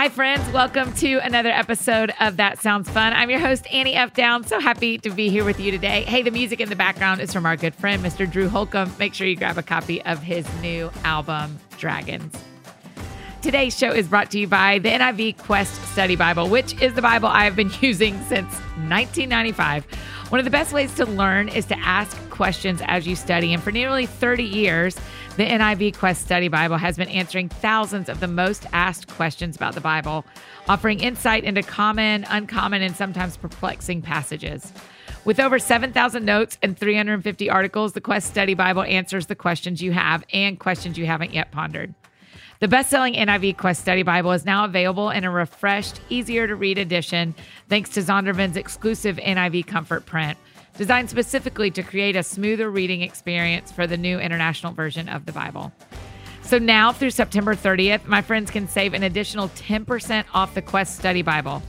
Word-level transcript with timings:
Hi, 0.00 0.08
friends. 0.08 0.50
Welcome 0.50 0.94
to 0.94 1.18
another 1.18 1.50
episode 1.50 2.10
of 2.20 2.38
That 2.38 2.58
Sounds 2.58 2.88
Fun. 2.88 3.12
I'm 3.12 3.28
your 3.28 3.38
host, 3.38 3.66
Annie 3.70 3.96
F. 3.96 4.14
Downs. 4.14 4.46
So 4.46 4.58
happy 4.58 4.96
to 4.96 5.10
be 5.10 5.28
here 5.28 5.44
with 5.44 5.60
you 5.60 5.70
today. 5.70 6.04
Hey, 6.04 6.22
the 6.22 6.30
music 6.30 6.58
in 6.58 6.70
the 6.70 6.74
background 6.74 7.20
is 7.20 7.30
from 7.34 7.44
our 7.44 7.54
good 7.54 7.74
friend, 7.74 8.02
Mr. 8.02 8.26
Drew 8.26 8.48
Holcomb. 8.48 8.90
Make 8.98 9.12
sure 9.12 9.26
you 9.26 9.36
grab 9.36 9.58
a 9.58 9.62
copy 9.62 10.00
of 10.04 10.22
his 10.22 10.48
new 10.62 10.90
album, 11.04 11.58
Dragons. 11.76 12.34
Today's 13.42 13.76
show 13.76 13.92
is 13.92 14.08
brought 14.08 14.30
to 14.30 14.38
you 14.38 14.46
by 14.46 14.78
the 14.78 14.88
NIV 14.88 15.36
Quest 15.36 15.74
Study 15.92 16.16
Bible, 16.16 16.48
which 16.48 16.80
is 16.80 16.94
the 16.94 17.02
Bible 17.02 17.28
I 17.28 17.44
have 17.44 17.54
been 17.54 17.70
using 17.82 18.14
since 18.22 18.54
1995. 18.88 19.84
One 20.30 20.38
of 20.38 20.46
the 20.46 20.50
best 20.50 20.72
ways 20.72 20.94
to 20.94 21.04
learn 21.04 21.50
is 21.50 21.66
to 21.66 21.78
ask 21.78 22.16
questions 22.30 22.80
as 22.86 23.06
you 23.06 23.14
study. 23.16 23.52
And 23.52 23.62
for 23.62 23.70
nearly 23.70 24.06
30 24.06 24.44
years, 24.44 24.96
the 25.36 25.46
NIV 25.46 25.96
Quest 25.96 26.22
Study 26.22 26.48
Bible 26.48 26.76
has 26.76 26.96
been 26.96 27.08
answering 27.08 27.48
thousands 27.48 28.08
of 28.08 28.20
the 28.20 28.26
most 28.26 28.66
asked 28.72 29.08
questions 29.08 29.56
about 29.56 29.74
the 29.74 29.80
Bible, 29.80 30.24
offering 30.68 31.00
insight 31.00 31.44
into 31.44 31.62
common, 31.62 32.24
uncommon, 32.28 32.82
and 32.82 32.96
sometimes 32.96 33.36
perplexing 33.36 34.02
passages. 34.02 34.72
With 35.24 35.38
over 35.38 35.58
7,000 35.58 36.24
notes 36.24 36.58
and 36.62 36.76
350 36.76 37.48
articles, 37.48 37.92
the 37.92 38.00
Quest 38.00 38.28
Study 38.28 38.54
Bible 38.54 38.82
answers 38.82 39.26
the 39.26 39.34
questions 39.34 39.80
you 39.80 39.92
have 39.92 40.24
and 40.32 40.58
questions 40.58 40.98
you 40.98 41.06
haven't 41.06 41.32
yet 41.32 41.50
pondered. 41.52 41.94
The 42.58 42.68
best 42.68 42.90
selling 42.90 43.14
NIV 43.14 43.56
Quest 43.56 43.80
Study 43.80 44.02
Bible 44.02 44.32
is 44.32 44.44
now 44.44 44.64
available 44.64 45.10
in 45.10 45.24
a 45.24 45.30
refreshed, 45.30 46.00
easier 46.10 46.46
to 46.46 46.54
read 46.54 46.76
edition 46.76 47.34
thanks 47.68 47.90
to 47.90 48.00
Zondervan's 48.00 48.56
exclusive 48.56 49.16
NIV 49.16 49.66
Comfort 49.66 50.04
print, 50.04 50.36
designed 50.80 51.10
specifically 51.10 51.70
to 51.70 51.82
create 51.82 52.16
a 52.16 52.22
smoother 52.22 52.70
reading 52.70 53.02
experience 53.02 53.70
for 53.70 53.86
the 53.86 53.98
new 53.98 54.18
international 54.18 54.72
version 54.72 55.10
of 55.10 55.26
the 55.26 55.32
Bible. 55.32 55.70
So 56.40 56.56
now 56.56 56.90
through 56.90 57.10
September 57.10 57.54
30th, 57.54 58.06
my 58.06 58.22
friends 58.22 58.50
can 58.50 58.66
save 58.66 58.94
an 58.94 59.02
additional 59.02 59.50
10% 59.50 60.24
off 60.32 60.54
the 60.54 60.62
Quest 60.62 60.98
Study 60.98 61.20
Bible. 61.20 61.62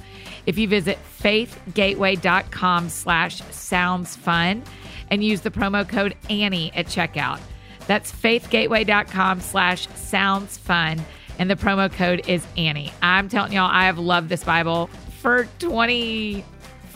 If 0.46 0.58
you 0.58 0.70
visit 0.70 0.98
faithgateway.com 1.22 2.88
slash 2.88 3.42
sounds 3.52 4.16
fun 4.16 4.64
and 5.10 5.22
use 5.22 5.42
the 5.42 5.52
promo 5.52 5.86
code 5.86 6.16
Annie 6.30 6.72
at 6.74 6.86
checkout. 6.86 7.42
That's 7.88 8.14
faithgateway.com 8.14 9.42
slash 9.42 9.90
sounds 9.90 10.56
fun. 10.56 11.04
And 11.38 11.50
the 11.50 11.58
promo 11.58 11.92
code 11.92 12.30
is 12.30 12.48
Annie. 12.56 12.94
I'm 13.02 13.28
telling 13.28 13.52
y'all, 13.52 13.70
I 13.70 13.88
have 13.88 14.00
loved 14.00 14.30
this 14.30 14.46
Bible 14.46 14.90
for 15.20 15.50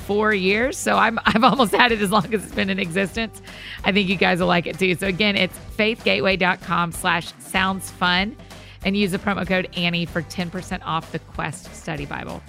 24 0.06 0.34
years. 0.34 0.78
So 0.78 0.98
I'm, 0.98 1.20
I've 1.26 1.44
almost 1.44 1.74
had 1.74 1.92
it 1.92 2.02
as 2.02 2.12
long 2.12 2.34
as 2.34 2.46
it's 2.46 2.56
been 2.56 2.70
in 2.70 2.80
existence. 2.80 3.42
I 3.84 3.92
think 3.92 4.10
you 4.10 4.16
guys 4.16 4.40
will 4.40 4.48
like 4.48 4.68
it 4.68 4.78
too. 4.80 4.96
So 4.96 5.08
again, 5.08 5.36
it's 5.36 5.58
faithgateway.com 5.78 6.92
slash 6.92 7.34
sounds 7.40 7.92
fun 7.92 8.36
and 8.84 8.96
use 8.96 9.12
the 9.12 9.20
promo 9.20 9.48
code 9.48 9.70
Annie 9.76 10.06
for 10.06 10.22
10% 10.22 10.82
off 10.86 11.12
the 11.12 11.20
Quest 11.20 11.74
Study 11.76 12.06
Bible. 12.06 12.42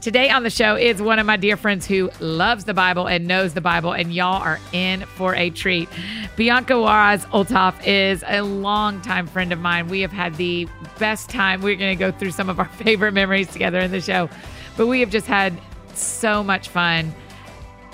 Today 0.00 0.28
on 0.28 0.42
the 0.42 0.50
show 0.50 0.76
is 0.76 1.00
one 1.00 1.18
of 1.18 1.24
my 1.24 1.38
dear 1.38 1.56
friends 1.56 1.86
who 1.86 2.10
loves 2.20 2.64
the 2.64 2.74
Bible 2.74 3.06
and 3.06 3.26
knows 3.26 3.54
the 3.54 3.62
Bible, 3.62 3.92
and 3.92 4.12
y'all 4.12 4.42
are 4.42 4.60
in 4.72 5.00
for 5.00 5.34
a 5.34 5.48
treat. 5.48 5.88
Bianca 6.36 6.78
Juarez 6.78 7.24
Olthoff 7.26 7.74
is 7.86 8.22
a 8.26 8.42
longtime 8.42 9.26
friend 9.26 9.50
of 9.50 9.60
mine. 9.60 9.88
We 9.88 10.02
have 10.02 10.12
had 10.12 10.34
the 10.34 10.68
best 10.98 11.30
time. 11.30 11.62
We're 11.62 11.76
going 11.76 11.96
to 11.96 11.98
go 11.98 12.10
through 12.10 12.32
some 12.32 12.50
of 12.50 12.58
our 12.58 12.68
favorite 12.84 13.12
memories 13.12 13.48
together 13.48 13.78
in 13.78 13.92
the 13.92 14.00
show, 14.00 14.28
but 14.76 14.88
we 14.88 15.00
have 15.00 15.08
just 15.08 15.26
had 15.26 15.58
so 15.96 16.42
much 16.42 16.68
fun 16.68 17.14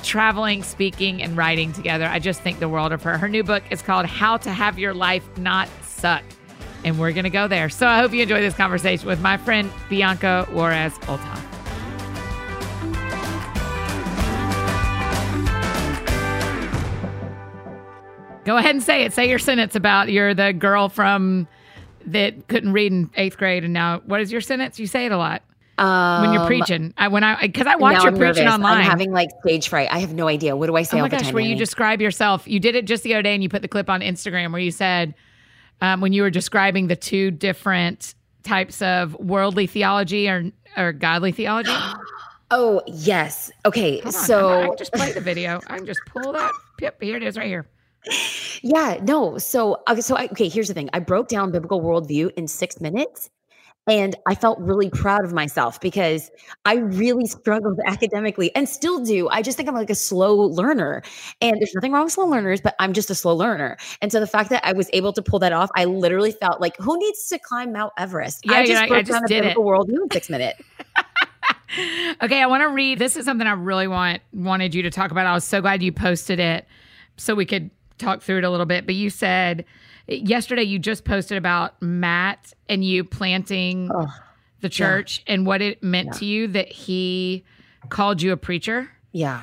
traveling, 0.03 0.62
speaking, 0.62 1.23
and 1.23 1.37
writing 1.37 1.73
together. 1.73 2.07
I 2.07 2.19
just 2.19 2.41
think 2.41 2.59
the 2.59 2.69
world 2.69 2.92
of 2.92 3.03
her. 3.03 3.19
Her 3.19 3.29
new 3.29 3.42
book 3.42 3.62
is 3.70 3.83
called 3.83 4.07
How 4.07 4.37
to 4.39 4.51
Have 4.51 4.79
Your 4.79 4.95
Life 4.95 5.37
Not 5.39 5.69
Suck. 5.83 6.23
And 6.84 6.98
we're 6.98 7.12
going 7.12 7.25
to 7.25 7.31
go 7.31 7.47
there. 7.47 7.69
So 7.69 7.87
I 7.87 7.98
hope 7.98 8.12
you 8.12 8.23
enjoy 8.23 8.41
this 8.41 8.55
conversation 8.55 9.07
with 9.07 9.20
my 9.20 9.37
friend 9.37 9.70
Bianca 9.89 10.48
Juarez 10.51 10.95
Olthoff. 11.01 11.47
Go 18.45 18.57
ahead 18.57 18.74
and 18.74 18.83
say 18.83 19.05
it. 19.05 19.13
Say 19.13 19.29
your 19.29 19.39
sentence 19.39 19.77
about 19.77 20.11
you're 20.11 20.33
the 20.33 20.53
girl 20.53 20.89
from 20.89 21.47
that 22.07 22.48
couldn't 22.48 22.73
read 22.73 22.91
in 22.91 23.11
eighth 23.14 23.36
grade, 23.36 23.63
and 23.63 23.74
now 23.74 24.01
what 24.07 24.23
is 24.23 24.33
your 24.33 24.41
sentence? 24.41 24.80
You 24.80 24.86
say 24.86 25.05
it 25.05 25.13
a 25.13 25.19
lot 25.19 25.42
Um, 25.80 26.23
when 26.23 26.33
you're 26.35 26.46
preaching. 26.46 26.92
I 26.98 27.08
when 27.08 27.24
I 27.24 27.41
because 27.41 27.67
I 27.67 27.77
watch 27.77 28.02
you 28.02 28.08
I'm 28.08 28.17
preaching 28.17 28.45
nervous. 28.45 28.55
online. 28.55 28.79
I'm 28.79 28.85
having 28.85 29.13
like 29.13 29.30
stage 29.41 29.68
fright. 29.68 29.89
I 29.91 29.98
have 29.98 30.13
no 30.13 30.29
idea. 30.29 30.55
What 30.55 30.67
do 30.67 30.77
I 30.77 30.83
say 30.83 30.98
oh 30.98 31.02
my 31.02 31.08
gosh, 31.08 31.23
time? 31.23 31.35
where 31.35 31.42
you 31.42 31.51
Annie? 31.52 31.58
describe 31.58 32.02
yourself. 32.02 32.46
You 32.46 32.61
did 32.61 32.74
it 32.77 32.86
just 32.86 33.02
the 33.02 33.14
other 33.14 33.23
day, 33.23 33.33
and 33.35 33.42
you 33.42 33.48
put 33.48 33.63
the 33.63 33.68
clip 33.68 33.89
on 33.89 34.01
Instagram 34.02 34.52
where 34.52 34.61
you 34.61 34.70
said 34.70 35.14
um, 35.80 36.01
when 36.02 36.13
you 36.13 36.20
were 36.23 36.30
describing 36.30 36.89
the 36.89 36.96
two 36.96 37.30
different 37.30 38.14
types 38.42 38.83
of 38.83 39.14
worldly 39.18 39.67
theology 39.67 40.29
or 40.29 40.51
or 40.77 40.92
godly 40.92 41.33
theology. 41.33 41.73
Oh 42.52 42.83
yes. 42.89 43.52
Okay. 43.64 44.02
On, 44.02 44.11
so 44.11 44.48
I'm- 44.48 44.73
I 44.73 44.74
just 44.74 44.92
play 44.92 45.12
the 45.12 45.20
video. 45.20 45.61
I 45.68 45.77
can 45.77 45.86
just 45.86 46.01
pull 46.07 46.33
that. 46.33 46.51
Yep, 46.80 47.01
here 47.01 47.17
it 47.17 47.23
is, 47.23 47.36
right 47.39 47.47
here. 47.47 47.68
yeah, 48.62 48.98
no. 49.02 49.39
So 49.39 49.80
okay. 49.89 50.01
So 50.01 50.17
I, 50.17 50.24
okay. 50.33 50.48
Here's 50.48 50.67
the 50.67 50.74
thing. 50.74 50.91
I 50.92 50.98
broke 50.98 51.29
down 51.29 51.52
biblical 51.52 51.80
worldview 51.80 52.33
in 52.36 52.48
six 52.48 52.80
minutes. 52.80 53.30
And 53.86 54.14
I 54.27 54.35
felt 54.35 54.58
really 54.61 54.91
proud 54.91 55.24
of 55.24 55.33
myself 55.33 55.80
because 55.80 56.30
I 56.64 56.74
really 56.74 57.27
struggled 57.27 57.80
academically 57.86 58.55
and 58.55 58.68
still 58.68 59.02
do. 59.02 59.29
I 59.29 59.42
just 59.42 59.57
think 59.57 59.68
I'm 59.68 59.74
like 59.74 59.91
a 59.91 59.95
slow 59.95 60.36
learner. 60.36 61.02
And 61.41 61.57
there's 61.58 61.74
nothing 61.74 61.92
wrong 61.92 62.05
with 62.05 62.13
slow 62.13 62.27
learners, 62.27 62.61
but 62.61 62.74
I'm 62.79 62.92
just 62.92 63.11
a 63.11 63.14
slow 63.14 63.35
learner. 63.35 63.77
And 64.01 64.13
so 64.13 64.20
the 64.20 64.27
fact 64.27 64.51
that 64.51 64.64
I 64.64 64.73
was 64.73 64.89
able 64.92 65.13
to 65.14 65.23
pull 65.23 65.39
that 65.41 65.52
off, 65.52 65.70
I 65.77 65.86
literally 65.86 66.33
felt 66.33 66.61
like 66.61 66.77
who 66.77 66.98
needs 66.98 67.27
to 67.29 67.39
climb 67.39 67.73
Mount 67.73 67.92
Everest? 67.98 68.45
Yeah, 68.45 68.58
I 68.58 68.67
just 68.67 68.83
I 68.83 68.86
broke 68.86 69.07
just 69.07 69.13
down 69.13 69.24
a 69.24 69.29
did 69.29 69.45
it. 69.45 69.57
worldview 69.57 70.02
in 70.02 70.11
six 70.12 70.29
minutes. 70.29 70.61
Okay, 72.20 72.42
I 72.42 72.47
want 72.47 72.62
to 72.62 72.68
read. 72.68 72.98
This 72.98 73.17
is 73.17 73.24
something 73.24 73.47
I 73.47 73.52
really 73.52 73.86
want 73.86 74.23
wanted 74.33 74.74
you 74.74 74.83
to 74.83 74.91
talk 74.91 75.12
about. 75.12 75.27
I 75.27 75.33
was 75.33 75.45
so 75.45 75.61
glad 75.61 75.83
you 75.83 75.92
posted 75.92 76.41
it 76.41 76.67
so 77.17 77.35
we 77.35 77.47
could 77.47 77.70
talk 77.98 78.23
through 78.23 78.39
it 78.39 78.45
a 78.45 78.51
little 78.51 78.67
bit. 78.67 78.86
But 78.86 78.97
you 78.97 79.08
said 79.08 79.64
yesterday 80.11 80.63
you 80.63 80.79
just 80.79 81.05
posted 81.05 81.39
about 81.39 81.81
Matt 81.83 82.53
and 82.69 82.85
you 82.85 83.05
planting 83.05 83.91
Oh, 83.93 84.07
the 84.61 84.69
church 84.69 85.23
and 85.27 85.47
what 85.47 85.63
it 85.63 85.83
meant 85.83 86.13
to 86.15 86.25
you 86.25 86.47
that 86.48 86.69
he 86.71 87.45
called 87.89 88.21
you 88.23 88.33
a 88.33 88.37
preacher. 88.37 88.91
yeah. 89.13 89.43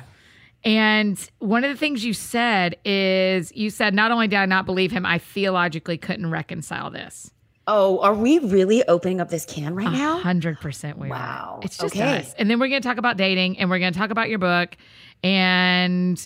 And 0.64 1.18
one 1.38 1.62
of 1.62 1.70
the 1.70 1.76
things 1.76 2.04
you 2.04 2.12
said 2.12 2.76
is 2.84 3.52
you 3.54 3.70
said 3.70 3.94
not 3.94 4.10
only 4.10 4.26
did 4.26 4.36
I 4.36 4.46
not 4.46 4.66
believe 4.66 4.90
him, 4.90 5.06
I 5.06 5.18
theologically 5.18 5.96
couldn't 5.96 6.30
reconcile 6.30 6.90
this. 6.90 7.30
Oh, 7.68 8.00
are 8.00 8.14
we 8.14 8.38
really 8.40 8.82
opening 8.88 9.20
up 9.20 9.28
this 9.28 9.44
can 9.44 9.74
right 9.76 9.90
now? 9.90 10.18
hundred 10.18 10.58
percent 10.60 10.98
we 10.98 11.10
Wow. 11.10 11.58
are. 11.60 11.64
It's 11.64 11.76
just 11.78 11.94
Okay. 11.94 12.18
us. 12.18 12.34
And 12.38 12.50
then 12.50 12.58
we're 12.58 12.68
gonna 12.68 12.80
talk 12.80 12.98
about 12.98 13.16
dating 13.16 13.58
and 13.58 13.70
we're 13.70 13.78
gonna 13.78 13.92
talk 13.92 14.10
about 14.10 14.28
your 14.30 14.38
book 14.40 14.76
and 15.22 16.22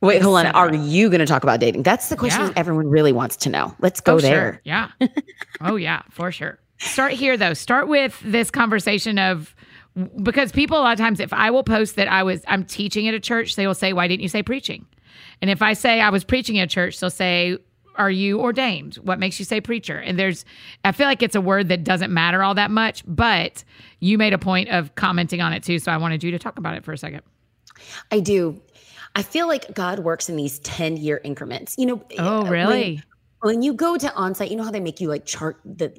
Wait, 0.00 0.22
hold 0.22 0.36
on. 0.38 0.46
Are 0.46 0.74
you 0.74 1.08
going 1.08 1.20
to 1.20 1.26
talk 1.26 1.42
about 1.42 1.60
dating? 1.60 1.82
That's 1.82 2.08
the 2.08 2.16
question 2.16 2.46
Yeah. 2.46 2.52
everyone 2.56 2.88
really 2.88 3.12
wants 3.12 3.36
to 3.36 3.50
know. 3.50 3.74
Let's 3.80 4.00
go 4.00 4.14
oh, 4.14 4.20
there. 4.20 4.54
Sure. 4.54 4.60
Yeah. 4.64 4.88
oh 5.60 5.76
yeah, 5.76 6.02
for 6.10 6.32
sure. 6.32 6.58
Start 6.78 7.12
here 7.12 7.36
though. 7.36 7.52
Start 7.52 7.88
with 7.88 8.18
this 8.24 8.50
conversation 8.50 9.18
of 9.18 9.54
because 10.22 10.52
people 10.52 10.78
a 10.78 10.80
lot 10.80 10.92
of 10.92 10.98
times 10.98 11.20
if 11.20 11.32
I 11.32 11.50
will 11.50 11.64
post 11.64 11.96
that 11.96 12.08
I 12.08 12.22
was 12.22 12.42
I'm 12.48 12.64
teaching 12.64 13.08
at 13.08 13.14
a 13.14 13.20
church, 13.20 13.56
they 13.56 13.66
will 13.66 13.74
say, 13.74 13.92
Why 13.92 14.08
didn't 14.08 14.22
you 14.22 14.28
say 14.28 14.42
preaching? 14.42 14.86
And 15.42 15.50
if 15.50 15.60
I 15.60 15.74
say 15.74 16.00
I 16.00 16.10
was 16.10 16.24
preaching 16.24 16.58
at 16.58 16.64
a 16.64 16.66
church, 16.66 16.98
they'll 16.98 17.10
say, 17.10 17.58
Are 17.96 18.10
you 18.10 18.40
ordained? 18.40 18.94
What 18.96 19.18
makes 19.18 19.38
you 19.38 19.44
say 19.44 19.60
preacher? 19.60 19.98
And 19.98 20.18
there's 20.18 20.46
I 20.82 20.92
feel 20.92 21.06
like 21.06 21.22
it's 21.22 21.34
a 21.34 21.40
word 21.42 21.68
that 21.68 21.84
doesn't 21.84 22.12
matter 22.12 22.42
all 22.42 22.54
that 22.54 22.70
much, 22.70 23.02
but 23.06 23.64
you 23.98 24.16
made 24.16 24.32
a 24.32 24.38
point 24.38 24.70
of 24.70 24.94
commenting 24.94 25.42
on 25.42 25.52
it 25.52 25.62
too. 25.62 25.78
So 25.78 25.92
I 25.92 25.98
wanted 25.98 26.24
you 26.24 26.30
to 26.30 26.38
talk 26.38 26.58
about 26.58 26.74
it 26.76 26.84
for 26.84 26.92
a 26.92 26.98
second. 26.98 27.20
I 28.10 28.20
do. 28.20 28.60
I 29.14 29.22
feel 29.22 29.48
like 29.48 29.74
God 29.74 30.00
works 30.00 30.28
in 30.28 30.36
these 30.36 30.58
10 30.60 30.96
year 30.96 31.20
increments. 31.22 31.74
You 31.78 31.86
know, 31.86 32.02
Oh, 32.18 32.46
really? 32.46 33.02
When, 33.42 33.62
you 33.62 33.72
go 33.72 33.96
to 33.96 34.06
onsite, 34.08 34.50
you 34.50 34.56
know 34.56 34.64
how 34.64 34.70
they 34.70 34.80
make 34.80 35.00
you 35.00 35.08
like 35.08 35.24
chart 35.24 35.60
the 35.64 35.92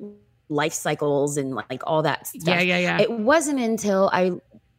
life 0.49 0.73
cycles 0.73 1.37
and 1.37 1.55
like 1.55 1.81
all 1.87 2.03
that 2.03 2.27
stuff. 2.27 2.43
Yeah, 2.45 2.61
yeah, 2.61 2.77
yeah. 2.77 3.01
It 3.01 3.11
wasn't 3.11 3.59
until 3.59 4.09
I 4.13 4.31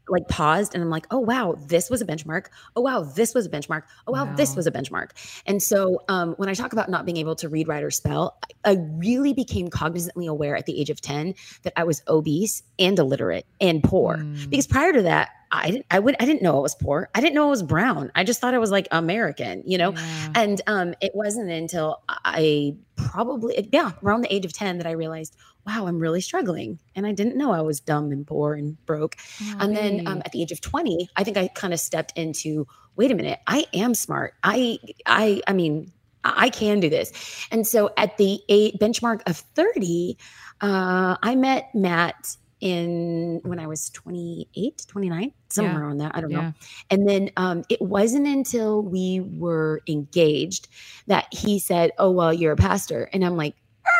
like 0.08 0.28
paused 0.28 0.74
and 0.74 0.82
I'm 0.82 0.90
like, 0.90 1.06
oh 1.10 1.18
wow, 1.18 1.56
this 1.66 1.90
was 1.90 2.00
a 2.02 2.06
benchmark. 2.06 2.46
Oh 2.76 2.80
wow, 2.80 3.02
this 3.02 3.34
was 3.34 3.46
a 3.46 3.50
benchmark. 3.50 3.82
Oh 4.06 4.12
wow, 4.12 4.32
this 4.36 4.54
was 4.54 4.66
a 4.66 4.70
benchmark. 4.70 5.10
And 5.46 5.62
so 5.62 6.02
um, 6.08 6.34
when 6.34 6.48
I 6.48 6.54
talk 6.54 6.72
about 6.72 6.88
not 6.88 7.04
being 7.04 7.16
able 7.16 7.34
to 7.36 7.48
read, 7.48 7.66
write, 7.68 7.82
or 7.82 7.90
spell, 7.90 8.38
I 8.42 8.52
I 8.64 8.76
really 8.96 9.32
became 9.32 9.68
cognizantly 9.68 10.28
aware 10.28 10.56
at 10.56 10.66
the 10.66 10.80
age 10.80 10.90
of 10.90 11.00
10 11.00 11.34
that 11.62 11.72
I 11.76 11.84
was 11.84 12.02
obese 12.06 12.62
and 12.78 12.98
illiterate 12.98 13.46
and 13.60 13.82
poor. 13.82 14.18
Mm. 14.18 14.50
Because 14.50 14.66
prior 14.66 14.92
to 14.92 15.02
that, 15.02 15.30
I 15.52 15.70
didn't 15.70 15.86
I 15.90 15.98
would 15.98 16.16
I 16.18 16.24
didn't 16.24 16.42
know 16.42 16.56
I 16.56 16.60
was 16.60 16.74
poor. 16.74 17.10
I 17.14 17.20
didn't 17.20 17.34
know 17.34 17.46
I 17.46 17.50
was 17.50 17.62
brown. 17.62 18.10
I 18.14 18.24
just 18.24 18.40
thought 18.40 18.54
I 18.54 18.58
was 18.58 18.70
like 18.70 18.88
American, 18.90 19.62
you 19.66 19.78
know? 19.78 19.92
Yeah. 19.92 20.28
And 20.34 20.60
um, 20.66 20.94
it 21.00 21.12
wasn't 21.14 21.50
until 21.50 22.02
I 22.08 22.76
probably, 22.96 23.68
yeah, 23.72 23.92
around 24.02 24.22
the 24.22 24.34
age 24.34 24.44
of 24.44 24.52
10 24.52 24.78
that 24.78 24.86
I 24.86 24.92
realized, 24.92 25.36
wow, 25.66 25.86
I'm 25.86 25.98
really 25.98 26.20
struggling. 26.20 26.78
And 26.96 27.06
I 27.06 27.12
didn't 27.12 27.36
know 27.36 27.52
I 27.52 27.60
was 27.60 27.80
dumb 27.80 28.10
and 28.10 28.26
poor 28.26 28.54
and 28.54 28.84
broke. 28.86 29.16
Oh, 29.42 29.56
and 29.60 29.76
then 29.76 30.06
um, 30.06 30.22
at 30.24 30.32
the 30.32 30.42
age 30.42 30.52
of 30.52 30.60
20, 30.60 31.08
I 31.16 31.24
think 31.24 31.36
I 31.36 31.48
kind 31.48 31.74
of 31.74 31.80
stepped 31.80 32.16
into, 32.16 32.66
wait 32.96 33.10
a 33.10 33.14
minute, 33.14 33.40
I 33.46 33.66
am 33.74 33.94
smart. 33.94 34.34
I, 34.42 34.78
I, 35.06 35.42
I 35.46 35.52
mean, 35.52 35.92
I 36.24 36.32
I 36.44 36.50
can 36.50 36.78
do 36.78 36.88
this. 36.88 37.12
And 37.50 37.66
so 37.66 37.90
at 37.96 38.16
the 38.16 38.40
eight 38.48 38.78
benchmark 38.78 39.22
of 39.26 39.38
30, 39.38 40.16
uh, 40.60 41.16
I 41.20 41.34
met 41.34 41.74
Matt 41.74 42.36
in 42.62 43.40
when 43.44 43.58
I 43.58 43.66
was 43.66 43.90
28, 43.90 44.86
29, 44.88 45.32
somewhere 45.50 45.74
Yeah. 45.74 45.78
around 45.86 45.98
that. 45.98 46.12
I 46.14 46.20
don't 46.20 46.30
Yeah. 46.30 46.40
know. 46.42 46.52
And 46.90 47.08
then 47.08 47.30
um, 47.36 47.64
it 47.68 47.82
wasn't 47.82 48.26
until 48.26 48.82
we 48.82 49.20
were 49.20 49.82
engaged 49.88 50.68
that 51.08 51.26
he 51.32 51.58
said, 51.58 51.90
Oh, 51.98 52.10
well, 52.12 52.32
you're 52.32 52.52
a 52.52 52.56
pastor. 52.56 53.10
And 53.12 53.24
I'm 53.24 53.36
like, 53.36 53.56
"Ah, 53.86 53.90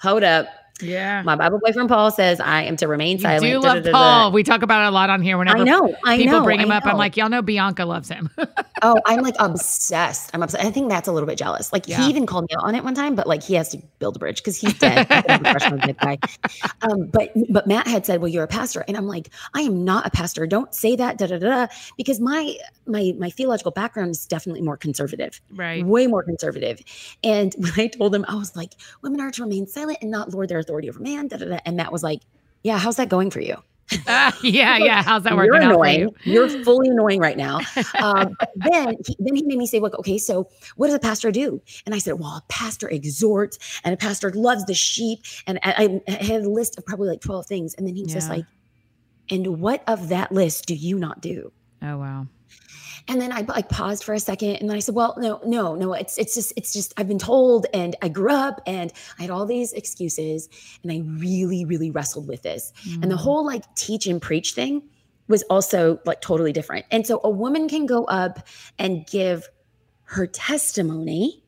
Hold 0.00 0.22
up. 0.22 0.46
Yeah. 0.80 1.22
My 1.22 1.36
Bible 1.36 1.58
boyfriend 1.64 1.88
Paul 1.88 2.10
says 2.10 2.38
I 2.40 2.62
am 2.62 2.76
to 2.76 2.88
remain 2.88 3.16
You 3.16 3.22
silent. 3.22 3.42
do 3.42 3.60
love 3.60 3.76
da, 3.76 3.80
da, 3.80 3.90
da." 3.90 3.92
Paul. 3.92 4.32
We 4.32 4.42
talk 4.42 4.62
about 4.62 4.84
it 4.84 4.88
a 4.88 4.90
lot 4.90 5.08
on 5.10 5.22
here 5.22 5.38
whenever 5.38 5.58
I 5.58 5.64
know. 5.64 5.94
I 6.04 6.18
people 6.18 6.40
know, 6.40 6.44
bring 6.44 6.60
him 6.60 6.70
I 6.70 6.76
up. 6.76 6.86
I'm 6.86 6.96
like, 6.98 7.16
y'all 7.16 7.28
know 7.28 7.42
Bianca 7.42 7.84
loves 7.84 8.08
him. 8.08 8.28
oh, 8.82 8.96
I'm 9.06 9.22
like 9.22 9.36
obsessed. 9.38 10.30
I'm 10.34 10.42
obsessed. 10.42 10.64
I 10.64 10.70
think 10.70 10.90
that's 10.90 11.08
a 11.08 11.12
little 11.12 11.26
bit 11.26 11.38
jealous. 11.38 11.72
Like 11.72 11.88
Yeah. 11.88 12.02
he 12.02 12.10
even 12.10 12.26
called 12.26 12.44
me 12.50 12.56
out 12.56 12.64
on 12.64 12.74
it 12.74 12.84
one 12.84 12.94
time, 12.94 13.14
but 13.14 13.26
like 13.26 13.42
he 13.42 13.54
has 13.54 13.70
to 13.70 13.78
build 13.98 14.16
a 14.16 14.18
bridge 14.18 14.36
because 14.38 14.56
he's 14.56 14.74
dead. 14.78 15.06
I 15.10 15.24
have 15.32 15.40
a 15.40 15.50
crush 15.52 15.70
on 15.72 15.78
that 15.78 15.98
guy. 15.98 16.18
Um, 16.82 17.06
but 17.06 17.32
but 17.48 17.66
Matt 17.66 17.86
had 17.86 18.04
said, 18.04 18.20
"Well, 18.20 18.28
you're 18.28 18.44
a 18.44 18.48
pastor," 18.48 18.84
and 18.86 18.96
I'm 18.96 19.06
like, 19.06 19.30
"I 19.54 19.62
am 19.62 19.84
not 19.84 20.06
a 20.06 20.10
pastor. 20.10 20.46
Don't 20.46 20.74
say 20.74 20.94
that." 20.96 21.16
Da 21.18 21.26
da 21.26 21.38
da. 21.38 21.66
da," 21.66 21.72
Because 21.96 22.20
my 22.20 22.54
my 22.86 23.12
my 23.18 23.30
theological 23.30 23.72
background 23.72 24.10
is 24.10 24.26
definitely 24.26 24.60
more 24.62 24.76
conservative, 24.76 25.40
right. 25.52 25.84
way 25.84 26.06
more 26.06 26.22
conservative. 26.22 26.80
And 27.24 27.54
when 27.58 27.72
I 27.76 27.86
told 27.88 28.14
him, 28.14 28.24
I 28.28 28.34
was 28.34 28.54
like, 28.56 28.72
"Women 29.02 29.20
are 29.20 29.30
to 29.32 29.42
remain 29.42 29.66
silent 29.66 29.98
and 30.02 30.10
not 30.10 30.32
lord 30.32 30.48
their 30.48 30.62
authority 30.66 30.88
over 30.88 31.00
man." 31.00 31.28
Da 31.28 31.36
da 31.38 31.46
da. 31.46 31.58
And 31.64 31.76
Matt 31.76 31.92
was 31.92 32.02
like, 32.02 32.20
"Yeah, 32.62 32.78
how's 32.78 32.96
that 32.96 33.08
going 33.08 33.30
for 33.30 33.40
you?" 33.40 33.56
Ah, 34.08 34.36
yeah, 34.42 34.76
yeah. 34.88 35.02
How's 35.02 35.22
that 35.22 35.36
working? 35.36 35.46
You're 35.46 35.54
working 35.54 35.68
out 35.68 35.74
for 35.74 35.84
annoying. 35.86 36.00
you? 36.24 36.32
You're 36.32 36.48
fully 36.64 36.88
annoying 36.88 37.20
right 37.20 37.36
now. 37.36 37.60
Um, 38.02 38.36
then, 38.56 38.96
he, 39.06 39.16
then 39.20 39.34
he 39.36 39.42
made 39.44 39.58
me 39.58 39.66
say, 39.66 39.78
"Look, 39.80 39.94
okay, 40.00 40.18
so 40.18 40.48
what 40.76 40.86
does 40.88 40.94
a 40.96 40.98
pastor 40.98 41.30
do?" 41.30 41.60
And 41.86 41.94
I 41.94 41.98
said, 41.98 42.14
"Well, 42.18 42.30
a 42.30 42.42
pastor 42.48 42.88
exhorts, 42.88 43.58
and 43.84 43.94
a 43.94 43.96
pastor 43.96 44.30
loves 44.32 44.64
the 44.66 44.74
sheep." 44.74 45.20
And 45.46 45.58
I, 45.62 46.00
I 46.08 46.10
had 46.24 46.42
a 46.42 46.50
list 46.50 46.76
of 46.78 46.84
probably 46.84 47.08
like 47.08 47.20
twelve 47.20 47.46
things, 47.46 47.74
and 47.74 47.86
then 47.86 47.94
he 47.94 48.02
was 48.02 48.12
just 48.12 48.28
Yeah. 48.28 48.36
like, 48.36 48.44
"And 49.30 49.60
what 49.60 49.82
of 49.86 50.08
that 50.08 50.32
list 50.32 50.66
do 50.66 50.74
you 50.74 50.98
not 50.98 51.20
do?" 51.20 51.52
Oh 51.82 51.98
wow. 51.98 52.26
And 53.08 53.20
then 53.20 53.30
I 53.32 53.42
like 53.42 53.68
paused 53.68 54.02
for 54.02 54.14
a 54.14 54.18
second, 54.18 54.56
and 54.56 54.68
then 54.68 54.76
I 54.76 54.80
said, 54.80 54.94
"Well, 54.96 55.14
no, 55.18 55.40
no, 55.46 55.76
no. 55.76 55.92
It's 55.92 56.18
it's 56.18 56.34
just 56.34 56.52
it's 56.56 56.72
just 56.72 56.92
I've 56.96 57.06
been 57.06 57.20
told, 57.20 57.66
and 57.72 57.94
I 58.02 58.08
grew 58.08 58.32
up, 58.32 58.60
and 58.66 58.92
I 59.18 59.22
had 59.22 59.30
all 59.30 59.46
these 59.46 59.72
excuses, 59.72 60.48
and 60.82 60.90
I 60.90 61.02
really, 61.20 61.64
really 61.64 61.90
wrestled 61.90 62.26
with 62.26 62.42
this." 62.42 62.72
And 63.00 63.10
the 63.10 63.16
Mm. 63.16 63.20
whole 63.20 63.46
like 63.46 63.62
teach 63.76 64.06
and 64.08 64.20
preach 64.20 64.54
thing 64.54 64.82
was 65.28 65.44
also 65.50 66.00
like 66.04 66.20
totally 66.20 66.52
different. 66.52 66.86
And 66.90 67.06
so 67.06 67.20
a 67.22 67.30
woman 67.30 67.68
can 67.68 67.86
go 67.86 68.04
up 68.04 68.46
and 68.78 69.06
give 69.06 69.48
her 70.04 70.26
testimony, 70.26 71.44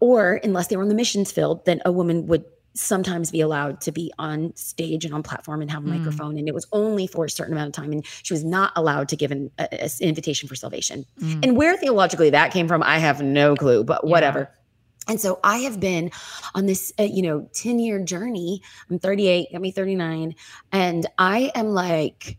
or 0.00 0.40
unless 0.42 0.66
they 0.66 0.76
were 0.76 0.82
in 0.82 0.88
the 0.88 0.94
missions 0.96 1.30
field, 1.30 1.64
then 1.64 1.80
a 1.84 1.92
woman 1.92 2.26
would 2.26 2.44
sometimes 2.74 3.30
be 3.30 3.40
allowed 3.40 3.80
to 3.82 3.92
be 3.92 4.10
on 4.18 4.54
stage 4.56 5.04
and 5.04 5.12
on 5.12 5.22
platform 5.22 5.60
and 5.60 5.70
have 5.70 5.82
a 5.84 5.86
Mm. 5.86 5.98
microphone 5.98 6.38
and 6.38 6.48
it 6.48 6.54
was 6.54 6.66
only 6.72 7.06
for 7.06 7.24
a 7.26 7.30
certain 7.30 7.52
amount 7.52 7.68
of 7.68 7.74
time 7.74 7.92
and 7.92 8.04
she 8.22 8.32
was 8.32 8.44
not 8.44 8.72
allowed 8.76 9.08
to 9.10 9.16
give 9.16 9.30
an, 9.30 9.50
a, 9.58 9.68
a- 9.72 9.84
an 9.84 9.90
invitation 10.08 10.48
for 10.48 10.54
salvation 10.54 11.04
Mm. 11.20 11.40
and 11.44 11.56
where 11.56 11.76
theologically 11.76 12.30
that 12.30 12.50
came 12.52 12.68
from 12.68 12.82
i 12.82 12.98
have 12.98 13.20
no 13.22 13.54
clue 13.56 13.84
but 13.84 14.00
Yeah. 14.04 14.10
whatever 14.10 14.50
and 15.08 15.20
so 15.20 15.38
i 15.44 15.58
have 15.58 15.80
been 15.80 16.10
on 16.54 16.66
this 16.66 16.92
uh, 16.98 17.02
you 17.02 17.20
know 17.22 17.48
10 17.54 17.78
year 17.78 17.98
journey 18.02 18.62
i'm 18.90 18.98
38 18.98 19.52
got 19.52 19.60
me 19.60 19.70
39 19.70 20.34
and 20.72 21.06
i 21.18 21.50
am 21.54 21.68
like 21.68 22.38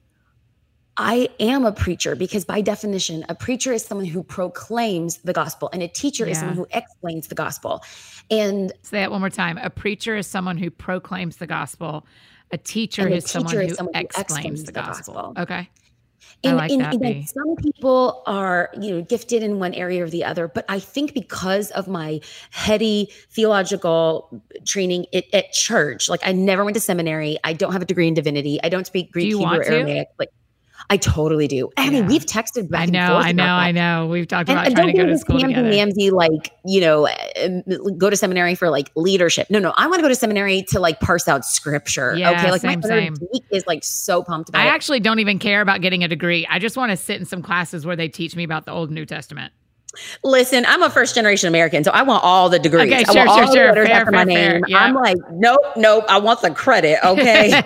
I 0.95 1.29
am 1.39 1.65
a 1.65 1.71
preacher 1.71 2.15
because, 2.15 2.45
by 2.45 2.61
definition, 2.61 3.25
a 3.27 3.33
preacher 3.33 3.73
is 3.73 3.83
someone 3.83 4.05
who 4.05 4.21
proclaims 4.21 5.17
the 5.23 5.33
gospel, 5.33 5.71
and 5.73 5.81
a 5.81 5.87
teacher 5.87 6.23
is 6.23 6.37
someone 6.37 6.55
who 6.55 6.67
explains 6.69 7.29
the 7.29 7.33
gospel. 7.33 7.83
And 8.29 8.71
Say 8.81 8.99
that 8.99 9.11
one 9.11 9.19
more 9.19 9.29
time. 9.29 9.57
A 9.57 9.69
preacher 9.69 10.15
is 10.15 10.27
someone 10.27 10.57
who 10.57 10.69
proclaims 10.69 11.37
the 11.37 11.47
gospel. 11.47 12.05
A 12.51 12.57
teacher 12.57 13.03
And 13.03 13.13
a 13.13 13.17
is 13.17 13.29
someone 13.29 13.51
teacher 13.51 13.61
who, 13.61 13.67
is 13.67 13.77
someone 13.77 13.93
who 13.95 14.01
explains 14.01 14.31
explains 14.31 14.63
the 14.63 14.71
gospel. 14.71 15.13
gospel. 15.13 15.43
Okay. 15.43 15.69
In, 16.41 16.57
like 16.57 16.71
in, 16.71 16.79
that, 16.79 16.99
B. 16.99 17.25
some 17.25 17.55
people 17.55 18.21
are 18.25 18.69
you 18.79 18.91
know 18.91 19.01
gifted 19.01 19.43
in 19.43 19.59
one 19.59 19.73
area 19.73 20.03
or 20.03 20.09
the 20.09 20.25
other 20.25 20.49
but 20.49 20.65
i 20.67 20.77
think 20.77 21.13
because 21.13 21.71
of 21.71 21.87
my 21.87 22.19
heady 22.51 23.09
theological 23.31 24.43
training 24.65 25.05
at, 25.13 25.23
at 25.33 25.53
church 25.53 26.09
like 26.09 26.19
i 26.25 26.33
never 26.33 26.65
went 26.65 26.75
to 26.75 26.81
seminary 26.81 27.37
i 27.45 27.53
don't 27.53 27.71
have 27.71 27.81
a 27.81 27.85
degree 27.85 28.09
in 28.09 28.13
divinity 28.13 28.59
i 28.61 28.67
don't 28.67 28.87
speak 28.87 29.11
greek 29.13 29.27
hebrew 29.27 29.63
to? 29.63 29.69
aramaic 29.69 30.07
like 30.19 30.29
i 30.89 30.97
totally 30.97 31.47
do 31.47 31.69
i 31.77 31.89
mean 31.89 32.03
Yeah. 32.03 32.07
we've 32.07 32.25
texted 32.25 32.69
back 32.69 32.83
I 32.83 32.85
know, 32.87 33.15
I 33.15 33.31
know. 33.31 33.43
I 33.45 33.71
know. 33.71 34.07
We've 34.07 34.27
talked 34.27 34.49
and, 34.49 34.57
about 34.57 34.67
and 34.67 34.75
trying 34.75 34.87
to 34.87 34.97
go 34.97 35.05
to 35.05 35.17
school 35.17 35.39
together. 35.39 35.69
Mamsie, 35.69 36.11
like 36.11 36.51
you 36.65 36.81
know, 36.81 37.07
um, 37.41 37.63
go 37.97 38.09
to 38.09 38.17
seminary 38.17 38.55
for 38.55 38.69
like 38.69 38.91
leadership. 38.95 39.47
No, 39.49 39.59
no, 39.59 39.73
I 39.77 39.87
want 39.87 39.99
to 39.99 40.01
go 40.01 40.09
to 40.09 40.15
seminary 40.15 40.63
to 40.69 40.79
like 40.79 40.99
parse 40.99 41.27
out 41.27 41.45
scripture. 41.45 42.15
Yeah, 42.15 42.31
okay, 42.31 42.51
like 42.51 42.61
same, 42.61 42.81
my 42.81 42.87
same. 42.87 43.15
is 43.51 43.65
like 43.67 43.83
so 43.83 44.21
pumped 44.23 44.49
about. 44.49 44.61
I 44.61 44.65
it. 44.67 44.71
actually 44.71 44.99
don't 44.99 45.19
even 45.19 45.39
care 45.39 45.61
about 45.61 45.81
getting 45.81 46.03
a 46.03 46.07
degree. 46.07 46.45
I 46.49 46.59
just 46.59 46.75
want 46.75 46.91
to 46.91 46.97
sit 46.97 47.19
in 47.19 47.25
some 47.25 47.41
classes 47.41 47.85
where 47.85 47.95
they 47.95 48.09
teach 48.09 48.35
me 48.35 48.43
about 48.43 48.65
the 48.65 48.71
Old 48.71 48.91
New 48.91 49.05
Testament. 49.05 49.53
Listen, 50.23 50.65
I'm 50.65 50.81
a 50.81 50.89
first 50.89 51.13
generation 51.13 51.47
American, 51.47 51.83
so 51.83 51.91
I 51.91 52.01
want 52.01 52.23
all 52.23 52.49
the 52.49 52.57
degrees. 52.57 52.91
Okay, 52.91 53.03
I 53.07 53.13
sure, 53.13 53.27
all 53.27 53.37
sure, 53.37 53.45
the 53.45 53.53
sure. 53.53 53.67
letters 53.67 53.87
Fair, 53.87 53.95
after 53.95 54.11
my 54.11 54.25
fair, 54.25 54.51
fair. 54.51 54.61
Yeah. 54.67 54.77
I'm 54.79 54.95
like, 54.95 55.17
nope, 55.31 55.59
nope. 55.77 56.05
I 56.09 56.17
want 56.19 56.41
the 56.41 56.49
credit. 56.51 56.97
Okay, 57.05 57.51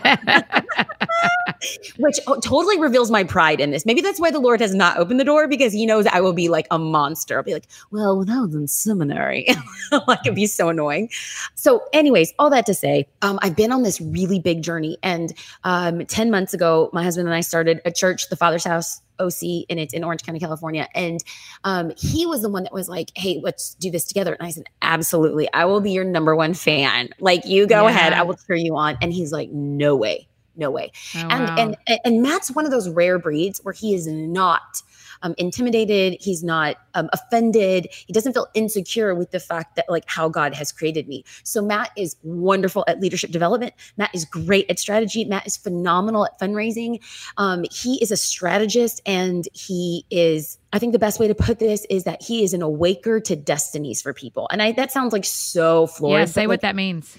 which 1.98 2.20
oh, 2.28 2.40
totally 2.40 2.80
reveals 2.80 3.12
my 3.12 3.24
pride 3.24 3.60
in 3.60 3.72
this. 3.72 3.86
Maybe 3.86 4.02
that's 4.02 4.20
why 4.20 4.32
the 4.32 4.40
Lord 4.40 4.60
has 4.62 4.74
not 4.74 4.98
opened 4.98 5.20
the 5.20 5.24
door 5.24 5.48
because 5.48 5.74
He 5.74 5.86
knows 5.86 6.06
I 6.08 6.22
will 6.22 6.34
be 6.34 6.50
like 6.50 6.68
a 6.72 6.80
monster. 6.80 7.38
I'll 7.38 7.44
be 7.44 7.54
like, 7.54 7.68
well, 7.92 8.18
when 8.18 8.30
I 8.30 8.42
was 8.42 8.54
in 8.56 8.68
seminary, 8.68 9.48
like 10.08 10.20
it'd 10.26 10.36
be 10.36 10.48
so 10.48 10.70
annoying. 10.70 11.10
So, 11.56 11.84
anyways, 11.94 12.34
all 12.40 12.50
that 12.50 12.66
to 12.68 12.74
say, 12.74 13.08
um, 13.22 13.40
I've 13.42 13.56
been 13.56 13.72
on 13.72 13.84
this 13.84 14.00
really 14.02 14.40
big 14.40 14.62
journey, 14.62 14.98
and 15.04 15.34
um, 15.64 16.06
ten 16.06 16.32
months 16.32 16.54
ago, 16.54 16.90
my 16.94 17.04
husband 17.04 17.28
and 17.28 17.36
I 17.36 17.42
started 17.42 17.82
a 17.86 17.92
church, 17.92 18.30
the 18.30 18.36
Father's 18.36 18.64
House. 18.64 19.02
OC 19.20 19.66
and 19.72 19.80
it's 19.80 19.96
in 19.96 20.04
Orange 20.04 20.22
County, 20.24 20.40
California. 20.40 20.88
And 20.94 21.24
um, 21.64 21.92
he 21.98 22.28
was 22.28 22.44
the 22.44 22.50
one 22.50 22.62
that 22.66 22.72
was 22.72 22.88
like, 22.88 23.12
Hey, 23.16 23.40
let's 23.44 23.74
do 23.74 23.90
this 23.90 24.06
together. 24.06 24.34
And 24.34 24.46
I 24.48 24.52
said, 24.52 24.66
Absolutely. 24.84 25.52
I 25.54 25.66
will 25.66 25.82
be 25.82 25.92
your 25.92 26.04
number 26.04 26.36
one 26.36 26.54
fan. 26.54 27.10
Like, 27.20 27.44
you 27.46 27.66
go 27.66 27.86
Yeah. 27.86 27.90
ahead. 27.90 28.14
I 28.14 28.22
will 28.22 28.36
cheer 28.36 28.58
you 28.58 28.76
on. 28.76 28.96
And 29.02 29.12
he's 29.12 29.32
like, 29.32 29.50
No 29.50 29.96
way. 29.96 30.27
No 30.58 30.72
way. 30.72 30.92
Oh, 31.16 31.20
and, 31.20 31.48
wow. 31.48 31.56
and 31.58 31.78
and 32.04 32.22
Matt's 32.22 32.52
one 32.52 32.66
of 32.66 32.72
those 32.72 32.90
rare 32.90 33.20
breeds 33.20 33.60
where 33.64 33.74
he 33.74 33.94
is 33.94 34.08
not 34.08 34.82
um, 35.22 35.36
intimidated. 35.38 36.18
He's 36.20 36.44
not 36.44 36.78
um, 36.94 37.10
offended. 37.14 37.88
He 37.92 38.14
doesn't 38.14 38.34
feel 38.34 38.48
insecure 38.54 39.16
with 39.16 39.32
the 39.32 39.40
fact 39.40 39.76
that 39.76 39.86
like 39.90 40.04
how 40.08 40.30
God 40.30 40.54
has 40.54 40.72
created 40.72 41.08
me. 41.08 41.24
So 41.44 41.62
Matt 41.62 41.92
is 41.96 42.16
wonderful 42.24 42.84
at 42.88 43.00
leadership 43.00 43.32
development. 43.32 43.74
Matt 43.98 44.14
is 44.14 44.26
great 44.26 44.70
at 44.70 44.80
strategy. 44.80 45.26
Matt 45.26 45.48
is 45.48 45.58
phenomenal 45.58 46.26
at 46.26 46.40
fundraising. 46.40 47.00
Um, 47.38 47.66
he 47.72 48.02
is 48.02 48.12
a 48.12 48.18
strategist, 48.18 49.02
and 49.06 49.48
he 49.54 50.06
is. 50.10 50.58
I 50.74 50.80
think 50.80 50.92
the 50.92 51.00
best 51.00 51.20
way 51.20 51.28
to 51.28 51.36
put 51.36 51.60
this 51.60 51.86
is 51.90 52.04
that 52.04 52.22
he 52.22 52.44
is 52.44 52.54
an 52.54 52.62
awaker 52.62 53.20
to 53.22 53.36
destinies 53.36 54.02
for 54.02 54.14
people. 54.14 54.48
And 54.52 54.62
I 54.62 54.72
that 54.74 54.92
sounds 54.92 55.14
like 55.14 55.26
so 55.26 55.88
Florida. 55.88 56.22
yeah, 56.22 56.26
say 56.26 56.42
like, 56.42 56.50
what 56.50 56.62
that 56.62 56.76
means. 56.76 57.18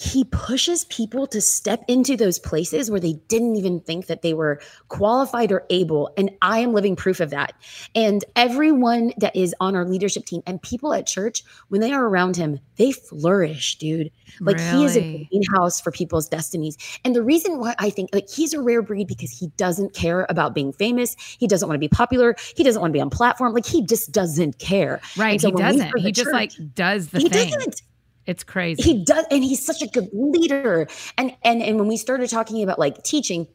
He 0.00 0.24
pushes 0.24 0.86
people 0.86 1.26
to 1.26 1.42
step 1.42 1.84
into 1.86 2.16
those 2.16 2.38
places 2.38 2.90
where 2.90 3.00
they 3.00 3.12
didn't 3.28 3.56
even 3.56 3.80
think 3.80 4.06
that 4.06 4.22
they 4.22 4.32
were 4.32 4.58
qualified 4.88 5.52
or 5.52 5.66
able. 5.68 6.10
And 6.16 6.30
I 6.40 6.60
am 6.60 6.72
living 6.72 6.96
proof 6.96 7.20
of 7.20 7.28
that. 7.30 7.52
And 7.94 8.24
everyone 8.34 9.12
that 9.18 9.36
is 9.36 9.54
on 9.60 9.76
our 9.76 9.84
leadership 9.84 10.24
team 10.24 10.42
and 10.46 10.62
people 10.62 10.94
at 10.94 11.06
church, 11.06 11.42
when 11.68 11.82
they 11.82 11.92
are 11.92 12.06
around 12.06 12.34
him, 12.36 12.60
they 12.76 12.92
flourish, 12.92 13.76
dude. 13.76 14.10
Like 14.40 14.58
he 14.58 14.86
is 14.86 14.96
a 14.96 15.28
greenhouse 15.30 15.82
for 15.82 15.90
people's 15.90 16.30
destinies. 16.30 16.78
And 17.04 17.14
the 17.14 17.22
reason 17.22 17.58
why 17.58 17.74
I 17.78 17.90
think 17.90 18.08
like 18.14 18.30
he's 18.30 18.54
a 18.54 18.62
rare 18.62 18.80
breed 18.80 19.06
because 19.06 19.30
he 19.30 19.48
doesn't 19.58 19.92
care 19.92 20.24
about 20.30 20.54
being 20.54 20.72
famous. 20.72 21.14
He 21.38 21.46
doesn't 21.46 21.68
want 21.68 21.76
to 21.76 21.78
be 21.80 21.88
popular. 21.88 22.36
He 22.56 22.64
doesn't 22.64 22.80
want 22.80 22.90
to 22.90 22.96
be 22.96 23.02
on 23.02 23.10
platform. 23.10 23.52
Like 23.52 23.66
he 23.66 23.84
just 23.84 24.12
doesn't 24.12 24.58
care. 24.58 25.02
Right. 25.18 25.38
so 25.38 25.48
he 25.48 25.56
doesn't. 25.56 25.98
He 25.98 26.10
just 26.10 26.24
church, 26.24 26.32
like 26.32 26.52
does 26.74 27.08
the 27.08 27.18
he 27.18 27.28
thing. 27.28 27.50
doesn't 27.50 27.82
It's 28.30 28.44
crazy. 28.44 28.80
he 28.80 29.04
does 29.04 29.24
and 29.28 29.42
he's 29.42 29.64
such 29.64 29.82
a 29.82 29.88
good 29.88 30.08
leader 30.12 30.86
and 31.18 31.34
and 31.42 31.60
and 31.62 31.78
when 31.78 31.88
we 31.88 31.96
started 31.96 32.30
talking 32.30 32.62
about 32.62 32.78
like 32.78 33.02
teaching 33.02 33.48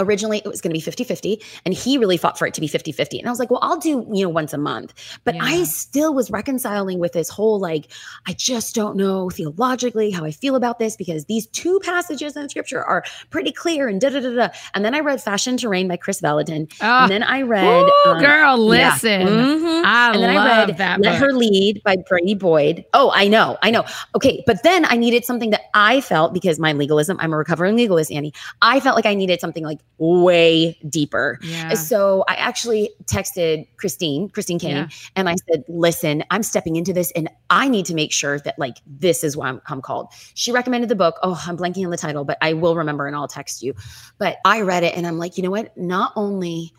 originally 0.00 0.38
it 0.38 0.46
was 0.48 0.60
going 0.60 0.74
to 0.74 0.78
be 0.78 1.04
50-50 1.04 1.42
and 1.64 1.74
he 1.74 1.98
really 1.98 2.16
fought 2.16 2.38
for 2.38 2.46
it 2.46 2.54
to 2.54 2.60
be 2.60 2.68
50-50 2.68 3.18
and 3.18 3.28
i 3.28 3.30
was 3.30 3.38
like 3.38 3.50
well 3.50 3.60
i'll 3.62 3.78
do 3.78 4.06
you 4.12 4.22
know 4.24 4.28
once 4.28 4.52
a 4.52 4.58
month 4.58 4.92
but 5.24 5.34
Yeah. 5.34 5.42
i 5.44 5.64
still 5.64 6.14
was 6.14 6.30
reconciling 6.30 6.98
with 6.98 7.12
this 7.12 7.28
whole 7.28 7.60
like 7.60 7.92
i 8.26 8.32
just 8.32 8.74
don't 8.74 8.96
know 8.96 9.30
theologically 9.30 10.10
how 10.10 10.24
i 10.24 10.30
feel 10.30 10.56
about 10.56 10.78
this 10.78 10.96
because 10.96 11.26
these 11.26 11.46
two 11.48 11.78
passages 11.84 12.36
in 12.36 12.48
scripture 12.48 12.82
are 12.82 13.04
pretty 13.30 13.52
clear 13.52 13.86
and 13.88 14.00
da 14.00 14.08
da 14.08 14.20
da 14.20 14.34
da 14.34 14.48
and 14.74 14.84
then 14.84 14.94
i 14.94 15.00
read 15.00 15.22
Fashioned 15.22 15.58
to 15.60 15.68
Reign 15.68 15.86
by 15.88 15.96
Kris 15.96 16.20
Vallotton, 16.20 16.66
oh, 16.80 17.02
and 17.02 17.10
then 17.10 17.22
i 17.22 17.42
read 17.42 17.84
ooh, 17.84 18.10
um, 18.10 18.20
girl, 18.20 18.74
yeah. 18.74 18.90
listen. 18.92 19.22
Mhm. 19.28 19.82
I 19.84 20.12
and 20.14 20.22
then 20.22 20.34
love 20.34 20.46
I 20.46 20.64
read 20.66 20.76
that 20.78 21.00
Let 21.00 21.12
book. 21.12 21.28
Her 21.28 21.32
Lead 21.34 21.82
by 21.84 21.96
Brady 22.08 22.34
Boyd. 22.34 22.84
Oh, 22.94 23.10
I 23.14 23.28
know, 23.28 23.58
I 23.62 23.70
know. 23.70 23.84
Okay, 24.14 24.42
but 24.46 24.62
then 24.62 24.84
I 24.86 24.96
needed 24.96 25.24
something 25.24 25.50
that 25.50 25.62
I 25.74 26.00
felt 26.00 26.32
because 26.32 26.58
my 26.58 26.72
legalism, 26.72 27.16
I'm 27.20 27.32
a 27.32 27.36
recovering 27.36 27.76
legalist, 27.76 28.10
Annie. 28.12 28.32
I 28.62 28.80
felt 28.80 28.96
like 28.96 29.06
I 29.06 29.14
needed 29.14 29.40
something 29.40 29.64
like 29.64 29.78
way 29.98 30.78
deeper. 30.88 31.38
Yeah. 31.42 31.74
So 31.74 32.24
I 32.26 32.34
actually 32.34 32.90
texted 33.04 33.66
Christine, 33.76 34.30
Christine 34.30 34.58
Caine, 34.58 34.76
Yeah. 34.76 34.88
and 35.14 35.28
I 35.28 35.36
said, 35.50 35.62
listen, 35.68 36.24
I'm 36.30 36.42
stepping 36.42 36.76
into 36.76 36.92
this 36.94 37.10
and 37.12 37.28
I 37.50 37.68
need 37.68 37.84
to 37.86 37.94
make 37.94 38.10
sure 38.10 38.38
that 38.40 38.58
like 38.58 38.78
this 38.86 39.22
is 39.22 39.36
why 39.36 39.48
I'm, 39.48 39.60
I'm 39.66 39.82
called. 39.82 40.08
She 40.34 40.52
recommended 40.52 40.88
the 40.88 40.94
book. 40.94 41.18
Oh, 41.22 41.42
I'm 41.46 41.56
blanking 41.56 41.84
on 41.84 41.90
the 41.90 41.98
title, 41.98 42.24
but 42.24 42.38
I 42.40 42.54
will 42.54 42.76
remember 42.76 43.06
and 43.06 43.14
I'll 43.14 43.28
text 43.28 43.62
you. 43.62 43.74
But 44.16 44.38
I 44.44 44.62
read 44.62 44.84
it 44.84 44.96
and 44.96 45.06
I'm 45.06 45.18
like, 45.18 45.36
you 45.36 45.42
know 45.42 45.50
what? 45.50 45.76
Not 45.76 46.12
only 46.16 46.72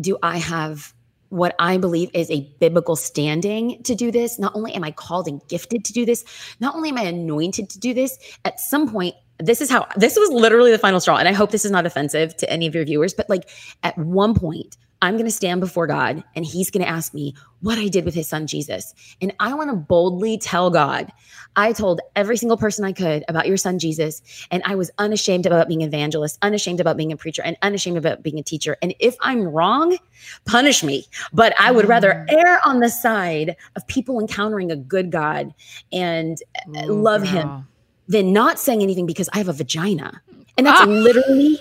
do 0.00 0.18
I 0.22 0.38
have 0.38 0.92
what 1.28 1.54
I 1.58 1.76
believe 1.76 2.10
is 2.14 2.30
a 2.30 2.52
biblical 2.60 2.96
standing 2.96 3.82
to 3.84 3.94
do 3.94 4.10
this, 4.10 4.38
not 4.38 4.54
only 4.54 4.72
am 4.74 4.84
I 4.84 4.90
called 4.90 5.26
and 5.28 5.40
gifted 5.48 5.84
to 5.84 5.92
do 5.92 6.04
this, 6.04 6.24
not 6.60 6.74
only 6.74 6.88
am 6.88 6.98
I 6.98 7.02
anointed 7.02 7.68
to 7.70 7.78
do 7.78 7.94
this, 7.94 8.18
at 8.44 8.60
some 8.60 8.90
point, 8.90 9.14
this 9.38 9.60
is 9.60 9.70
how 9.70 9.86
this 9.96 10.16
was 10.16 10.30
literally 10.30 10.70
the 10.70 10.78
final 10.78 11.00
straw. 11.00 11.16
And 11.16 11.28
I 11.28 11.32
hope 11.32 11.50
this 11.50 11.64
is 11.64 11.70
not 11.70 11.86
offensive 11.86 12.36
to 12.38 12.50
any 12.50 12.66
of 12.66 12.74
your 12.74 12.84
viewers, 12.84 13.14
but 13.14 13.28
like 13.28 13.48
at 13.82 13.96
one 13.98 14.34
point, 14.34 14.76
I'm 15.02 15.14
going 15.14 15.26
to 15.26 15.30
stand 15.30 15.60
before 15.60 15.86
God 15.86 16.24
and 16.34 16.44
he's 16.44 16.70
going 16.70 16.82
to 16.82 16.88
ask 16.88 17.12
me 17.12 17.34
what 17.60 17.78
I 17.78 17.88
did 17.88 18.04
with 18.04 18.14
his 18.14 18.28
son 18.28 18.46
Jesus. 18.46 18.94
And 19.20 19.34
I 19.40 19.52
want 19.52 19.68
to 19.70 19.76
boldly 19.76 20.38
tell 20.38 20.70
God, 20.70 21.12
I 21.54 21.72
told 21.72 22.00
every 22.14 22.36
single 22.36 22.56
person 22.56 22.84
I 22.84 22.92
could 22.92 23.22
about 23.28 23.46
your 23.46 23.58
son 23.58 23.78
Jesus. 23.78 24.22
And 24.50 24.62
I 24.64 24.74
was 24.74 24.90
unashamed 24.98 25.44
about 25.44 25.68
being 25.68 25.82
an 25.82 25.88
evangelist, 25.88 26.38
unashamed 26.40 26.80
about 26.80 26.96
being 26.96 27.12
a 27.12 27.16
preacher, 27.16 27.42
and 27.42 27.58
unashamed 27.60 27.98
about 27.98 28.22
being 28.22 28.38
a 28.38 28.42
teacher. 28.42 28.78
And 28.80 28.94
if 28.98 29.16
I'm 29.20 29.42
wrong, 29.42 29.98
punish 30.46 30.82
me. 30.82 31.04
But 31.32 31.54
I 31.60 31.72
would 31.72 31.86
rather 31.86 32.26
mm. 32.28 32.32
err 32.32 32.60
on 32.64 32.80
the 32.80 32.88
side 32.88 33.56
of 33.74 33.86
people 33.86 34.18
encountering 34.18 34.70
a 34.70 34.76
good 34.76 35.10
God 35.10 35.52
and 35.92 36.38
Ooh, 36.68 36.92
love 36.92 37.22
him. 37.22 37.66
Than 38.08 38.32
not 38.32 38.58
saying 38.58 38.82
anything 38.82 39.06
because 39.06 39.28
I 39.32 39.38
have 39.38 39.48
a 39.48 39.52
vagina. 39.52 40.22
And 40.56 40.66
that's 40.66 40.80
literally, 40.86 41.58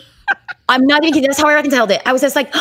I'm 0.70 0.86
not 0.86 1.04
even 1.04 1.14
kidding. 1.14 1.28
That's 1.30 1.40
how 1.42 1.48
I 1.48 1.54
reconciled 1.54 1.92
it. 1.92 2.02
I 2.06 2.14
was 2.14 2.22
just 2.22 2.36
like, 2.36 2.50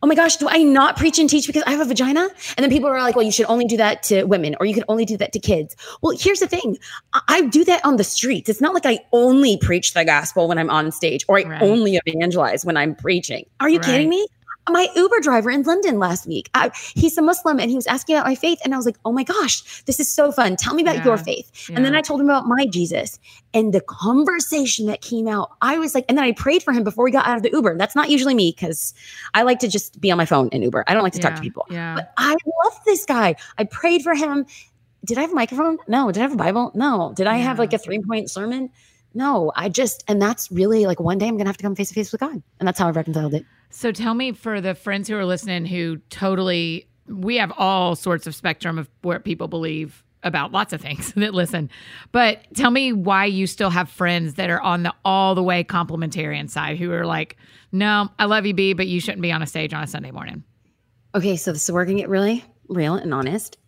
oh 0.00 0.06
my 0.06 0.14
gosh, 0.14 0.36
do 0.36 0.48
I 0.48 0.62
not 0.62 0.96
preach 0.96 1.18
and 1.18 1.28
teach 1.28 1.46
because 1.46 1.64
I 1.66 1.72
have 1.72 1.80
a 1.80 1.84
vagina? 1.84 2.28
And 2.56 2.62
then 2.62 2.70
people 2.70 2.88
were 2.88 2.98
like, 2.98 3.16
well, 3.16 3.24
you 3.24 3.32
should 3.32 3.46
only 3.46 3.64
do 3.64 3.76
that 3.78 4.02
to 4.04 4.24
women 4.24 4.54
or 4.60 4.66
you 4.66 4.74
can 4.74 4.84
only 4.88 5.04
do 5.04 5.16
that 5.16 5.32
to 5.32 5.40
kids. 5.40 5.74
Well, 6.02 6.16
here's 6.16 6.38
the 6.40 6.46
thing 6.46 6.78
I, 7.14 7.20
I 7.28 7.42
do 7.42 7.64
that 7.64 7.84
on 7.84 7.96
the 7.96 8.04
streets. 8.04 8.48
It's 8.48 8.60
not 8.60 8.74
like 8.74 8.86
I 8.86 9.00
only 9.12 9.58
preach 9.58 9.94
the 9.94 10.04
gospel 10.04 10.46
when 10.48 10.56
I'm 10.58 10.70
on 10.70 10.92
stage 10.92 11.24
or 11.28 11.38
I 11.38 11.42
Right. 11.44 11.62
only 11.62 11.98
evangelize 12.04 12.64
when 12.64 12.76
I'm 12.76 12.94
preaching. 12.94 13.44
Are 13.60 13.68
you 13.68 13.78
Right. 13.78 13.86
kidding 13.86 14.08
me? 14.08 14.26
My 14.70 14.88
Uber 14.94 15.20
driver 15.20 15.50
in 15.50 15.62
London 15.62 15.98
last 15.98 16.26
week, 16.26 16.50
I, 16.54 16.70
he's 16.94 17.16
a 17.18 17.22
Muslim 17.22 17.58
and 17.58 17.70
he 17.70 17.76
was 17.76 17.86
asking 17.86 18.16
about 18.16 18.26
my 18.26 18.34
faith. 18.34 18.58
And 18.64 18.74
I 18.74 18.76
was 18.76 18.86
like, 18.86 18.96
oh 19.04 19.12
my 19.12 19.22
gosh, 19.24 19.82
this 19.84 19.98
is 20.00 20.10
so 20.10 20.30
fun. 20.32 20.56
Tell 20.56 20.74
me 20.74 20.82
about 20.82 21.04
your 21.04 21.16
Yeah. 21.16 21.22
faith. 21.22 21.70
And 21.74 21.84
then 21.84 21.94
I 21.94 22.00
told 22.00 22.20
him 22.20 22.26
about 22.28 22.46
my 22.46 22.66
Jesus 22.66 23.18
and 23.54 23.72
the 23.72 23.80
conversation 23.80 24.86
that 24.86 25.00
came 25.00 25.26
out. 25.28 25.50
I 25.62 25.78
was 25.78 25.94
like, 25.94 26.04
and 26.08 26.16
then 26.18 26.24
I 26.24 26.32
prayed 26.32 26.62
for 26.62 26.72
him 26.72 26.84
before 26.84 27.04
we 27.04 27.10
got 27.10 27.26
out 27.26 27.36
of 27.36 27.42
the 27.42 27.50
Uber. 27.52 27.76
That's 27.78 27.96
not 27.96 28.10
usually 28.10 28.34
me 28.34 28.52
because 28.54 28.94
I 29.34 29.42
like 29.42 29.58
to 29.60 29.68
just 29.68 30.00
be 30.00 30.10
on 30.10 30.18
my 30.18 30.26
phone 30.26 30.48
in 30.50 30.62
Uber. 30.62 30.84
I 30.86 30.94
don't 30.94 31.02
like 31.02 31.12
to 31.14 31.18
talk 31.18 31.34
to 31.34 31.40
people. 31.40 31.66
Yeah. 31.70 31.94
But 31.94 32.12
I 32.16 32.32
love 32.64 32.80
this 32.84 33.04
guy. 33.04 33.36
I 33.56 33.64
prayed 33.64 34.02
for 34.02 34.14
him. 34.14 34.46
Did 35.04 35.16
I 35.16 35.22
have 35.22 35.32
a 35.32 35.34
microphone? 35.34 35.78
No. 35.86 36.10
Did 36.10 36.20
I 36.20 36.22
have 36.22 36.32
a 36.32 36.36
Bible? 36.36 36.72
No. 36.74 37.12
Did 37.14 37.26
I 37.26 37.36
have 37.36 37.58
like 37.58 37.72
a 37.72 37.78
three 37.78 38.00
point 38.00 38.30
sermon? 38.30 38.70
No. 39.18 39.50
I 39.56 39.68
just, 39.68 40.04
and 40.06 40.22
that's 40.22 40.48
really 40.52 40.86
like 40.86 41.00
one 41.00 41.18
day 41.18 41.26
I'm 41.26 41.34
going 41.34 41.44
to 41.44 41.48
have 41.48 41.56
to 41.56 41.62
come 41.64 41.74
face 41.74 41.88
to 41.88 41.94
face 41.94 42.12
with 42.12 42.20
God. 42.20 42.40
And 42.60 42.68
that's 42.68 42.78
how 42.78 42.86
I 42.86 42.92
reconciled 42.92 43.34
it. 43.34 43.44
So 43.68 43.90
tell 43.90 44.14
me 44.14 44.30
for 44.30 44.60
the 44.60 44.76
friends 44.76 45.08
who 45.08 45.16
are 45.16 45.24
listening 45.24 45.66
who 45.66 45.96
totally 46.08 46.86
we 47.08 47.36
have 47.36 47.52
all 47.56 47.96
sorts 47.96 48.28
of 48.28 48.34
spectrum 48.34 48.78
of 48.78 48.88
where 49.02 49.18
people 49.18 49.48
believe 49.48 50.04
about 50.22 50.52
lots 50.52 50.72
of 50.72 50.80
things 50.80 51.12
that 51.16 51.34
listen. 51.34 51.68
But 52.12 52.46
tell 52.54 52.70
me 52.70 52.92
why 52.92 53.24
you 53.24 53.48
still 53.48 53.70
have 53.70 53.90
friends 53.90 54.34
that 54.34 54.50
are 54.50 54.60
on 54.60 54.84
the 54.84 54.94
all 55.04 55.34
the 55.34 55.42
way 55.42 55.64
complementarian 55.64 56.48
side 56.48 56.78
who 56.78 56.92
are 56.92 57.06
like, 57.06 57.36
"No, 57.72 58.08
I 58.20 58.26
love 58.26 58.46
you 58.46 58.54
B, 58.54 58.72
but 58.72 58.86
you 58.86 59.00
shouldn't 59.00 59.22
be 59.22 59.32
on 59.32 59.42
a 59.42 59.46
stage 59.46 59.74
on 59.74 59.82
a 59.82 59.86
Sunday 59.86 60.12
morning." 60.12 60.44
Okay, 61.14 61.36
so 61.36 61.52
this 61.52 61.64
is 61.64 61.72
where 61.72 61.82
I 61.82 61.86
can 61.86 61.96
get 61.96 62.08
really 62.08 62.44
real 62.68 62.94
and 62.94 63.12
honest. 63.12 63.58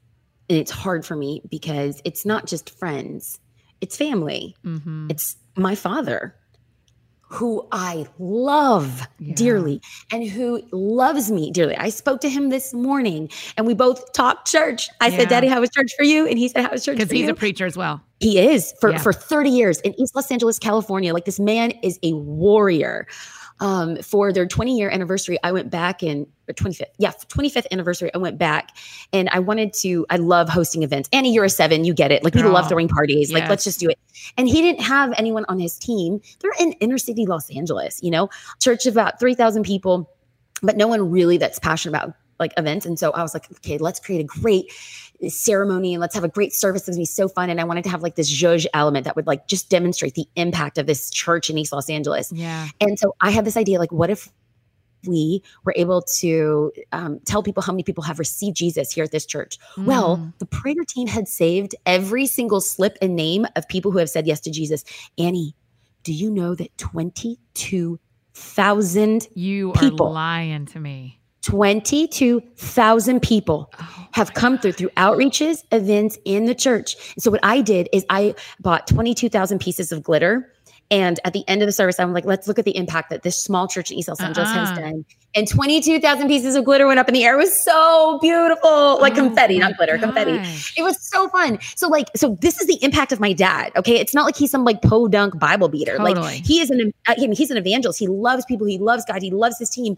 And 0.48 0.58
it's 0.58 0.70
hard 0.70 1.04
for 1.04 1.16
me 1.16 1.42
because 1.50 2.02
it's 2.04 2.26
not 2.26 2.46
just 2.46 2.70
friends, 2.78 3.38
it's 3.80 3.96
family. 3.96 4.56
Mhm. 4.64 5.10
It's 5.10 5.36
my 5.56 5.74
father, 5.74 6.34
who 7.32 7.66
I 7.70 8.06
love 8.18 9.02
Yeah. 9.20 9.34
dearly 9.34 9.80
and 10.10 10.26
who 10.28 10.62
loves 10.72 11.30
me 11.30 11.50
dearly. 11.52 11.76
I 11.76 11.88
spoke 11.90 12.20
to 12.22 12.28
him 12.28 12.48
this 12.48 12.74
morning 12.74 13.30
and 13.56 13.66
we 13.68 13.74
both 13.74 14.12
talked 14.12 14.50
church. 14.50 14.88
I 15.00 15.08
Yeah. 15.08 15.18
said, 15.18 15.28
Daddy, 15.28 15.46
how 15.46 15.60
was 15.60 15.70
church 15.70 15.92
for 15.96 16.02
you? 16.04 16.26
And 16.26 16.38
he 16.38 16.48
said, 16.48 16.64
How 16.64 16.72
was 16.72 16.84
church 16.84 16.98
Cuz 16.98 17.10
he's 17.10 17.26
you? 17.26 17.30
a 17.30 17.34
preacher 17.34 17.66
as 17.66 17.76
well. 17.76 18.00
He 18.18 18.38
is 18.40 18.74
for, 18.80 18.90
Yeah. 18.90 18.98
for 18.98 19.12
30 19.12 19.50
years 19.50 19.80
in 19.80 19.98
East 20.00 20.14
Los 20.16 20.30
Angeles, 20.30 20.58
California. 20.58 21.14
Like 21.14 21.24
this 21.24 21.38
man 21.40 21.70
is 21.84 21.98
a 22.02 22.12
warrior. 22.14 23.06
Um, 23.60 23.96
for 23.96 24.32
their 24.32 24.46
20 24.46 24.76
year 24.76 24.88
anniversary, 24.88 25.38
I 25.44 25.52
went 25.52 25.70
back 25.70 26.02
in 26.02 26.26
or 26.48 26.54
25th. 26.54 26.84
Yeah, 26.98 27.12
25th 27.12 27.66
anniversary. 27.70 28.10
I 28.14 28.18
went 28.18 28.38
back 28.38 28.70
and 29.12 29.28
I 29.30 29.38
wanted 29.38 29.72
to, 29.80 30.06
I 30.10 30.16
love 30.16 30.48
hosting 30.48 30.82
events. 30.82 31.08
Annie, 31.12 31.32
you're 31.32 31.44
a 31.44 31.50
seven, 31.50 31.84
you 31.84 31.94
get 31.94 32.10
it. 32.10 32.24
Like 32.24 32.34
we 32.34 32.42
Girl. 32.42 32.52
love 32.52 32.68
throwing 32.68 32.88
parties. 32.88 33.32
Like 33.32 33.48
let's 33.48 33.64
just 33.64 33.78
do 33.78 33.88
it. 33.88 33.98
And 34.36 34.48
he 34.48 34.62
didn't 34.62 34.82
have 34.82 35.12
anyone 35.16 35.44
on 35.48 35.58
his 35.58 35.78
team. 35.78 36.20
They're 36.40 36.52
in 36.58 36.72
inner 36.74 36.98
city 36.98 37.26
Los 37.26 37.50
Angeles, 37.50 38.02
you 38.02 38.10
know, 38.10 38.28
church 38.60 38.86
of 38.86 38.94
about 38.94 39.20
3,000 39.20 39.62
people, 39.62 40.10
but 40.62 40.76
no 40.76 40.88
one 40.88 41.10
really 41.10 41.36
that's 41.36 41.58
passionate 41.58 41.96
about 41.96 42.14
like 42.38 42.52
events. 42.56 42.86
And 42.86 42.98
so 42.98 43.12
I 43.12 43.22
was 43.22 43.34
like, 43.34 43.50
okay, 43.58 43.78
let's 43.78 44.00
create 44.00 44.20
a 44.20 44.24
great 44.24 44.72
ceremony 45.28 45.92
and 45.94 46.00
let's 46.00 46.14
have 46.14 46.24
a 46.24 46.28
great 46.28 46.52
service. 46.54 46.82
It's 46.82 46.88
gonna 46.90 46.98
be 47.02 47.04
so 47.04 47.28
fun. 47.28 47.50
And 47.50 47.60
I 47.60 47.64
wanted 47.64 47.84
to 47.84 47.90
have 47.90 48.02
like 48.02 48.14
this 48.16 48.32
zhuzh 48.32 48.66
element 48.74 49.04
that 49.04 49.14
would 49.16 49.26
like 49.26 49.46
just 49.46 49.68
demonstrate 49.68 50.14
the 50.14 50.26
impact 50.36 50.78
of 50.78 50.86
this 50.86 51.10
church 51.10 51.50
in 51.50 51.58
East 51.58 51.72
Los 51.72 51.90
Angeles. 51.90 52.32
Yeah. 52.32 52.68
And 52.80 52.98
so 52.98 53.14
I 53.20 53.30
had 53.30 53.44
this 53.44 53.56
idea 53.56 53.78
like, 53.78 53.92
what 53.92 54.10
if 54.10 54.30
we 55.06 55.42
were 55.64 55.72
able 55.76 56.02
to 56.02 56.70
um, 56.92 57.20
tell 57.24 57.42
people 57.42 57.62
how 57.62 57.72
many 57.72 57.82
people 57.82 58.04
have 58.04 58.18
received 58.18 58.54
Jesus 58.56 58.92
here 58.92 59.04
at 59.04 59.12
this 59.12 59.24
church? 59.26 59.58
Well, 59.78 60.16
Mm. 60.18 60.32
the 60.38 60.46
prayer 60.46 60.84
team 60.88 61.06
had 61.08 61.26
saved 61.28 61.74
every 61.86 62.26
single 62.26 62.60
slip 62.60 62.98
and 63.00 63.16
name 63.16 63.46
of 63.56 63.66
people 63.68 63.90
who 63.92 63.98
have 63.98 64.10
said 64.10 64.26
yes 64.26 64.40
to 64.40 64.50
Jesus. 64.50 64.84
Annie, 65.18 65.54
do 66.02 66.12
you 66.12 66.30
know 66.30 66.54
that 66.54 66.76
22,000 66.78 69.28
you 69.34 69.72
people. 69.72 70.08
are 70.08 70.12
lying 70.12 70.66
to 70.66 70.78
me. 70.80 71.19
22,000 71.50 73.20
people 73.20 73.72
Oh, 73.80 74.06
have 74.12 74.34
come 74.34 74.58
through 74.58 74.72
through 74.72 74.88
outreaches, 74.90 75.62
events 75.72 76.18
in 76.24 76.46
the 76.46 76.54
church. 76.54 76.96
And 77.14 77.22
so 77.22 77.30
what 77.30 77.40
I 77.42 77.60
did 77.60 77.88
is 77.92 78.04
I 78.10 78.34
bought 78.60 78.86
22,000 78.86 79.58
pieces 79.60 79.92
of 79.92 80.02
glitter. 80.02 80.52
And 80.92 81.20
at 81.24 81.32
the 81.32 81.44
end 81.46 81.62
of 81.62 81.66
the 81.66 81.72
service, 81.72 82.00
I'm 82.00 82.12
like, 82.12 82.24
let's 82.24 82.48
look 82.48 82.58
at 82.58 82.64
the 82.64 82.76
impact 82.76 83.10
that 83.10 83.22
this 83.22 83.40
small 83.40 83.68
church 83.68 83.92
in 83.92 83.98
East 83.98 84.08
Los 84.08 84.20
Angeles 84.20 84.50
has 84.50 84.70
Uh-uh. 84.70 84.80
done. 84.80 85.04
And 85.36 85.46
22,000 85.46 86.26
pieces 86.26 86.56
of 86.56 86.64
glitter 86.64 86.88
went 86.88 86.98
up 86.98 87.06
in 87.06 87.14
the 87.14 87.22
air. 87.24 87.34
It 87.34 87.44
was 87.44 87.64
so 87.64 88.18
beautiful. 88.20 88.98
Like 89.00 89.12
Oh 89.12 89.16
confetti, 89.28 89.58
not 89.60 89.76
glitter, 89.76 89.98
confetti. 89.98 90.32
It 90.76 90.82
was 90.82 91.00
so 91.00 91.28
fun. 91.28 91.60
So 91.76 91.86
like, 91.88 92.08
so 92.16 92.36
this 92.40 92.60
is 92.60 92.66
the 92.66 92.82
impact 92.82 93.12
of 93.12 93.20
my 93.20 93.32
dad. 93.32 93.70
Okay, 93.76 94.00
it's 94.00 94.14
not 94.14 94.24
like 94.24 94.36
he's 94.36 94.50
some 94.50 94.64
like 94.64 94.82
podunk 94.82 95.38
Bible 95.38 95.68
beater. 95.68 95.96
Totally. 95.96 96.14
Like 96.14 96.44
he 96.44 96.60
is 96.60 96.70
an 96.70 96.92
uh, 97.06 97.14
I 97.16 97.20
mean, 97.20 97.32
he's 97.36 97.52
an 97.52 97.56
evangelist. 97.56 98.00
He 98.00 98.08
loves 98.08 98.44
people. 98.46 98.66
He 98.66 98.78
loves 98.78 99.04
God. 99.04 99.22
He 99.22 99.30
loves 99.30 99.58
his 99.60 99.70
team. 99.70 99.96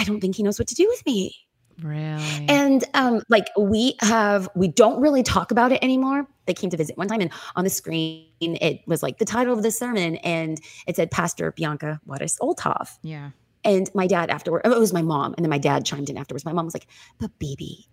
I 0.00 0.04
don't 0.04 0.20
think 0.20 0.34
he 0.36 0.42
knows 0.42 0.58
what 0.58 0.66
to 0.68 0.74
do 0.74 0.86
with 0.88 1.04
me. 1.04 1.34
Really? 1.82 2.46
And 2.48 2.84
um, 2.94 3.22
like 3.28 3.48
we 3.58 3.96
have, 4.00 4.48
we 4.54 4.68
don't 4.68 5.00
really 5.00 5.22
talk 5.22 5.50
about 5.50 5.72
it 5.72 5.82
anymore. 5.82 6.26
They 6.46 6.54
came 6.54 6.70
to 6.70 6.76
visit 6.76 6.96
one 6.96 7.06
time, 7.08 7.20
and 7.20 7.30
on 7.54 7.64
the 7.64 7.70
screen 7.70 8.26
it 8.40 8.80
was 8.86 9.02
like 9.02 9.18
the 9.18 9.24
title 9.24 9.52
of 9.52 9.62
the 9.62 9.70
sermon, 9.70 10.16
and 10.16 10.58
it 10.86 10.96
said 10.96 11.10
Pastor 11.10 11.52
Bianca 11.52 12.00
Juarez 12.06 12.38
Olthoff. 12.40 12.98
yeah. 13.02 13.30
And 13.62 13.90
my 13.94 14.06
dad 14.06 14.30
afterward, 14.30 14.62
oh, 14.64 14.72
it 14.72 14.78
was 14.78 14.94
my 14.94 15.02
mom, 15.02 15.34
and 15.36 15.44
then 15.44 15.50
my 15.50 15.58
dad 15.58 15.84
chimed 15.84 16.08
in 16.08 16.16
afterwards. 16.16 16.46
My 16.46 16.52
mom 16.54 16.64
was 16.64 16.74
like, 16.74 16.86
"But 17.18 17.30
baby, 17.38 17.86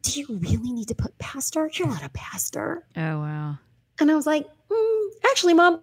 do 0.00 0.18
you 0.18 0.26
really 0.30 0.72
need 0.72 0.88
to 0.88 0.94
put 0.94 1.18
pastor? 1.18 1.70
You're 1.74 1.88
not 1.88 2.02
a 2.02 2.08
pastor." 2.08 2.86
Oh 2.96 3.20
wow. 3.20 3.58
And 4.00 4.10
I 4.10 4.14
was 4.14 4.24
like, 4.26 4.46
"Mm, 4.70 5.08
"Actually, 5.30 5.52
mom, 5.52 5.82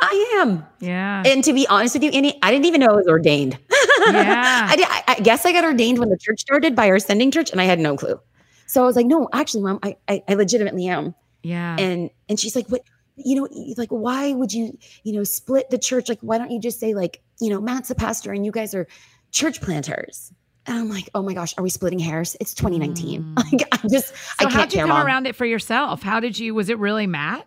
I 0.00 0.40
am." 0.40 0.64
Yeah. 0.80 1.22
And 1.26 1.42
to 1.44 1.52
be 1.52 1.66
honest 1.68 1.94
with 1.94 2.02
you, 2.02 2.10
Annie, 2.10 2.38
I 2.42 2.50
didn't 2.50 2.66
even 2.66 2.80
know 2.80 2.88
I 2.88 2.96
was 2.96 3.06
ordained. 3.06 3.58
Yeah. 4.06 4.66
I, 4.70 4.76
did, 4.76 4.86
I, 4.88 5.04
I 5.08 5.14
guess 5.20 5.46
I 5.46 5.52
got 5.52 5.64
ordained 5.64 5.98
when 5.98 6.08
the 6.10 6.18
church 6.18 6.40
started 6.40 6.74
by 6.76 6.88
our 6.88 6.98
sending 6.98 7.30
church, 7.30 7.50
and 7.50 7.60
I 7.60 7.64
had 7.64 7.78
no 7.78 7.96
clue. 7.96 8.20
So 8.66 8.82
I 8.82 8.86
was 8.86 8.96
like, 8.96 9.06
"No, 9.06 9.28
actually, 9.32 9.62
mom, 9.62 9.78
I, 9.82 9.96
I, 10.08 10.22
I 10.28 10.34
legitimately 10.34 10.86
am." 10.86 11.14
yeah. 11.42 11.76
And 11.78 12.10
and 12.28 12.40
she's 12.40 12.56
like, 12.56 12.68
"What? 12.68 12.82
You 13.16 13.36
know, 13.36 13.48
like, 13.76 13.90
why 13.90 14.32
would 14.32 14.52
you, 14.52 14.76
you 15.04 15.12
know, 15.12 15.22
split 15.22 15.70
the 15.70 15.78
church? 15.78 16.08
Like, 16.08 16.18
why 16.20 16.36
don't 16.36 16.50
you 16.50 16.58
just 16.60 16.80
say, 16.80 16.94
like, 16.94 17.22
you 17.40 17.48
know, 17.48 17.60
Matt's 17.60 17.88
a 17.90 17.94
pastor 17.94 18.32
and 18.32 18.44
you 18.44 18.50
guys 18.50 18.74
are 18.74 18.86
church 19.30 19.60
planters?" 19.60 20.32
And 20.66 20.78
I'm 20.78 20.88
like, 20.88 21.08
"Oh 21.14 21.22
my 21.22 21.34
gosh, 21.34 21.54
are 21.58 21.62
we 21.62 21.70
splitting 21.70 21.98
hairs? 21.98 22.36
It's 22.40 22.54
2019. 22.54 23.22
Mm. 23.36 23.52
Like, 23.52 23.68
I 23.70 23.88
just, 23.88 24.08
so 24.08 24.14
I 24.40 24.42
can't 24.44 24.54
how'd 24.54 24.72
you 24.72 24.80
come 24.80 24.88
mom." 24.88 25.06
around 25.06 25.26
it 25.26 25.36
for 25.36 25.44
yourself? 25.44 26.02
How 26.02 26.20
did 26.20 26.38
you? 26.38 26.54
Was 26.54 26.68
it 26.68 26.78
really 26.78 27.06
Matt? 27.06 27.46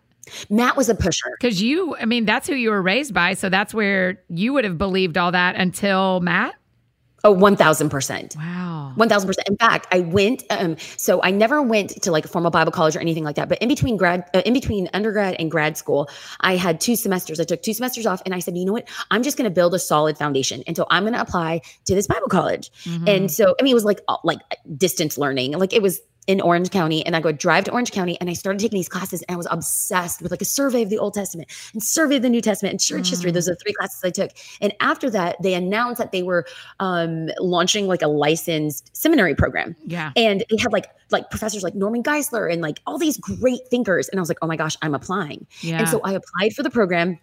Matt 0.50 0.78
was 0.78 0.90
a 0.90 0.96
pusher. 0.96 1.38
Because 1.40 1.62
you, 1.62 1.96
I 1.98 2.06
mean, 2.06 2.26
that's 2.26 2.48
who 2.48 2.56
you 2.56 2.72
were 2.72 2.82
raised 2.82 3.14
by. 3.14 3.34
So 3.34 3.50
that's 3.50 3.74
where 3.74 4.22
you 4.30 4.54
would 4.54 4.64
have 4.64 4.78
believed 4.78 5.18
all 5.18 5.32
that 5.32 5.56
until 5.56 6.20
Matt. 6.22 6.56
Oh, 7.24 7.36
1000%. 7.36 8.38
Wow. 8.38 8.94
1000%. 8.96 9.36
In 9.50 9.58
fact, 9.58 9.88
I 9.92 10.00
went, 10.00 10.44
um, 10.50 10.78
so 10.98 11.22
I 11.24 11.32
never 11.32 11.62
went 11.62 12.02
to 12.04 12.12
like 12.12 12.26
a 12.26 12.28
formal 12.28 12.52
Bible 12.52 12.72
college 12.72 12.96
or 12.96 13.00
anything 13.00 13.24
like 13.24 13.36
that. 13.36 13.50
But 13.50 13.58
in 13.58 13.68
between 13.68 13.98
grad, 13.98 14.30
uh, 14.34 14.44
in 14.46 14.54
between 14.54 14.88
undergrad 14.94 15.36
and 15.40 15.50
grad 15.50 15.78
school, 15.78 16.10
I 16.42 16.56
had 16.56 16.80
two 16.80 16.96
semesters. 16.96 17.40
I 17.40 17.44
took 17.44 17.64
two 17.64 17.74
semesters 17.74 18.06
off 18.06 18.22
and 18.26 18.36
I 18.36 18.40
said, 18.40 18.56
you 18.56 18.66
know 18.66 18.72
what? 18.72 18.88
I'm 19.12 19.24
just 19.24 19.36
going 19.36 19.50
to 19.50 19.54
build 19.54 19.74
a 19.74 19.80
solid 19.80 20.18
foundation. 20.18 20.64
And 20.68 20.78
so 20.78 20.86
I'm 20.90 21.04
going 21.04 21.14
to 21.14 21.22
apply 21.22 21.62
to 21.86 21.96
this 21.96 22.08
Bible 22.08 22.28
college. 22.28 22.72
Mhm. 22.84 23.10
And 23.10 23.32
so, 23.32 23.56
I 23.60 23.64
mean, 23.64 23.72
it 23.72 23.76
was 23.76 23.86
like, 23.86 24.02
uh, 24.08 24.18
like 24.24 24.40
distance 24.78 25.18
learning. 25.18 25.54
Like 25.54 25.74
it 25.74 25.82
was 25.82 26.00
in 26.28 26.42
Orange 26.42 26.70
County 26.70 27.06
and 27.06 27.16
I 27.16 27.22
go 27.22 27.32
drive 27.32 27.64
to 27.66 27.72
Orange 27.72 27.92
County 27.92 28.18
and 28.20 28.30
I 28.30 28.34
started 28.34 28.60
taking 28.60 28.78
these 28.78 28.90
classes 28.90 29.24
and 29.24 29.34
I 29.34 29.38
was 29.38 29.48
obsessed 29.50 30.22
with 30.22 30.32
like 30.32 30.42
a 30.42 30.46
survey 30.46 30.84
of 30.84 30.90
the 30.90 31.00
Old 31.00 31.14
Testament 31.14 31.50
and 31.74 31.82
survey 31.82 32.18
of 32.18 32.22
the 32.22 32.30
New 32.30 32.42
Testament 32.42 32.72
and 32.74 32.82
church 32.82 33.10
history. 33.10 33.32
Mm. 33.32 33.34
Those 33.34 33.48
are 33.48 33.54
the 33.54 33.60
three 33.64 33.74
classes 33.74 34.02
I 34.04 34.10
took. 34.10 34.32
And 34.60 34.74
after 34.82 35.10
that, 35.10 35.42
they 35.42 35.54
announced 35.54 36.00
that 36.00 36.12
they 36.12 36.24
were 36.24 36.46
um, 36.82 37.30
launching 37.40 37.88
like 37.88 38.02
a 38.02 38.08
licensed 38.08 38.96
seminary 38.96 39.36
program. 39.36 39.76
yeah. 39.86 40.12
And 40.16 40.44
they 40.50 40.58
had 40.58 40.74
like 40.74 40.88
like 41.10 41.30
professors 41.30 41.64
like 41.64 41.74
Norman 41.74 42.04
Geisler 42.04 42.52
and 42.52 42.62
like 42.62 42.82
all 42.86 42.98
these 42.98 43.18
great 43.18 43.62
thinkers. 43.70 44.10
And 44.10 44.20
I 44.20 44.22
was 44.22 44.30
like, 44.30 44.40
oh 44.42 44.48
my 44.48 44.58
gosh, 44.58 44.76
I'm 44.82 44.94
applying. 44.94 45.48
Yeah. 45.62 45.80
And 45.80 45.88
so 45.88 46.02
I 46.04 46.14
applied 46.14 46.54
for 46.54 46.64
the 46.64 46.70
program. 46.70 47.18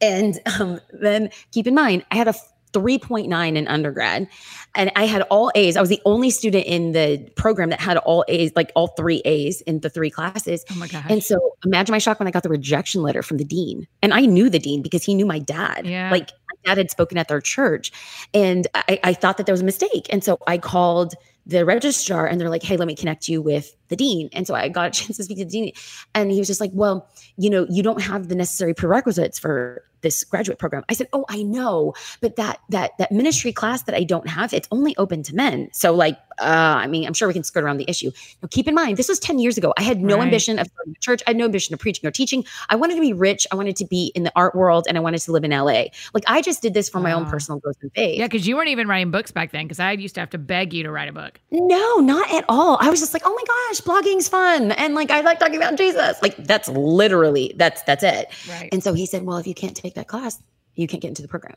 And 0.00 0.40
um, 0.58 0.80
then 0.92 1.30
keep 1.52 1.68
in 1.68 1.74
mind, 1.74 2.04
I 2.10 2.16
had 2.16 2.26
a 2.26 2.34
3.9 2.74 3.56
in 3.56 3.68
undergrad 3.68 4.28
and 4.74 4.90
I 4.96 5.06
had 5.06 5.22
all 5.22 5.52
A's. 5.54 5.76
I 5.76 5.80
was 5.80 5.88
the 5.88 6.02
only 6.04 6.30
student 6.30 6.66
in 6.66 6.92
the 6.92 7.18
program 7.36 7.70
that 7.70 7.80
had 7.80 7.96
all 7.98 8.24
A's, 8.28 8.52
like 8.56 8.72
all 8.74 8.88
three 8.88 9.22
A's 9.24 9.60
in 9.62 9.80
the 9.80 9.90
three 9.90 10.10
classes. 10.10 10.64
oh 10.70 10.76
my 10.76 10.88
gosh. 10.88 11.06
And 11.08 11.22
so 11.22 11.54
imagine 11.64 11.92
my 11.92 11.98
shock 11.98 12.18
when 12.18 12.26
I 12.26 12.30
got 12.30 12.42
the 12.42 12.48
rejection 12.48 13.02
letter 13.02 13.22
from 13.22 13.36
the 13.36 13.44
dean. 13.44 13.86
And 14.02 14.12
I 14.12 14.22
knew 14.22 14.50
the 14.50 14.58
dean 14.58 14.82
because 14.82 15.04
he 15.04 15.14
knew 15.14 15.26
my 15.26 15.38
dad. 15.38 15.86
Yeah. 15.86 16.10
Like 16.10 16.30
my 16.30 16.70
dad 16.70 16.78
had 16.78 16.90
spoken 16.90 17.18
at 17.18 17.28
their 17.28 17.40
church. 17.40 17.92
And 18.32 18.66
I, 18.74 18.98
I 19.04 19.14
thought 19.14 19.36
that 19.36 19.46
there 19.46 19.52
was 19.52 19.62
a 19.62 19.64
mistake. 19.64 20.06
And 20.10 20.24
so 20.24 20.38
I 20.46 20.58
called 20.58 21.14
the 21.46 21.64
registrar 21.64 22.26
and 22.26 22.40
they're 22.40 22.50
like, 22.50 22.62
hey, 22.62 22.76
let 22.76 22.88
me 22.88 22.96
connect 22.96 23.28
you 23.28 23.42
with 23.42 23.76
the 23.88 23.96
dean. 23.96 24.28
And 24.32 24.46
so 24.46 24.54
I 24.54 24.68
got 24.68 24.88
a 24.88 24.90
chance 24.98 25.16
to 25.16 25.24
speak 25.24 25.38
to 25.38 25.44
the 25.44 25.50
dean. 25.50 25.72
And 26.14 26.30
he 26.30 26.38
was 26.38 26.46
just 26.46 26.60
like, 26.60 26.70
well, 26.72 27.08
you 27.36 27.50
know, 27.50 27.66
you 27.70 27.82
don't 27.82 28.00
have 28.02 28.28
the 28.28 28.34
necessary 28.34 28.74
prerequisites 28.74 29.38
for 29.38 29.82
this 30.00 30.22
graduate 30.22 30.58
program. 30.58 30.84
I 30.90 30.92
said, 30.92 31.08
"Oh, 31.14 31.24
I 31.30 31.42
know, 31.42 31.94
but 32.20 32.36
that 32.36 32.60
that 32.68 32.90
that 32.98 33.10
ministry 33.10 33.54
class 33.54 33.84
that 33.84 33.94
I 33.94 34.04
don't 34.04 34.28
have, 34.28 34.52
it's 34.52 34.68
only 34.70 34.94
open 34.98 35.22
to 35.22 35.34
men." 35.34 35.70
So 35.72 35.94
like, 35.94 36.18
uh, 36.38 36.44
I 36.44 36.86
mean, 36.88 37.06
I'm 37.06 37.14
sure 37.14 37.26
we 37.26 37.32
can 37.32 37.42
skirt 37.42 37.64
around 37.64 37.78
the 37.78 37.88
issue. 37.88 38.10
Now, 38.42 38.48
keep 38.50 38.68
in 38.68 38.74
mind, 38.74 38.98
this 38.98 39.08
was 39.08 39.18
10 39.18 39.38
years 39.38 39.56
ago. 39.56 39.72
I 39.78 39.82
had 39.82 40.02
no 40.02 40.16
Right. 40.16 40.24
ambition 40.24 40.58
of 40.58 40.66
starting 40.66 40.94
a 40.94 41.00
church. 41.00 41.22
I 41.26 41.30
had 41.30 41.38
no 41.38 41.46
ambition 41.46 41.72
of 41.72 41.80
preaching 41.80 42.06
or 42.06 42.10
teaching. 42.10 42.44
I 42.68 42.76
wanted 42.76 42.96
to 42.96 43.00
be 43.00 43.14
rich. 43.14 43.46
I 43.50 43.56
wanted 43.56 43.76
to 43.76 43.86
be 43.86 44.12
in 44.14 44.24
the 44.24 44.32
art 44.36 44.54
world, 44.54 44.84
and 44.86 44.98
I 44.98 45.00
wanted 45.00 45.20
to 45.22 45.32
live 45.32 45.42
in 45.42 45.52
LA. 45.52 45.84
Like, 46.12 46.24
I 46.26 46.42
just 46.42 46.60
did 46.60 46.74
this 46.74 46.90
for 46.90 47.00
my 47.00 47.12
own 47.12 47.24
personal 47.24 47.58
growth 47.60 47.76
and 47.80 47.90
faith. 47.94 48.18
yeah, 48.18 48.26
because 48.26 48.46
you 48.46 48.56
weren't 48.56 48.68
even 48.68 48.86
writing 48.86 49.10
books 49.10 49.30
back 49.30 49.52
then. 49.52 49.64
Because 49.64 49.80
I 49.80 49.92
used 49.92 50.16
to 50.16 50.20
have 50.20 50.30
to 50.30 50.38
beg 50.38 50.74
you 50.74 50.82
to 50.82 50.90
write 50.90 51.08
a 51.08 51.12
book. 51.12 51.40
No, 51.50 51.96
not 51.96 52.30
at 52.30 52.44
all. 52.50 52.76
I 52.78 52.90
was 52.90 53.00
just 53.00 53.14
like, 53.14 53.22
oh 53.24 53.32
my 53.34 53.70
gosh, 53.70 53.80
blogging's 53.84 54.28
fun. 54.28 54.72
And 54.72 54.94
like 54.94 55.10
I 55.10 55.20
like 55.20 55.38
talking 55.38 55.56
about 55.56 55.76
Jesus. 55.76 56.20
Like 56.22 56.36
that's 56.36 56.68
literally 56.68 57.54
that's 57.56 57.82
that's 57.82 58.02
it. 58.02 58.30
Right. 58.48 58.68
And 58.72 58.82
so 58.82 58.94
he 58.94 59.06
said, 59.06 59.24
Well, 59.24 59.36
if 59.36 59.46
you 59.46 59.54
can't 59.54 59.76
take 59.76 59.94
that 59.94 60.08
class, 60.08 60.42
you 60.74 60.86
can't 60.86 61.00
get 61.02 61.08
into 61.08 61.22
the 61.22 61.28
program. 61.28 61.56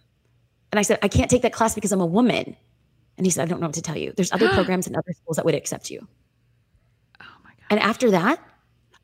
And 0.71 0.79
I 0.79 0.83
said, 0.83 0.99
I 1.01 1.07
can't 1.07 1.29
take 1.29 1.41
that 1.43 1.53
class 1.53 1.75
because 1.75 1.91
I'm 1.91 2.01
a 2.01 2.05
woman. 2.05 2.55
And 3.17 3.25
he 3.25 3.31
said, 3.31 3.43
I 3.43 3.45
don't 3.45 3.59
know 3.59 3.67
what 3.67 3.75
to 3.75 3.81
tell 3.81 3.97
you. 3.97 4.13
There's 4.15 4.31
other 4.31 4.49
programs 4.53 4.87
and 4.87 4.95
other 4.95 5.13
schools 5.13 5.37
that 5.37 5.45
would 5.45 5.55
accept 5.55 5.89
you. 5.89 6.07
oh 7.21 7.25
my 7.43 7.49
god. 7.51 7.67
And 7.69 7.79
after 7.79 8.11
that, 8.11 8.39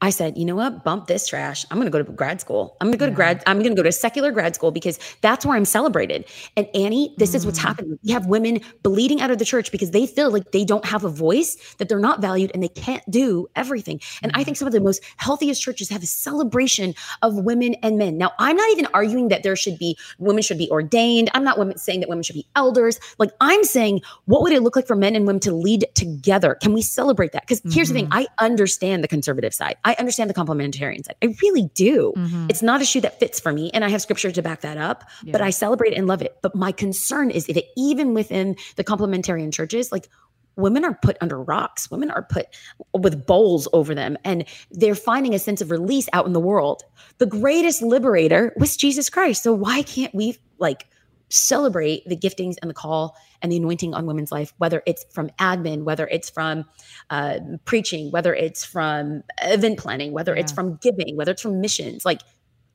I 0.03 0.10
said, 0.10 0.38
you 0.38 0.43
know 0.43 0.55
what? 0.55 0.83
Bump 0.83 1.07
this 1.07 1.25
trash. 1.27 1.65
I'm 1.72 1.77
going 1.77 1.88
to 1.88 1.91
go 1.91 2.03
to 2.03 2.12
grad 2.12 2.41
school. 2.41 2.75
I'm 2.81 2.88
going 2.88 2.91
to 2.91 2.98
go 2.98 3.05
to 3.05 3.12
grad. 3.15 3.41
I'm 3.48 3.60
going 3.60 3.74
to 3.74 3.75
go 3.75 3.83
to 3.83 3.91
secular 3.91 4.31
grad 4.31 4.53
school 4.53 4.69
because 4.69 5.00
that's 5.22 5.45
where 5.45 5.55
I'm 5.55 5.63
celebrated. 5.63 6.25
And 6.57 6.67
Annie, 6.75 7.15
this 7.17 7.33
is 7.33 7.45
what's 7.45 7.57
Mm. 7.57 7.63
happening. 7.63 8.00
We 8.03 8.12
have 8.12 8.25
women 8.25 8.60
bleeding 8.83 9.22
out 9.22 9.31
of 9.31 9.38
the 9.39 9.45
church 9.45 9.72
because 9.72 9.91
they 9.91 10.05
feel 10.05 10.29
like 10.29 10.51
they 10.51 10.65
don't 10.65 10.83
have 10.83 11.05
a 11.05 11.10
voice, 11.10 11.55
that 11.77 11.88
they're 11.88 12.00
not 12.00 12.19
valued, 12.19 12.51
and 12.53 12.62
they 12.62 12.67
can't 12.67 13.01
do 13.10 13.48
everything. 13.55 14.01
And 14.22 14.31
I 14.36 14.43
think 14.43 14.57
some 14.57 14.67
of 14.67 14.74
the 14.74 14.81
most 14.81 15.01
healthiest 15.17 15.62
churches 15.62 15.88
have 15.88 16.03
a 16.03 16.05
celebration 16.05 16.93
of 17.22 17.36
women 17.38 17.75
and 17.75 17.98
men. 17.98 18.17
Now, 18.17 18.33
I'm 18.39 18.57
not 18.57 18.69
even 18.72 18.88
arguing 18.93 19.29
that 19.29 19.43
there 19.43 19.55
should 19.55 19.79
be 19.79 19.98
women 20.19 20.43
should 20.43 20.57
be 20.57 20.69
ordained. 20.69 21.29
I'm 21.33 21.45
not 21.45 21.57
women 21.57 21.77
saying 21.77 22.01
that 22.01 22.10
women 22.10 22.24
should 22.24 22.36
be 22.36 22.45
elders. 22.57 23.00
Like 23.19 23.31
I'm 23.39 23.63
saying, 23.63 24.01
what 24.25 24.41
would 24.41 24.51
it 24.51 24.62
look 24.63 24.75
like 24.75 24.86
for 24.88 24.98
men 24.98 25.15
and 25.15 25.25
women 25.25 25.39
to 25.41 25.53
lead 25.53 25.86
together? 25.93 26.55
Can 26.55 26.74
we 26.74 26.81
celebrate 26.81 27.31
that? 27.31 27.43
Because 27.48 27.62
here's 27.74 27.88
the 27.88 27.93
thing: 27.93 28.10
I 28.12 28.27
understand 28.39 29.01
the 29.01 29.07
conservative 29.07 29.53
side. 29.53 29.77
I 29.86 29.92
understand 30.00 30.29
the 30.29 30.33
complementarian 30.33 31.05
side. 31.05 31.15
I 31.21 31.35
really 31.41 31.69
do. 31.73 32.13
Mhm. 32.15 32.50
It's 32.50 32.62
not 32.62 32.81
a 32.81 32.85
shoe 32.85 33.01
that 33.01 33.19
fits 33.19 33.39
for 33.39 33.51
me, 33.51 33.71
and 33.73 33.83
I 33.85 33.89
have 33.89 34.01
scripture 34.01 34.31
to 34.31 34.41
back 34.41 34.62
that 34.62 34.77
up. 34.77 35.03
But 35.25 35.41
I 35.41 35.50
celebrate 35.50 35.93
and 35.93 36.07
love 36.07 36.22
it. 36.22 36.37
But 36.41 36.55
my 36.55 36.72
concern 36.72 37.31
is 37.31 37.46
that 37.48 37.63
even 37.77 38.13
within 38.13 38.55
the 38.75 38.83
complementarian 38.83 39.53
churches, 39.53 39.91
like 39.91 40.09
women 40.55 40.85
are 40.85 40.94
put 41.01 41.18
under 41.20 41.41
rocks. 41.41 41.89
Women 41.89 42.11
are 42.11 42.22
put 42.24 42.46
with 42.94 43.25
bowls 43.25 43.68
over 43.74 43.96
them, 43.96 44.18
and 44.24 44.46
they're 44.72 44.96
finding 44.96 45.33
a 45.33 45.39
sense 45.39 45.61
of 45.61 45.72
release 45.72 46.07
out 46.13 46.25
in 46.27 46.33
the 46.33 46.39
world. 46.39 46.83
The 47.18 47.25
greatest 47.25 47.81
liberator 47.81 48.53
was 48.57 48.77
Jesus 48.77 49.09
Christ. 49.09 49.44
So 49.44 49.51
why 49.53 49.81
can't 49.81 50.13
we 50.13 50.37
like 50.59 50.85
celebrate 51.33 52.03
the 52.07 52.15
giftings 52.15 52.55
and 52.61 52.69
the 52.69 52.74
call 52.74 53.17
and 53.41 53.51
the 53.51 53.57
anointing 53.57 53.93
on 53.93 54.05
women's 54.05 54.31
life, 54.31 54.53
whether 54.57 54.83
it's 54.85 55.03
from 55.13 55.29
admin, 55.39 55.83
whether 55.83 56.07
it's 56.07 56.29
from 56.29 56.65
uh, 57.09 57.39
preaching, 57.65 58.11
whether 58.11 58.33
it's 58.33 58.63
from 58.63 59.24
event 59.41 59.79
planning, 59.79 60.11
whether 60.13 60.35
it's 60.35 60.51
from 60.51 60.77
giving, 60.81 61.17
whether 61.17 61.31
it's 61.31 61.41
from 61.41 61.59
missions. 61.59 62.05
Like, 62.05 62.22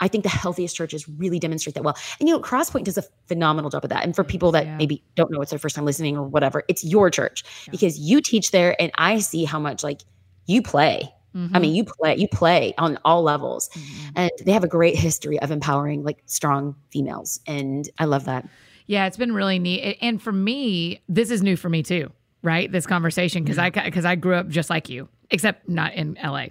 I 0.00 0.08
think 0.08 0.22
the 0.22 0.28
healthiest 0.30 0.76
churches 0.76 1.08
really 1.08 1.38
demonstrate 1.38 1.74
that 1.74 1.82
well. 1.82 1.96
And 2.20 2.28
you 2.28 2.34
know, 2.34 2.40
Crosspoint 2.40 2.84
does 2.84 2.98
a 2.98 3.04
phenomenal 3.26 3.70
job 3.70 3.84
of 3.84 3.90
that. 3.90 4.04
And 4.04 4.14
for 4.14 4.22
people 4.24 4.52
that 4.52 4.66
Yeah. 4.66 4.76
maybe 4.76 5.02
don't 5.16 5.30
know 5.30 5.40
it's 5.40 5.50
their 5.50 5.58
first 5.58 5.74
time 5.74 5.84
listening 5.84 6.16
or 6.16 6.22
whatever, 6.24 6.62
it's 6.68 6.84
your 6.84 7.10
church 7.10 7.44
Yeah. 7.66 7.70
because 7.72 7.98
you 7.98 8.20
teach 8.20 8.50
there, 8.50 8.80
and 8.80 8.92
I 8.96 9.18
see 9.18 9.44
how 9.44 9.58
much 9.58 9.82
like 9.82 10.02
you 10.46 10.62
play. 10.62 11.12
I 11.34 11.38
Mhm. 11.38 11.60
mean, 11.60 11.74
you 11.74 11.84
play, 11.84 12.16
you 12.16 12.28
play 12.28 12.74
on 12.78 12.98
all 13.04 13.22
levels, 13.22 13.68
Mhm. 13.74 14.12
and 14.16 14.30
they 14.44 14.52
have 14.52 14.64
a 14.64 14.68
great 14.68 14.96
history 14.96 15.38
of 15.40 15.50
empowering 15.50 16.02
like 16.02 16.22
strong 16.26 16.74
females, 16.90 17.40
and 17.46 17.88
I 17.98 18.04
love 18.06 18.24
that. 18.24 18.48
Yeah, 18.86 19.06
it's 19.06 19.16
been 19.18 19.32
really 19.32 19.58
neat. 19.58 19.98
And 20.00 20.20
for 20.20 20.32
me, 20.32 21.00
this 21.08 21.30
is 21.30 21.42
new 21.42 21.56
for 21.56 21.68
me 21.68 21.82
too, 21.82 22.10
right? 22.42 22.70
This 22.72 22.86
conversation 22.86 23.44
because 23.44 23.58
I 23.58 23.70
because 23.70 24.04
I 24.04 24.14
grew 24.14 24.34
up 24.34 24.48
just 24.48 24.70
like 24.70 24.88
you, 24.88 25.08
except 25.30 25.68
not 25.68 25.94
in 25.94 26.16
LA. 26.22 26.46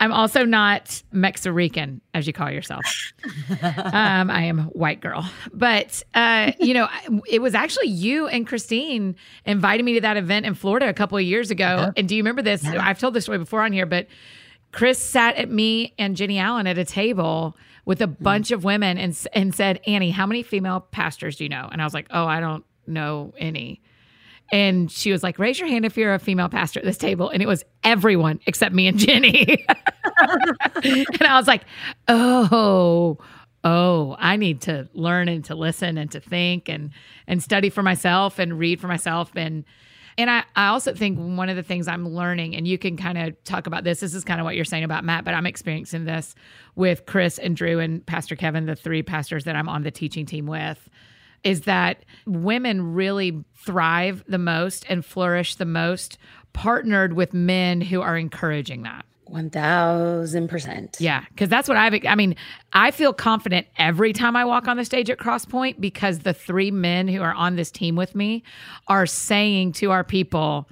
I'm 0.00 0.12
also 0.12 0.44
not 0.44 1.02
Mexican, 1.12 2.00
as 2.14 2.26
you 2.26 2.32
call 2.32 2.50
yourself. 2.50 2.84
um, 3.62 4.30
I 4.30 4.44
am 4.44 4.64
white 4.66 5.00
girl, 5.00 5.28
but 5.52 6.02
uh, 6.14 6.52
you 6.58 6.74
know, 6.74 6.88
it 7.28 7.40
was 7.40 7.54
actually 7.54 7.88
you 7.88 8.26
and 8.26 8.46
Christine 8.46 9.16
invited 9.44 9.84
me 9.84 9.94
to 9.94 10.00
that 10.02 10.16
event 10.16 10.46
in 10.46 10.54
Florida 10.54 10.88
a 10.88 10.94
couple 10.94 11.18
of 11.18 11.24
years 11.24 11.50
ago. 11.50 11.64
Yeah. 11.64 11.90
And 11.96 12.08
do 12.08 12.16
you 12.16 12.22
remember 12.22 12.42
this? 12.42 12.64
Yeah. 12.64 12.84
I've 12.86 12.98
told 12.98 13.14
this 13.14 13.24
story 13.24 13.38
before 13.38 13.62
on 13.62 13.72
here, 13.72 13.86
but 13.86 14.06
Chris 14.72 14.98
sat 14.98 15.36
at 15.36 15.48
me 15.48 15.94
and 15.98 16.16
Jennie 16.16 16.38
Allen 16.38 16.66
at 16.66 16.78
a 16.78 16.84
table 16.84 17.56
with 17.84 18.00
a 18.00 18.06
bunch 18.06 18.50
of 18.50 18.64
women 18.64 18.98
and 18.98 19.16
and 19.32 19.54
said, 19.54 19.80
"Annie, 19.86 20.10
how 20.10 20.26
many 20.26 20.42
female 20.42 20.80
pastors 20.80 21.36
do 21.36 21.44
you 21.44 21.50
know?" 21.50 21.68
And 21.70 21.80
I 21.80 21.84
was 21.84 21.94
like, 21.94 22.06
"Oh, 22.10 22.26
I 22.26 22.40
don't 22.40 22.64
know 22.86 23.32
any." 23.38 23.80
And 24.52 24.90
she 24.90 25.10
was 25.10 25.22
like, 25.22 25.38
"Raise 25.38 25.58
your 25.58 25.68
hand 25.68 25.84
if 25.84 25.96
you're 25.96 26.14
a 26.14 26.18
female 26.18 26.48
pastor 26.48 26.80
at 26.80 26.84
this 26.84 26.98
table." 26.98 27.30
And 27.30 27.42
it 27.42 27.46
was 27.46 27.64
everyone 27.82 28.40
except 28.46 28.74
me 28.74 28.86
and 28.86 28.98
Jenny. 28.98 29.66
and 30.84 31.22
I 31.22 31.36
was 31.36 31.46
like, 31.46 31.62
"Oh, 32.08 33.18
oh, 33.64 34.16
I 34.18 34.36
need 34.36 34.60
to 34.62 34.88
learn 34.92 35.28
and 35.28 35.44
to 35.46 35.54
listen 35.54 35.98
and 35.98 36.10
to 36.12 36.20
think 36.20 36.68
and 36.68 36.90
and 37.26 37.42
study 37.42 37.70
for 37.70 37.82
myself 37.82 38.38
and 38.38 38.58
read 38.58 38.80
for 38.80 38.88
myself 38.88 39.32
and 39.34 39.64
and 40.16 40.30
I, 40.30 40.44
I 40.54 40.68
also 40.68 40.94
think 40.94 41.18
one 41.18 41.48
of 41.48 41.56
the 41.56 41.62
things 41.62 41.88
I'm 41.88 42.08
learning, 42.08 42.54
and 42.54 42.68
you 42.68 42.78
can 42.78 42.96
kind 42.96 43.18
of 43.18 43.42
talk 43.44 43.66
about 43.66 43.84
this, 43.84 44.00
this 44.00 44.14
is 44.14 44.22
kind 44.22 44.40
of 44.40 44.44
what 44.44 44.54
you're 44.54 44.64
saying 44.64 44.84
about 44.84 45.04
Matt, 45.04 45.24
but 45.24 45.34
I'm 45.34 45.46
experiencing 45.46 46.04
this 46.04 46.34
with 46.76 47.06
Chris 47.06 47.38
and 47.38 47.56
Drew 47.56 47.80
and 47.80 48.04
Pastor 48.06 48.36
Kevin, 48.36 48.66
the 48.66 48.76
three 48.76 49.02
pastors 49.02 49.44
that 49.44 49.56
I'm 49.56 49.68
on 49.68 49.82
the 49.82 49.90
teaching 49.90 50.24
team 50.24 50.46
with, 50.46 50.88
is 51.44 51.62
that 51.62 52.04
women 52.26 52.94
really 52.94 53.44
thrive 53.54 54.24
the 54.26 54.38
most 54.38 54.84
and 54.88 55.04
flourish 55.04 55.54
the 55.54 55.64
most 55.64 56.18
partnered 56.52 57.12
with 57.12 57.34
men 57.34 57.80
who 57.80 58.00
are 58.00 58.16
encouraging 58.16 58.82
that. 58.82 59.04
One 59.26 59.48
thousand 59.50 60.48
percent. 60.48 60.98
Yeah, 61.00 61.24
because 61.30 61.48
that's 61.48 61.66
what 61.66 61.78
I've. 61.78 61.94
I 62.06 62.14
mean, 62.14 62.36
I 62.74 62.90
feel 62.90 63.12
confident 63.14 63.66
every 63.78 64.12
time 64.12 64.36
I 64.36 64.44
walk 64.44 64.68
on 64.68 64.76
the 64.76 64.84
stage 64.84 65.08
at 65.08 65.18
Crosspoint 65.18 65.80
because 65.80 66.20
the 66.20 66.34
three 66.34 66.70
men 66.70 67.08
who 67.08 67.22
are 67.22 67.32
on 67.32 67.56
this 67.56 67.70
team 67.70 67.96
with 67.96 68.14
me 68.14 68.42
are 68.86 69.06
saying 69.06 69.72
to 69.74 69.90
our 69.92 70.04
people, 70.04 70.68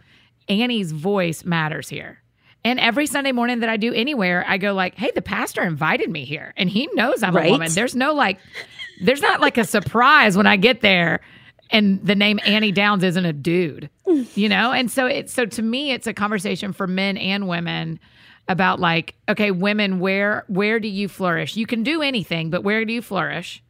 Annie's 0.48 0.92
voice 0.92 1.44
matters 1.46 1.88
here. 1.88 2.18
And 2.64 2.78
every 2.78 3.06
Sunday 3.06 3.32
morning 3.32 3.60
that 3.60 3.68
I 3.70 3.76
do 3.78 3.92
anywhere, 3.92 4.44
I 4.46 4.58
go 4.58 4.74
like, 4.74 4.96
"Hey, 4.96 5.10
the 5.14 5.22
pastor 5.22 5.62
invited 5.62 6.10
me 6.10 6.24
here, 6.26 6.52
and 6.56 6.68
he 6.68 6.88
knows 6.92 7.22
I'm 7.22 7.34
Right. 7.34 7.48
a 7.48 7.50
woman." 7.52 7.72
There's 7.72 7.96
no 7.96 8.12
like, 8.12 8.38
there's 9.00 9.22
not 9.22 9.40
like 9.40 9.58
a 9.58 9.64
surprise 9.64 10.36
when 10.36 10.46
I 10.46 10.56
get 10.56 10.80
there, 10.80 11.20
and 11.70 12.04
the 12.04 12.14
name 12.14 12.38
Annie 12.44 12.72
Downs 12.72 13.02
isn't 13.02 13.24
a 13.24 13.32
dude, 13.32 13.88
you 14.34 14.48
know. 14.48 14.72
And 14.72 14.90
so 14.90 15.06
it's 15.06 15.32
so 15.32 15.46
to 15.46 15.62
me, 15.62 15.92
it's 15.92 16.06
a 16.06 16.12
conversation 16.12 16.72
for 16.72 16.86
men 16.86 17.16
and 17.16 17.48
women 17.48 17.98
about 18.48 18.80
like 18.80 19.14
okay 19.28 19.50
women 19.52 20.00
where 20.00 20.44
where 20.48 20.80
do 20.80 20.88
you 20.88 21.08
flourish 21.08 21.56
you 21.56 21.64
can 21.64 21.84
do 21.84 22.02
anything 22.02 22.50
but 22.50 22.64
where 22.64 22.84
do 22.84 22.92
you 22.92 23.00
flourish 23.00 23.62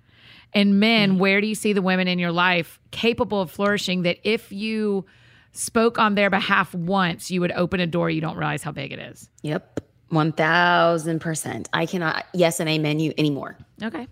And 0.55 0.81
men, 0.81 1.11
mm-hmm. 1.11 1.19
where 1.19 1.41
do 1.41 1.47
you 1.47 1.55
see 1.55 1.73
the 1.73 1.83
women 1.83 2.09
in 2.09 2.19
your 2.19 2.33
life 2.33 2.79
capable 2.91 3.41
of 3.41 3.51
flourishing 3.51 4.03
that 4.03 4.19
if 4.23 4.53
you 4.53 5.05
spoke 5.53 5.99
on 5.99 6.15
their 6.15 6.31
behalf 6.31 6.75
once, 6.75 7.31
you 7.31 7.41
would 7.41 7.53
open 7.53 7.81
a 7.81 7.87
door 7.87 8.11
you 8.11 8.21
don't 8.21 8.37
realize 8.37 8.63
how 8.63 8.73
big 8.73 8.93
it 8.93 8.99
is? 8.99 9.31
Yep. 9.43 9.81
1000%. 10.11 11.67
I 11.73 11.87
cannot 11.87 12.27
yes 12.35 12.61
and 12.61 12.69
amen 12.69 13.01
you 13.01 13.15
anymore. 13.17 13.57
Okay. 13.83 14.07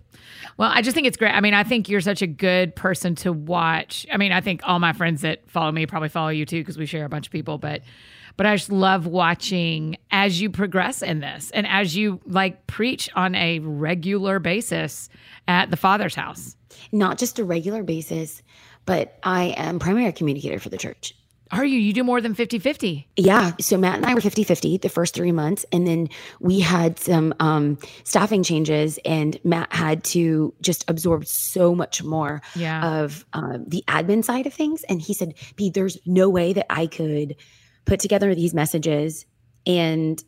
Well, 0.57 0.71
I 0.73 0.81
just 0.81 0.95
think 0.95 1.07
it's 1.07 1.17
great. 1.17 1.31
I 1.31 1.41
mean, 1.41 1.53
I 1.53 1.63
think 1.63 1.89
you're 1.89 2.01
such 2.01 2.21
a 2.21 2.27
good 2.27 2.75
person 2.75 3.15
to 3.15 3.33
watch. 3.33 4.05
I 4.11 4.17
mean, 4.17 4.31
I 4.31 4.41
think 4.41 4.61
all 4.63 4.79
my 4.79 4.93
friends 4.93 5.21
that 5.21 5.49
follow 5.49 5.71
me 5.71 5.85
probably 5.85 6.09
follow 6.09 6.29
you 6.29 6.45
too 6.45 6.59
because 6.61 6.77
we 6.77 6.85
share 6.85 7.05
a 7.05 7.09
bunch 7.09 7.27
of 7.27 7.31
people, 7.31 7.57
but 7.57 7.81
but 8.37 8.45
I 8.45 8.55
just 8.55 8.71
love 8.71 9.07
watching 9.07 9.97
as 10.09 10.41
you 10.41 10.49
progress 10.49 11.01
in 11.01 11.19
this 11.19 11.51
and 11.51 11.67
as 11.67 11.95
you 11.95 12.21
like 12.25 12.65
preach 12.67 13.09
on 13.15 13.35
a 13.35 13.59
regular 13.59 14.39
basis 14.39 15.09
at 15.47 15.69
the 15.69 15.77
Father's 15.77 16.15
house. 16.15 16.55
Not 16.91 17.17
just 17.17 17.39
a 17.39 17.43
regular 17.43 17.83
basis, 17.83 18.41
but 18.85 19.17
I 19.23 19.53
am 19.57 19.79
primary 19.79 20.11
communicator 20.13 20.59
for 20.59 20.69
the 20.69 20.77
church. 20.77 21.13
Are 21.51 21.65
you? 21.65 21.77
You 21.79 21.93
do 21.93 22.03
more 22.03 22.21
than 22.21 22.33
50 22.33 22.59
50. 22.59 23.07
Yeah. 23.17 23.51
So 23.59 23.77
Matt 23.77 23.95
and 23.97 24.05
I 24.05 24.13
were 24.13 24.21
50 24.21 24.43
50 24.43 24.77
the 24.77 24.89
first 24.89 25.13
three 25.13 25.31
months. 25.31 25.65
And 25.71 25.85
then 25.85 26.07
we 26.39 26.59
had 26.59 26.97
some 26.99 27.33
um, 27.39 27.77
staffing 28.03 28.43
changes, 28.43 28.99
and 29.05 29.37
Matt 29.43 29.71
had 29.73 30.03
to 30.05 30.53
just 30.61 30.89
absorb 30.89 31.25
so 31.27 31.75
much 31.75 32.03
more 32.03 32.41
Yeah. 32.55 33.01
of 33.01 33.25
um, 33.33 33.65
the 33.67 33.83
admin 33.87 34.23
side 34.23 34.47
of 34.47 34.53
things. 34.53 34.83
And 34.83 35.01
he 35.01 35.13
said, 35.13 35.33
B, 35.55 35.69
there's 35.69 35.97
no 36.05 36.29
way 36.29 36.53
that 36.53 36.67
I 36.69 36.87
could 36.87 37.35
put 37.85 37.99
together 37.99 38.33
these 38.33 38.53
messages 38.53 39.25
and 39.67 40.23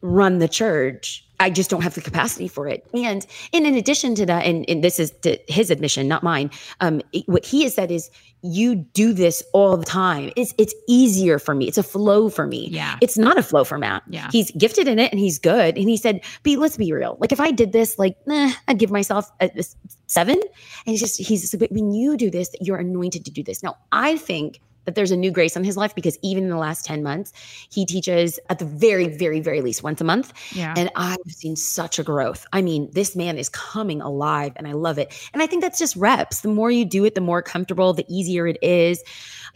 run 0.00 0.38
the 0.38 0.48
church. 0.48 1.26
I 1.42 1.50
just 1.50 1.68
don't 1.70 1.82
have 1.82 1.94
the 1.94 2.00
capacity 2.00 2.48
for 2.48 2.68
it. 2.68 2.86
And 2.94 3.26
and 3.52 3.66
in 3.66 3.74
addition 3.74 4.14
to 4.14 4.26
that, 4.26 4.46
and, 4.46 4.64
and 4.68 4.82
this 4.82 4.98
is 4.98 5.10
to 5.22 5.38
his 5.48 5.70
admission, 5.70 6.08
not 6.08 6.22
mine. 6.22 6.50
Um, 6.80 7.02
it- 7.12 7.28
what 7.28 7.44
he 7.44 7.64
has 7.64 7.74
said 7.74 7.90
is, 7.90 8.10
you 8.44 8.74
do 8.74 9.12
this 9.12 9.42
all 9.52 9.76
the 9.76 9.84
time. 9.84 10.32
It's 10.36 10.54
it's 10.58 10.74
easier 10.88 11.38
for 11.38 11.54
me. 11.54 11.66
It's 11.68 11.78
a 11.78 11.82
flow 11.82 12.28
for 12.28 12.46
me. 12.46 12.68
Yeah. 12.70 12.96
It's 13.00 13.16
not 13.16 13.38
a 13.38 13.42
flow 13.42 13.64
for 13.64 13.78
Matt. 13.78 14.02
Yeah. 14.08 14.28
He's 14.32 14.50
gifted 14.52 14.88
in 14.88 14.98
it 14.98 15.12
and 15.12 15.20
he's 15.20 15.38
good. 15.38 15.76
And 15.76 15.88
he 15.88 15.96
said, 15.96 16.22
"B, 16.42 16.56
let's 16.56 16.76
be 16.76 16.92
real. 16.92 17.16
Like 17.20 17.32
if 17.32 17.40
I 17.40 17.50
did 17.52 17.72
this, 17.72 17.98
like, 17.98 18.16
nah, 18.26 18.50
I'd 18.68 18.78
give 18.78 18.90
myself 18.90 19.30
a, 19.40 19.50
a 19.56 19.64
seven." 20.06 20.34
And 20.40 20.90
he's 20.92 21.00
just 21.00 21.20
he's 21.20 21.40
just, 21.42 21.58
but 21.58 21.70
when 21.72 21.92
you 21.92 22.16
do 22.16 22.30
this, 22.30 22.50
you're 22.60 22.78
anointed 22.78 23.24
to 23.26 23.30
do 23.30 23.42
this. 23.42 23.62
Now, 23.62 23.76
I 23.92 24.16
think 24.16 24.60
that 24.84 24.94
there's 24.94 25.10
a 25.10 25.16
new 25.16 25.30
grace 25.30 25.56
on 25.56 25.64
his 25.64 25.76
life 25.76 25.94
because 25.94 26.18
even 26.22 26.44
in 26.44 26.50
the 26.50 26.56
last 26.56 26.84
10 26.84 27.02
months, 27.02 27.32
he 27.70 27.86
teaches 27.86 28.38
at 28.48 28.58
the 28.58 28.64
very, 28.64 29.08
very, 29.08 29.40
very 29.40 29.60
least 29.60 29.82
once 29.82 30.00
a 30.00 30.04
month. 30.04 30.32
Yeah. 30.54 30.74
And 30.76 30.90
I've 30.96 31.18
seen 31.28 31.56
such 31.56 31.98
a 31.98 32.02
growth. 32.02 32.46
I 32.52 32.62
mean, 32.62 32.90
this 32.92 33.14
man 33.14 33.38
is 33.38 33.48
coming 33.48 34.00
alive 34.00 34.52
and 34.56 34.66
I 34.66 34.72
love 34.72 34.98
it. 34.98 35.12
And 35.32 35.42
I 35.42 35.46
think 35.46 35.62
that's 35.62 35.78
just 35.78 35.96
reps. 35.96 36.40
The 36.40 36.48
more 36.48 36.70
you 36.70 36.84
do 36.84 37.04
it, 37.04 37.14
the 37.14 37.20
more 37.20 37.42
comfortable, 37.42 37.92
the 37.92 38.06
easier 38.08 38.46
it 38.46 38.58
is. 38.62 39.02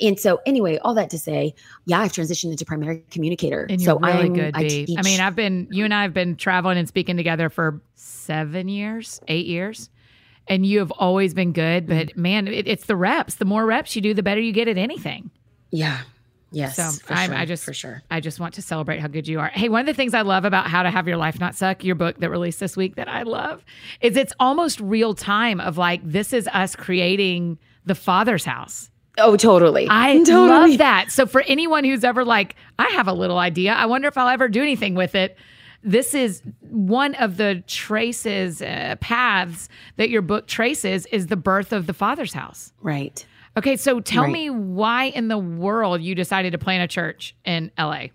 And 0.00 0.20
so, 0.20 0.40
anyway, 0.46 0.78
all 0.78 0.94
that 0.94 1.10
to 1.10 1.18
say, 1.18 1.54
yeah, 1.86 2.00
I've 2.00 2.12
transitioned 2.12 2.50
into 2.50 2.64
primary 2.64 3.02
communicator. 3.10 3.66
And 3.68 3.80
so 3.80 3.98
really 3.98 4.18
I'm, 4.26 4.34
good, 4.34 4.56
I, 4.56 4.60
B. 4.60 4.66
I 4.66 4.68
teach- 4.68 5.04
mean, 5.04 5.20
I've 5.20 5.36
been, 5.36 5.68
you 5.70 5.84
and 5.84 5.94
I 5.94 6.02
have 6.02 6.12
been 6.12 6.36
traveling 6.36 6.78
and 6.78 6.86
speaking 6.86 7.16
together 7.16 7.48
for 7.48 7.80
seven 7.94 8.68
years, 8.68 9.20
eight 9.28 9.46
years. 9.46 9.88
And 10.48 10.64
you 10.64 10.78
have 10.78 10.90
always 10.92 11.34
been 11.34 11.52
good. 11.52 11.86
But 11.86 12.08
mm. 12.08 12.16
man, 12.16 12.48
it, 12.48 12.68
it's 12.68 12.86
the 12.86 12.96
reps. 12.96 13.36
The 13.36 13.44
more 13.44 13.66
reps 13.66 13.96
you 13.96 14.02
do, 14.02 14.14
the 14.14 14.22
better 14.22 14.40
you 14.40 14.52
get 14.52 14.68
at 14.68 14.78
anything. 14.78 15.30
yeah, 15.70 16.02
yes, 16.52 16.76
So 16.76 16.90
sure, 17.06 17.34
I 17.34 17.44
just, 17.44 17.64
for 17.64 17.72
sure. 17.72 18.02
I 18.10 18.20
just 18.20 18.38
want 18.38 18.54
to 18.54 18.62
celebrate 18.62 19.00
how 19.00 19.08
good 19.08 19.26
you 19.26 19.40
are. 19.40 19.48
Hey, 19.48 19.68
one 19.68 19.80
of 19.80 19.86
the 19.86 19.94
things 19.94 20.14
I 20.14 20.22
love 20.22 20.44
about 20.44 20.68
How 20.68 20.82
to 20.82 20.90
Have 20.90 21.08
Your 21.08 21.16
Life 21.16 21.40
Not 21.40 21.54
Suck, 21.54 21.84
your 21.84 21.96
book 21.96 22.18
that 22.20 22.30
released 22.30 22.60
this 22.60 22.76
week 22.76 22.94
that 22.96 23.08
I 23.08 23.22
love, 23.22 23.64
is 24.00 24.16
it's 24.16 24.32
almost 24.38 24.80
real 24.80 25.14
time 25.14 25.60
of 25.60 25.76
like, 25.78 26.00
this 26.04 26.32
is 26.32 26.48
us 26.52 26.76
creating 26.76 27.58
the 27.84 27.94
Father's 27.94 28.44
house. 28.44 28.90
Oh, 29.18 29.36
totally. 29.36 29.86
I 29.90 30.18
totally. 30.18 30.48
love 30.48 30.78
that. 30.78 31.10
So 31.10 31.26
for 31.26 31.42
anyone 31.42 31.84
who's 31.84 32.04
ever 32.04 32.24
like, 32.24 32.54
I 32.78 32.86
have 32.90 33.08
a 33.08 33.12
little 33.12 33.38
idea, 33.38 33.72
I 33.72 33.86
wonder 33.86 34.08
if 34.08 34.18
I'll 34.18 34.28
ever 34.28 34.48
do 34.48 34.62
anything 34.62 34.94
with 34.94 35.14
it. 35.14 35.36
This 35.86 36.14
is 36.14 36.42
one 36.68 37.14
of 37.14 37.36
the 37.36 37.62
traces, 37.68 38.60
uh, 38.60 38.96
paths 39.00 39.68
that 39.96 40.10
your 40.10 40.20
book 40.20 40.48
traces 40.48 41.06
is 41.06 41.28
the 41.28 41.36
birth 41.36 41.72
of 41.72 41.86
the 41.86 41.94
Father's 41.94 42.32
house. 42.32 42.72
Right. 42.82 43.24
Okay, 43.56 43.76
so 43.76 44.00
tell 44.00 44.24
Right. 44.24 44.32
me 44.32 44.50
why 44.50 45.04
in 45.04 45.28
the 45.28 45.38
world 45.38 46.02
you 46.02 46.14
decided 46.16 46.50
to 46.52 46.58
plant 46.58 46.82
a 46.82 46.88
church 46.88 47.34
in 47.44 47.70
LA 47.78 48.08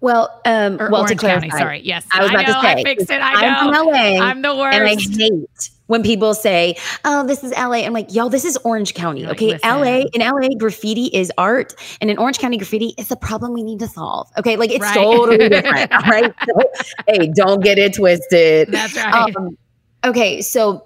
Well, 0.00 0.40
um, 0.44 0.74
or 0.80 0.90
well, 0.90 1.02
Orange 1.02 1.10
to 1.10 1.16
clarify, 1.16 1.46
County. 1.48 1.58
Sorry, 1.62 1.80
yes, 1.84 2.04
I 2.12 2.20
was 2.22 2.30
about 2.30 2.46
know, 2.48 2.54
to 2.54 2.60
say 2.60 2.72
I 2.72 2.82
fixed 2.82 3.10
it. 3.10 3.22
I 3.22 3.32
I'm 3.46 3.70
know. 3.72 3.78
from 3.84 3.86
LA. 3.92 4.18
I'm 4.20 4.42
the 4.42 4.54
worst. 4.56 4.76
And 4.76 4.84
I 4.84 4.94
hate 4.96 5.70
when 5.88 6.02
people 6.02 6.32
say, 6.32 6.76
"Oh, 7.04 7.26
this 7.26 7.44
is 7.44 7.50
LA." 7.52 7.84
I'm 7.84 7.92
like, 7.92 8.14
"Y'all, 8.14 8.28
this 8.30 8.44
is 8.46 8.56
Orange 8.64 8.94
County." 8.94 9.24
Like, 9.24 9.32
okay, 9.32 9.46
"Listen." 9.54 9.68
LA 9.68 10.04
in 10.14 10.20
LA, 10.22 10.54
graffiti 10.56 11.06
is 11.06 11.30
art, 11.36 11.74
and 12.00 12.10
in 12.10 12.16
Orange 12.16 12.38
County, 12.38 12.56
graffiti 12.56 12.94
is 12.96 13.10
a 13.10 13.16
problem 13.16 13.52
we 13.52 13.62
need 13.62 13.80
to 13.80 13.88
solve. 13.88 14.30
Okay, 14.38 14.56
like 14.56 14.70
it's 14.70 14.80
Right. 14.80 14.94
totally 14.94 15.48
different. 15.50 15.90
right? 16.08 16.32
so, 16.46 16.60
hey, 17.08 17.30
don't 17.34 17.62
get 17.62 17.76
it 17.78 17.94
twisted. 17.94 18.68
That's 18.70 18.96
right. 18.96 19.36
Um, 19.36 19.58
okay, 20.04 20.40
so 20.40 20.84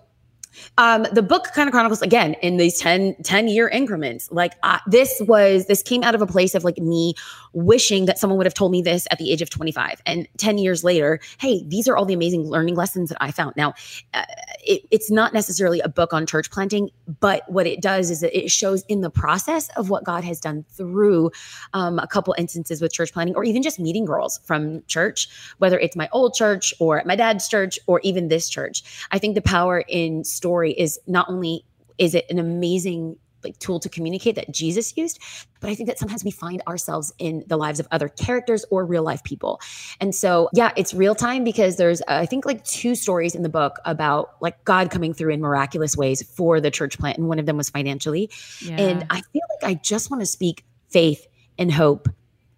um, 0.78 1.06
the 1.12 1.22
book 1.22 1.48
kind 1.54 1.68
of 1.68 1.72
chronicles 1.72 2.02
again 2.02 2.34
in 2.42 2.56
these 2.56 2.78
10, 2.78 3.16
10 3.22 3.48
year 3.48 3.68
increments. 3.68 4.30
Like 4.30 4.54
this 4.86 5.20
was, 5.26 5.66
this 5.66 5.82
came 5.82 6.02
out 6.02 6.14
of 6.14 6.22
a 6.22 6.26
place 6.26 6.54
of 6.54 6.64
like 6.64 6.78
me 6.78 7.14
wishing 7.52 8.06
that 8.06 8.18
someone 8.18 8.36
would 8.38 8.46
have 8.46 8.54
told 8.54 8.72
me 8.72 8.82
this 8.82 9.06
at 9.10 9.18
the 9.18 9.30
age 9.30 9.42
of 9.42 9.50
25 9.50 10.00
and 10.06 10.26
10 10.38 10.58
years 10.58 10.84
later, 10.84 11.20
Hey, 11.38 11.64
these 11.66 11.88
are 11.88 11.96
all 11.96 12.04
the 12.04 12.14
amazing 12.14 12.48
learning 12.48 12.74
lessons 12.74 13.10
that 13.10 13.18
I 13.20 13.30
found. 13.30 13.54
Now, 13.56 13.74
uh, 14.14 14.24
it, 14.64 14.82
it's 14.90 15.10
not 15.10 15.34
necessarily 15.34 15.80
a 15.80 15.88
book 15.88 16.12
on 16.12 16.26
church 16.26 16.50
planting, 16.50 16.90
but 17.20 17.42
what 17.48 17.66
it 17.66 17.80
does 17.80 18.10
is 18.10 18.22
it 18.22 18.50
shows 18.50 18.84
in 18.88 19.00
the 19.00 19.10
process 19.10 19.68
of 19.70 19.90
what 19.90 20.04
God 20.04 20.24
has 20.24 20.40
done 20.40 20.64
through 20.70 21.30
um, 21.74 21.98
a 21.98 22.06
couple 22.06 22.34
instances 22.38 22.80
with 22.80 22.92
church 22.92 23.12
planting 23.12 23.34
or 23.34 23.44
even 23.44 23.62
just 23.62 23.78
meeting 23.78 24.04
girls 24.04 24.40
from 24.44 24.82
church, 24.86 25.28
whether 25.58 25.78
it's 25.78 25.96
my 25.96 26.08
old 26.12 26.34
church 26.34 26.72
or 26.78 27.02
my 27.04 27.16
dad's 27.16 27.48
church 27.48 27.78
or 27.86 28.00
even 28.02 28.28
this 28.28 28.48
church. 28.48 28.82
I 29.10 29.18
think 29.18 29.34
the 29.34 29.42
power 29.42 29.84
in 29.88 30.24
story 30.42 30.72
is 30.72 30.98
not 31.06 31.28
only 31.28 31.64
is 31.96 32.16
it 32.16 32.26
an 32.28 32.40
amazing 32.40 33.16
like 33.44 33.58
tool 33.58 33.78
to 33.80 33.88
communicate 33.88 34.34
that 34.36 34.50
Jesus 34.52 34.96
used, 34.96 35.18
but 35.60 35.70
I 35.70 35.74
think 35.74 35.88
that 35.88 35.98
sometimes 35.98 36.24
we 36.24 36.30
find 36.30 36.62
ourselves 36.66 37.12
in 37.18 37.44
the 37.46 37.56
lives 37.56 37.80
of 37.80 37.86
other 37.90 38.08
characters 38.08 38.64
or 38.70 38.84
real 38.84 39.02
life 39.02 39.22
people. 39.22 39.60
And 40.00 40.14
so, 40.14 40.48
yeah, 40.52 40.72
it's 40.76 40.94
real 40.94 41.14
time 41.14 41.44
because 41.44 41.76
there's 41.76 42.00
uh, 42.02 42.04
I 42.08 42.26
think 42.26 42.44
like 42.44 42.64
two 42.64 42.94
stories 42.94 43.34
in 43.34 43.42
the 43.42 43.48
book 43.48 43.78
about 43.84 44.36
like 44.40 44.64
God 44.64 44.90
coming 44.90 45.14
through 45.14 45.32
in 45.32 45.40
miraculous 45.40 45.96
ways 45.96 46.22
for 46.22 46.60
the 46.60 46.70
church 46.70 46.98
plant 46.98 47.18
and 47.18 47.28
one 47.28 47.38
of 47.38 47.46
them 47.46 47.56
was 47.56 47.70
financially. 47.70 48.30
yeah. 48.60 48.80
And 48.80 49.06
I 49.10 49.20
feel 49.32 49.42
like 49.60 49.70
I 49.70 49.74
just 49.74 50.10
want 50.10 50.22
to 50.22 50.26
speak 50.26 50.64
faith 50.90 51.26
and 51.58 51.72
hope 51.72 52.08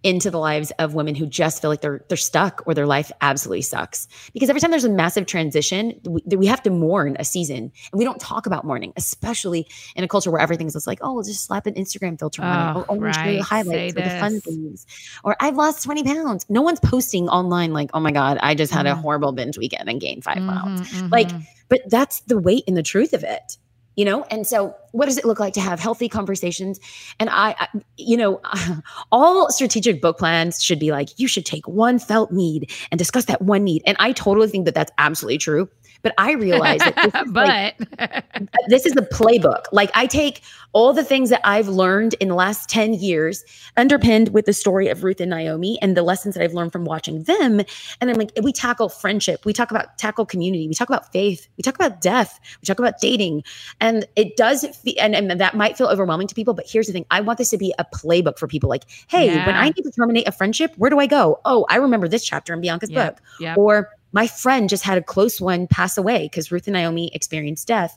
into 0.04 0.30
the 0.30 0.38
lives 0.38 0.70
of 0.78 0.94
women 0.94 1.16
who 1.16 1.26
just 1.26 1.60
feel 1.60 1.70
like 1.70 1.80
they're 1.80 2.04
they're 2.08 2.16
stuck 2.16 2.62
or 2.66 2.74
their 2.74 2.86
life 2.86 3.10
absolutely 3.22 3.62
sucks. 3.62 4.06
Because 4.32 4.48
every 4.50 4.60
time 4.60 4.70
there's 4.70 4.84
a 4.84 4.90
massive 4.90 5.26
transition, 5.26 6.00
we, 6.04 6.22
we 6.36 6.46
have 6.46 6.62
to 6.62 6.70
mourn 6.70 7.16
a 7.18 7.24
season, 7.24 7.56
and 7.56 7.98
we 7.98 8.04
don't 8.04 8.20
talk 8.20 8.46
about 8.46 8.64
mourning, 8.64 8.92
especially 8.96 9.66
in 9.96 10.04
a 10.04 10.08
culture 10.08 10.30
where 10.30 10.40
everything's 10.40 10.74
just 10.74 10.86
like, 10.86 10.98
oh, 11.02 11.14
we'll 11.14 11.24
just 11.24 11.44
slap 11.46 11.66
an 11.66 11.74
Instagram 11.74 12.18
filter 12.18 12.44
on 12.44 12.60
it, 12.60 12.70
Oh, 12.76 12.80
or 12.80 12.84
only 12.88 13.12
show 13.12 13.26
you 13.28 13.36
right. 13.36 13.38
the 13.38 13.44
highlights 13.44 13.94
Say 13.94 13.94
or 13.96 14.02
the 14.02 14.10
fun 14.10 14.40
things, 14.42 14.86
or 15.24 15.36
I've 15.40 15.56
lost 15.56 15.82
twenty 15.82 16.04
pounds. 16.04 16.46
No 16.48 16.62
one's 16.62 16.80
posting 16.80 17.28
online 17.28 17.72
like, 17.72 17.90
oh 17.94 18.00
my 18.00 18.12
god, 18.12 18.38
I 18.42 18.54
just 18.54 18.72
had 18.72 18.86
a 18.86 18.94
Mhm. 18.94 19.00
horrible 19.00 19.32
binge 19.32 19.58
weekend 19.58 19.88
and 19.88 20.00
gained 20.00 20.22
5 20.24 20.44
pounds 20.46 20.82
Mhm, 20.82 21.08
Like, 21.10 21.30
but 21.70 21.80
that's 21.88 22.20
the 22.22 22.38
weight 22.38 22.64
and 22.68 22.76
the 22.76 22.82
truth 22.82 23.12
of 23.14 23.24
it 23.24 23.56
you 23.96 24.04
know? 24.04 24.24
And 24.30 24.46
so 24.46 24.74
what 24.92 25.06
does 25.06 25.18
it 25.18 25.24
look 25.24 25.40
like 25.40 25.54
to 25.54 25.60
have 25.60 25.80
healthy 25.80 26.08
conversations? 26.08 26.80
And 27.18 27.30
i, 27.30 27.54
I 27.58 27.68
you 27.96 28.16
know 28.16 28.40
all 29.12 29.50
strategic 29.50 30.00
book 30.00 30.18
plans 30.18 30.62
should 30.62 30.78
be 30.78 30.90
like 30.90 31.18
you 31.18 31.28
should 31.28 31.46
take 31.46 31.66
one 31.66 31.98
felt 31.98 32.30
need 32.30 32.70
and 32.90 32.98
discuss 32.98 33.26
that 33.26 33.42
one 33.42 33.64
need. 33.64 33.82
And 33.86 33.96
i 34.00 34.12
totally 34.12 34.48
think 34.48 34.64
that 34.64 34.74
that's 34.74 34.92
absolutely 34.98 35.38
true 35.38 35.68
but 36.04 36.14
i 36.18 36.32
realize 36.32 36.78
that 36.78 36.94
this 36.94 37.22
is 37.22 37.32
like, 37.32 37.76
but 37.98 38.50
this 38.68 38.86
is 38.86 38.92
the 38.92 39.02
playbook. 39.02 39.64
Like 39.72 39.90
I 39.94 40.06
take 40.06 40.42
all 40.72 40.92
the 40.92 41.04
things 41.04 41.30
that 41.30 41.40
I've 41.44 41.68
learned 41.68 42.14
in 42.14 42.28
the 42.28 42.34
last 42.34 42.68
10 42.68 42.94
years, 42.94 43.44
underpinned 43.76 44.30
with 44.30 44.44
the 44.44 44.52
story 44.52 44.88
of 44.88 45.04
Ruth 45.04 45.20
and 45.20 45.30
Naomi 45.30 45.78
and 45.80 45.96
the 45.96 46.02
lessons 46.02 46.34
that 46.34 46.42
I've 46.42 46.52
learned 46.52 46.72
from 46.72 46.84
watching 46.84 47.22
them. 47.24 47.60
And 48.00 48.10
I'm 48.10 48.16
like, 48.16 48.32
we 48.42 48.52
tackle 48.52 48.88
friendship, 48.88 49.44
we 49.44 49.52
talk 49.52 49.70
about 49.70 49.96
tackle 49.98 50.26
community, 50.26 50.66
we 50.66 50.74
talk 50.74 50.88
about 50.88 51.12
faith, 51.12 51.46
we 51.56 51.62
talk 51.62 51.76
about 51.76 52.00
death, 52.00 52.40
we 52.60 52.66
talk 52.66 52.78
about 52.78 53.00
dating. 53.00 53.44
And 53.80 54.04
it 54.16 54.36
does 54.36 54.66
fe- 54.76 54.96
and, 54.96 55.14
and 55.14 55.40
that 55.40 55.54
might 55.54 55.78
feel 55.78 55.86
overwhelming 55.86 56.26
to 56.26 56.34
people, 56.34 56.54
but 56.54 56.68
here's 56.68 56.88
the 56.88 56.92
thing. 56.92 57.06
I 57.10 57.20
want 57.20 57.38
this 57.38 57.50
to 57.50 57.58
be 57.58 57.72
a 57.78 57.84
playbook 57.84 58.38
for 58.38 58.48
people. 58.48 58.68
Like, 58.68 58.84
hey, 59.06 59.28
when 59.46 59.54
I 59.54 59.66
need 59.66 59.82
to 59.82 59.90
terminate 59.92 60.26
a 60.26 60.32
friendship, 60.32 60.74
where 60.76 60.90
do 60.90 60.98
I 60.98 61.06
go? 61.06 61.40
Oh, 61.44 61.66
I 61.68 61.76
remember 61.76 62.08
this 62.08 62.24
chapter 62.24 62.52
in 62.52 62.60
Bianca's 62.60 62.90
book. 62.90 63.18
yep. 63.38 63.56
Or 63.56 63.90
my 64.14 64.26
friend 64.26 64.68
just 64.70 64.84
had 64.84 64.96
a 64.96 65.02
close 65.02 65.40
one 65.40 65.66
pass 65.66 65.98
away 65.98 66.26
because 66.26 66.50
Ruth 66.50 66.66
and 66.66 66.72
Naomi 66.74 67.10
experienced 67.14 67.66
death. 67.68 67.94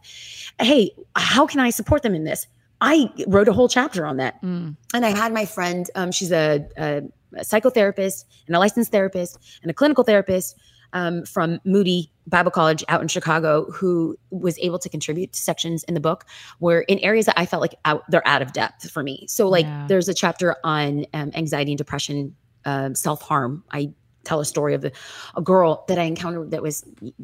Hey, 0.59 0.91
how 1.15 1.45
can 1.47 1.59
I 1.61 1.69
support 1.69 2.01
them 2.03 2.13
in 2.15 2.25
this? 2.25 2.47
I 2.81 3.09
wrote 3.27 3.47
a 3.47 3.53
whole 3.53 3.69
chapter 3.69 4.05
on 4.05 4.17
that. 4.17 4.41
Mm. 4.41 4.75
And 4.93 5.05
I 5.05 5.09
had 5.15 5.31
my 5.31 5.45
friend, 5.45 5.89
um, 5.95 6.11
she's 6.11 6.31
a, 6.31 6.67
a, 6.77 7.03
a 7.35 7.41
psychotherapist 7.41 8.25
and 8.47 8.55
a 8.55 8.59
licensed 8.59 8.91
therapist 8.91 9.37
and 9.61 9.71
a 9.71 9.73
clinical 9.73 10.03
therapist. 10.03 10.57
um, 10.93 11.25
from 11.25 11.59
Moody 11.65 12.11
Bible 12.27 12.49
College 12.51 12.83
out 12.87 13.01
in 13.01 13.09
Chicago 13.09 13.65
who 13.71 14.17
was 14.29 14.57
able 14.59 14.79
to 14.79 14.89
contribute 14.89 15.33
to 15.33 15.39
sections 15.39 15.83
in 15.83 15.93
the 15.93 15.99
book 15.99 16.25
where 16.59 16.81
in 16.81 16.97
areas 16.99 17.25
that 17.25 17.37
I 17.37 17.45
felt 17.45 17.61
like 17.61 17.75
out, 17.83 18.03
they're 18.09 18.25
out 18.27 18.41
of 18.41 18.53
depth 18.53 18.89
for 18.89 19.03
me. 19.03 19.25
So, 19.27 19.49
like, 19.49 19.65
Yeah. 19.65 19.85
there's 19.89 20.07
a 20.07 20.13
chapter 20.13 20.55
on 20.63 21.05
um, 21.13 21.31
anxiety 21.35 21.71
and 21.73 21.77
depression, 21.77 22.35
um, 22.63 22.95
self 22.95 23.21
harm. 23.21 23.63
I 23.71 23.91
tell 24.27 24.39
a 24.39 24.45
story 24.45 24.73
of 24.73 24.81
the, 24.81 24.91
a 25.35 25.41
girl 25.41 25.85
that 25.87 25.97
I 25.97 26.03
encountered 26.03 26.51
that 26.51 26.61
was 26.61 26.83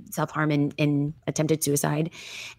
self 0.09 0.31
harm 0.31 0.49
and, 0.51 0.73
and 0.79 1.13
attempted 1.27 1.63
suicide. 1.63 2.09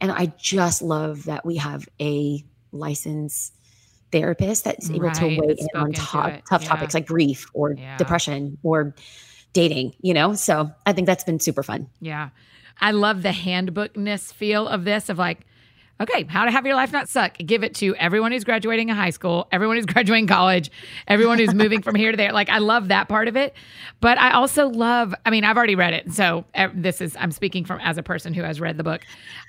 And 0.01 0.13
I 0.13 0.33
just 0.39 0.83
love 0.83 1.25
that 1.25 1.45
we 1.47 1.57
have 1.57 1.89
a 2.01 2.45
licensed 2.73 3.55
therapist 4.13 4.65
that's 4.65 4.91
able 4.91 5.11
to 5.11 5.27
weigh 5.27 5.57
in 5.59 5.69
on 5.75 5.93
to 5.93 6.01
tough 6.01 6.63
Yeah. 6.63 6.69
topics 6.69 6.95
like 6.95 7.07
grief 7.07 7.47
or 7.55 7.73
Yeah. 7.73 7.97
depression 7.97 8.59
or 8.63 8.95
dating, 9.53 9.95
you 10.01 10.15
know? 10.15 10.35
So 10.35 10.71
I 10.87 10.93
think 10.93 11.07
that's 11.07 11.25
been 11.25 11.41
super 11.41 11.63
fun. 11.63 11.89
Yeah. 12.01 12.29
I 12.81 12.91
love 12.91 13.23
the 13.23 13.31
handbookness 13.31 14.33
feel 14.33 14.69
of 14.69 14.85
this 14.85 15.09
of 15.09 15.19
like, 15.19 15.47
okay, 16.01 16.25
how 16.25 16.45
to 16.45 16.51
have 16.51 16.67
your 16.67 16.75
life 16.75 16.93
not 16.93 17.09
suck. 17.09 17.37
Give 17.39 17.63
it 17.63 17.75
to 17.77 17.95
everyone 17.97 18.33
who's 18.33 18.45
graduating 18.45 18.91
a 18.91 18.95
high 18.95 19.11
school, 19.11 19.47
everyone 19.53 19.77
who's 19.77 19.87
graduating 19.93 20.27
college, 20.27 20.71
everyone 21.07 21.39
who's 21.39 21.55
moving 21.55 21.83
from 21.83 21.95
here 21.95 22.11
to 22.11 22.17
there. 22.17 22.33
Like, 22.33 22.49
I 22.49 22.59
love 22.59 22.89
that 22.89 23.09
part 23.09 23.29
of 23.29 23.37
it. 23.37 23.55
But 24.01 24.19
I 24.19 24.33
also 24.33 24.69
love, 24.69 25.15
I 25.25 25.31
mean, 25.31 25.45
I've 25.45 25.57
already 25.57 25.77
read 25.77 25.95
it. 25.95 26.13
So 26.13 26.45
eh, 26.55 26.69
this 26.75 27.01
is, 27.01 27.17
I'm 27.19 27.31
speaking 27.31 27.65
from 27.65 27.81
as 27.81 27.99
a 27.99 28.03
person 28.03 28.35
who 28.35 28.43
has 28.43 28.61
read 28.61 28.77
the 28.77 28.85
book. 28.85 29.03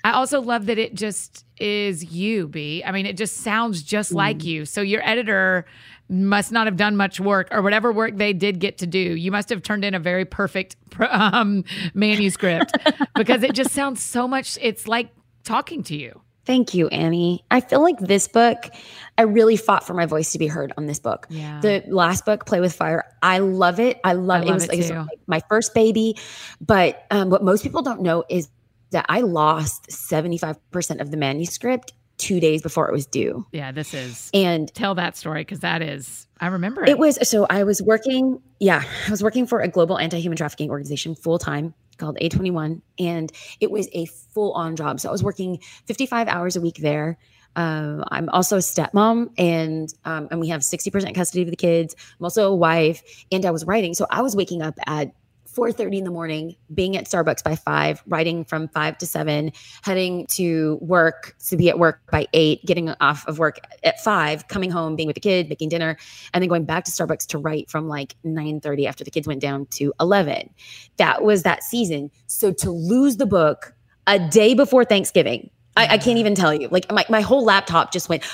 I 0.04 0.12
also 0.12 0.40
love 0.40 0.66
that 0.66 0.78
it 0.78 0.94
just 0.94 1.44
is 1.58 2.04
you, 2.04 2.48
B. 2.48 2.82
I 2.84 2.92
mean, 2.92 3.06
it 3.06 3.16
just 3.16 3.38
sounds 3.38 3.82
just 3.82 4.12
like 4.12 4.44
you. 4.44 4.64
So 4.64 4.82
your 4.82 5.06
editor 5.06 5.66
must 6.08 6.52
not 6.52 6.66
have 6.66 6.76
done 6.76 6.96
much 6.96 7.18
work 7.18 7.48
or 7.50 7.62
whatever 7.62 7.92
work 7.92 8.16
they 8.16 8.32
did 8.32 8.60
get 8.60 8.78
to 8.78 8.86
do. 8.86 8.98
You 8.98 9.32
must 9.32 9.48
have 9.48 9.62
turned 9.62 9.84
in 9.84 9.94
a 9.94 9.98
very 9.98 10.24
perfect 10.24 10.76
um, 11.10 11.64
manuscript 11.94 12.72
because 13.16 13.42
it 13.42 13.54
just 13.54 13.70
sounds 13.70 14.00
so 14.00 14.28
much, 14.28 14.58
it's 14.60 14.86
like 14.86 15.10
talking 15.42 15.82
to 15.84 15.96
you. 15.96 16.20
Thank 16.46 16.74
you, 16.74 16.86
Annie. 16.88 17.44
I 17.50 17.60
feel 17.60 17.82
like 17.82 17.98
this 17.98 18.28
book, 18.28 18.70
I 19.18 19.22
really 19.22 19.56
fought 19.56 19.84
for 19.84 19.94
my 19.94 20.06
voice 20.06 20.32
to 20.32 20.38
be 20.38 20.46
heard 20.46 20.72
on 20.78 20.86
this 20.86 21.00
book. 21.00 21.26
Yeah. 21.28 21.60
The 21.60 21.82
last 21.88 22.24
book, 22.24 22.46
Play 22.46 22.60
with 22.60 22.72
Fire, 22.72 23.04
I 23.20 23.38
love 23.38 23.80
it. 23.80 24.00
I 24.04 24.12
love, 24.12 24.42
I 24.42 24.44
it. 24.44 24.46
love 24.46 24.54
was 24.54 24.64
it 24.64 24.68
like 24.68 24.78
it 24.78 24.82
was 24.82 24.90
like 24.90 25.18
my 25.26 25.42
first 25.48 25.74
baby. 25.74 26.16
But 26.60 27.04
um, 27.10 27.30
what 27.30 27.42
most 27.42 27.64
people 27.64 27.82
don't 27.82 28.00
know 28.00 28.24
is 28.30 28.48
that 28.92 29.06
I 29.08 29.20
lost 29.22 29.88
75% 29.88 31.00
of 31.00 31.10
the 31.10 31.16
manuscript 31.16 31.92
two 32.18 32.40
days 32.40 32.62
before 32.62 32.88
it 32.88 32.92
was 32.92 33.06
due. 33.06 33.44
Yeah, 33.52 33.72
this 33.72 33.92
is. 33.92 34.30
And 34.32 34.72
Tell 34.72 34.94
that 34.94 35.16
story 35.16 35.42
because 35.42 35.60
that 35.60 35.82
is, 35.82 36.26
I 36.40 36.46
remember 36.46 36.84
it. 36.84 36.90
It 36.90 36.98
was 36.98 37.18
so 37.28 37.46
I 37.50 37.64
was 37.64 37.82
working, 37.82 38.40
yeah, 38.60 38.84
I 39.06 39.10
was 39.10 39.22
working 39.22 39.46
for 39.46 39.60
a 39.60 39.68
global 39.68 39.98
anti-human 39.98 40.36
trafficking 40.36 40.70
organization 40.70 41.14
full 41.14 41.38
time 41.38 41.74
called 41.96 42.18
A21 42.20 42.80
and 42.98 43.32
it 43.60 43.70
was 43.70 43.88
a 43.92 44.06
full-on 44.06 44.76
job. 44.76 45.00
So 45.00 45.08
I 45.08 45.12
was 45.12 45.22
working 45.22 45.60
55 45.86 46.28
hours 46.28 46.56
a 46.56 46.60
week 46.60 46.76
there. 46.78 47.18
Um, 47.56 48.04
I'm 48.10 48.28
also 48.28 48.56
a 48.56 48.60
stepmom 48.60 49.30
and 49.38 49.92
um, 50.04 50.28
and 50.30 50.40
we 50.40 50.48
have 50.48 50.60
60% 50.60 51.14
custody 51.14 51.42
of 51.42 51.50
the 51.50 51.56
kids. 51.56 51.96
I'm 52.18 52.24
also 52.24 52.52
a 52.52 52.54
wife 52.54 53.02
and 53.32 53.44
I 53.46 53.50
was 53.50 53.64
writing. 53.64 53.94
So 53.94 54.06
I 54.10 54.20
was 54.20 54.36
waking 54.36 54.60
up 54.60 54.78
at 54.86 55.12
4:30 55.56 55.98
in 55.98 56.04
the 56.04 56.10
morning, 56.10 56.54
being 56.74 56.96
at 56.96 57.06
Starbucks 57.06 57.42
by 57.42 57.56
5, 57.56 58.02
writing 58.06 58.44
from 58.44 58.68
5 58.68 58.98
to 58.98 59.06
7, 59.06 59.50
heading 59.82 60.26
to 60.28 60.78
work 60.82 61.34
to 61.48 61.56
be 61.56 61.70
at 61.70 61.78
work 61.78 62.00
by 62.12 62.26
8, 62.34 62.64
getting 62.66 62.90
off 63.00 63.26
of 63.26 63.38
work 63.38 63.60
at 63.82 63.98
5, 64.04 64.48
coming 64.48 64.70
home, 64.70 64.96
being 64.96 65.06
with 65.06 65.14
the 65.14 65.20
kid, 65.20 65.48
making 65.48 65.70
dinner, 65.70 65.96
and 66.34 66.42
then 66.42 66.48
going 66.48 66.64
back 66.64 66.84
to 66.84 66.90
Starbucks 66.90 67.26
to 67.28 67.38
write 67.38 67.70
from 67.70 67.88
like 67.88 68.14
9:30 68.24 68.86
after 68.86 69.02
the 69.02 69.10
kids 69.10 69.26
went 69.26 69.40
down 69.40 69.66
to 69.66 69.94
11. 69.98 70.50
That 70.98 71.22
was 71.22 71.42
that 71.44 71.62
season. 71.62 72.10
So 72.26 72.52
to 72.52 72.70
lose 72.70 73.16
the 73.16 73.26
book 73.26 73.74
a 74.06 74.18
day 74.18 74.52
before 74.52 74.84
Thanksgiving, 74.84 75.50
I, 75.76 75.94
I 75.94 75.98
can't 75.98 76.18
even 76.18 76.34
tell 76.34 76.54
you. 76.54 76.68
Like 76.68 76.90
my, 76.92 77.06
my 77.08 77.22
whole 77.22 77.44
laptop 77.44 77.92
just 77.92 78.08
went 78.08 78.24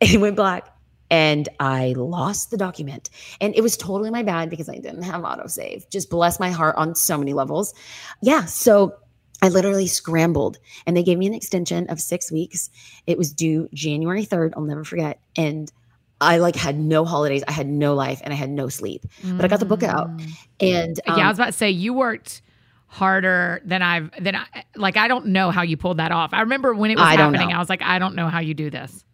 and 0.00 0.10
it 0.12 0.20
went 0.20 0.36
black. 0.36 0.73
And 1.14 1.48
I 1.60 1.94
lost 1.96 2.50
the 2.50 2.56
document. 2.56 3.08
And 3.40 3.54
it 3.54 3.60
was 3.60 3.76
totally 3.76 4.10
my 4.10 4.24
bad 4.24 4.50
because 4.50 4.68
I 4.68 4.74
didn't 4.74 5.02
have 5.02 5.22
autosave. 5.22 5.88
Just 5.88 6.10
bless 6.10 6.40
my 6.40 6.50
heart 6.50 6.74
on 6.74 6.96
so 6.96 7.16
many 7.16 7.34
levels. 7.34 7.72
Yeah. 8.20 8.46
So 8.46 8.96
I 9.40 9.48
literally 9.48 9.86
scrambled 9.86 10.58
and 10.86 10.96
they 10.96 11.04
gave 11.04 11.16
me 11.16 11.28
an 11.28 11.34
extension 11.34 11.88
of 11.88 12.00
six 12.00 12.32
weeks. 12.32 12.68
It 13.06 13.16
was 13.16 13.32
due 13.32 13.68
January 13.72 14.26
3rd. 14.26 14.54
I'll 14.56 14.64
never 14.64 14.82
forget. 14.82 15.20
And 15.36 15.70
I 16.20 16.38
like 16.38 16.56
had 16.56 16.76
no 16.80 17.04
holidays. 17.04 17.44
I 17.46 17.52
had 17.52 17.68
no 17.68 17.94
life 17.94 18.20
and 18.24 18.32
I 18.32 18.36
had 18.36 18.50
no 18.50 18.68
sleep. 18.68 19.06
But 19.22 19.44
I 19.44 19.48
got 19.48 19.60
the 19.60 19.66
book 19.66 19.84
out. 19.84 20.08
Mm. 20.16 20.32
And 20.58 21.00
um, 21.06 21.16
yeah, 21.16 21.26
I 21.26 21.28
was 21.28 21.38
about 21.38 21.46
to 21.46 21.52
say 21.52 21.70
you 21.70 21.94
worked 21.94 22.42
harder 22.88 23.62
than 23.64 23.82
I've 23.82 24.10
than 24.20 24.34
I 24.34 24.64
like 24.74 24.96
I 24.96 25.06
don't 25.06 25.26
know 25.26 25.52
how 25.52 25.62
you 25.62 25.76
pulled 25.76 25.98
that 25.98 26.10
off. 26.10 26.30
I 26.32 26.40
remember 26.40 26.74
when 26.74 26.90
it 26.90 26.98
was 26.98 27.06
I 27.06 27.16
happening, 27.16 27.50
know. 27.50 27.54
I 27.54 27.58
was 27.60 27.68
like, 27.68 27.82
I 27.82 28.00
don't 28.00 28.16
know 28.16 28.28
how 28.28 28.40
you 28.40 28.54
do 28.54 28.68
this. 28.68 29.04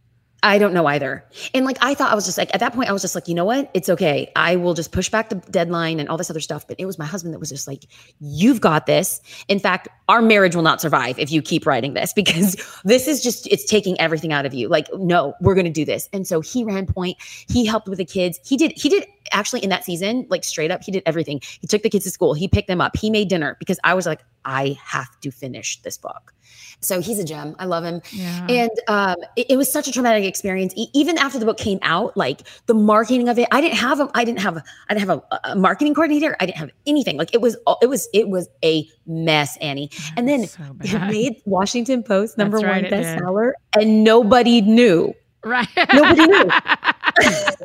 I 0.43 0.59
don't 0.59 0.73
know 0.73 0.87
either. 0.87 1.25
And 1.53 1.65
like 1.65 1.77
I 1.81 1.95
thought 1.95 2.11
I 2.11 2.15
was 2.15 2.25
just 2.25 2.39
like 2.39 2.53
at 2.55 2.61
that 2.61 2.73
point 2.73 2.89
I 2.89 2.93
was 2.93 3.03
just 3.03 3.15
like, 3.15 3.29
you 3.29 3.35
know 3.35 3.45
what? 3.45 3.71
It's 3.75 3.89
okay. 3.89 4.31
I 4.37 4.57
will 4.57 4.75
just 4.75 4.93
push 4.93 5.09
back 5.09 5.29
the 5.29 5.37
deadline 5.37 6.01
and 6.01 6.09
all 6.09 6.17
this 6.17 6.31
other 6.31 6.41
stuff. 6.41 6.67
But 6.67 6.81
it 6.81 6.87
was 6.87 6.99
my 6.99 7.05
husband 7.05 7.35
that 7.35 7.39
was 7.39 7.51
just 7.51 7.69
like, 7.69 7.85
you've 8.21 8.61
got 8.61 8.87
this. 8.87 9.21
In 9.49 9.59
fact, 9.59 9.89
our 10.09 10.23
marriage 10.23 10.55
will 10.55 10.63
not 10.63 10.81
survive 10.81 11.19
if 11.19 11.31
you 11.31 11.43
keep 11.43 11.67
writing 11.67 11.95
this 11.95 12.13
because 12.21 12.57
this 12.85 13.07
is 13.07 13.23
just 13.23 13.47
it's 13.49 13.65
taking 13.65 14.01
everything 14.01 14.33
out 14.33 14.47
of 14.47 14.55
you. 14.55 14.69
Like, 14.69 14.89
no, 14.95 15.35
we're 15.41 15.55
gonna 15.55 15.71
do 15.71 15.85
this. 15.85 16.09
And 16.13 16.27
so 16.27 16.41
he 16.41 16.65
ran 16.65 16.87
point. 16.87 17.19
He 17.21 17.67
helped 17.67 17.89
with 17.89 17.99
the 17.99 18.05
kids. 18.05 18.39
He 18.45 18.57
did, 18.57 18.73
he 18.73 18.89
did 18.89 19.07
actually 19.33 19.63
in 19.63 19.71
that 19.71 19.85
season, 19.85 20.27
like 20.29 20.45
straight 20.45 20.71
up, 20.71 20.83
he 20.83 20.93
did 20.93 21.03
everything. 21.07 21.41
He 21.61 21.67
took 21.67 21.83
the 21.83 21.91
kids 21.91 22.05
to 22.05 22.11
school, 22.11 22.35
he 22.35 22.49
picked 22.49 22.69
them 22.69 22.81
up, 22.81 22.97
he 22.97 23.11
made 23.11 23.29
dinner 23.29 23.57
because 23.59 23.79
I 23.85 23.95
was 23.95 24.07
like, 24.07 24.21
I 24.45 24.79
have 24.85 25.21
to 25.21 25.31
finish 25.31 25.81
this 25.83 25.97
book. 25.99 26.35
So 26.81 27.01
he's 27.01 27.19
a 27.19 27.25
gem. 27.25 27.55
I 27.59 27.67
love 27.67 27.85
him. 27.85 28.01
Yeah. 28.11 28.47
And 28.49 28.71
um, 28.89 29.17
it, 29.37 29.47
it 29.51 29.57
was 29.57 29.71
such 29.71 29.87
a 29.87 29.93
traumatic 29.93 30.25
experience. 30.25 30.73
E- 30.77 30.89
even 30.95 31.19
after 31.19 31.39
the 31.39 31.45
book 31.45 31.59
came 31.59 31.79
out, 31.83 32.17
like 32.17 32.41
the 32.67 32.75
marketing 32.75 33.29
of 33.29 33.39
it, 33.39 33.47
I 33.53 33.61
didn't 33.61 33.77
have 33.77 34.01
a, 34.01 34.11
I 34.15 34.25
didn't 34.25 34.41
have, 34.41 34.57
a, 34.57 34.65
I 34.89 34.95
didn't 34.95 35.07
have 35.09 35.23
a, 35.31 35.41
a 35.45 35.57
marketing 35.57 35.95
coordinator. 35.95 36.37
I 36.41 36.47
didn't 36.47 36.59
have 36.59 36.71
anything. 36.87 37.19
Like 37.19 37.35
it 37.35 37.41
was, 37.43 37.57
it 37.83 37.89
was, 37.89 38.09
it 38.15 38.29
was 38.31 38.49
a 38.65 38.89
mess, 39.07 39.59
Annie. 39.59 39.91
And 40.17 40.27
then 40.27 40.47
So 40.47 40.63
it 40.81 41.11
made 41.11 41.43
Washington 41.45 42.03
Post 42.03 42.39
number 42.39 42.59
That's 42.61 42.71
one 42.71 42.83
did. 42.85 42.93
bestseller, 42.93 43.53
and 43.79 44.03
nobody 44.03 44.63
knew. 44.63 45.15
Right. 45.45 45.69
Nobody 45.93 46.27
knew. 46.27 46.51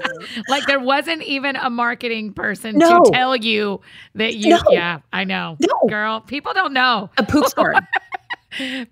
like 0.47 0.65
there 0.65 0.79
wasn't 0.79 1.21
even 1.23 1.55
a 1.55 1.69
marketing 1.69 2.33
person 2.33 2.77
No. 2.77 3.03
to 3.03 3.11
tell 3.11 3.35
you 3.35 3.81
that 4.15 4.35
you 4.35 4.49
No. 4.51 4.61
yeah, 4.69 4.99
I 5.13 5.23
know. 5.23 5.57
No. 5.59 5.89
Girl, 5.89 6.21
people 6.21 6.53
don't 6.53 6.73
know. 6.73 7.09
A 7.17 7.23
poop 7.23 7.45
scorn. 7.47 7.75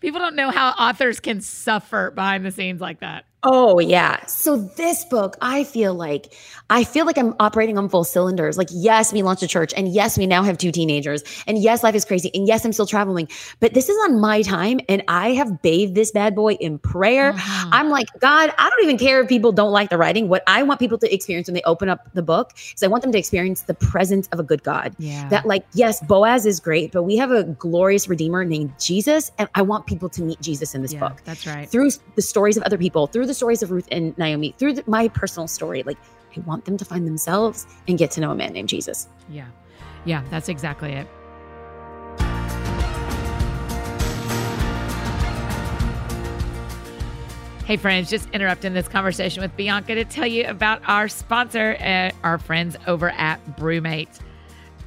People 0.01 0.19
don't 0.19 0.35
know 0.35 0.51
how 0.51 0.71
authors 0.71 1.21
can 1.21 1.39
suffer 1.39 2.11
behind 2.11 2.45
the 2.45 2.51
scenes 2.51 2.81
like 2.81 2.99
that. 2.99 3.23
Oh 3.45 3.79
yeah. 3.79 4.25
So 4.25 4.55
this 4.57 5.03
book, 5.05 5.35
I 5.41 5.63
feel 5.65 5.93
like 5.93 6.33
I 6.69 6.85
feel 6.85 7.05
like 7.05 7.17
I'm 7.17 7.35
operating 7.41 7.77
on 7.77 7.89
full 7.89 8.05
cylinders. 8.05 8.57
Like 8.57 8.69
yes, 8.71 9.11
we 9.11 9.21
launched 9.21 9.43
a 9.43 9.47
church 9.47 9.73
and 9.75 9.87
yes, 9.89 10.17
we 10.17 10.25
now 10.25 10.43
have 10.43 10.57
two 10.57 10.71
teenagers 10.71 11.23
and 11.45 11.57
yes, 11.57 11.83
life 11.83 11.93
is 11.93 12.05
crazy 12.05 12.31
and 12.33 12.47
yes, 12.47 12.63
I'm 12.63 12.71
still 12.71 12.85
traveling. 12.85 13.27
But 13.59 13.73
this 13.73 13.89
is 13.89 13.97
on 14.05 14.21
my 14.21 14.43
time 14.43 14.79
and 14.87 15.03
I 15.09 15.33
have 15.33 15.61
bathed 15.61 15.93
this 15.93 16.11
bad 16.11 16.35
boy 16.35 16.53
in 16.53 16.79
prayer. 16.79 17.33
Mhm. 17.33 17.69
I'm 17.73 17.89
like, 17.89 18.07
God, 18.19 18.53
I 18.57 18.69
don't 18.69 18.83
even 18.83 18.97
care 18.97 19.21
if 19.21 19.27
people 19.27 19.51
don't 19.51 19.71
like 19.71 19.89
the 19.89 19.97
writing. 19.97 20.29
What 20.29 20.43
I 20.47 20.63
want 20.63 20.79
people 20.79 20.97
to 20.99 21.13
experience 21.13 21.47
when 21.49 21.55
they 21.55 21.63
open 21.63 21.89
up 21.89 22.07
the 22.13 22.23
book 22.23 22.51
is 22.75 22.81
I 22.81 22.87
want 22.87 23.03
them 23.03 23.11
to 23.11 23.19
experience 23.19 23.63
the 23.63 23.73
presence 23.73 24.27
of 24.31 24.39
a 24.39 24.43
good 24.43 24.63
God. 24.63 24.95
yeah. 24.99 25.27
That 25.29 25.45
like, 25.45 25.65
yes, 25.73 26.01
Boaz 26.05 26.45
is 26.45 26.61
great, 26.61 26.93
but 26.93 27.03
we 27.03 27.17
have 27.17 27.31
a 27.31 27.43
glorious 27.43 28.07
redeemer 28.07 28.45
named 28.45 28.73
Jesus. 28.79 29.31
And 29.37 29.49
I 29.53 29.63
want 29.63 29.85
people 29.85 30.07
to 30.09 30.21
meet 30.23 30.39
Jesus 30.39 30.73
in 30.75 30.81
this 30.81 30.93
yeah, 30.93 31.01
book 31.01 31.21
That's 31.25 31.45
right. 31.45 31.69
through 31.69 31.91
the 32.15 32.21
stories 32.21 32.55
of 32.55 32.63
other 32.63 32.77
people, 32.77 33.07
through 33.07 33.25
the 33.25 33.32
stories 33.33 33.63
of 33.63 33.71
Ruth 33.71 33.87
and 33.91 34.17
Naomi, 34.17 34.53
through 34.57 34.73
the, 34.73 34.83
my 34.87 35.07
personal 35.07 35.47
story. 35.47 35.83
Like, 35.83 35.97
I 36.35 36.39
want 36.41 36.65
them 36.65 36.77
to 36.77 36.85
find 36.85 37.05
themselves 37.05 37.67
and 37.87 37.97
get 37.97 38.11
to 38.11 38.21
know 38.21 38.31
a 38.31 38.35
man 38.35 38.53
named 38.53 38.69
Jesus. 38.69 39.07
Yeah. 39.29 39.47
Yeah, 40.05 40.23
that's 40.29 40.49
exactly 40.49 40.93
it. 40.93 41.07
Hey, 47.65 47.77
friends, 47.77 48.09
just 48.09 48.29
interrupting 48.31 48.73
this 48.73 48.89
conversation 48.89 49.41
with 49.41 49.55
Bianca 49.55 49.95
to 49.95 50.03
tell 50.03 50.27
you 50.27 50.45
about 50.47 50.81
our 50.85 51.07
sponsor, 51.07 51.77
uh, 51.79 52.11
our 52.21 52.37
friends 52.37 52.75
over 52.87 53.11
at 53.11 53.39
Brewmate. 53.57 54.19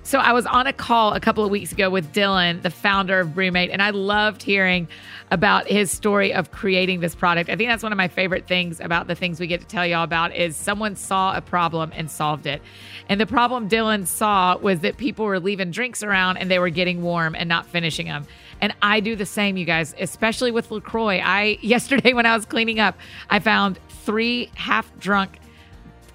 So, 0.06 0.20
I 0.20 0.34
was 0.34 0.46
on 0.46 0.68
a 0.68 0.72
call 0.72 1.14
a 1.14 1.18
couple 1.18 1.44
of 1.44 1.50
weeks 1.50 1.72
ago 1.72 1.90
with 1.90 2.12
Dylan, 2.12 2.62
the 2.62 2.70
founder 2.70 3.18
of 3.18 3.30
Brewmate, 3.30 3.70
and 3.72 3.82
I 3.82 3.90
loved 3.90 4.40
hearing 4.40 4.86
about 5.32 5.66
his 5.66 5.90
story 5.90 6.32
of 6.32 6.52
creating 6.52 7.00
this 7.00 7.16
product. 7.16 7.50
I 7.50 7.56
think 7.56 7.68
that's 7.68 7.82
one 7.82 7.90
of 7.90 7.96
my 7.96 8.06
favorite 8.06 8.46
things 8.46 8.78
about 8.78 9.08
the 9.08 9.16
things 9.16 9.40
we 9.40 9.48
get 9.48 9.62
to 9.62 9.66
tell 9.66 9.84
y'all 9.84 10.04
about 10.04 10.32
is 10.32 10.54
someone 10.54 10.94
saw 10.94 11.36
a 11.36 11.40
problem 11.40 11.90
and 11.92 12.08
solved 12.08 12.46
it. 12.46 12.62
And 13.08 13.20
the 13.20 13.26
problem 13.26 13.68
Dylan 13.68 14.06
saw 14.06 14.56
was 14.58 14.78
that 14.80 14.96
people 14.96 15.24
were 15.24 15.40
leaving 15.40 15.72
drinks 15.72 16.04
around 16.04 16.36
and 16.36 16.48
they 16.48 16.60
were 16.60 16.70
getting 16.70 17.02
warm 17.02 17.34
and 17.34 17.48
not 17.48 17.66
finishing 17.66 18.06
them. 18.06 18.28
And 18.60 18.72
I 18.82 19.00
do 19.00 19.16
the 19.16 19.26
same, 19.26 19.56
you 19.56 19.64
guys, 19.64 19.92
especially 19.98 20.52
with 20.52 20.70
LaCroix. 20.70 21.18
I 21.18 21.58
yesterday 21.62 22.12
when 22.12 22.26
I 22.26 22.36
was 22.36 22.46
cleaning 22.46 22.78
up, 22.78 22.96
I 23.28 23.40
found 23.40 23.80
three 23.88 24.50
half 24.54 24.88
drunk 25.00 25.40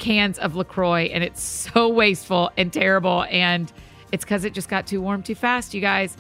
cans 0.02 0.40
of 0.40 0.56
LaCroix 0.56 1.04
and 1.14 1.24
it's 1.24 1.42
so 1.42 1.88
wasteful 2.02 2.52
and 2.58 2.74
terrible 2.74 3.24
and 3.30 3.72
It's 4.12 4.26
because 4.26 4.44
it 4.44 4.54
just 4.54 4.68
got 4.68 4.88
too 4.88 5.00
warm 5.00 5.24
too 5.24 5.36
fast, 5.36 5.74
you 5.74 5.80
guys. 5.80 6.18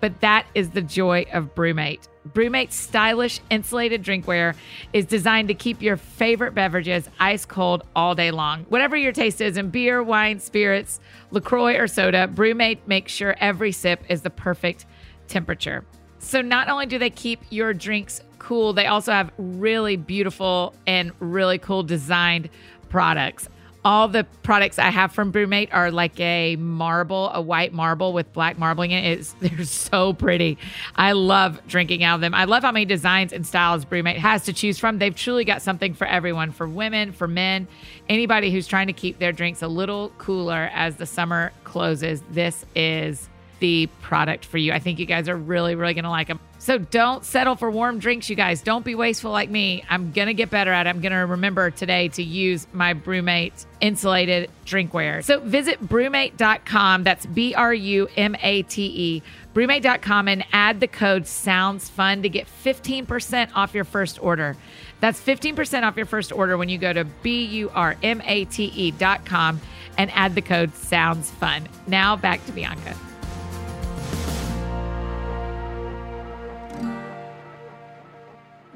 But 0.00 0.20
that 0.20 0.46
is 0.54 0.70
the 0.70 0.80
joy 0.82 1.26
of 1.32 1.54
Brewmate. 1.54 2.08
Brewmate's 2.32 2.76
stylish 2.76 3.40
insulated 3.50 4.02
drinkware 4.02 4.54
is 4.92 5.06
designed 5.06 5.48
to 5.48 5.54
keep 5.54 5.82
your 5.82 5.96
favorite 5.96 6.54
beverages 6.54 7.08
ice 7.18 7.44
cold 7.44 7.82
all 7.94 8.14
day 8.14 8.30
long. 8.30 8.64
Whatever 8.68 8.96
your 8.96 9.12
taste 9.12 9.40
is 9.40 9.56
in 9.56 9.70
beer, 9.70 10.02
wine, 10.02 10.38
spirits, 10.38 11.00
LaCroix, 11.30 11.76
or 11.76 11.86
soda, 11.86 12.28
Brewmate 12.32 12.78
makes 12.86 13.12
sure 13.12 13.36
every 13.40 13.72
sip 13.72 14.02
is 14.08 14.22
the 14.22 14.30
perfect 14.30 14.86
temperature. 15.28 15.84
So 16.18 16.40
not 16.42 16.68
only 16.68 16.86
do 16.86 16.98
they 16.98 17.10
keep 17.10 17.40
your 17.50 17.72
drinks 17.72 18.20
cool, 18.38 18.72
they 18.72 18.86
also 18.86 19.12
have 19.12 19.30
really 19.38 19.96
beautiful 19.96 20.74
and 20.86 21.12
really 21.20 21.58
cool 21.58 21.82
designed 21.82 22.48
products. 22.96 23.46
All 23.84 24.08
the 24.08 24.24
products 24.42 24.78
I 24.78 24.88
have 24.88 25.12
from 25.12 25.30
Brewmate 25.30 25.68
are 25.70 25.90
like 25.90 26.18
a 26.18 26.56
marble, 26.56 27.30
a 27.34 27.42
white 27.42 27.74
marble 27.74 28.14
with 28.14 28.32
black 28.32 28.58
marbling 28.58 28.92
in 28.92 29.04
it. 29.04 29.18
It's, 29.18 29.32
they're 29.40 29.64
so 29.64 30.14
pretty. 30.14 30.56
I 30.94 31.12
love 31.12 31.60
drinking 31.68 32.04
out 32.04 32.14
of 32.14 32.20
them. 32.22 32.32
I 32.32 32.44
love 32.44 32.62
how 32.62 32.72
many 32.72 32.86
designs 32.86 33.34
and 33.34 33.46
styles 33.46 33.84
Brewmate 33.84 34.16
has 34.16 34.44
to 34.44 34.54
choose 34.54 34.78
from. 34.78 34.98
They've 34.98 35.14
truly 35.14 35.44
got 35.44 35.60
something 35.60 35.92
for 35.92 36.06
everyone, 36.06 36.52
for 36.52 36.66
women, 36.66 37.12
for 37.12 37.28
men, 37.28 37.68
anybody 38.08 38.50
who's 38.50 38.66
trying 38.66 38.86
to 38.86 38.94
keep 38.94 39.18
their 39.18 39.32
drinks 39.32 39.60
a 39.60 39.68
little 39.68 40.08
cooler 40.16 40.70
as 40.72 40.96
the 40.96 41.04
summer 41.04 41.52
closes. 41.64 42.22
This 42.30 42.64
is 42.74 43.28
the 43.58 43.88
product 44.00 44.46
for 44.46 44.56
you. 44.56 44.72
I 44.72 44.78
think 44.78 44.98
you 44.98 45.04
guys 45.04 45.28
are 45.28 45.36
really, 45.36 45.74
really 45.74 45.92
going 45.92 46.04
to 46.04 46.10
like 46.10 46.28
them. 46.28 46.40
So 46.66 46.78
don't 46.78 47.24
settle 47.24 47.54
for 47.54 47.70
warm 47.70 48.00
drinks, 48.00 48.28
you 48.28 48.34
guys. 48.34 48.60
Don't 48.60 48.84
be 48.84 48.96
wasteful 48.96 49.30
like 49.30 49.48
me. 49.48 49.84
I'm 49.88 50.10
going 50.10 50.26
to 50.26 50.34
get 50.34 50.50
better 50.50 50.72
at 50.72 50.88
it. 50.88 50.90
I'm 50.90 51.00
going 51.00 51.12
to 51.12 51.18
remember 51.18 51.70
today 51.70 52.08
to 52.08 52.24
use 52.24 52.66
my 52.72 52.92
BruMate 52.92 53.64
insulated 53.80 54.50
drinkware. 54.64 55.22
So 55.22 55.38
visit 55.38 55.80
brumate.com. 55.86 57.04
That's 57.04 57.24
B 57.24 57.54
R 57.54 57.72
U 57.72 58.08
M 58.16 58.34
A 58.42 58.62
T 58.62 58.82
E. 58.84 59.22
BruMate.com 59.54 60.26
and 60.26 60.44
add 60.52 60.80
the 60.80 60.88
code 60.88 61.28
Sounds 61.28 61.88
Fun 61.88 62.22
to 62.22 62.28
get 62.28 62.48
15% 62.64 63.50
off 63.54 63.72
your 63.72 63.84
first 63.84 64.20
order. 64.20 64.56
That's 64.98 65.20
15% 65.20 65.84
off 65.84 65.96
your 65.96 66.04
first 66.04 66.32
order 66.32 66.58
when 66.58 66.68
you 66.68 66.78
go 66.78 66.92
to 66.92 67.04
B 67.04 67.44
U 67.44 67.70
R 67.76 67.96
M 68.02 68.20
A 68.24 68.44
T 68.46 68.72
E.com 68.74 69.60
and 69.96 70.10
add 70.14 70.34
the 70.34 70.42
code 70.42 70.74
Sounds 70.74 71.30
Fun. 71.30 71.68
Now 71.86 72.16
back 72.16 72.44
to 72.46 72.50
Bianca. 72.50 72.96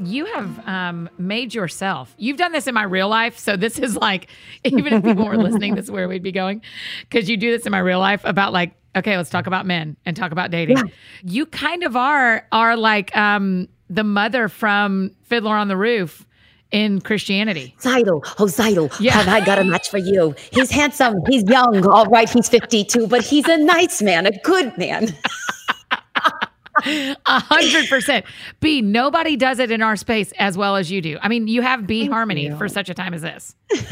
You 0.02 0.24
have 0.26 0.68
um, 0.68 1.10
made 1.18 1.54
yourself. 1.54 2.14
You've 2.16 2.36
done 2.36 2.52
this 2.52 2.66
in 2.66 2.74
my 2.74 2.84
real 2.84 3.08
life, 3.08 3.38
so 3.38 3.56
this 3.56 3.78
is 3.78 3.96
like, 3.96 4.28
even 4.64 4.92
if 4.92 5.04
people 5.04 5.26
were 5.26 5.36
listening, 5.36 5.74
this 5.74 5.86
is 5.86 5.90
where 5.90 6.08
we'd 6.08 6.22
be 6.22 6.32
going, 6.32 6.62
because 7.08 7.28
you 7.28 7.36
do 7.36 7.50
this 7.50 7.66
in 7.66 7.72
my 7.72 7.78
real 7.78 8.00
life 8.00 8.22
about 8.24 8.52
like, 8.52 8.72
okay, 8.96 9.16
let's 9.16 9.30
talk 9.30 9.46
about 9.46 9.66
men 9.66 9.96
and 10.04 10.16
talk 10.16 10.32
about 10.32 10.50
dating. 10.50 10.78
Yeah. 10.78 10.84
You 11.22 11.46
kind 11.46 11.82
of 11.84 11.96
are 11.96 12.46
are 12.52 12.76
like 12.76 13.16
um, 13.16 13.68
the 13.88 14.04
mother 14.04 14.48
from 14.48 15.10
Fiddler 15.24 15.54
on 15.54 15.68
the 15.68 15.76
Roof 15.76 16.26
in 16.70 17.00
Christianity. 17.00 17.74
Tzeitel, 17.80 18.22
oh 18.38 18.46
Tzeitel, 18.46 19.00
yeah. 19.00 19.12
have 19.12 19.28
I 19.28 19.44
got 19.44 19.58
a 19.58 19.64
match 19.64 19.88
for 19.88 19.98
you? 19.98 20.34
He's 20.52 20.70
handsome, 20.70 21.16
he's 21.28 21.42
young, 21.44 21.84
all 21.86 22.06
right, 22.06 22.28
he's 22.30 22.48
52, 22.48 23.08
but 23.08 23.22
he's 23.22 23.46
a 23.48 23.56
nice 23.56 24.00
man, 24.00 24.26
a 24.26 24.38
good 24.42 24.76
man. 24.78 25.08
A 26.84 27.16
hundred 27.26 27.88
percent. 27.88 28.24
B, 28.60 28.80
nobody 28.80 29.36
does 29.36 29.58
it 29.58 29.70
in 29.70 29.82
our 29.82 29.96
space 29.96 30.32
as 30.38 30.56
well 30.56 30.76
as 30.76 30.90
you 30.90 31.00
do. 31.00 31.18
I 31.22 31.28
mean, 31.28 31.48
you 31.48 31.62
have 31.62 31.86
B 31.86 32.02
Thank 32.02 32.12
harmony 32.12 32.46
you. 32.46 32.56
for 32.56 32.68
such 32.68 32.88
a 32.88 32.94
time 32.94 33.14
as 33.14 33.22
this. 33.22 33.54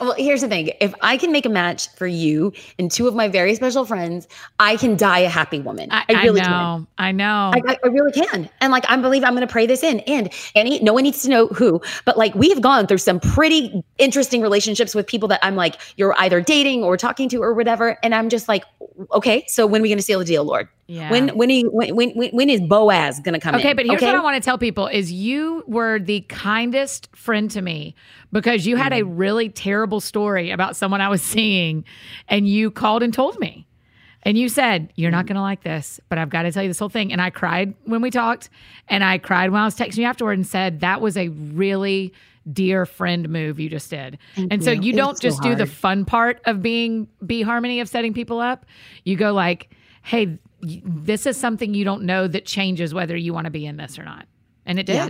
well, 0.00 0.14
here's 0.16 0.42
the 0.42 0.48
thing. 0.48 0.70
If 0.80 0.94
I 1.02 1.16
can 1.16 1.32
make 1.32 1.46
a 1.46 1.48
match 1.48 1.88
for 1.94 2.06
you 2.06 2.52
and 2.78 2.90
two 2.90 3.08
of 3.08 3.14
my 3.14 3.28
very 3.28 3.54
special 3.54 3.84
friends, 3.84 4.28
I 4.60 4.76
can 4.76 4.96
die 4.96 5.20
a 5.20 5.28
happy 5.28 5.60
woman. 5.60 5.90
I, 5.90 6.04
I 6.08 6.22
really 6.24 6.40
I 6.40 6.44
know. 6.44 6.76
Can. 6.76 6.86
I 6.98 7.12
know. 7.12 7.52
I, 7.54 7.78
I, 7.84 7.88
really 7.88 8.12
can. 8.12 8.48
And 8.60 8.72
like, 8.72 8.88
I 8.88 8.96
believe 8.96 9.24
I'm 9.24 9.34
going 9.34 9.46
to 9.46 9.52
pray 9.52 9.66
this 9.66 9.82
in. 9.82 10.00
And 10.00 10.32
Annie, 10.54 10.78
no 10.80 10.92
one 10.92 11.02
needs 11.02 11.22
to 11.22 11.28
know 11.28 11.48
who, 11.48 11.80
but 12.04 12.16
like, 12.16 12.34
we 12.34 12.50
have 12.50 12.60
gone 12.60 12.86
through 12.86 12.98
some 12.98 13.18
pretty 13.18 13.82
interesting 13.98 14.42
relationships 14.42 14.94
with 14.94 15.06
people 15.06 15.28
that 15.28 15.40
I'm 15.42 15.56
like, 15.56 15.76
you're 15.96 16.14
either 16.18 16.40
dating 16.40 16.84
or 16.84 16.96
talking 16.96 17.28
to 17.30 17.42
or 17.42 17.54
whatever. 17.54 17.98
And 18.02 18.14
I'm 18.14 18.28
just 18.28 18.48
like, 18.48 18.64
okay, 19.12 19.44
so 19.48 19.66
when 19.66 19.80
are 19.80 19.82
we 19.82 19.88
going 19.88 19.98
to 19.98 20.04
seal 20.04 20.20
the 20.20 20.24
deal, 20.24 20.44
Lord? 20.44 20.68
Yeah. 20.86 21.10
When 21.10 21.28
when 21.30 21.48
he, 21.62 21.68
when, 21.68 22.14
when 22.14 22.30
when 22.30 22.50
is 22.50 22.60
Boaz 22.60 23.20
going 23.20 23.34
to 23.34 23.40
come 23.40 23.54
okay, 23.54 23.70
in? 23.70 23.76
but 23.76 23.86
here's 23.86 23.98
okay? 23.98 24.06
what 24.06 24.16
I 24.16 24.20
want 24.20 24.42
to 24.42 24.44
tell 24.44 24.58
people 24.58 24.86
is 24.86 25.12
you 25.12 25.64
were 25.66 25.98
the 25.98 26.20
kindest 26.22 27.14
friend 27.14 27.50
to 27.50 27.62
me 27.62 27.94
because 28.32 28.66
you 28.66 28.76
had 28.76 28.92
mm. 28.92 29.00
a 29.00 29.02
really 29.04 29.48
terrible 29.48 30.00
story 30.00 30.50
about 30.50 30.76
someone 30.76 31.00
I 31.00 31.08
was 31.08 31.22
seeing 31.22 31.84
and 32.28 32.48
you 32.48 32.70
called 32.70 33.02
and 33.02 33.12
told 33.12 33.38
me. 33.38 33.66
And 34.24 34.38
you 34.38 34.48
said, 34.48 34.92
You're 34.94 35.10
not 35.10 35.24
mm. 35.24 35.28
going 35.28 35.36
to 35.36 35.42
like 35.42 35.62
this, 35.62 36.00
but 36.08 36.18
I've 36.18 36.30
got 36.30 36.42
to 36.42 36.52
tell 36.52 36.62
you 36.62 36.68
this 36.68 36.78
whole 36.78 36.88
thing. 36.88 37.12
And 37.12 37.20
I 37.20 37.30
cried 37.30 37.74
when 37.84 38.02
we 38.02 38.10
talked, 38.10 38.50
and 38.88 39.02
I 39.02 39.18
cried 39.18 39.50
when 39.50 39.60
I 39.60 39.64
was 39.64 39.74
texting 39.74 39.98
you 39.98 40.04
afterward 40.04 40.34
and 40.34 40.46
said, 40.46 40.80
That 40.80 41.00
was 41.00 41.16
a 41.16 41.28
really 41.28 42.12
dear 42.50 42.86
friend 42.86 43.28
move 43.28 43.60
you 43.60 43.68
just 43.68 43.88
did. 43.90 44.18
Thank 44.34 44.52
and 44.52 44.62
you. 44.62 44.64
so 44.64 44.72
you 44.72 44.92
it 44.92 44.96
don't 44.96 45.20
just 45.20 45.38
so 45.38 45.42
do 45.42 45.54
the 45.54 45.66
fun 45.66 46.04
part 46.04 46.40
of 46.44 46.62
being 46.62 47.08
B 47.24 47.42
harmony 47.42 47.80
of 47.80 47.88
setting 47.88 48.14
people 48.14 48.40
up. 48.40 48.66
You 49.04 49.16
go 49.16 49.32
like, 49.32 49.74
Hey, 50.02 50.38
this 50.62 51.26
is 51.26 51.36
something 51.36 51.74
you 51.74 51.84
don't 51.84 52.02
know 52.02 52.28
that 52.28 52.46
changes 52.46 52.94
whether 52.94 53.16
you 53.16 53.34
want 53.34 53.46
to 53.46 53.50
be 53.50 53.66
in 53.66 53.76
this 53.76 53.98
or 53.98 54.04
not. 54.04 54.26
And 54.64 54.78
it 54.78 54.86
did. 54.86 54.94
Yeah. 54.94 55.08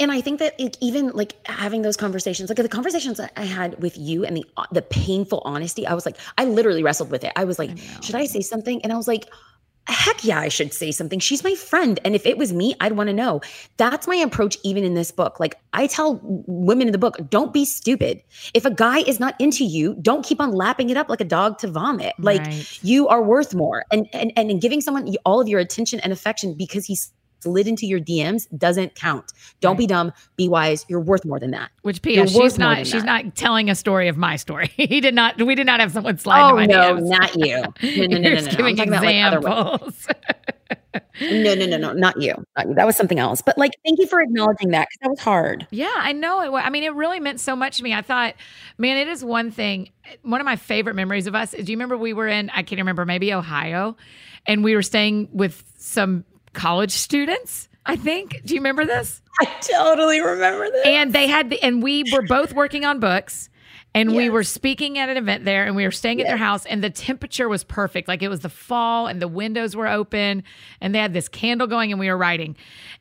And 0.00 0.12
I 0.12 0.20
think 0.20 0.38
that 0.38 0.54
even 0.80 1.10
like 1.10 1.34
having 1.46 1.82
those 1.82 1.96
conversations, 1.96 2.48
like 2.48 2.56
the 2.58 2.68
conversations 2.68 3.20
I 3.20 3.44
had 3.44 3.80
with 3.82 3.98
you 3.98 4.24
and 4.24 4.36
the 4.36 4.44
the 4.70 4.82
painful 4.82 5.42
honesty, 5.44 5.86
I 5.86 5.94
was 5.94 6.06
like, 6.06 6.16
I 6.36 6.44
literally 6.44 6.82
wrestled 6.84 7.10
with 7.10 7.24
it. 7.24 7.32
I 7.34 7.44
was 7.44 7.58
like, 7.58 7.70
I 7.70 8.00
should 8.00 8.14
I 8.14 8.26
say 8.26 8.40
something? 8.40 8.80
And 8.82 8.92
I 8.92 8.96
was 8.96 9.08
like, 9.08 9.28
heck 9.92 10.24
yeah, 10.24 10.40
I 10.40 10.48
should 10.48 10.72
say 10.72 10.92
something. 10.92 11.18
She's 11.18 11.42
my 11.42 11.54
friend. 11.54 11.98
And 12.04 12.14
if 12.14 12.26
it 12.26 12.38
was 12.38 12.52
me, 12.52 12.74
I'd 12.80 12.92
want 12.92 13.08
to 13.08 13.14
know. 13.14 13.40
That's 13.76 14.06
my 14.06 14.16
approach, 14.16 14.56
even 14.62 14.84
in 14.84 14.94
this 14.94 15.10
book. 15.10 15.40
Like 15.40 15.56
I 15.72 15.86
tell 15.86 16.20
women 16.22 16.88
in 16.88 16.92
the 16.92 16.98
book, 16.98 17.16
don't 17.30 17.52
be 17.52 17.64
stupid. 17.64 18.22
If 18.54 18.64
a 18.64 18.70
guy 18.70 18.98
is 18.98 19.18
not 19.18 19.34
into 19.40 19.64
you, 19.64 19.96
don't 20.00 20.24
keep 20.24 20.40
on 20.40 20.52
lapping 20.52 20.90
it 20.90 20.96
up 20.96 21.08
like 21.08 21.20
a 21.20 21.24
dog 21.24 21.58
to 21.58 21.68
vomit. 21.68 22.14
Like 22.18 22.42
right. 22.42 22.78
you 22.82 23.08
are 23.08 23.22
worth 23.22 23.54
more. 23.54 23.84
And, 23.90 24.08
and, 24.12 24.32
and 24.36 24.60
giving 24.60 24.80
someone 24.80 25.14
all 25.24 25.40
of 25.40 25.48
your 25.48 25.60
attention 25.60 26.00
and 26.00 26.12
affection 26.12 26.54
because 26.54 26.84
he's 26.86 27.12
slid 27.40 27.66
into 27.66 27.86
your 27.86 28.00
DMs 28.00 28.46
doesn't 28.56 28.94
count. 28.94 29.32
Don't 29.60 29.72
right. 29.72 29.78
be 29.78 29.86
dumb. 29.86 30.12
Be 30.36 30.48
wise. 30.48 30.84
You're 30.88 31.00
worth 31.00 31.24
more 31.24 31.38
than 31.38 31.50
that. 31.52 31.70
Which 31.82 32.02
P.S. 32.02 32.30
She's 32.30 32.58
not. 32.58 32.78
She's 32.78 33.04
that. 33.04 33.24
not 33.24 33.36
telling 33.36 33.70
a 33.70 33.74
story 33.74 34.08
of 34.08 34.16
my 34.16 34.36
story. 34.36 34.68
he 34.76 35.00
did 35.00 35.14
not. 35.14 35.40
We 35.40 35.54
did 35.54 35.66
not 35.66 35.80
have 35.80 35.92
someone 35.92 36.18
slide. 36.18 36.50
Oh 36.50 36.56
my 36.56 36.66
no, 36.66 36.94
DMs. 36.94 37.08
not 37.08 37.34
you. 37.36 37.64
No, 37.98 38.06
no, 38.06 38.18
no, 38.18 38.30
no, 38.30 38.40
no. 38.40 38.50
Giving 38.52 38.78
examples. 38.78 40.06
no, 41.20 41.54
no, 41.54 41.66
no, 41.66 41.76
no, 41.76 41.92
not 41.92 42.20
you. 42.20 42.34
not 42.56 42.68
you. 42.68 42.74
That 42.74 42.86
was 42.86 42.96
something 42.96 43.18
else. 43.18 43.42
But 43.42 43.58
like, 43.58 43.72
thank 43.84 43.98
you 43.98 44.06
for 44.06 44.20
acknowledging 44.20 44.70
that 44.70 44.88
because 44.88 44.98
that 45.02 45.10
was 45.10 45.20
hard. 45.20 45.66
Yeah, 45.70 45.92
I 45.96 46.12
know 46.12 46.56
it. 46.56 46.60
I 46.60 46.70
mean, 46.70 46.84
it 46.84 46.94
really 46.94 47.20
meant 47.20 47.40
so 47.40 47.56
much 47.56 47.78
to 47.78 47.82
me. 47.82 47.94
I 47.94 48.02
thought, 48.02 48.34
man, 48.76 48.96
it 48.96 49.08
is 49.08 49.24
one 49.24 49.50
thing. 49.50 49.90
One 50.22 50.40
of 50.40 50.44
my 50.44 50.56
favorite 50.56 50.94
memories 50.94 51.26
of 51.26 51.34
us. 51.34 51.54
is. 51.54 51.66
Do 51.66 51.72
you 51.72 51.76
remember 51.76 51.96
we 51.96 52.12
were 52.12 52.28
in? 52.28 52.50
I 52.50 52.62
can't 52.62 52.78
remember. 52.78 53.04
Maybe 53.04 53.32
Ohio, 53.32 53.96
and 54.46 54.62
we 54.62 54.74
were 54.74 54.82
staying 54.82 55.28
with 55.32 55.64
some 55.76 56.24
college 56.52 56.92
students 56.92 57.68
I 57.88 57.96
think. 57.96 58.42
Do 58.44 58.54
you 58.54 58.60
remember 58.60 58.84
this? 58.84 59.22
I 59.40 59.46
totally 59.62 60.20
remember 60.20 60.70
this. 60.70 60.86
And 60.86 61.12
they 61.12 61.26
had 61.26 61.48
the, 61.48 61.62
and 61.62 61.82
we 61.82 62.04
were 62.12 62.22
both 62.22 62.52
working 62.52 62.84
on 62.84 63.00
books 63.00 63.48
and 63.94 64.10
yes. 64.10 64.16
we 64.16 64.30
were 64.30 64.44
speaking 64.44 64.98
at 64.98 65.08
an 65.08 65.16
event 65.16 65.44
there 65.44 65.64
and 65.64 65.74
we 65.74 65.84
were 65.84 65.90
staying 65.90 66.18
yes. 66.18 66.26
at 66.26 66.30
their 66.30 66.36
house 66.36 66.66
and 66.66 66.84
the 66.84 66.90
temperature 66.90 67.48
was 67.48 67.64
perfect. 67.64 68.06
Like 68.06 68.22
it 68.22 68.28
was 68.28 68.40
the 68.40 68.48
fall 68.48 69.06
and 69.06 69.20
the 69.20 69.28
windows 69.28 69.74
were 69.74 69.88
open 69.88 70.42
and 70.80 70.94
they 70.94 70.98
had 70.98 71.12
this 71.12 71.28
candle 71.28 71.66
going 71.66 71.90
and 71.90 71.98
we 71.98 72.08
were 72.08 72.16
writing 72.16 72.56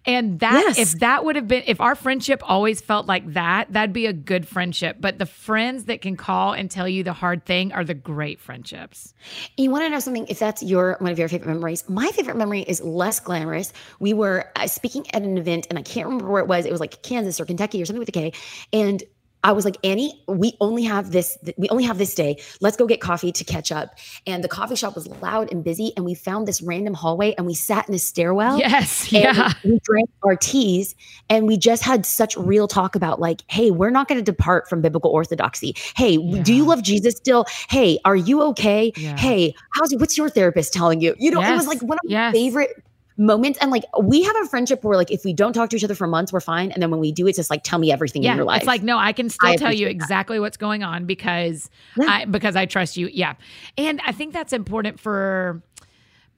and 0.05 0.39
that 0.39 0.63
yes. 0.65 0.79
if 0.79 0.99
that 0.99 1.25
would 1.25 1.35
have 1.35 1.47
been 1.47 1.63
if 1.65 1.81
our 1.81 1.93
friendship 1.95 2.41
always 2.43 2.79
felt 2.79 3.05
like 3.05 3.33
that 3.33 3.71
that'd 3.73 3.93
be 3.93 4.05
a 4.05 4.13
good 4.13 4.47
friendship. 4.47 4.97
But 4.99 5.19
the 5.19 5.25
friends 5.25 5.85
that 5.85 6.01
can 6.01 6.15
call 6.15 6.53
and 6.53 6.71
tell 6.71 6.87
you 6.87 7.03
the 7.03 7.13
hard 7.13 7.45
thing 7.45 7.73
are 7.73 7.83
the 7.83 7.93
great 7.93 8.39
friendships. 8.39 9.13
You 9.57 9.69
want 9.69 9.83
to 9.83 9.89
know 9.89 9.99
something? 9.99 10.25
If 10.27 10.39
that's 10.39 10.63
your 10.63 10.95
one 10.99 11.11
of 11.11 11.19
your 11.19 11.27
favorite 11.27 11.53
memories 11.53 11.87
my 11.89 12.07
favorite 12.11 12.37
memory 12.37 12.61
is 12.61 12.81
less 12.81 13.19
glamorous. 13.19 13.73
We 13.99 14.13
were 14.13 14.51
uh, 14.55 14.67
speaking 14.67 15.05
at 15.13 15.23
an 15.23 15.37
event 15.37 15.67
and 15.69 15.77
i 15.77 15.81
can't 15.81 16.07
remember 16.07 16.31
where 16.31 16.41
it 16.41 16.47
was. 16.47 16.65
It 16.65 16.71
was 16.71 16.79
like 16.79 17.01
kansas 17.03 17.39
or 17.39 17.45
kentucky 17.45 17.81
or 17.81 17.85
something 17.85 17.99
with 17.99 18.09
a 18.09 18.13
k. 18.13 18.33
And 18.71 19.03
I 19.47 19.53
was 19.53 19.63
like, 19.63 19.77
Annie, 19.81 20.21
we 20.27 20.57
only 20.59 20.83
have 20.83 21.13
this, 21.13 21.37
we 21.55 21.69
only 21.69 21.85
have 21.85 21.97
this 21.97 22.13
day. 22.13 22.37
Let's 22.59 22.75
go 22.75 22.85
get 22.85 22.99
coffee 22.99 23.31
to 23.31 23.43
catch 23.45 23.71
up. 23.71 23.97
And 24.25 24.43
the 24.43 24.49
coffee 24.49 24.75
shop 24.75 24.93
was 24.93 25.07
loud 25.21 25.53
and 25.53 25.63
busy. 25.63 25.93
And 25.95 26.03
we 26.03 26.15
found 26.15 26.49
this 26.49 26.61
random 26.61 26.93
hallway 26.93 27.33
and 27.37 27.47
we 27.47 27.53
sat 27.53 27.87
in 27.87 27.95
a 27.95 27.97
stairwell. 27.97 28.59
Yes. 28.59 29.09
Yeah. 29.09 29.53
We 29.63 29.79
drank 29.83 30.09
our 30.23 30.35
teas 30.35 30.95
and 31.29 31.47
we 31.47 31.55
just 31.55 31.81
had 31.81 32.05
such 32.05 32.35
real 32.35 32.67
talk 32.67 32.97
about 32.97 33.21
like, 33.21 33.41
hey, 33.47 33.71
we're 33.71 33.89
not 33.89 34.09
going 34.09 34.17
to 34.17 34.31
depart 34.31 34.67
from 34.67 34.81
biblical 34.81 35.11
orthodoxy. 35.11 35.73
Hey, 35.95 36.17
yeah. 36.17 36.43
do 36.43 36.53
you 36.53 36.65
love 36.65 36.83
Jesus 36.83 37.15
still? 37.15 37.45
Hey, 37.69 37.99
are 38.03 38.17
you 38.17 38.41
okay? 38.41 38.91
Yeah. 38.97 39.15
Hey, 39.15 39.55
how's 39.75 39.95
what's 39.95 40.17
your 40.17 40.29
therapist 40.29 40.73
telling 40.73 40.99
you? 40.99 41.15
You 41.17 41.31
know, 41.31 41.39
yes. 41.39 41.51
it 41.51 41.55
was 41.55 41.67
like 41.67 41.81
one 41.83 41.97
of 42.03 42.09
my 42.09 42.11
yes. 42.11 42.33
favorite 42.33 42.83
moments 43.17 43.57
and 43.61 43.71
like 43.71 43.83
we 44.01 44.23
have 44.23 44.35
a 44.43 44.45
friendship 44.45 44.83
where 44.83 44.95
like 44.95 45.11
if 45.11 45.25
we 45.25 45.33
don't 45.33 45.53
talk 45.53 45.69
to 45.71 45.75
each 45.75 45.83
other 45.83 45.95
for 45.95 46.07
months, 46.07 46.31
we're 46.31 46.39
fine. 46.39 46.71
And 46.71 46.81
then 46.81 46.91
when 46.91 46.99
we 46.99 47.11
do, 47.11 47.27
it's 47.27 47.37
just 47.37 47.49
like 47.49 47.63
tell 47.63 47.79
me 47.79 47.91
everything 47.91 48.23
yeah, 48.23 48.31
in 48.31 48.37
your 48.37 48.45
life. 48.45 48.59
It's 48.61 48.67
like, 48.67 48.83
no, 48.83 48.97
I 48.97 49.11
can 49.13 49.29
still 49.29 49.49
I 49.49 49.55
tell 49.55 49.71
you 49.73 49.85
appreciate 49.87 49.97
that. 49.99 50.03
exactly 50.03 50.39
what's 50.39 50.57
going 50.57 50.83
on 50.83 51.05
because 51.05 51.69
Yeah. 51.95 52.05
I 52.07 52.25
because 52.25 52.55
I 52.55 52.65
trust 52.65 52.95
you. 52.97 53.07
Yeah. 53.11 53.33
And 53.77 53.99
I 54.05 54.11
think 54.11 54.33
that's 54.33 54.53
important 54.53 54.99
for 54.99 55.61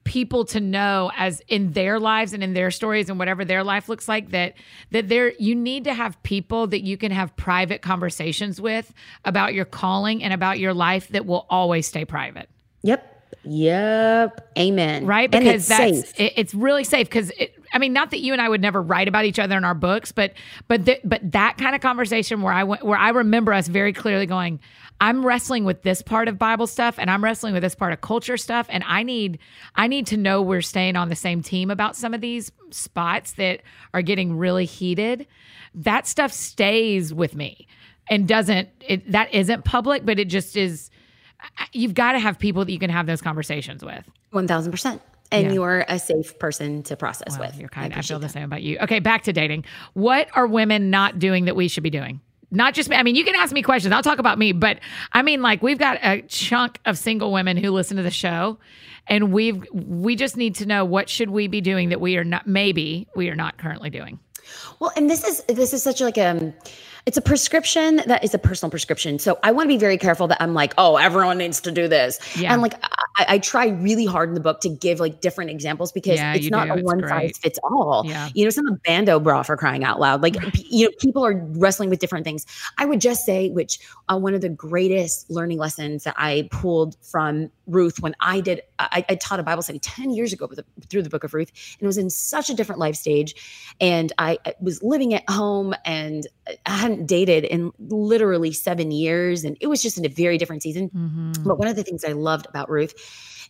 people 0.06 0.46
to 0.46 0.60
know 0.60 1.12
as 1.18 1.42
in 1.50 1.74
their 1.74 2.00
lives 2.00 2.34
and 2.34 2.42
in 2.42 2.54
their 2.54 2.72
stories 2.72 3.10
and 3.10 3.20
whatever 3.20 3.44
their 3.46 3.64
life 3.64 3.90
looks 3.90 4.08
like 4.08 4.32
that 4.32 4.54
that 4.92 5.08
there 5.10 5.34
you 5.38 5.54
need 5.54 5.84
to 5.84 5.94
have 5.94 6.22
people 6.24 6.66
that 6.66 6.82
you 6.82 6.98
can 6.98 7.12
have 7.12 7.36
private 7.36 7.82
conversations 7.82 8.60
with 8.60 8.92
about 9.26 9.54
your 9.54 9.66
calling 9.66 10.24
and 10.24 10.34
about 10.34 10.58
your 10.58 10.74
life 10.74 11.10
that 11.10 11.26
will 11.26 11.46
always 11.50 11.86
stay 11.86 12.06
private 12.06 12.50
Yep. 12.82 13.19
Yep. 13.44 14.52
Amen. 14.58 15.06
right? 15.06 15.30
Because 15.30 15.48
it's 15.56 15.68
that's 15.68 16.12
it, 16.14 16.34
it's 16.36 16.54
really 16.54 16.84
safe. 16.84 17.08
Because 17.08 17.32
I 17.74 17.78
mean, 17.78 17.94
not 17.94 18.12
that 18.12 18.20
you 18.20 18.34
and 18.34 18.42
I 18.42 18.50
would 18.50 18.62
never 18.62 18.82
write 18.82 19.08
about 19.08 19.26
each 19.26 19.40
other 19.40 19.58
in 19.58 19.64
our 19.64 19.74
books, 19.74 20.12
but 20.12 20.34
but 20.68 20.86
th- 20.86 21.02
but 21.04 21.32
that 21.32 21.58
kind 21.58 21.76
of 21.76 21.82
conversation 21.82 22.42
where 22.42 22.54
I 22.54 22.64
went, 22.64 22.84
where 22.84 22.98
I 22.98 23.10
remember 23.10 23.54
us 23.54 23.68
very 23.68 23.94
clearly 23.94 24.26
going, 24.26 24.60
I'm 25.02 25.26
wrestling 25.26 25.64
with 25.64 25.84
this 25.84 26.02
part 26.02 26.28
of 26.28 26.38
Bible 26.38 26.68
stuff, 26.68 26.96
and 26.98 27.10
I'm 27.10 27.24
wrestling 27.24 27.54
with 27.54 27.64
this 27.64 27.76
part 27.76 27.94
of 27.94 28.02
culture 28.02 28.38
stuff, 28.38 28.68
and 28.70 28.84
I 28.86 29.04
need 29.04 29.40
I 29.76 29.88
need 29.88 30.08
to 30.08 30.18
know 30.18 30.42
we're 30.42 30.62
staying 30.62 30.96
on 30.96 31.10
the 31.10 31.16
same 31.16 31.42
team 31.42 31.72
about 31.72 31.96
some 31.96 32.14
of 32.14 32.22
these 32.22 32.52
spots 32.72 33.34
that 33.34 33.62
are 33.94 34.02
getting 34.02 34.38
really 34.38 34.66
heated. 34.66 35.28
That 35.74 36.08
stuff 36.08 36.32
stays 36.34 37.14
with 37.14 37.36
me 37.36 37.68
and 38.10 38.28
doesn't 38.28 38.70
it 38.82 39.12
that 39.12 39.34
isn't 39.34 39.66
public, 39.66 40.06
but 40.06 40.20
it 40.20 40.26
just 40.26 40.58
is. 40.58 40.90
You've 41.74 41.94
got 41.94 42.14
to 42.14 42.20
have 42.20 42.40
people 42.40 42.66
that 42.66 42.72
you 42.72 42.80
can 42.80 42.90
have 42.90 43.06
those 43.06 43.22
conversations 43.22 43.84
with. 43.84 44.04
One 44.32 44.48
thousand 44.48 44.72
percent. 44.72 45.02
And 45.32 45.48
Yeah. 45.48 45.54
you're 45.54 45.86
a 45.88 46.00
safe 46.00 46.40
person 46.40 46.82
to 46.84 46.96
process 46.96 47.38
Well, 47.38 47.48
with. 47.50 47.60
You're 47.60 47.70
kind. 47.70 47.88
Of 47.88 47.92
I, 47.92 47.94
appreciate 48.00 48.08
feel 48.16 48.20
the 48.20 48.28
that. 48.28 48.34
same 48.34 48.44
about 48.44 48.64
you. 48.64 48.80
Okay, 48.80 49.00
back 49.00 49.24
to 49.24 49.34
dating. 49.34 49.66
What 49.94 50.28
are 50.34 50.48
women 50.48 50.90
not 50.90 51.20
doing 51.20 51.46
that 51.46 51.56
we 51.56 51.68
should 51.68 51.84
be 51.84 51.92
doing? 51.92 52.20
Not 52.52 52.74
just 52.74 52.90
me. 52.90 52.96
I 52.96 53.04
mean, 53.04 53.14
you 53.16 53.24
can 53.24 53.36
ask 53.36 53.54
me 53.54 53.62
questions. 53.62 53.94
I'll 53.94 54.02
talk 54.02 54.18
about 54.18 54.40
me, 54.40 54.54
but 54.54 54.80
I 55.14 55.22
mean, 55.22 55.44
like 55.44 55.62
we've 55.62 55.78
got 55.78 56.00
a 56.04 56.24
chunk 56.24 56.80
of 56.86 56.98
single 56.98 57.32
women 57.32 57.58
who 57.58 57.70
listen 57.70 57.96
to 57.98 58.04
the 58.04 58.10
show, 58.10 58.58
and 59.06 59.32
we've 59.32 59.64
we 59.72 60.16
just 60.16 60.36
need 60.36 60.56
to 60.56 60.66
know 60.66 60.84
what 60.84 61.10
should 61.10 61.30
we 61.30 61.48
be 61.48 61.62
doing 61.62 61.90
that 61.90 62.02
we 62.02 62.18
are 62.18 62.24
not 62.24 62.48
maybe 62.48 63.08
we 63.16 63.30
are 63.30 63.36
not 63.36 63.60
currently 63.60 63.92
doing. 63.92 64.20
Well, 64.80 64.92
and 64.96 65.08
this 65.08 65.24
is 65.24 65.44
this 65.48 65.74
is 65.74 65.84
such 65.84 66.02
like 66.02 66.18
um 66.18 66.56
it's 67.10 67.18
a 67.18 67.22
prescription 67.24 68.04
that 68.06 68.24
is 68.24 68.36
a 68.36 68.38
personal 68.38 68.70
prescription. 68.70 69.18
So 69.18 69.40
I 69.42 69.52
want 69.52 69.66
to 69.66 69.68
be 69.68 69.80
very 69.80 69.98
careful 69.98 70.28
that 70.28 70.40
I'm 70.40 70.54
like, 70.54 70.76
oh, 70.78 70.98
everyone 70.98 71.40
needs 71.40 71.60
to 71.62 71.72
do 71.72 71.88
this. 71.88 72.20
Yeah. 72.38 72.54
And 72.54 72.62
like 72.62 72.76
I, 73.18 73.26
I 73.28 73.40
try 73.40 73.70
really 73.70 74.06
hard 74.06 74.30
in 74.30 74.36
the 74.36 74.40
book 74.42 74.62
to 74.62 74.70
give 74.70 75.00
like 75.00 75.20
different 75.20 75.50
examples 75.50 75.92
because 75.92 76.18
Yeah, 76.20 76.36
it's 76.36 76.52
not 76.52 76.68
do. 76.68 76.74
a 76.74 76.76
It's 76.76 76.84
one 76.84 77.00
great. 77.00 77.10
size 77.34 77.38
fits 77.40 77.60
all. 77.64 78.04
Yeah. 78.06 78.30
You 78.36 78.44
know, 78.44 78.52
some 78.52 78.68
of 78.68 78.80
bandeau 78.84 79.20
bra 79.20 79.42
for 79.42 79.58
crying 79.58 79.84
out 79.84 80.00
loud. 80.00 80.22
Like 80.22 80.36
you 80.70 80.86
know, 80.86 80.92
people 81.00 81.26
are 81.26 81.34
wrestling 81.56 81.90
with 81.90 81.98
different 81.98 82.26
things. 82.26 82.46
I 82.78 82.86
would 82.86 83.02
just 83.02 83.26
say, 83.26 83.50
which 83.50 83.80
uh, 84.08 84.16
one 84.20 84.36
of 84.36 84.42
the 84.42 84.50
greatest 84.50 85.32
learning 85.32 85.58
lessons 85.58 86.04
that 86.04 86.14
I 86.16 86.48
pulled 86.52 86.96
from 87.02 87.50
Ruth 87.66 88.00
when 88.02 88.16
I 88.20 88.40
did, 88.40 88.62
I, 88.78 89.04
I 89.10 89.16
taught 89.16 89.40
a 89.40 89.44
Bible 89.44 89.64
study 89.64 89.80
10 89.80 90.12
years 90.12 90.32
ago 90.32 90.46
with 90.48 90.58
the, 90.58 90.66
through 90.90 91.02
the 91.04 91.10
book 91.10 91.24
of 91.24 91.34
Ruth, 91.34 91.50
and 91.80 91.84
it 91.84 91.88
was 91.88 91.98
in 91.98 92.12
such 92.12 92.52
a 92.52 92.54
different 92.54 92.80
life 92.80 92.96
stage. 92.96 93.34
And 93.82 94.14
I, 94.20 94.38
I 94.46 94.54
was 94.62 94.84
living 94.84 95.16
at 95.16 95.28
home 95.28 95.74
and 95.86 96.28
I 96.66 96.72
hadn't 96.78 96.99
dated 97.06 97.44
in 97.46 97.72
literally 97.80 98.52
seven 98.52 98.92
years. 98.92 99.44
And 99.44 99.58
it 99.60 99.68
was 99.68 99.82
just 99.82 99.98
in 99.98 100.06
a 100.06 100.10
very 100.10 100.38
different 100.38 100.64
season. 100.64 100.90
Mm-hmm. 100.90 101.44
But 101.44 101.58
one 101.58 101.68
of 101.68 101.76
the 101.76 101.84
things 101.84 102.04
I 102.04 102.14
loved 102.14 102.48
about 102.48 102.70
Ruth 102.70 102.94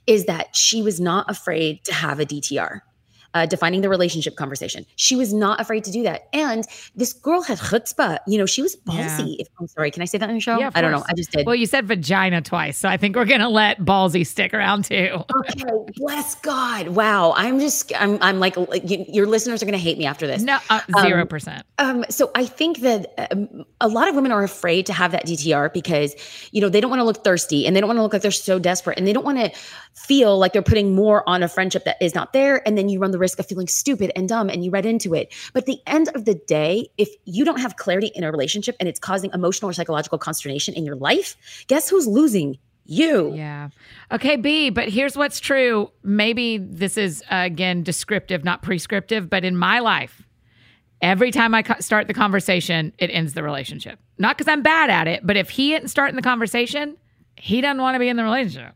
is 0.08 0.26
that 0.26 0.56
she 0.56 0.82
was 0.82 1.00
not 1.00 1.30
afraid 1.30 1.84
to 1.86 1.93
have 1.93 2.20
a 2.20 2.26
DTR. 2.26 2.82
Uh, 3.36 3.46
defining 3.46 3.82
the 3.82 3.90
relationship 3.90 4.36
conversation. 4.36 4.86
She 4.96 5.16
was 5.16 5.32
not 5.34 5.62
afraid 5.62 5.84
to 5.84 5.92
do 5.92 6.02
that. 6.02 6.28
And 6.34 6.66
this 6.96 7.14
girl 7.14 7.44
had 7.44 7.60
chutzpah. 7.60 8.18
You 8.26 8.40
know, 8.40 8.48
she 8.48 8.64
was 8.64 8.76
Yeah. 8.92 9.08
ballsy. 9.08 9.36
If, 9.38 9.48
I'm 9.60 9.68
sorry, 9.68 9.92
can 9.92 10.02
I 10.02 10.06
say 10.06 10.18
that 10.18 10.28
on 10.28 10.34
the 10.34 10.42
show? 10.42 10.58
Yeah, 10.58 10.72
I 10.74 10.82
don't 10.82 10.92
know. 10.92 11.04
I 11.08 11.14
just 11.14 11.30
did. 11.32 11.46
Well, 11.46 11.54
you 11.54 11.68
said 11.68 11.86
vagina 11.88 12.42
twice, 12.42 12.76
so 12.80 12.90
I 12.90 12.98
think 12.98 13.16
we're 13.16 13.26
gonna 13.26 13.48
let 13.50 13.80
ballsy 13.82 14.26
stick 14.26 14.52
around 14.54 14.86
too. 14.86 15.24
okay, 15.48 15.64
bless 15.96 16.34
God. 16.36 16.88
Wow. 16.88 17.34
I'm 17.38 17.60
just, 17.60 17.92
I'm, 18.00 18.18
I'm 18.22 18.40
like, 18.40 18.56
you- 18.56 19.06
your 19.08 19.28
listeners 19.28 19.62
are 19.62 19.66
going 19.68 19.74
to 19.78 19.84
hate 19.84 19.98
me 20.00 20.06
after 20.08 20.26
this. 20.26 20.42
No, 20.42 20.58
uh, 20.72 20.82
zero 21.02 21.26
percent. 21.26 21.66
Um, 21.78 22.06
so 22.10 22.32
I 22.34 22.46
think 22.46 22.80
that 22.80 23.14
um, 23.32 23.64
a 23.80 23.88
lot 23.88 24.08
of 24.08 24.16
women 24.16 24.32
are 24.32 24.44
afraid 24.44 24.86
to 24.88 24.94
have 24.94 25.12
that 25.12 25.26
DTR 25.28 25.72
because 25.72 26.16
you 26.52 26.62
know 26.62 26.70
they 26.70 26.82
don't 26.82 26.90
want 26.90 27.00
to 27.00 27.04
look 27.04 27.24
thirsty 27.24 27.68
and 27.68 27.76
they 27.76 27.80
don't 27.80 27.88
want 27.90 27.98
to 27.98 28.02
look 28.04 28.14
like 28.14 28.24
they're 28.24 28.32
so 28.32 28.58
desperate 28.58 28.98
and 28.98 29.06
they 29.06 29.14
don't 29.14 29.24
want 29.26 29.38
to 29.38 29.52
feel 29.94 30.38
like 30.40 30.54
they're 30.54 30.62
putting 30.62 30.96
more 30.96 31.28
on 31.28 31.44
a 31.44 31.48
friendship 31.48 31.84
that 31.86 31.98
is 32.02 32.16
not 32.16 32.34
there 32.34 32.66
and 32.68 32.78
then 32.78 32.90
you 32.90 33.00
run 33.00 33.12
the 33.12 33.19
risk 33.20 33.40
of 33.40 33.46
feeling 33.46 33.68
stupid 33.68 34.12
and 34.16 34.28
dumb 34.28 34.50
and 34.50 34.64
you 34.64 34.72
read 34.72 34.86
into 34.86 35.14
it. 35.14 35.34
But 35.54 35.64
at 35.64 35.68
the 35.68 35.80
end 35.86 36.10
of 36.16 36.26
the 36.26 36.36
day, 36.36 36.90
if 36.98 37.10
you 37.26 37.46
don't 37.46 37.60
have 37.60 37.76
clarity 37.76 38.12
in 38.16 38.24
a 38.24 38.32
relationship 38.32 38.76
and 38.80 38.90
it's 38.90 39.00
causing 39.00 39.32
emotional 39.34 39.70
or 39.70 39.74
psychological 39.74 40.18
consternation 40.18 40.74
in 40.74 40.86
your 40.86 40.96
life, 40.96 41.36
guess 41.68 41.90
who's 41.90 42.08
losing? 42.08 42.58
You. 42.86 43.36
Yeah. 43.36 43.70
Okay, 44.12 44.36
B, 44.36 44.72
but 44.72 44.90
here's 44.90 45.16
what's 45.16 45.40
true. 45.40 45.92
Maybe 46.02 46.58
this 46.58 46.98
is, 46.98 47.22
uh, 47.30 47.36
again, 47.46 47.84
descriptive, 47.84 48.44
not 48.44 48.64
prescriptive, 48.64 49.30
but 49.30 49.46
in 49.46 49.56
my 49.56 49.78
life, 49.78 50.24
every 51.00 51.30
time 51.30 51.54
I 51.54 51.62
co- 51.62 51.80
start 51.82 52.08
the 52.08 52.16
conversation, 52.16 52.92
it 52.98 53.12
ends 53.14 53.36
the 53.36 53.44
relationship. 53.44 54.00
Not 54.18 54.38
because 54.38 54.52
I'm 54.52 54.64
bad 54.64 54.90
at 54.90 55.08
it, 55.08 55.22
but 55.24 55.38
if 55.38 55.52
he 55.52 55.76
isn't 55.76 55.90
starting 55.90 56.16
the 56.16 56.24
conversation, 56.24 56.98
he 57.36 57.62
doesn't 57.62 57.80
want 57.80 57.94
to 57.94 58.00
be 58.00 58.10
in 58.10 58.18
the 58.18 58.24
relationship. 58.24 58.74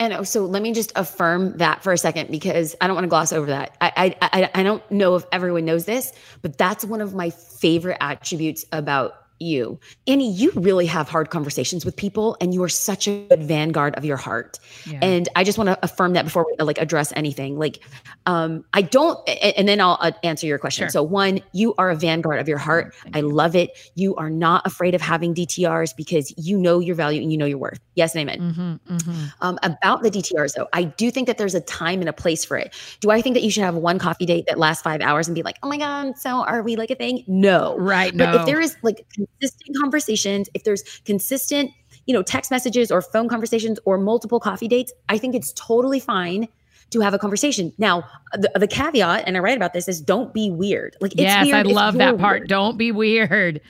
And 0.00 0.12
oh, 0.12 0.24
so 0.24 0.44
let 0.44 0.62
me 0.62 0.72
just 0.72 0.92
affirm 0.96 1.56
that 1.58 1.82
for 1.82 1.92
a 1.92 1.98
second 1.98 2.30
because 2.30 2.74
I 2.80 2.86
don't 2.86 2.94
want 2.96 3.04
to 3.04 3.08
gloss 3.08 3.32
over 3.32 3.46
that. 3.46 3.76
I, 3.80 4.16
I 4.20 4.28
I 4.40 4.50
I 4.54 4.62
don't 4.62 4.88
know 4.90 5.14
if 5.14 5.24
everyone 5.30 5.64
knows 5.64 5.84
this, 5.84 6.12
but 6.42 6.58
that's 6.58 6.84
one 6.84 7.00
of 7.00 7.14
my 7.14 7.30
favorite 7.30 7.98
attributes 8.00 8.64
about 8.72 9.23
you. 9.38 9.78
Annie, 10.06 10.30
you 10.32 10.50
really 10.54 10.86
have 10.86 11.08
hard 11.08 11.30
conversations 11.30 11.84
with 11.84 11.96
people 11.96 12.36
and 12.40 12.54
you 12.54 12.62
are 12.62 12.68
such 12.68 13.08
a 13.08 13.26
good 13.28 13.42
vanguard 13.42 13.94
of 13.96 14.04
your 14.04 14.16
heart. 14.16 14.58
Yeah. 14.86 15.00
And 15.02 15.28
I 15.36 15.44
just 15.44 15.58
want 15.58 15.68
to 15.68 15.78
affirm 15.82 16.12
that 16.14 16.24
before 16.24 16.46
we 16.46 16.64
like 16.64 16.78
address 16.78 17.12
anything. 17.16 17.58
Like 17.58 17.80
um 18.26 18.64
I 18.72 18.82
don't 18.82 19.18
and 19.28 19.68
then 19.68 19.80
I'll 19.80 19.98
uh, 20.00 20.12
answer 20.22 20.46
your 20.46 20.58
question. 20.58 20.84
Sure. 20.84 20.90
So 20.90 21.02
one, 21.02 21.40
you 21.52 21.74
are 21.78 21.90
a 21.90 21.96
vanguard 21.96 22.40
of 22.40 22.48
your 22.48 22.58
heart. 22.58 22.94
Thank 22.94 23.16
I 23.16 23.20
love 23.20 23.54
it. 23.56 23.70
You 23.94 24.14
are 24.16 24.30
not 24.30 24.66
afraid 24.66 24.94
of 24.94 25.00
having 25.00 25.34
DTRs 25.34 25.96
because 25.96 26.32
you 26.36 26.58
know 26.58 26.78
your 26.78 26.94
value 26.94 27.20
and 27.22 27.30
you 27.30 27.38
know 27.38 27.46
your 27.46 27.58
worth. 27.58 27.80
Yes 27.94 28.14
and 28.14 28.28
amen. 28.28 28.52
Mm-hmm, 28.52 28.96
mm-hmm. 28.96 29.24
Um, 29.40 29.58
about 29.62 30.02
the 30.02 30.10
DTRs, 30.10 30.54
though, 30.54 30.68
I 30.72 30.84
do 30.84 31.10
think 31.10 31.26
that 31.26 31.38
there's 31.38 31.54
a 31.54 31.60
time 31.60 32.00
and 32.00 32.08
a 32.08 32.12
place 32.12 32.44
for 32.44 32.56
it. 32.56 32.74
Do 33.00 33.10
I 33.10 33.20
think 33.20 33.34
that 33.34 33.42
you 33.42 33.50
should 33.50 33.62
have 33.62 33.74
one 33.74 33.98
coffee 33.98 34.26
date 34.26 34.46
that 34.48 34.58
lasts 34.58 34.82
five 34.82 35.00
hours 35.00 35.28
and 35.28 35.34
be 35.34 35.42
like, 35.42 35.58
oh 35.62 35.68
my 35.68 35.76
God, 35.76 36.16
so 36.18 36.44
are 36.44 36.62
we 36.62 36.76
like 36.76 36.90
a 36.90 36.94
thing? 36.94 37.24
No. 37.26 37.76
Right. 37.78 38.16
But 38.16 38.32
No. 38.32 38.40
if 38.40 38.46
there 38.46 38.60
is 38.60 38.76
like 38.82 39.06
consistent 39.40 39.76
conversations, 39.78 40.48
if 40.54 40.64
there's 40.64 40.82
consistent, 41.04 41.70
you 42.06 42.14
know, 42.14 42.22
text 42.22 42.50
messages 42.50 42.90
or 42.90 43.02
phone 43.02 43.28
conversations 43.28 43.78
or 43.84 43.98
multiple 43.98 44.40
coffee 44.40 44.68
dates, 44.68 44.92
I 45.08 45.18
think 45.18 45.34
it's 45.34 45.52
totally 45.54 46.00
fine 46.00 46.48
to 46.90 47.00
have 47.00 47.14
a 47.14 47.18
conversation. 47.18 47.72
Now, 47.78 48.04
the, 48.32 48.50
the 48.54 48.68
caveat, 48.68 49.24
and 49.26 49.36
I 49.36 49.40
write 49.40 49.56
about 49.56 49.72
this, 49.72 49.88
is 49.88 50.00
don't 50.00 50.32
be 50.32 50.50
weird. 50.50 50.96
Like, 51.00 51.12
it's 51.12 51.22
yes, 51.22 51.46
weird 51.46 51.66
I 51.66 51.70
love 51.70 51.94
that 51.94 52.18
part. 52.18 52.40
weird. 52.40 52.48
Don't 52.48 52.78
be 52.78 52.92
weird. 52.92 53.60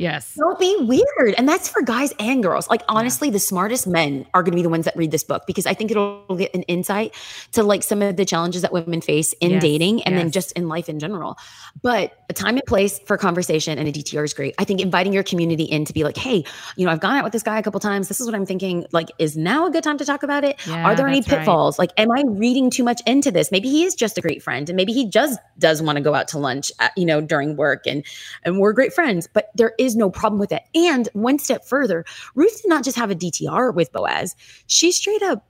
Yes. 0.00 0.34
Don't 0.34 0.58
be 0.58 0.74
weird. 0.80 1.34
And 1.36 1.46
that's 1.46 1.68
for 1.68 1.82
guys 1.82 2.14
and 2.18 2.42
girls. 2.42 2.70
Like, 2.70 2.80
honestly, 2.88 3.28
the 3.28 3.38
smartest 3.38 3.86
men 3.86 4.24
are 4.32 4.42
going 4.42 4.52
to 4.52 4.56
be 4.56 4.62
the 4.62 4.70
ones 4.70 4.86
that 4.86 4.96
read 4.96 5.10
this 5.10 5.22
book 5.22 5.42
because 5.46 5.66
I 5.66 5.74
think 5.74 5.90
it'll 5.90 6.24
get 6.38 6.54
an 6.54 6.62
insight 6.62 7.14
to 7.52 7.62
like 7.62 7.82
some 7.82 8.00
of 8.00 8.16
the 8.16 8.24
challenges 8.24 8.62
that 8.62 8.72
women 8.72 9.02
face 9.02 9.34
in 9.42 9.50
Yes, 9.50 9.62
dating 9.62 10.02
and 10.04 10.16
then 10.16 10.30
just 10.30 10.52
in 10.52 10.68
life 10.68 10.88
in 10.88 11.00
general. 11.00 11.36
But 11.82 12.16
a 12.30 12.32
time 12.32 12.56
and 12.56 12.64
place 12.64 12.98
for 13.00 13.18
conversation 13.18 13.78
and 13.78 13.88
a 13.88 13.92
DTR 13.92 14.24
is 14.24 14.32
great. 14.32 14.54
I 14.58 14.64
think 14.64 14.80
inviting 14.80 15.12
your 15.12 15.24
community 15.24 15.64
in 15.64 15.84
to 15.84 15.92
be 15.92 16.04
like, 16.04 16.16
hey, 16.16 16.44
you 16.76 16.86
know, 16.86 16.92
I've 16.92 17.00
gone 17.00 17.16
out 17.16 17.24
with 17.24 17.32
this 17.32 17.42
guy 17.42 17.58
a 17.58 17.62
couple 17.62 17.80
times. 17.80 18.08
This 18.08 18.20
is 18.20 18.26
what 18.26 18.34
I'm 18.34 18.46
thinking. 18.46 18.86
Like, 18.92 19.08
is 19.18 19.36
now 19.36 19.66
a 19.66 19.70
good 19.70 19.82
time 19.82 19.98
to 19.98 20.04
talk 20.04 20.22
about 20.22 20.44
it? 20.44 20.64
Yeah, 20.66 20.86
are 20.86 20.94
there 20.94 21.08
any 21.08 21.20
that's 21.20 21.32
right. 21.32 21.38
pitfalls? 21.38 21.78
Like, 21.78 21.90
am 21.96 22.10
I 22.12 22.22
reading 22.26 22.70
too 22.70 22.84
much 22.84 23.02
into 23.06 23.30
this? 23.30 23.50
Maybe 23.50 23.68
he 23.68 23.84
is 23.84 23.94
just 23.94 24.16
a 24.16 24.20
great 24.20 24.42
friend 24.42 24.68
and 24.68 24.76
maybe 24.76 24.92
he 24.92 25.08
just 25.08 25.38
does 25.58 25.82
want 25.82 25.96
to 25.96 26.02
go 26.02 26.14
out 26.14 26.28
to 26.28 26.38
lunch, 26.38 26.70
at, 26.78 26.96
you 26.96 27.04
know, 27.04 27.20
during 27.20 27.56
work 27.56 27.86
and 27.86 28.04
and 28.44 28.60
we're 28.60 28.72
great 28.72 28.94
friends, 28.94 29.28
but 29.32 29.50
there 29.56 29.74
is 29.78 29.96
no 29.96 30.08
problem 30.08 30.38
with 30.38 30.52
it. 30.52 30.62
And 30.74 31.08
one 31.12 31.38
step 31.38 31.64
further, 31.64 32.04
Ruth 32.36 32.62
did 32.62 32.68
not 32.68 32.84
just 32.84 32.96
have 32.96 33.10
a 33.10 33.14
DTR 33.14 33.74
with 33.74 33.92
Boaz. 33.92 34.36
She 34.68 34.92
straight 34.92 35.22
up 35.22 35.44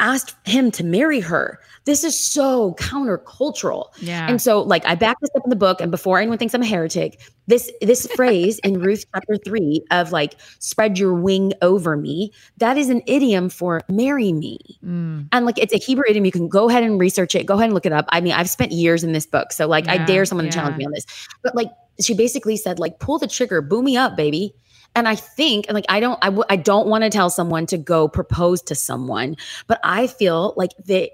asked 0.00 0.34
him 0.44 0.70
to 0.72 0.84
marry 0.84 1.20
her. 1.20 1.60
This 1.84 2.02
is 2.02 2.18
so 2.18 2.74
countercultural. 2.74 3.86
Yeah. 4.00 4.26
And 4.28 4.42
so 4.42 4.62
like 4.62 4.84
I 4.86 4.94
back 4.94 5.18
this 5.20 5.30
up 5.36 5.44
in 5.44 5.50
the 5.50 5.56
book 5.56 5.80
and 5.80 5.90
before 5.90 6.18
anyone 6.18 6.38
thinks 6.38 6.54
I'm 6.54 6.62
a 6.62 6.66
heretic, 6.66 7.20
this 7.46 7.70
this 7.80 8.06
phrase 8.16 8.58
in 8.60 8.80
Ruth 8.80 9.04
chapter 9.14 9.36
3 9.36 9.84
of 9.90 10.10
like 10.10 10.34
spread 10.58 10.98
your 10.98 11.14
wing 11.14 11.52
over 11.62 11.96
me, 11.96 12.32
that 12.56 12.76
is 12.76 12.88
an 12.88 13.02
idiom 13.06 13.48
for 13.48 13.82
marry 13.88 14.32
me. 14.32 14.58
Mm. 14.84 15.28
And 15.30 15.46
like 15.46 15.58
it's 15.58 15.72
a 15.72 15.78
Hebrew 15.78 16.04
idiom. 16.08 16.24
You 16.24 16.32
can 16.32 16.48
go 16.48 16.68
ahead 16.68 16.82
and 16.82 16.98
research 16.98 17.34
it. 17.34 17.46
Go 17.46 17.54
ahead 17.54 17.66
and 17.66 17.74
look 17.74 17.86
it 17.86 17.92
up. 17.92 18.06
I 18.08 18.20
mean, 18.20 18.32
I've 18.32 18.50
spent 18.50 18.72
years 18.72 19.04
in 19.04 19.12
this 19.12 19.26
book. 19.26 19.52
So 19.52 19.68
like 19.68 19.86
I 19.88 19.98
dare 20.04 20.24
someone 20.24 20.46
to 20.46 20.52
challenge 20.52 20.76
me 20.76 20.86
on 20.86 20.92
this. 20.92 21.06
But 21.42 21.54
like 21.54 21.68
she 22.00 22.14
basically 22.14 22.56
said, 22.56 22.78
like, 22.78 22.98
pull 22.98 23.18
the 23.18 23.26
trigger, 23.26 23.60
boom 23.60 23.84
me 23.84 23.96
up, 23.96 24.16
baby. 24.16 24.54
And 24.94 25.06
I 25.08 25.14
think, 25.14 25.66
and 25.68 25.74
like, 25.74 25.84
I 25.88 26.00
don't, 26.00 26.18
I 26.22 26.26
w- 26.26 26.44
I 26.50 26.56
don't 26.56 26.88
want 26.88 27.04
to 27.04 27.10
tell 27.10 27.30
someone 27.30 27.66
to 27.66 27.78
go 27.78 28.08
propose 28.08 28.60
to 28.62 28.74
someone, 28.74 29.36
but 29.66 29.78
I 29.84 30.06
feel 30.08 30.52
like 30.56 30.72
that 30.86 31.10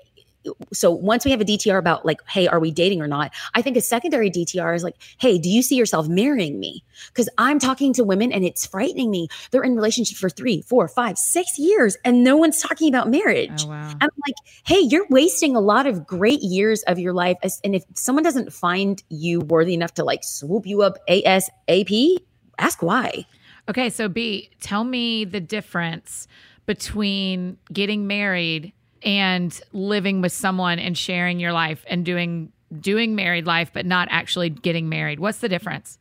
so 0.72 0.92
once 0.92 1.24
we 1.24 1.32
have 1.32 1.40
a 1.40 1.44
DTR 1.44 1.76
about 1.76 2.06
like, 2.06 2.20
hey, 2.28 2.46
are 2.46 2.60
we 2.60 2.70
dating 2.70 3.02
or 3.02 3.08
not? 3.08 3.32
I 3.54 3.62
think 3.62 3.76
a 3.76 3.80
secondary 3.80 4.30
DTR 4.30 4.76
is 4.76 4.84
like, 4.84 4.94
hey, 5.18 5.38
do 5.38 5.48
you 5.48 5.60
see 5.60 5.74
yourself 5.74 6.06
marrying 6.08 6.60
me? 6.60 6.84
Because 7.08 7.28
I'm 7.36 7.58
talking 7.58 7.92
to 7.94 8.04
women 8.04 8.30
and 8.30 8.44
it's 8.44 8.64
frightening 8.64 9.10
me. 9.10 9.26
They're 9.50 9.64
in 9.64 9.74
relationships 9.74 10.20
for 10.20 10.30
three, 10.30 10.62
four, 10.62 10.86
five, 10.86 11.18
six 11.18 11.58
years, 11.58 11.96
and 12.04 12.22
no 12.22 12.36
one's 12.36 12.60
talking 12.60 12.88
about 12.88 13.10
marriage. 13.10 13.64
Oh, 13.64 13.70
wow. 13.70 13.88
I'm 14.00 14.08
like, 14.26 14.36
hey, 14.64 14.78
you're 14.78 15.06
wasting 15.10 15.56
a 15.56 15.60
lot 15.60 15.86
of 15.86 16.06
great 16.06 16.42
years 16.42 16.82
of 16.84 17.00
your 17.00 17.12
life. 17.12 17.36
As- 17.42 17.60
And 17.64 17.74
if 17.74 17.82
someone 17.94 18.22
doesn't 18.22 18.52
find 18.52 19.02
you 19.08 19.40
worthy 19.40 19.74
enough 19.74 19.94
to 19.94 20.04
like 20.04 20.22
swoop 20.22 20.64
you 20.64 20.82
up 20.82 20.98
ASAP, 21.08 22.18
ask 22.58 22.82
why. 22.82 23.26
Okay, 23.68 23.90
so 23.90 24.08
B, 24.08 24.50
tell 24.60 24.84
me 24.84 25.24
the 25.24 25.40
difference 25.40 26.28
between 26.66 27.58
getting 27.72 28.06
married 28.06 28.72
and 29.02 29.58
living 29.72 30.20
with 30.20 30.32
someone 30.32 30.78
and 30.78 30.96
sharing 30.96 31.38
your 31.40 31.52
life 31.52 31.84
and 31.88 32.04
doing 32.04 32.52
doing 32.80 33.14
married 33.14 33.46
life 33.46 33.70
but 33.72 33.86
not 33.86 34.08
actually 34.10 34.50
getting 34.50 34.88
married. 34.88 35.20
What's 35.20 35.38
the 35.38 35.48
difference? 35.48 35.98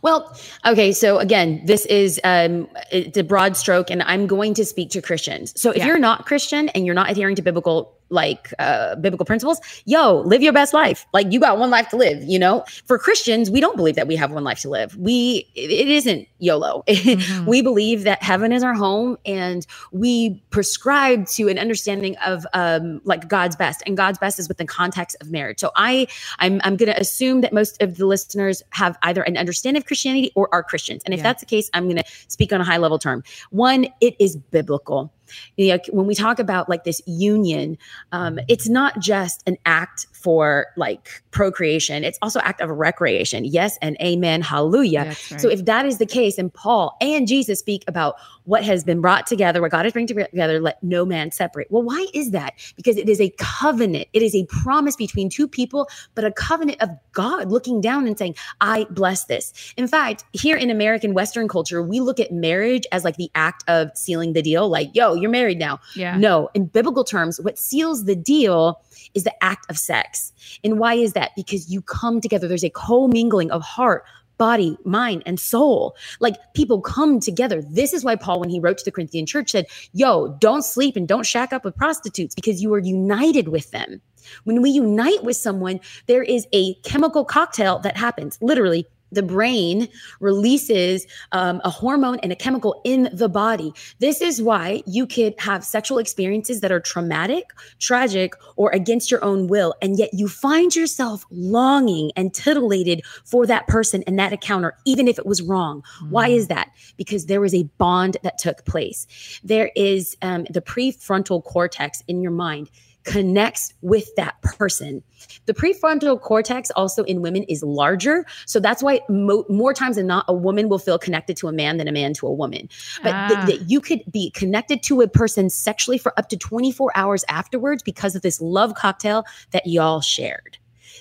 Well, 0.00 0.34
okay. 0.64 0.92
So 0.92 1.18
again, 1.18 1.62
this 1.66 1.84
is 1.86 2.18
um, 2.24 2.68
it's 2.90 3.18
a 3.18 3.22
broad 3.24 3.56
stroke, 3.56 3.90
and 3.90 4.02
I'm 4.02 4.26
going 4.26 4.54
to 4.54 4.64
speak 4.64 4.88
to 4.90 5.02
Christians. 5.02 5.52
So 5.60 5.70
if 5.70 5.78
Yeah. 5.78 5.86
you're 5.88 5.98
not 5.98 6.24
Christian 6.24 6.70
and 6.70 6.86
you're 6.86 6.94
not 6.94 7.10
adhering 7.10 7.36
to 7.36 7.42
biblical 7.42 7.97
like 8.10 8.52
uh, 8.58 8.96
biblical 8.96 9.26
principles, 9.26 9.60
yo, 9.84 10.20
live 10.20 10.42
your 10.42 10.52
best 10.52 10.72
life. 10.72 11.06
Like 11.12 11.30
you 11.32 11.40
got 11.40 11.58
one 11.58 11.70
life 11.70 11.88
to 11.90 11.96
live. 11.96 12.22
You 12.24 12.38
know, 12.38 12.64
for 12.86 12.98
Christians, 12.98 13.50
we 13.50 13.60
don't 13.60 13.76
believe 13.76 13.96
that 13.96 14.06
we 14.06 14.16
have 14.16 14.30
one 14.32 14.44
life 14.44 14.60
to 14.60 14.68
live. 14.70 14.96
We 14.96 15.48
it 15.54 15.88
isn't 15.88 16.26
YOLO. 16.38 16.84
Mhm. 16.88 17.46
we 17.46 17.62
believe 17.62 18.04
that 18.04 18.22
heaven 18.22 18.52
is 18.52 18.62
our 18.62 18.74
home, 18.74 19.16
and 19.24 19.66
we 19.92 20.42
prescribe 20.50 21.26
to 21.28 21.48
an 21.48 21.58
understanding 21.58 22.16
of 22.18 22.46
um, 22.54 23.00
like 23.04 23.28
God's 23.28 23.56
best, 23.56 23.82
and 23.86 23.96
God's 23.96 24.18
best 24.18 24.38
is 24.38 24.48
within 24.48 24.66
context 24.66 25.16
of 25.20 25.30
marriage. 25.30 25.58
So 25.58 25.70
I 25.76 26.06
I'm 26.38 26.60
I'm 26.64 26.76
going 26.76 26.92
to 26.92 26.98
assume 27.00 27.40
that 27.42 27.52
most 27.52 27.80
of 27.82 27.96
the 27.96 28.06
listeners 28.06 28.62
have 28.70 28.96
either 29.02 29.22
an 29.22 29.36
understanding 29.36 29.80
of 29.82 29.86
Christianity 29.86 30.32
or 30.34 30.48
are 30.52 30.62
Christians. 30.62 31.02
And 31.04 31.14
if 31.14 31.18
Yeah. 31.18 31.24
that's 31.24 31.40
the 31.40 31.46
case, 31.46 31.70
I'm 31.74 31.84
going 31.84 31.96
to 31.96 32.04
speak 32.28 32.52
on 32.52 32.60
a 32.60 32.64
high 32.64 32.76
level 32.78 32.98
term. 32.98 33.22
One, 33.50 33.86
it 34.00 34.14
is 34.18 34.36
biblical. 34.36 35.12
You 35.56 35.74
know, 35.74 35.78
when 35.90 36.06
we 36.06 36.14
talk 36.14 36.38
about 36.38 36.68
like 36.68 36.84
this 36.84 37.00
union, 37.06 37.78
um, 38.12 38.38
it's 38.48 38.68
not 38.68 38.98
just 39.00 39.42
an 39.46 39.56
act 39.66 40.06
for 40.12 40.66
like 40.76 41.22
procreation; 41.30 42.04
it's 42.04 42.18
also 42.22 42.40
act 42.40 42.60
of 42.60 42.70
recreation. 42.70 43.44
Yes, 43.44 43.78
and 43.82 43.96
amen, 44.00 44.42
hallelujah. 44.42 45.04
Right. 45.30 45.40
So 45.40 45.48
if 45.48 45.64
that 45.66 45.86
is 45.86 45.98
the 45.98 46.06
case, 46.06 46.38
and 46.38 46.52
Paul 46.52 46.96
and 47.00 47.26
Jesus 47.26 47.58
speak 47.58 47.84
about 47.86 48.16
what 48.48 48.64
has 48.64 48.82
been 48.82 49.02
brought 49.02 49.26
together, 49.26 49.60
what 49.60 49.70
God 49.70 49.84
has 49.84 49.92
bring 49.92 50.06
together, 50.06 50.58
let 50.58 50.82
no 50.82 51.04
man 51.04 51.30
separate. 51.30 51.70
Well, 51.70 51.82
why 51.82 52.06
is 52.14 52.30
that? 52.30 52.54
Because 52.76 52.96
it 52.96 53.06
is 53.06 53.20
a 53.20 53.28
covenant. 53.38 54.08
It 54.14 54.22
is 54.22 54.34
a 54.34 54.46
promise 54.46 54.96
between 54.96 55.28
two 55.28 55.46
people, 55.46 55.88
but 56.14 56.24
a 56.24 56.32
covenant 56.32 56.80
of 56.80 56.88
God 57.12 57.50
looking 57.50 57.82
down 57.82 58.06
and 58.06 58.18
saying, 58.18 58.36
I 58.62 58.86
bless 58.88 59.26
this. 59.26 59.74
In 59.76 59.86
fact, 59.86 60.24
here 60.32 60.56
in 60.56 60.70
American 60.70 61.12
Western 61.12 61.46
culture, 61.46 61.82
we 61.82 62.00
look 62.00 62.18
at 62.18 62.32
marriage 62.32 62.86
as 62.90 63.04
like 63.04 63.16
the 63.16 63.30
act 63.34 63.64
of 63.68 63.90
sealing 63.94 64.32
the 64.32 64.40
deal, 64.40 64.66
like, 64.68 64.94
yo, 64.94 65.12
you're 65.20 65.30
married 65.30 65.58
now. 65.58 65.80
yeah. 65.94 66.16
No, 66.16 66.48
in 66.54 66.66
biblical 66.66 67.04
terms, 67.04 67.40
what 67.40 67.58
seals 67.58 68.04
the 68.04 68.16
deal 68.16 68.82
is 69.14 69.24
the 69.24 69.44
act 69.44 69.70
of 69.70 69.78
sex. 69.78 70.32
And 70.64 70.78
why 70.78 70.94
is 70.94 71.12
that? 71.12 71.32
Because 71.36 71.70
you 71.70 71.82
come 71.82 72.20
together, 72.20 72.48
there's 72.48 72.64
a 72.64 72.70
commingling 72.70 73.50
of 73.50 73.62
heart, 73.62 74.04
body, 74.38 74.78
mind, 74.84 75.22
and 75.26 75.38
soul. 75.38 75.96
Like 76.20 76.36
people 76.54 76.80
come 76.80 77.20
together. 77.20 77.60
This 77.62 77.92
is 77.92 78.04
why 78.04 78.16
Paul, 78.16 78.40
when 78.40 78.48
he 78.48 78.60
wrote 78.60 78.78
to 78.78 78.84
the 78.84 78.92
Corinthian 78.92 79.26
church, 79.26 79.50
said, 79.50 79.66
Yo, 79.92 80.36
don't 80.40 80.62
sleep 80.62 80.96
and 80.96 81.06
don't 81.06 81.26
shack 81.26 81.52
up 81.52 81.64
with 81.64 81.76
prostitutes 81.76 82.34
because 82.34 82.62
you 82.62 82.72
are 82.72 82.78
united 82.78 83.48
with 83.48 83.70
them. 83.72 84.00
When 84.44 84.62
we 84.62 84.70
unite 84.70 85.24
with 85.24 85.36
someone, 85.36 85.80
there 86.06 86.22
is 86.22 86.46
a 86.52 86.74
chemical 86.76 87.24
cocktail 87.24 87.78
that 87.80 87.96
happens. 87.96 88.38
Literally, 88.40 88.86
the 89.12 89.22
brain 89.22 89.88
releases 90.20 91.06
um, 91.32 91.60
a 91.64 91.70
hormone 91.70 92.18
and 92.20 92.32
a 92.32 92.36
chemical 92.36 92.80
in 92.84 93.08
the 93.12 93.28
body. 93.28 93.72
This 93.98 94.20
is 94.20 94.42
why 94.42 94.82
you 94.86 95.06
could 95.06 95.34
have 95.38 95.64
sexual 95.64 95.98
experiences 95.98 96.60
that 96.60 96.72
are 96.72 96.80
traumatic, 96.80 97.50
tragic, 97.78 98.34
or 98.56 98.70
against 98.70 99.10
your 99.10 99.24
own 99.24 99.46
will. 99.48 99.74
And 99.82 99.98
yet 99.98 100.10
you 100.12 100.28
find 100.28 100.74
yourself 100.74 101.24
longing 101.30 102.12
and 102.16 102.34
titillated 102.34 103.02
for 103.24 103.46
that 103.46 103.66
person 103.66 104.02
and 104.06 104.18
that 104.18 104.32
encounter, 104.32 104.76
even 104.84 105.08
if 105.08 105.18
it 105.18 105.26
was 105.26 105.42
wrong. 105.42 105.82
Why 106.08 106.28
is 106.28 106.48
that? 106.48 106.70
Because 106.96 107.26
there 107.26 107.40
was 107.40 107.54
a 107.54 107.64
bond 107.78 108.16
that 108.22 108.38
took 108.38 108.64
place. 108.64 109.06
There 109.44 109.70
is 109.74 110.16
um, 110.22 110.46
the 110.50 110.60
prefrontal 110.60 111.42
cortex 111.44 112.02
in 112.08 112.20
your 112.20 112.32
mind 112.32 112.70
connects 113.08 113.72
with 113.80 114.14
that 114.16 114.40
person. 114.42 115.02
The 115.46 115.54
prefrontal 115.54 116.20
cortex 116.20 116.70
also 116.76 117.02
in 117.04 117.22
women 117.22 117.42
is 117.44 117.62
larger. 117.62 118.26
So 118.46 118.60
that's 118.60 118.82
why 118.82 119.00
mo- 119.08 119.46
more 119.48 119.72
times 119.72 119.96
than 119.96 120.06
not, 120.06 120.24
a 120.28 120.34
woman 120.34 120.68
will 120.68 120.78
feel 120.78 120.98
connected 120.98 121.36
to 121.38 121.48
a 121.48 121.52
man 121.52 121.78
than 121.78 121.88
a 121.88 121.92
man 121.92 122.12
to 122.14 122.26
a 122.26 122.32
woman. 122.32 122.68
But 123.02 123.14
Ah. 123.14 123.44
that 123.46 123.70
you 123.70 123.80
could 123.80 124.02
be 124.12 124.30
connected 124.32 124.82
to 124.84 125.00
a 125.00 125.08
person 125.08 125.48
sexually 125.48 125.96
for 125.98 126.12
up 126.18 126.28
to 126.28 126.36
24 126.36 126.92
hours 126.94 127.24
afterwards 127.28 127.82
because 127.82 128.14
of 128.14 128.22
this 128.22 128.40
love 128.40 128.74
cocktail 128.74 129.24
that 129.52 129.66
y'all 129.66 130.00
shared. 130.02 130.58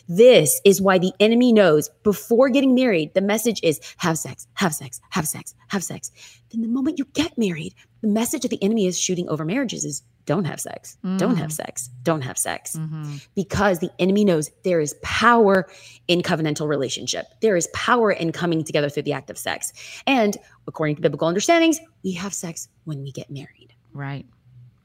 This 0.07 0.61
is 0.63 0.81
why 0.81 0.97
the 0.99 1.11
enemy 1.19 1.51
knows 1.51 1.89
before 2.03 2.47
getting 2.49 2.73
married, 2.73 3.13
the 3.13 3.21
message 3.21 3.59
is 3.63 3.81
have 3.97 4.17
sex, 4.17 4.47
have 4.53 4.73
sex, 4.73 5.01
have 5.09 5.27
sex, 5.27 5.53
have 5.67 5.83
sex. 5.83 6.11
Then 6.51 6.61
the 6.61 6.67
moment 6.69 6.97
you 6.97 7.05
get 7.13 7.37
married, 7.37 7.73
the 8.01 8.07
message 8.07 8.43
that 8.43 8.49
the 8.49 8.63
enemy 8.63 8.85
is 8.85 8.97
shooting 8.97 9.27
over 9.27 9.43
marriages 9.43 9.83
is 9.83 10.03
don't 10.27 10.45
have 10.45 10.59
sex, 10.61 10.97
don't 11.17 11.37
have 11.37 11.51
sex, 11.51 11.89
don't 12.03 12.21
have 12.21 12.37
sex 12.37 12.75
Mhm. 12.75 13.25
because 13.33 13.79
the 13.79 13.89
enemy 13.97 14.23
knows 14.23 14.51
there 14.63 14.79
is 14.79 14.93
power 15.01 15.67
in 16.07 16.21
covenantal 16.21 16.67
relationship. 16.67 17.25
There 17.41 17.55
is 17.55 17.67
power 17.73 18.11
in 18.11 18.31
coming 18.31 18.63
together 18.63 18.89
through 18.89 19.03
the 19.03 19.13
act 19.13 19.29
of 19.31 19.37
sex. 19.39 19.73
And 20.05 20.37
according 20.67 20.97
to 20.97 21.01
biblical 21.01 21.27
understandings, 21.27 21.79
we 22.03 22.11
have 22.11 22.33
sex 22.33 22.67
when 22.83 23.01
we 23.01 23.11
get 23.11 23.31
married. 23.31 23.73
Right. 23.93 24.25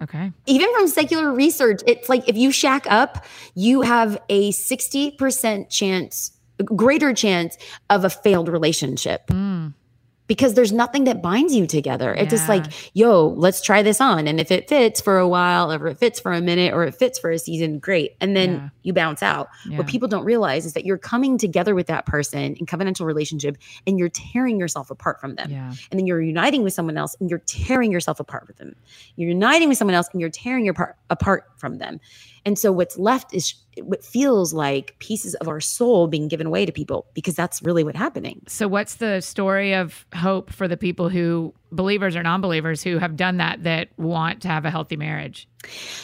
Okay. 0.00 0.32
Even 0.46 0.72
from 0.74 0.88
secular 0.88 1.32
research, 1.32 1.80
it's 1.86 2.08
like 2.08 2.28
if 2.28 2.36
you 2.36 2.50
shack 2.52 2.86
up, 2.90 3.24
you 3.54 3.82
have 3.82 4.18
a 4.28 4.50
60% 4.52 5.68
chance, 5.70 6.32
greater 6.64 7.12
chance 7.12 7.56
of 7.90 8.04
a 8.04 8.10
failed 8.10 8.48
relationship 8.48 9.26
Mm. 9.28 9.74
Because 10.32 10.54
there's 10.54 10.72
nothing 10.72 11.04
that 11.04 11.20
binds 11.20 11.54
you 11.54 11.66
together. 11.66 12.14
It's 12.14 12.30
just 12.30 12.48
like, 12.48 12.64
yo, 12.94 13.28
let's 13.36 13.60
try 13.60 13.82
this 13.82 14.00
on. 14.00 14.26
And 14.26 14.40
if 14.40 14.50
it 14.50 14.66
fits 14.66 14.98
for 14.98 15.18
a 15.18 15.28
while, 15.28 15.70
or 15.70 15.88
it 15.88 15.98
fits 15.98 16.20
for 16.20 16.32
a 16.32 16.40
minute, 16.40 16.72
or 16.72 16.84
it 16.84 16.94
fits 16.94 17.18
for 17.18 17.30
a 17.30 17.38
season, 17.38 17.78
great. 17.78 18.16
And 18.18 18.34
then 18.34 18.52
Yeah. 18.54 18.68
you 18.82 18.92
bounce 18.94 19.22
out. 19.22 19.48
Yeah. 19.68 19.76
What 19.76 19.88
people 19.88 20.08
don't 20.08 20.24
realize 20.24 20.64
is 20.64 20.72
that 20.72 20.86
you're 20.86 20.96
coming 20.96 21.36
together 21.36 21.74
with 21.74 21.86
that 21.88 22.06
person 22.06 22.54
in 22.54 22.64
covenantal 22.64 23.04
relationship 23.04 23.58
and 23.86 23.98
you're 23.98 24.08
tearing 24.08 24.58
yourself 24.58 24.90
apart 24.90 25.20
from 25.20 25.34
them. 25.34 25.50
yeah. 25.50 25.74
And 25.90 26.00
then 26.00 26.06
you're 26.06 26.22
uniting 26.22 26.62
with 26.62 26.72
someone 26.72 26.96
else 26.96 27.14
and 27.20 27.28
you're 27.28 27.42
tearing 27.44 27.92
yourself 27.92 28.18
apart 28.18 28.46
with 28.46 28.56
them. 28.56 28.74
You're 29.16 29.28
uniting 29.28 29.68
with 29.68 29.76
someone 29.76 29.94
else 29.94 30.08
and 30.14 30.20
you're 30.22 30.30
tearing 30.30 30.64
your 30.64 30.72
part 30.72 30.96
apart 31.10 31.44
from 31.58 31.76
them. 31.76 32.00
And 32.44 32.58
so 32.58 32.72
what's 32.72 32.98
left 32.98 33.32
is 33.34 33.54
what 33.78 34.04
feels 34.04 34.52
like 34.52 34.98
pieces 34.98 35.34
of 35.36 35.48
our 35.48 35.60
soul 35.60 36.06
being 36.06 36.28
given 36.28 36.46
away 36.46 36.66
to 36.66 36.72
people 36.72 37.06
because 37.14 37.34
that's 37.34 37.62
really 37.62 37.84
what's 37.84 37.98
happening. 37.98 38.42
So, 38.46 38.68
what's 38.68 38.96
the 38.96 39.20
story 39.20 39.74
of 39.74 40.04
hope 40.14 40.52
for 40.52 40.68
the 40.68 40.76
people 40.76 41.08
who, 41.08 41.54
believers 41.70 42.16
or 42.16 42.22
non 42.22 42.40
believers, 42.40 42.82
who 42.82 42.98
have 42.98 43.16
done 43.16 43.38
that, 43.38 43.62
that 43.62 43.88
want 43.96 44.42
to 44.42 44.48
have 44.48 44.64
a 44.64 44.70
healthy 44.70 44.96
marriage? 44.96 45.48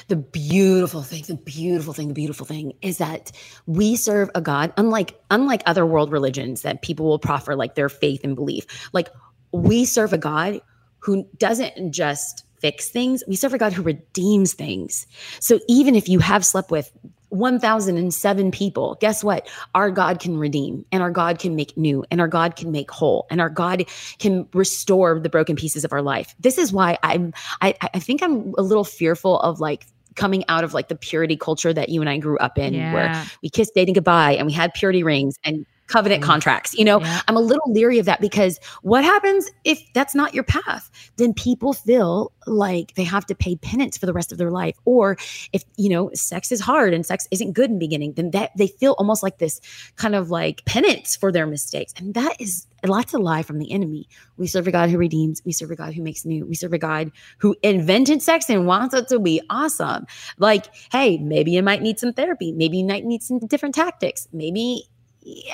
The 0.07 0.17
beautiful 0.17 1.03
thing, 1.03 1.25
the 1.27 1.37
beautiful 1.37 1.93
thing, 1.93 2.09
the 2.09 2.15
beautiful 2.15 2.47
thing 2.47 2.73
is 2.81 2.99
that 2.99 3.33
we 3.67 3.97
serve 3.97 4.31
a 4.35 4.41
God, 4.41 4.73
unlike 4.77 5.21
unlike 5.31 5.63
other 5.67 5.85
world 5.85 6.11
religions 6.11 6.63
that 6.63 6.83
people 6.83 7.07
will 7.07 7.19
proffer 7.19 7.55
like 7.55 7.75
their 7.75 7.89
faith 7.89 8.23
and 8.25 8.35
belief. 8.35 8.89
Like 8.93 9.09
we 9.53 9.85
serve 9.85 10.13
a 10.13 10.19
God 10.19 10.61
who 11.01 11.27
doesn't 11.37 11.93
just 11.93 12.45
fix 12.61 12.89
things, 12.89 13.23
we 13.29 13.37
serve 13.37 13.55
a 13.55 13.59
God 13.59 13.73
who 13.73 13.83
redeems 13.83 14.55
things. 14.55 15.07
So 15.41 15.61
even 15.69 15.95
if 15.95 16.09
you 16.09 16.19
have 16.19 16.45
slept 16.45 16.71
with 16.71 16.91
1007 17.31 18.51
people, 18.51 18.97
guess 19.01 19.23
what? 19.23 19.49
Our 19.75 19.91
God 19.91 20.19
can 20.21 20.39
redeem 20.39 20.85
and 20.91 21.03
our 21.03 21.11
God 21.11 21.39
can 21.39 21.57
make 21.57 21.77
new 21.77 22.05
and 22.11 22.21
our 22.21 22.29
God 22.29 22.57
can 22.57 22.73
make 22.73 22.91
whole 22.91 23.27
and 23.31 23.41
our 23.41 23.51
God 23.51 23.85
can 24.19 24.49
restore 24.55 25.21
the 25.21 25.29
broken 25.29 25.57
pieces 25.57 25.85
of 25.85 25.93
our 25.93 26.03
life. 26.03 26.35
This 26.41 26.59
is 26.59 26.73
why 26.73 26.99
I'm 27.03 27.35
I 27.61 27.75
I 27.95 27.99
think 27.99 28.23
I'm 28.23 28.55
a 28.57 28.63
little 28.63 28.85
fearful 28.85 29.41
of 29.41 29.61
like 29.61 29.87
coming 30.15 30.45
out 30.49 30.65
of 30.65 30.75
like 30.75 30.89
the 30.89 30.97
purity 30.97 31.37
culture 31.37 31.73
that 31.73 31.91
you 31.91 32.01
and 32.01 32.11
I 32.11 32.19
grew 32.19 32.39
up 32.39 32.59
in 32.59 32.75
where 32.93 33.25
we 33.43 33.51
kissed 33.51 33.73
dating 33.75 33.95
goodbye 33.95 34.33
and 34.33 34.47
we 34.47 34.53
had 34.53 34.75
purity 34.75 35.03
rings 35.03 35.37
and 35.45 35.65
covenant 35.89 36.23
mm. 36.23 36.27
contracts. 36.27 36.75
You 36.75 36.85
know, 36.85 37.01
Yeah. 37.01 37.21
I'm 37.27 37.37
a 37.37 37.41
little 37.41 37.71
leery 37.73 37.99
of 37.99 38.07
that 38.07 38.21
because 38.21 38.61
what 38.83 39.05
happens 39.05 39.51
if 39.65 39.83
that's 39.95 40.15
not 40.15 40.35
your 40.35 40.45
path? 40.45 40.91
Then 41.17 41.35
people 41.35 41.73
feel 41.73 42.33
like 42.47 42.95
they 42.95 43.05
have 43.05 43.27
to 43.27 43.35
pay 43.35 43.57
penance 43.57 43.99
for 43.99 44.07
the 44.07 44.13
rest 44.13 44.33
of 44.33 44.39
their 44.39 44.51
life. 44.51 44.77
Or 44.85 45.17
if, 45.53 45.65
you 45.77 45.89
know, 45.89 46.11
sex 46.15 46.53
is 46.53 46.61
hard 46.61 46.95
and 46.95 47.05
sex 47.05 47.27
isn't 47.31 47.53
good 47.53 47.67
in 47.67 47.75
the 47.75 47.79
beginning, 47.79 48.13
then 48.15 48.31
that 48.31 48.53
they 48.57 48.69
feel 48.69 48.93
almost 48.99 49.23
like 49.23 49.39
this 49.39 49.61
kind 49.97 50.15
of 50.15 50.31
like 50.31 50.65
penance 50.65 51.17
for 51.17 51.33
their 51.33 51.47
mistakes. 51.47 51.93
And 51.97 52.15
that 52.15 52.41
is 52.41 52.67
lots 52.87 53.15
of 53.15 53.21
lie 53.21 53.43
from 53.43 53.59
the 53.59 53.73
enemy. 53.73 54.09
We 54.37 54.47
serve 54.47 54.67
a 54.67 54.71
God 54.71 54.91
who 54.91 54.99
redeems. 54.99 55.43
We 55.45 55.53
serve 55.53 55.71
a 55.71 55.77
God 55.77 55.95
who 55.95 56.03
makes 56.03 56.25
new. 56.25 56.47
We 56.47 56.55
serve 56.55 56.73
a 56.73 56.79
God 56.79 57.11
who 57.39 57.57
invented 57.63 58.23
sex 58.23 58.49
and 58.49 58.67
wants 58.67 58.95
it 58.95 59.09
to 59.09 59.19
be 59.19 59.41
awesome. 59.51 60.07
Like, 60.39 60.67
hey, 60.93 61.19
maybe 61.19 61.53
you 61.53 61.63
might 61.63 61.83
need 61.83 61.99
some 61.99 62.13
therapy. 62.13 62.53
Maybe 62.53 62.79
you 62.79 62.87
might 62.87 63.05
need 63.05 63.23
some 63.23 63.39
different 63.41 63.75
tactics. 63.75 64.29
Maybe 64.33 64.85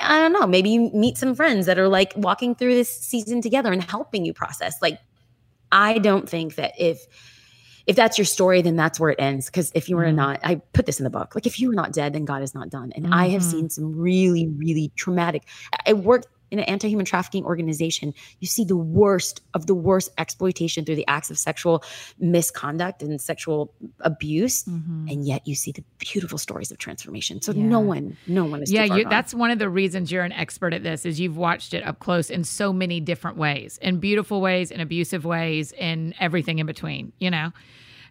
I 0.01 0.19
don't 0.19 0.33
know. 0.33 0.47
Maybe 0.47 0.69
you 0.69 0.89
meet 0.93 1.17
some 1.17 1.35
friends 1.35 1.65
that 1.65 1.77
are 1.77 1.87
like 1.87 2.13
walking 2.15 2.55
through 2.55 2.75
this 2.75 2.89
season 2.89 3.41
together 3.41 3.71
and 3.71 3.83
helping 3.83 4.25
you 4.25 4.33
process. 4.33 4.75
Like, 4.81 4.99
I 5.71 5.97
don't 5.99 6.29
think 6.29 6.55
that 6.55 6.73
if 6.79 7.05
if 7.87 7.95
that's 7.95 8.17
your 8.17 8.25
story, 8.25 8.63
then 8.63 8.75
that's 8.75 8.99
where 8.99 9.11
it 9.11 9.19
ends. 9.19 9.45
Because 9.45 9.71
if 9.75 9.89
you 9.89 9.95
were 9.95 10.05
Mhm. 10.05 10.15
not, 10.15 10.39
I 10.43 10.55
put 10.73 10.87
this 10.87 10.99
in 10.99 11.03
the 11.03 11.11
book. 11.11 11.35
Like, 11.35 11.45
if 11.45 11.59
you 11.59 11.67
were 11.67 11.75
not 11.75 11.93
dead, 11.93 12.13
then 12.13 12.25
God 12.25 12.41
is 12.41 12.55
not 12.55 12.71
done. 12.71 12.91
And 12.95 13.13
I 13.13 13.27
have 13.29 13.43
Mhm. 13.43 13.51
seen 13.51 13.69
some 13.69 13.95
really, 13.95 14.47
really 14.47 14.91
traumatic. 14.95 15.43
I 15.85 15.93
worked 15.93 16.25
in 16.51 16.59
an 16.59 16.65
anti-human 16.65 17.05
trafficking 17.05 17.43
organization. 17.45 18.13
You 18.39 18.47
see 18.47 18.63
the 18.63 18.75
worst 18.77 19.41
of 19.53 19.65
the 19.67 19.75
worst 19.75 20.11
exploitation 20.17 20.85
through 20.85 20.95
the 20.95 21.07
acts 21.07 21.29
of 21.31 21.37
sexual 21.37 21.83
misconduct 22.19 23.01
and 23.01 23.19
sexual 23.19 23.73
abuse. 24.01 24.63
Mhm. 24.63 25.11
And 25.11 25.25
yet 25.25 25.47
you 25.47 25.55
see 25.55 25.71
the 25.71 25.83
beautiful 25.97 26.37
stories 26.37 26.71
of 26.71 26.77
transformation. 26.77 27.41
So 27.41 27.51
Yeah. 27.53 27.63
no 27.63 27.79
one, 27.79 28.17
no 28.27 28.45
one 28.45 28.61
is 28.63 28.71
Yeah, 28.71 28.87
far 28.87 28.97
you, 28.97 29.03
gone. 29.03 29.09
that's 29.09 29.33
one 29.33 29.51
of 29.51 29.59
the 29.59 29.69
reasons 29.69 30.11
you're 30.11 30.23
an 30.23 30.31
expert 30.31 30.73
at 30.73 30.83
this 30.83 31.05
is 31.05 31.19
you've 31.19 31.37
watched 31.37 31.73
it 31.73 31.83
up 31.85 31.99
close 31.99 32.29
in 32.29 32.43
so 32.43 32.71
many 32.73 32.99
different 32.99 33.37
ways, 33.37 33.77
in 33.81 33.99
beautiful 33.99 34.41
ways, 34.41 34.71
in 34.71 34.79
abusive 34.79 35.25
ways, 35.25 35.71
in 35.73 36.13
everything 36.19 36.59
in 36.59 36.65
between, 36.65 37.11
you 37.19 37.29
know. 37.31 37.51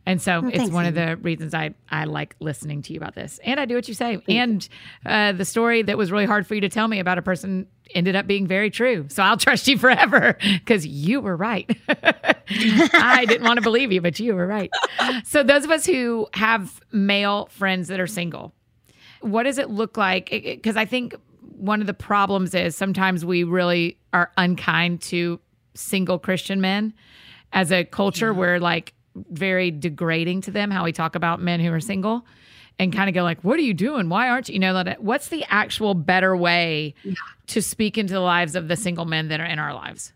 And 0.06 0.20
so 0.20 0.40
Well, 0.40 0.48
it's 0.50 0.58
thanks, 0.58 0.72
one 0.74 0.86
of 0.86 0.94
the 0.94 1.16
reasons 1.16 1.54
I 1.54 1.74
I 1.90 2.04
like 2.04 2.36
listening 2.40 2.82
to 2.82 2.92
you 2.92 2.98
about 2.98 3.14
this. 3.14 3.40
And 3.42 3.58
I 3.58 3.64
do 3.64 3.74
what 3.74 3.88
you 3.88 3.94
say. 3.94 4.18
and 4.28 4.68
uh, 5.06 5.32
the 5.32 5.44
story 5.44 5.82
that 5.82 5.96
was 5.96 6.12
really 6.12 6.26
hard 6.26 6.46
for 6.46 6.54
you 6.54 6.60
to 6.60 6.68
tell 6.68 6.88
me 6.88 6.98
about 7.00 7.16
a 7.18 7.22
person 7.22 7.66
ended 7.94 8.16
up 8.16 8.26
being 8.26 8.46
very 8.46 8.70
true. 8.70 9.06
So 9.08 9.22
I'll 9.22 9.36
trust 9.36 9.66
you 9.68 9.78
forever 9.86 10.36
because 10.40 10.86
you 10.86 11.20
were 11.20 11.36
right. 11.36 11.70
I 11.88 13.24
didn't 13.26 13.44
want 13.44 13.58
to 13.58 13.62
believe 13.62 13.92
you, 13.92 14.00
but 14.00 14.18
you 14.20 14.34
were 14.34 14.46
right. 14.46 14.70
So 15.24 15.42
those 15.42 15.64
of 15.64 15.70
us 15.70 15.86
who 15.86 16.26
have 16.34 16.80
male 16.92 17.46
friends 17.46 17.88
that 17.88 18.00
are 18.00 18.06
single, 18.06 18.52
what 19.20 19.44
does 19.44 19.58
it 19.58 19.70
look 19.70 19.96
like? 19.96 20.28
Because 20.30 20.76
I 20.76 20.84
think 20.84 21.14
one 21.40 21.80
of 21.80 21.86
the 21.86 21.94
problems 21.94 22.54
is 22.54 22.76
sometimes 22.76 23.24
we 23.24 23.44
really 23.44 23.98
are 24.12 24.30
unkind 24.36 25.00
to 25.02 25.40
single 25.74 26.18
Christian 26.18 26.60
men 26.60 26.92
as 27.52 27.72
a 27.72 27.84
culture. 27.84 28.34
We're 28.34 28.58
like 28.60 28.92
very 29.30 29.70
degrading 29.70 30.40
to 30.42 30.50
them 30.50 30.70
how 30.70 30.84
we 30.84 30.92
talk 30.92 31.14
about 31.14 31.40
men 31.40 31.60
who 31.60 31.72
are 31.72 31.80
single 31.80 32.24
and 32.78 32.92
kind 32.92 33.08
of 33.08 33.14
go 33.14 33.22
like 33.22 33.40
what 33.42 33.56
are 33.58 33.62
you 33.62 33.74
doing 33.74 34.08
why 34.08 34.28
aren't 34.28 34.48
you 34.48 34.54
you 34.54 34.58
know 34.58 34.82
that 34.82 35.02
what's 35.02 35.28
the 35.28 35.44
actual 35.48 35.94
better 35.94 36.36
way 36.36 36.94
to 37.46 37.62
speak 37.62 37.96
into 37.96 38.12
the 38.12 38.20
lives 38.20 38.56
of 38.56 38.66
the 38.68 38.76
single 38.76 39.04
men 39.04 39.28
that 39.28 39.40
are 39.40 39.46
in 39.46 39.58
our 39.58 39.72
lives 39.74 40.12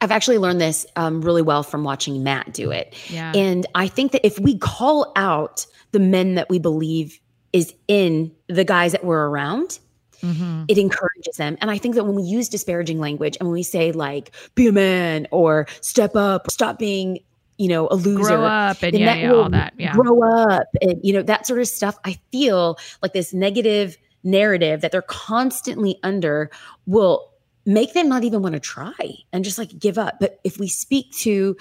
I've 0.00 0.10
actually 0.10 0.38
learned 0.38 0.60
this 0.60 0.84
um, 0.96 1.20
really 1.22 1.42
well 1.42 1.62
from 1.62 1.84
watching 1.84 2.22
Matt 2.24 2.52
do 2.52 2.70
it. 2.72 2.94
yeah 3.08 3.32
And 3.34 3.66
I 3.74 3.86
think 3.88 4.12
that 4.12 4.26
if 4.26 4.38
we 4.38 4.58
call 4.58 5.12
out 5.16 5.66
the 5.92 6.00
men 6.00 6.34
that 6.34 6.48
we 6.50 6.58
believe 6.58 7.20
is 7.52 7.72
in 7.86 8.32
the 8.48 8.64
guys 8.64 8.90
that 8.92 9.04
we're 9.04 9.28
around, 9.28 9.78
Mhm. 10.22 10.64
it 10.68 10.76
encourages 10.78 11.36
them. 11.36 11.56
And 11.60 11.70
I 11.70 11.78
think 11.78 11.94
that 11.96 12.04
when 12.04 12.16
we 12.16 12.22
use 12.22 12.48
disparaging 12.48 12.98
language 12.98 13.36
and 13.38 13.46
when 13.48 13.52
we 13.54 13.62
say 13.62 13.92
like 13.92 14.32
be 14.56 14.66
a 14.66 14.72
man 14.72 15.28
or 15.30 15.66
step 15.82 16.16
up, 16.16 16.50
stop 16.50 16.78
being, 16.78 17.18
you 17.58 17.68
know, 17.68 17.88
a 17.90 17.94
loser. 17.94 18.22
grow 18.22 18.44
up 18.44 18.82
and 18.82 18.94
then 18.94 19.00
yeah, 19.00 19.06
that 19.06 19.18
yeah 19.20 19.32
all 19.32 19.48
that 19.48 19.72
yeah 19.78 19.92
Grow 19.94 20.22
up 20.22 20.66
and 20.82 21.00
you 21.02 21.12
know, 21.12 21.22
that 21.22 21.46
sort 21.46 21.60
of 21.60 21.68
stuff. 21.68 21.96
I 22.04 22.18
feel 22.32 22.78
like 23.02 23.12
this 23.12 23.32
negative 23.32 23.96
narrative 24.22 24.80
that 24.80 24.90
they're 24.92 25.02
constantly 25.02 25.98
under 26.02 26.50
will 26.86 27.30
make 27.66 27.94
them 27.94 28.08
not 28.08 28.24
even 28.24 28.42
want 28.42 28.54
to 28.54 28.60
try 28.60 28.92
and 29.32 29.44
just 29.44 29.58
like 29.58 29.78
give 29.78 29.98
up. 29.98 30.16
But 30.20 30.40
if 30.44 30.58
we 30.58 30.68
speak 30.68 31.12
to 31.18 31.56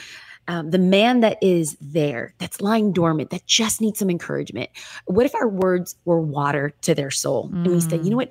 um, 0.48 0.72
the 0.72 0.78
man 0.80 1.22
that 1.22 1.38
is 1.42 1.78
there, 1.80 2.34
that's 2.38 2.62
lying 2.62 2.92
dormant, 2.92 3.30
that 3.30 3.46
just 3.46 3.82
needs 3.82 4.00
some 4.00 4.10
encouragement. 4.10 4.70
What 5.06 5.26
if 5.26 5.34
our 5.36 5.48
words 5.48 5.96
were 6.06 6.20
water 6.20 6.74
to 6.82 6.94
their 6.94 7.12
soul? 7.12 7.50
And 7.64 7.68
we 7.74 7.80
say, 7.82 7.98
you 7.98 8.10
know 8.10 8.18
what? 8.18 8.30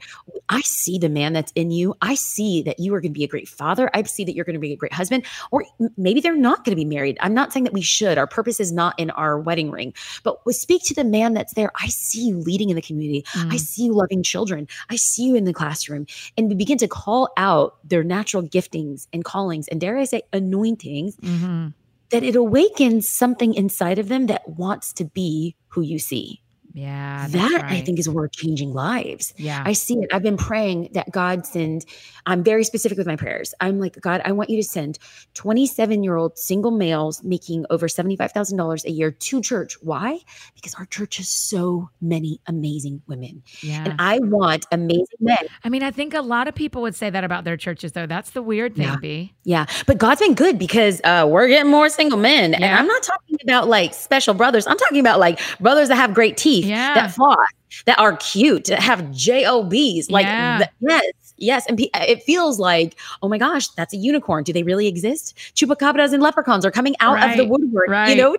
I 0.48 0.60
see 0.60 0.98
the 0.98 1.08
man 1.08 1.32
that's 1.32 1.52
in 1.54 1.70
you. 1.70 1.94
I 2.02 2.14
see 2.14 2.62
that 2.62 2.78
you 2.78 2.94
are 2.94 3.00
going 3.00 3.12
to 3.12 3.18
be 3.18 3.24
a 3.24 3.28
great 3.28 3.48
father. 3.48 3.90
I 3.94 4.02
see 4.02 4.24
that 4.24 4.34
you're 4.34 4.44
going 4.44 4.54
to 4.54 4.60
be 4.60 4.72
a 4.72 4.76
great 4.76 4.92
husband. 4.92 5.24
Or 5.50 5.64
maybe 5.96 6.20
they're 6.20 6.36
not 6.36 6.64
going 6.64 6.72
to 6.72 6.76
be 6.76 6.84
married. 6.84 7.16
I'm 7.20 7.34
not 7.34 7.52
saying 7.52 7.64
that 7.64 7.72
we 7.72 7.82
should. 7.82 8.18
Our 8.18 8.26
purpose 8.26 8.60
is 8.60 8.72
not 8.72 8.98
in 8.98 9.10
our 9.10 9.38
wedding 9.40 9.70
ring, 9.70 9.94
but 10.22 10.44
we 10.44 10.52
speak 10.52 10.82
to 10.86 10.94
the 10.94 11.04
man 11.04 11.32
that's 11.34 11.54
there. 11.54 11.70
I 11.80 11.88
see 11.88 12.26
you 12.26 12.38
leading 12.38 12.68
in 12.70 12.76
the 12.76 12.82
community. 12.82 13.24
I 13.34 13.56
Mm. 13.56 13.60
see 13.60 13.84
you 13.84 13.94
loving 13.94 14.22
children. 14.22 14.68
I 14.90 14.96
see 14.96 15.24
you 15.24 15.34
in 15.34 15.44
the 15.44 15.52
classroom. 15.54 16.06
And 16.36 16.48
we 16.48 16.54
begin 16.54 16.78
to 16.78 16.88
call 16.88 17.30
out 17.36 17.76
their 17.88 18.04
natural 18.04 18.42
giftings 18.42 19.06
and 19.12 19.24
callings, 19.24 19.68
and 19.68 19.80
dare 19.80 19.96
I 19.96 20.04
say, 20.04 20.22
anointings, 20.32 21.16
Mhm. 21.16 21.72
That 22.12 22.22
it 22.22 22.36
awakens 22.36 23.08
something 23.08 23.54
inside 23.54 23.98
of 23.98 24.08
them 24.08 24.26
that 24.26 24.48
wants 24.48 24.92
to 24.94 25.04
be 25.04 25.56
who 25.68 25.80
you 25.80 25.98
see. 25.98 26.42
Yeah 26.74 27.26
that 27.28 27.64
I 27.68 27.80
think 27.82 27.98
is 27.98 28.08
where 28.08 28.22
we're 28.24 28.28
changing 28.28 28.72
lives. 28.72 29.34
yeah 29.36 29.62
I 29.64 29.72
see 29.72 29.94
it. 29.94 30.12
I've 30.12 30.22
been 30.22 30.36
praying 30.36 30.90
that 30.92 31.10
God 31.10 31.46
send. 31.46 31.84
I'm 32.26 32.42
very 32.44 32.64
specific 32.64 32.96
with 32.98 33.06
my 33.06 33.16
prayers. 33.16 33.52
I'm 33.60 33.80
like, 33.80 34.00
God, 34.00 34.22
I 34.24 34.32
want 34.32 34.48
you 34.50 34.56
to 34.56 34.62
send 34.68 34.98
27 35.34 36.02
year 36.04 36.16
old 36.16 36.38
single 36.38 36.70
males 36.70 37.22
making 37.24 37.66
over 37.70 37.88
$75,000 37.88 38.84
a 38.84 38.90
year 38.90 39.10
to 39.10 39.40
church. 39.42 39.76
Why? 39.82 40.18
Because 40.54 40.74
our 40.74 40.86
church 40.86 41.16
has 41.16 41.28
so 41.28 41.90
many 42.00 42.40
amazing 42.46 43.02
women. 43.06 43.42
yeah 43.60 43.84
And 43.84 43.94
I 43.98 44.18
want 44.20 44.66
amazing 44.72 45.06
men. 45.20 45.38
I 45.64 45.68
mean, 45.68 45.82
I 45.82 45.90
think 45.90 46.14
a 46.14 46.20
lot 46.22 46.48
of 46.48 46.54
people 46.54 46.82
would 46.82 46.94
say 46.94 47.10
that 47.10 47.24
about 47.24 47.44
their 47.44 47.56
churches, 47.56 47.92
though. 47.92 48.06
That's 48.06 48.30
the 48.30 48.42
weird 48.42 48.74
thing, 48.76 48.84
Yeah. 48.84 48.96
B. 49.00 49.34
Yeah. 49.44 49.66
But 49.86 49.98
God's 49.98 50.20
been 50.20 50.34
good 50.34 50.58
because 50.58 51.00
uh, 51.04 51.26
we're 51.28 51.48
getting 51.48 51.70
more 51.70 51.88
single 51.88 52.18
men. 52.18 52.54
And 52.54 52.64
I'm 52.64 52.86
not 52.86 53.02
talking 53.02 53.36
about 53.42 53.68
like 53.68 53.94
special 53.94 54.34
brothers. 54.34 54.66
I'm 54.66 54.78
talking 54.78 55.00
about 55.00 55.18
like 55.18 55.40
brothers 55.60 55.88
that 55.88 55.96
have 55.96 56.14
great 56.14 56.36
teeth, 56.36 56.61
Yeah. 56.62 56.94
that 56.94 57.12
floss, 57.12 57.36
that 57.86 57.98
are 57.98 58.16
cute, 58.16 58.66
that 58.66 58.80
have 58.80 59.10
JOBs. 59.10 60.10
Like, 60.10 60.26
Yeah. 60.26 60.66
yes. 60.80 61.02
Yes, 61.38 61.66
and 61.66 61.80
it 61.80 62.22
feels 62.22 62.60
like, 62.60 62.96
oh 63.20 63.28
my 63.28 63.36
gosh, 63.36 63.66
that's 63.68 63.92
a 63.92 63.96
unicorn. 63.96 64.44
Do 64.44 64.52
they 64.52 64.62
really 64.62 64.86
exist? 64.86 65.36
Chupacabras 65.56 66.12
and 66.12 66.22
leprechauns 66.22 66.64
are 66.64 66.70
coming 66.70 66.94
out 67.00 67.20
of 67.28 67.36
the 67.36 67.44
woodwork, 67.44 67.88
right. 67.88 68.10
you 68.10 68.16
know? 68.16 68.36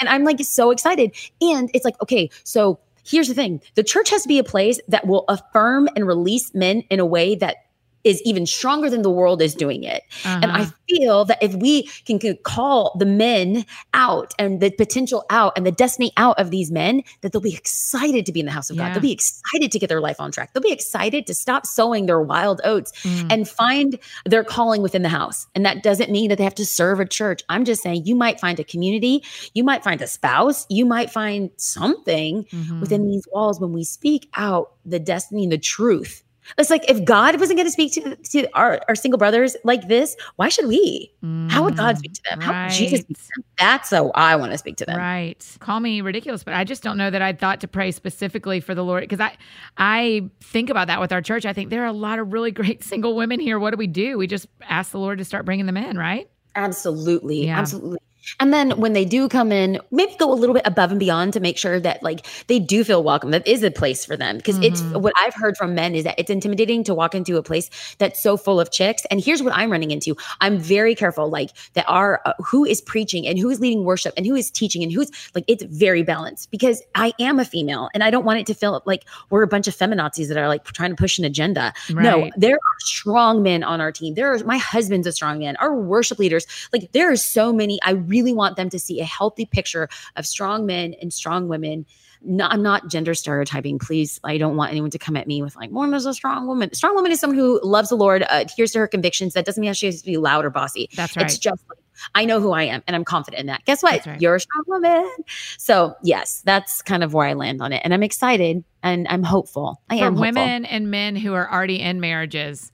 And 0.00 0.08
I'm 0.08 0.24
like 0.24 0.40
so 0.40 0.70
excited. 0.70 1.14
And 1.42 1.70
it's 1.74 1.84
like, 1.84 2.00
okay, 2.02 2.30
so 2.44 2.78
here's 3.04 3.28
the 3.28 3.34
thing 3.34 3.60
the 3.74 3.84
church 3.84 4.10
has 4.10 4.22
to 4.22 4.28
be 4.28 4.38
a 4.38 4.44
place 4.44 4.80
that 4.88 5.06
will 5.06 5.24
affirm 5.28 5.88
and 5.94 6.06
release 6.06 6.54
men 6.54 6.82
in 6.90 6.98
a 6.98 7.06
way 7.06 7.34
that 7.34 7.65
is 8.06 8.22
even 8.24 8.46
stronger 8.46 8.88
than 8.88 9.02
the 9.02 9.10
world 9.10 9.42
is 9.42 9.54
doing 9.54 9.82
it. 9.82 10.02
And 10.24 10.46
I 10.52 10.62
Uh-huh. 10.62 10.70
feel 10.88 11.24
that 11.26 11.42
if 11.42 11.54
we 11.54 11.82
can, 12.06 12.18
can 12.18 12.38
call 12.44 12.94
the 12.98 13.04
men 13.04 13.66
out 13.94 14.32
and 14.38 14.60
the 14.60 14.70
potential 14.70 15.24
out 15.28 15.52
and 15.56 15.66
the 15.66 15.72
destiny 15.72 16.12
out 16.16 16.38
of 16.38 16.50
these 16.50 16.70
men, 16.70 17.02
that 17.20 17.32
they'll 17.32 17.42
be 17.42 17.54
excited 17.54 18.24
to 18.26 18.32
be 18.32 18.40
in 18.40 18.46
the 18.46 18.52
house 18.52 18.70
of 18.70 18.76
Yeah. 18.76 18.86
God. 18.86 18.94
They'll 18.94 19.02
be 19.02 19.12
excited 19.12 19.72
to 19.72 19.78
get 19.78 19.88
their 19.88 20.00
life 20.00 20.20
on 20.20 20.30
track. 20.30 20.52
They'll 20.54 20.62
be 20.62 20.70
excited 20.72 21.26
to 21.26 21.34
stop 21.34 21.66
sowing 21.66 22.06
their 22.06 22.20
wild 22.22 22.60
oats 22.64 22.92
Mm. 23.02 23.32
and 23.32 23.48
find 23.48 23.98
their 24.24 24.44
calling 24.44 24.82
within 24.82 25.02
the 25.02 25.08
house. 25.08 25.46
And 25.56 25.66
that 25.66 25.82
doesn't 25.82 26.10
mean 26.10 26.28
that 26.28 26.38
they 26.38 26.44
have 26.44 26.54
to 26.54 26.64
serve 26.66 27.00
a 27.00 27.04
church. 27.06 27.42
I'm 27.48 27.64
just 27.64 27.82
saying 27.82 28.02
you 28.06 28.14
might 28.14 28.38
find 28.40 28.60
a 28.60 28.64
community, 28.64 29.22
you 29.54 29.64
might 29.64 29.82
find 29.82 30.00
a 30.00 30.06
spouse, 30.06 30.64
you 30.68 30.86
might 30.86 31.10
find 31.10 31.50
something 31.56 32.44
Mhm. 32.52 32.80
within 32.80 33.06
these 33.06 33.24
walls 33.32 33.60
when 33.60 33.72
we 33.72 33.82
speak 33.82 34.28
out 34.36 34.70
the 34.84 34.98
destiny 35.00 35.42
and 35.42 35.52
the 35.52 35.58
truth. 35.58 36.22
It's 36.58 36.70
like 36.70 36.88
if 36.88 37.04
God 37.04 37.38
wasn't 37.40 37.56
going 37.58 37.66
to 37.66 37.70
speak 37.72 37.92
to, 37.94 38.16
to 38.16 38.48
our, 38.54 38.80
our 38.88 38.94
single 38.94 39.18
brothers 39.18 39.56
like 39.64 39.88
this, 39.88 40.16
why 40.36 40.48
should 40.48 40.66
we? 40.66 41.12
How 41.48 41.64
would 41.64 41.76
God 41.76 41.96
Mm. 41.96 41.98
speak 41.98 42.12
to 42.14 42.22
them? 42.30 42.40
How 42.40 42.64
would 42.64 42.72
Jesus 42.72 43.00
speak 43.00 43.16
to 43.16 43.22
them? 43.36 43.44
That's 43.58 43.90
how 43.90 44.10
I 44.14 44.36
want 44.36 44.52
to 44.52 44.58
speak 44.58 44.76
to 44.78 44.84
them. 44.84 44.96
Right. 44.98 45.56
Call 45.60 45.80
me 45.80 46.00
ridiculous, 46.00 46.44
but 46.44 46.54
I 46.54 46.64
just 46.64 46.82
don't 46.82 46.96
know 46.96 47.10
that 47.10 47.22
I 47.22 47.32
thought 47.32 47.60
to 47.62 47.68
pray 47.68 47.90
specifically 47.90 48.60
for 48.60 48.74
the 48.74 48.82
Lord 48.84 49.02
because 49.02 49.20
I 49.20 49.36
I 49.76 50.30
think 50.40 50.70
about 50.70 50.86
that 50.86 51.00
with 51.00 51.12
our 51.12 51.20
church. 51.22 51.44
I 51.46 51.52
think 51.52 51.70
there 51.70 51.82
are 51.82 51.86
a 51.86 51.92
lot 51.92 52.18
of 52.18 52.32
really 52.32 52.50
great 52.52 52.82
single 52.92 53.16
women 53.16 53.40
here. 53.40 53.58
What 53.58 53.70
do 53.70 53.76
we 53.76 53.86
do? 53.86 54.18
We 54.18 54.26
just 54.26 54.46
ask 54.62 54.92
the 54.92 54.98
Lord 54.98 55.18
to 55.18 55.24
start 55.24 55.44
bringing 55.44 55.66
them 55.66 55.76
in, 55.76 55.98
right? 55.98 56.28
Absolutely. 56.54 57.46
Yeah. 57.46 57.58
Absolutely. 57.58 57.98
And 58.40 58.52
then 58.52 58.72
when 58.72 58.92
they 58.92 59.04
do 59.04 59.28
come 59.28 59.52
in, 59.52 59.80
maybe 59.90 60.14
go 60.18 60.32
a 60.32 60.34
little 60.34 60.54
bit 60.54 60.66
above 60.66 60.90
and 60.90 61.00
beyond 61.00 61.32
to 61.34 61.40
make 61.40 61.58
sure 61.58 61.78
that 61.80 62.02
like 62.02 62.26
they 62.48 62.58
do 62.58 62.84
feel 62.84 63.02
welcome. 63.02 63.30
That 63.30 63.46
is 63.46 63.62
a 63.62 63.70
place 63.70 64.04
for 64.04 64.16
them. 64.16 64.36
Because 64.36 64.58
it's 64.62 64.80
Mhm. 64.80 65.00
what 65.00 65.12
I've 65.18 65.34
heard 65.34 65.56
from 65.56 65.74
men 65.74 65.94
is 65.94 66.04
that 66.04 66.14
it's 66.18 66.30
intimidating 66.30 66.84
to 66.84 66.94
walk 66.94 67.14
into 67.14 67.36
a 67.36 67.42
place 67.42 67.70
that's 67.98 68.22
so 68.22 68.36
full 68.36 68.58
of 68.60 68.70
chicks. 68.70 69.04
And 69.10 69.20
here's 69.20 69.42
what 69.42 69.54
I'm 69.54 69.70
running 69.70 69.90
into. 69.90 70.16
I'm 70.40 70.58
very 70.58 70.94
careful, 70.94 71.28
like 71.30 71.50
that 71.74 71.84
are 71.88 72.20
uh, 72.24 72.32
who 72.44 72.64
is 72.64 72.80
preaching 72.80 73.26
and 73.26 73.38
who 73.38 73.48
is 73.50 73.60
leading 73.60 73.84
worship 73.84 74.12
and 74.16 74.26
who 74.26 74.34
is 74.34 74.50
teaching 74.50 74.82
and 74.82 74.92
who's 74.92 75.10
like 75.34 75.44
it's 75.46 75.64
very 75.64 76.02
balanced 76.02 76.50
because 76.50 76.82
I 76.94 77.12
am 77.20 77.38
a 77.38 77.44
female 77.44 77.88
and 77.94 78.02
I 78.02 78.10
don't 78.10 78.24
want 78.24 78.40
it 78.40 78.46
to 78.46 78.54
feel 78.54 78.82
like 78.86 79.04
we're 79.30 79.42
a 79.42 79.48
bunch 79.48 79.68
of 79.68 79.76
feminazis 79.76 80.28
that 80.28 80.36
are 80.36 80.48
like 80.48 80.64
trying 80.64 80.90
to 80.90 80.96
push 80.96 81.18
an 81.18 81.24
agenda. 81.24 81.72
No, 81.90 82.30
there 82.36 82.54
are 82.56 82.78
strong 82.80 83.42
men 83.42 83.62
on 83.62 83.80
our 83.80 83.92
team. 83.92 84.14
There 84.14 84.32
are 84.32 84.38
my 84.44 84.58
husband's 84.58 85.06
a 85.06 85.12
strong 85.12 85.38
man. 85.38 85.56
Our 85.56 85.74
worship 85.74 86.18
leaders, 86.18 86.46
like 86.72 86.90
there 86.92 87.10
are 87.10 87.16
so 87.16 87.52
many. 87.52 87.78
I 87.84 87.92
really 87.92 88.15
want 88.22 88.56
them 88.56 88.70
to 88.70 88.78
see 88.78 89.00
a 89.00 89.04
healthy 89.04 89.46
picture 89.46 89.88
of 90.16 90.26
strong 90.26 90.66
men 90.66 90.94
and 91.00 91.12
strong 91.12 91.48
women. 91.48 91.86
No, 92.22 92.46
I'm 92.46 92.62
not 92.62 92.88
gender 92.88 93.14
stereotyping. 93.14 93.78
Please, 93.78 94.18
I 94.24 94.38
don't 94.38 94.56
want 94.56 94.70
anyone 94.70 94.90
to 94.90 94.98
come 94.98 95.16
at 95.16 95.26
me 95.26 95.42
with 95.42 95.54
like, 95.54 95.70
"One 95.70 95.92
is 95.94 96.06
a 96.06 96.14
strong 96.14 96.46
woman." 96.46 96.70
A 96.72 96.74
strong 96.74 96.94
woman 96.94 97.12
is 97.12 97.20
someone 97.20 97.38
who 97.38 97.60
loves 97.62 97.90
the 97.90 97.94
Lord, 97.94 98.22
uh, 98.22 98.26
adheres 98.30 98.72
to 98.72 98.78
her 98.80 98.88
convictions. 98.88 99.34
That 99.34 99.44
doesn't 99.44 99.60
mean 99.60 99.72
she 99.74 99.86
has 99.86 100.00
to 100.00 100.06
be 100.06 100.16
loud 100.16 100.44
or 100.44 100.50
bossy. 100.50 100.88
That's 100.96 101.16
right. 101.16 101.26
It's 101.26 101.38
just 101.38 101.62
like, 101.68 101.78
I 102.14 102.24
know 102.24 102.40
who 102.40 102.52
I 102.52 102.64
am, 102.64 102.82
and 102.86 102.96
I'm 102.96 103.04
confident 103.04 103.40
in 103.40 103.46
that. 103.46 103.64
Guess 103.64 103.82
what? 103.82 104.04
Right. 104.06 104.20
You're 104.20 104.36
a 104.36 104.40
strong 104.40 104.64
woman. 104.66 105.10
So 105.58 105.94
yes, 106.02 106.42
that's 106.44 106.82
kind 106.82 107.04
of 107.04 107.12
where 107.14 107.26
I 107.26 107.34
land 107.34 107.60
on 107.60 107.72
it, 107.72 107.82
and 107.84 107.92
I'm 107.92 108.02
excited 108.02 108.64
and 108.82 109.06
I'm 109.08 109.22
hopeful. 109.22 109.80
I 109.90 109.98
For 109.98 110.04
am 110.04 110.14
hopeful. 110.14 110.20
women 110.22 110.64
and 110.64 110.90
men 110.90 111.16
who 111.16 111.34
are 111.34 111.52
already 111.52 111.80
in 111.80 112.00
marriages, 112.00 112.72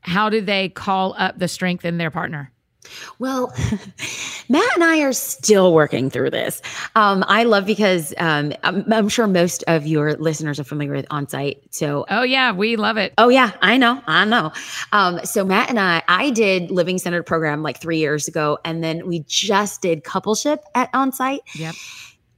how 0.00 0.30
do 0.30 0.40
they 0.40 0.70
call 0.70 1.14
up 1.18 1.38
the 1.38 1.48
strength 1.48 1.84
in 1.84 1.98
their 1.98 2.10
partner? 2.10 2.52
Well, 3.18 3.52
Matt 4.48 4.74
and 4.74 4.84
I 4.84 5.00
are 5.00 5.12
still 5.12 5.74
working 5.74 6.10
through 6.10 6.30
this. 6.30 6.62
Um, 6.96 7.24
I 7.28 7.44
love 7.44 7.66
because 7.66 8.14
um, 8.18 8.52
I'm, 8.62 8.90
I'm 8.92 9.08
sure 9.08 9.26
most 9.26 9.64
of 9.66 9.86
your 9.86 10.14
listeners 10.14 10.58
are 10.60 10.64
familiar 10.64 10.92
with 10.94 11.08
Onsite. 11.08 11.58
So, 11.70 12.06
Oh 12.08 12.22
yeah, 12.22 12.52
we 12.52 12.76
love 12.76 12.96
it. 12.96 13.12
oh 13.18 13.28
yeah, 13.28 13.52
I 13.60 13.76
know, 13.76 14.00
I 14.06 14.24
know. 14.24 14.52
Um, 14.92 15.20
so 15.24 15.44
Matt 15.44 15.68
and 15.70 15.78
I, 15.78 16.02
I 16.08 16.30
did 16.30 16.70
Living 16.70 16.98
Centered 16.98 17.24
program 17.24 17.62
like 17.62 17.80
three 17.80 17.98
years 17.98 18.28
ago, 18.28 18.58
and 18.64 18.82
then 18.82 19.06
we 19.06 19.24
just 19.26 19.82
did 19.82 20.04
coupleship 20.04 20.58
at 20.74 20.92
Onsite. 20.92 21.40
Yep. 21.54 21.74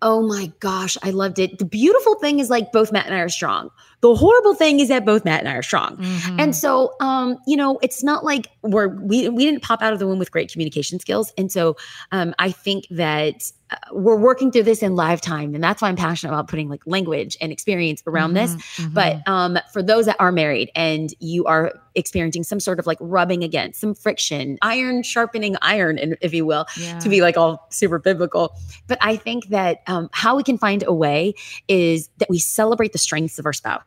Oh 0.03 0.27
my 0.27 0.51
gosh, 0.61 0.97
I 1.03 1.11
loved 1.11 1.39
it. 1.39 1.59
The 1.59 1.67
beautiful 1.67 2.15
thing 2.17 2.39
is 2.39 2.49
like 2.49 2.73
both 2.73 2.91
Matt 2.91 3.05
and 3.07 3.15
I 3.15 3.21
are 3.21 3.29
strong. 3.29 3.71
The 4.03 4.15
horrible 4.15 4.55
thing 4.55 4.81
is 4.81 4.89
that 4.89 5.05
both 5.05 5.25
Matt 5.25 5.41
and 5.41 5.49
I 5.49 5.55
are 5.55 5.63
strong. 5.63 5.97
Mhm. 5.97 6.41
And 6.41 6.57
so, 6.57 6.93
um, 7.01 7.37
you 7.47 7.57
know, 7.57 7.79
it's 7.83 8.03
not 8.03 8.25
like 8.25 8.49
we're 8.63 8.89
we 8.89 9.29
we 9.29 9.45
didn't 9.45 9.63
pop 9.63 9.83
out 9.83 9.93
of 9.93 9.99
the 9.99 10.07
womb 10.07 10.19
with 10.19 10.31
great 10.31 10.51
communication 10.51 10.99
skills, 10.99 11.33
and 11.37 11.53
so 11.53 11.77
um, 12.13 12.35
I 12.39 12.51
think 12.51 12.87
that 12.91 13.53
uh, 13.71 13.77
we're 13.93 14.17
working 14.17 14.51
through 14.51 14.65
this 14.65 14.83
in 14.83 14.97
live 14.97 15.21
time, 15.21 15.55
and 15.55 15.63
that's 15.63 15.83
why 15.83 15.89
I'm 15.89 15.97
passionate 15.97 16.33
about 16.33 16.49
putting 16.49 16.69
like 16.69 16.81
language 16.87 17.37
and 17.41 17.53
experience 17.53 18.03
around 18.07 18.35
this. 18.35 18.55
Mhm, 18.55 18.87
mhm. 18.87 18.95
But 18.95 19.29
um, 19.29 19.59
for 19.73 19.83
those 19.83 20.07
that 20.07 20.17
are 20.19 20.33
married 20.33 20.71
and 20.75 21.15
you 21.21 21.45
are 21.45 21.73
experiencing 21.95 22.45
some 22.45 22.61
sort 22.61 22.79
of 22.79 22.87
like 22.87 22.99
rubbing 23.01 23.43
against 23.45 23.81
some 23.81 23.95
friction, 23.95 24.59
iron 24.63 25.03
sharpening 25.03 25.57
iron, 25.63 25.99
and 25.99 26.17
if 26.21 26.33
you 26.33 26.47
will, 26.47 26.67
yeah. 26.79 26.99
to 27.01 27.09
be 27.09 27.21
like 27.21 27.37
all 27.37 27.67
super 27.71 27.99
biblical. 27.99 28.55
But 28.87 28.99
I 29.01 29.17
think 29.17 29.49
that 29.49 29.83
um, 29.87 30.09
how 30.13 30.37
we 30.37 30.43
can 30.43 30.57
find 30.57 30.83
a 30.87 30.93
way 30.93 31.35
is 31.69 32.09
that 32.19 32.31
we 32.31 32.39
celebrate 32.39 32.93
the 32.93 32.99
strengths 32.99 33.39
of 33.39 33.47
our 33.47 33.53
spouse. 33.53 33.83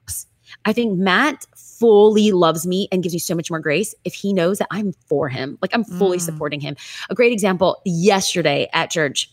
I 0.66 0.74
think 0.74 0.98
Matt 0.98 1.46
fully 1.56 2.32
loves 2.32 2.66
me 2.66 2.88
and 2.92 3.04
gives 3.04 3.14
me 3.14 3.20
so 3.20 3.36
much 3.36 3.50
more 3.50 3.60
grace 3.60 3.94
if 4.06 4.14
he 4.14 4.34
knows 4.34 4.60
that 4.60 4.68
I'm 4.72 4.94
for 5.08 5.30
him. 5.30 5.58
Like 5.62 5.74
I'm 5.74 5.84
fully 5.84 6.18
Mm. 6.18 6.22
supporting 6.22 6.60
him. 6.60 6.76
A 7.10 7.16
great 7.16 7.32
example 7.32 7.82
yesterday 7.86 8.70
at 8.74 8.90
church. 8.90 9.30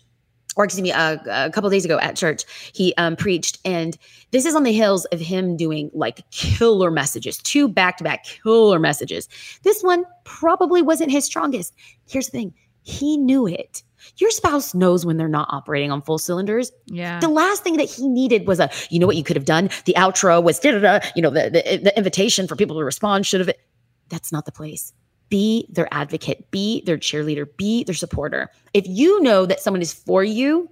Or 0.56 0.64
excuse 0.64 0.82
me, 0.82 0.90
uh, 0.90 1.18
a 1.28 1.50
couple 1.50 1.70
days 1.70 1.84
ago 1.84 2.00
at 2.00 2.16
church, 2.16 2.42
he 2.72 2.92
um, 2.96 3.14
preached, 3.14 3.60
and 3.64 3.96
this 4.32 4.44
is 4.44 4.56
on 4.56 4.64
the 4.64 4.72
heels 4.72 5.04
of 5.06 5.20
him 5.20 5.56
doing 5.56 5.92
like 5.94 6.28
killer 6.32 6.90
messages, 6.90 7.38
two 7.38 7.68
back-to-back 7.68 8.24
killer 8.24 8.80
messages. 8.80 9.28
This 9.62 9.80
one 9.82 10.04
probably 10.24 10.82
wasn't 10.82 11.12
his 11.12 11.24
strongest. 11.24 11.72
Here's 12.08 12.26
the 12.26 12.32
thing: 12.32 12.54
he 12.82 13.16
knew 13.16 13.46
it. 13.46 13.84
Your 14.16 14.30
spouse 14.30 14.74
knows 14.74 15.04
when 15.06 15.16
they're 15.16 15.28
not 15.28 15.48
operating 15.50 15.90
on 15.90 16.02
full 16.02 16.18
cylinders. 16.18 16.72
yeah. 16.86 17.20
The 17.20 17.28
last 17.28 17.62
thing 17.62 17.76
that 17.76 17.88
he 17.90 18.08
needed 18.08 18.46
was 18.46 18.60
a, 18.60 18.70
you 18.90 18.98
know 18.98 19.06
what 19.06 19.16
you 19.16 19.24
could 19.24 19.36
have 19.36 19.44
done? 19.44 19.70
The 19.84 19.94
outro 19.96 20.42
was 20.42 20.58
da 20.58 20.72
da 20.72 20.78
da, 20.78 21.06
you 21.14 21.22
know, 21.22 21.30
the, 21.30 21.50
the, 21.50 21.80
the 21.84 21.96
invitation 21.96 22.46
for 22.48 22.56
people 22.56 22.76
to 22.78 22.84
respond 22.84 23.26
should 23.26 23.40
have. 23.40 23.50
That's 24.08 24.32
not 24.32 24.44
the 24.46 24.52
place. 24.52 24.92
Be 25.28 25.66
their 25.70 25.86
advocate, 25.92 26.50
be 26.50 26.82
their 26.86 26.96
cheerleader, 26.98 27.46
be 27.56 27.84
their 27.84 27.94
supporter. 27.94 28.50
If 28.74 28.84
you 28.86 29.22
know 29.22 29.46
that 29.46 29.60
someone 29.60 29.80
is 29.82 29.92
for 29.92 30.24
you, 30.24 30.68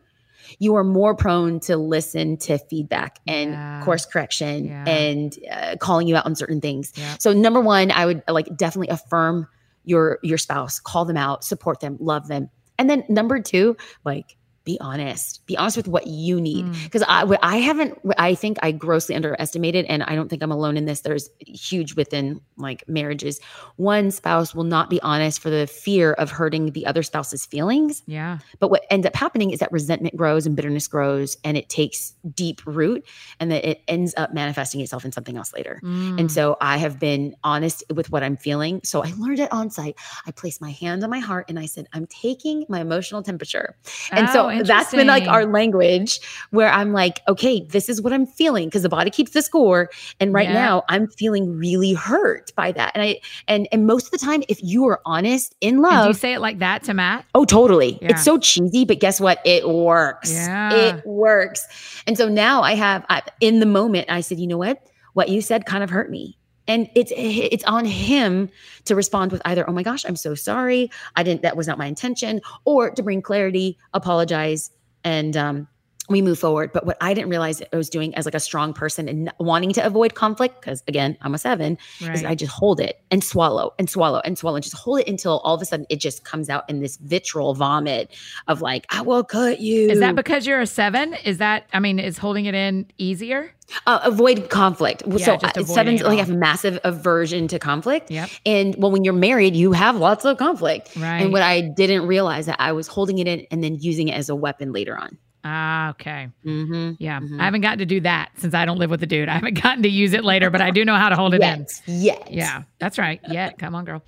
you 0.58 0.74
are 0.76 0.82
more 0.84 1.14
prone 1.14 1.60
to 1.60 1.76
listen 1.76 2.38
to 2.38 2.58
feedback 2.58 3.18
and 3.26 3.50
Yeah. 3.52 3.82
course 3.84 4.06
correction 4.06 4.64
Yeah. 4.64 4.84
and 4.88 5.38
uh, 5.52 5.76
calling 5.78 6.08
you 6.08 6.16
out 6.16 6.24
on 6.26 6.34
certain 6.34 6.60
things. 6.60 6.92
Yeah. 6.96 7.16
So 7.20 7.32
number 7.32 7.60
one, 7.60 7.92
I 7.92 8.06
would 8.06 8.22
like 8.28 8.48
definitely 8.56 8.88
affirm 8.88 9.46
your 9.84 10.18
your 10.22 10.38
spouse, 10.38 10.80
call 10.80 11.04
them 11.04 11.16
out, 11.18 11.44
support 11.44 11.80
them, 11.80 11.96
love 12.00 12.28
them. 12.28 12.50
And 12.78 12.88
then 12.88 13.04
number 13.08 13.40
two, 13.40 13.76
like 14.04 14.37
be 14.68 14.78
honest. 14.82 15.46
Be 15.46 15.56
honest 15.56 15.78
with 15.78 15.88
what 15.88 16.06
you 16.06 16.38
need. 16.38 16.66
Mm. 16.66 16.84
Because 16.84 17.02
I 17.08 17.24
what 17.24 17.40
I 17.42 17.56
haven't 17.56 17.98
I 18.18 18.34
think 18.34 18.58
I 18.60 18.70
grossly 18.70 19.14
underestimated, 19.14 19.86
and 19.86 20.02
I 20.02 20.14
don't 20.14 20.28
think 20.28 20.42
I'm 20.42 20.52
alone 20.52 20.76
in 20.76 20.84
this. 20.84 21.00
There's 21.00 21.30
huge 21.38 21.94
within 21.94 22.42
like 22.58 22.86
marriages. 22.86 23.40
One 23.76 24.10
spouse 24.10 24.54
will 24.54 24.64
not 24.64 24.90
be 24.90 25.00
honest 25.00 25.40
for 25.40 25.48
the 25.48 25.66
fear 25.66 26.12
of 26.12 26.30
hurting 26.30 26.72
the 26.72 26.84
other 26.84 27.02
spouse's 27.02 27.46
feelings. 27.46 28.02
Yeah. 28.06 28.40
But 28.58 28.70
what 28.70 28.84
ends 28.90 29.06
up 29.06 29.16
happening 29.16 29.52
is 29.52 29.60
that 29.60 29.72
resentment 29.72 30.14
grows 30.16 30.44
and 30.44 30.54
bitterness 30.54 30.86
grows 30.86 31.38
and 31.44 31.56
it 31.56 31.70
takes 31.70 32.12
deep 32.34 32.60
root 32.66 33.06
and 33.40 33.50
that 33.50 33.64
it 33.64 33.80
ends 33.88 34.12
up 34.18 34.34
manifesting 34.34 34.82
itself 34.82 35.06
in 35.06 35.12
something 35.12 35.38
else 35.38 35.54
later. 35.54 35.80
Mm. 35.82 36.20
And 36.20 36.32
so 36.32 36.58
I 36.60 36.76
have 36.76 36.98
been 36.98 37.34
honest 37.42 37.84
with 37.94 38.10
what 38.10 38.22
I'm 38.22 38.36
feeling. 38.36 38.82
So 38.84 39.02
I 39.02 39.14
learned 39.16 39.38
it 39.38 39.50
Onsite. 39.50 39.96
I 40.26 40.30
placed 40.32 40.60
my 40.60 40.72
hand 40.72 41.04
on 41.04 41.08
my 41.08 41.20
heart 41.20 41.46
and 41.48 41.58
I 41.58 41.64
said, 41.64 41.86
I'm 41.94 42.06
taking 42.06 42.66
my 42.68 42.80
emotional 42.80 43.22
temperature. 43.22 43.74
And 44.10 44.28
so 44.28 44.50
Oh, 44.57 44.57
that's 44.66 44.92
been 44.92 45.06
like 45.06 45.26
our 45.28 45.46
language 45.46 46.20
where 46.50 46.68
I'm 46.70 46.92
like, 46.92 47.20
okay, 47.28 47.60
this 47.62 47.88
is 47.88 48.00
what 48.00 48.12
I'm 48.12 48.26
feeling 48.26 48.68
because 48.68 48.82
the 48.82 48.88
body 48.88 49.10
keeps 49.10 49.32
the 49.32 49.42
score. 49.42 49.90
And 50.20 50.32
right 50.32 50.48
Yeah. 50.48 50.54
now 50.54 50.84
I'm 50.88 51.06
feeling 51.08 51.56
really 51.56 51.92
hurt 51.92 52.52
by 52.56 52.72
that. 52.72 52.92
And 52.94 53.02
I 53.02 53.20
and 53.46 53.68
and 53.72 53.86
most 53.86 54.06
of 54.06 54.10
the 54.12 54.18
time, 54.18 54.42
if 54.48 54.62
you 54.62 54.86
are 54.88 55.00
honest 55.04 55.54
in 55.60 55.76
And 55.76 55.84
do 55.84 55.88
you 55.90 55.94
love, 56.06 56.16
say 56.16 56.32
it 56.34 56.40
like 56.40 56.58
that 56.60 56.82
to 56.84 56.94
Matt? 56.94 57.24
Oh, 57.34 57.44
totally. 57.44 57.98
Yeah. 58.00 58.10
It's 58.12 58.24
so 58.24 58.38
cheesy, 58.38 58.84
but 58.84 59.00
guess 59.00 59.20
what? 59.20 59.40
It 59.44 59.68
works. 59.68 60.32
Yeah. 60.32 60.72
It 60.72 61.06
works. 61.06 61.66
And 62.06 62.16
so 62.16 62.28
now 62.28 62.62
I 62.62 62.74
have 62.74 63.04
I, 63.10 63.22
in 63.40 63.60
the 63.60 63.66
moment 63.66 64.06
I 64.08 64.20
said, 64.22 64.38
"You 64.38 64.46
know 64.46 64.58
what? 64.58 64.82
What 65.14 65.28
you 65.28 65.40
said 65.40 65.66
kind 65.66 65.82
of 65.84 65.90
hurt 65.90 66.10
me." 66.10 66.37
And 66.68 66.88
it's 66.94 67.12
it's 67.16 67.64
on 67.64 67.86
him 67.86 68.50
to 68.84 68.94
respond 68.94 69.32
with 69.32 69.42
either, 69.46 69.68
"Oh 69.68 69.72
my 69.72 69.82
gosh, 69.82 70.04
I'm 70.06 70.16
so 70.16 70.34
sorry. 70.34 70.90
I 71.16 71.22
didn't 71.22 71.42
that 71.42 71.56
was 71.56 71.66
not 71.66 71.78
my 71.78 71.86
intention," 71.86 72.40
or 72.64 72.90
to 72.90 73.02
bring 73.02 73.22
clarity, 73.22 73.78
apologize, 73.94 74.70
and 75.02 75.36
um 75.36 75.68
we 76.08 76.22
move 76.22 76.38
forward. 76.38 76.72
But 76.72 76.86
what 76.86 76.96
I 77.00 77.14
didn't 77.14 77.30
realize 77.30 77.62
I 77.72 77.76
was 77.76 77.88
doing 77.88 78.14
as 78.14 78.24
like 78.24 78.34
a 78.34 78.40
strong 78.40 78.72
person 78.72 79.08
and 79.08 79.32
wanting 79.38 79.72
to 79.74 79.84
avoid 79.84 80.14
conflict, 80.14 80.60
because 80.60 80.82
again, 80.88 81.16
I'm 81.22 81.34
a 81.34 81.38
seven, 81.38 81.78
is 82.00 82.24
I 82.24 82.34
just 82.34 82.52
hold 82.52 82.80
it 82.80 83.00
and 83.10 83.22
swallow 83.22 83.74
and 83.78 83.88
swallow 83.88 84.20
and 84.24 84.38
swallow 84.38 84.56
and 84.56 84.62
just 84.62 84.76
hold 84.76 85.00
it 85.00 85.08
until 85.08 85.38
all 85.40 85.54
of 85.54 85.62
a 85.62 85.64
sudden 85.64 85.86
it 85.88 86.00
just 86.00 86.24
comes 86.24 86.48
out 86.48 86.68
in 86.68 86.80
this 86.80 86.96
vitriol 86.96 87.54
vomit 87.54 88.14
of 88.46 88.62
like, 88.62 88.86
I 88.90 89.02
will 89.02 89.24
cut 89.24 89.60
you. 89.60 89.90
Is 89.90 90.00
that 90.00 90.14
because 90.14 90.46
you're 90.46 90.60
a 90.60 90.66
seven? 90.66 91.14
Is 91.24 91.38
that 91.38 91.66
I 91.72 91.80
mean, 91.80 91.98
is 91.98 92.18
holding 92.18 92.46
it 92.46 92.54
in 92.54 92.86
easier? 92.98 93.52
uh, 93.86 94.00
avoid 94.04 94.50
conflict? 94.50 95.02
Yeah, 95.06 95.24
so 95.24 95.34
uh, 95.34 95.64
sevens 95.64 96.02
like 96.02 96.18
have 96.18 96.30
massive 96.30 96.78
aversion 96.84 97.48
to 97.48 97.58
conflict. 97.58 98.10
Yep. 98.10 98.30
And 98.46 98.74
well, 98.78 98.90
when 98.90 99.04
you're 99.04 99.14
married, 99.14 99.56
you 99.56 99.72
have 99.72 99.96
lots 99.96 100.24
of 100.24 100.38
conflict. 100.38 100.96
Right. 100.96 101.22
And 101.22 101.32
what 101.32 101.42
I 101.42 101.60
didn't 101.60 102.06
realize 102.06 102.46
that 102.46 102.60
I 102.60 102.72
was 102.72 102.86
holding 102.86 103.18
it 103.18 103.26
in 103.26 103.46
and 103.50 103.62
then 103.62 103.76
using 103.76 104.08
it 104.08 104.14
as 104.14 104.28
a 104.28 104.34
weapon 104.34 104.72
later 104.72 104.96
on. 104.96 105.18
Ah, 105.44 105.90
okay. 105.90 106.28
Mm-hmm. 106.44 106.92
Yeah. 106.98 107.20
Mhm. 107.20 107.40
I 107.40 107.44
haven't 107.44 107.60
gotten 107.62 107.78
to 107.78 107.86
do 107.86 108.00
that 108.00 108.30
since 108.36 108.54
I 108.54 108.64
don't 108.64 108.78
live 108.78 108.90
with 108.90 109.00
the 109.00 109.06
dude. 109.06 109.28
I 109.28 109.34
haven't 109.34 109.54
gotten 109.62 109.82
to 109.82 109.88
use 109.88 110.12
it 110.12 110.24
later, 110.24 110.50
but 110.50 110.60
I 110.60 110.70
do 110.70 110.84
know 110.84 110.96
how 110.96 111.08
to 111.08 111.16
hold 111.16 111.34
it 111.34 111.42
in. 111.42 111.60
Yet, 111.60 111.82
yet. 111.86 112.30
Yeah, 112.32 112.62
that's 112.78 112.98
right. 112.98 113.20
Yeah, 113.28 113.52
come 113.52 113.74
on, 113.74 113.84
girl. 113.84 114.02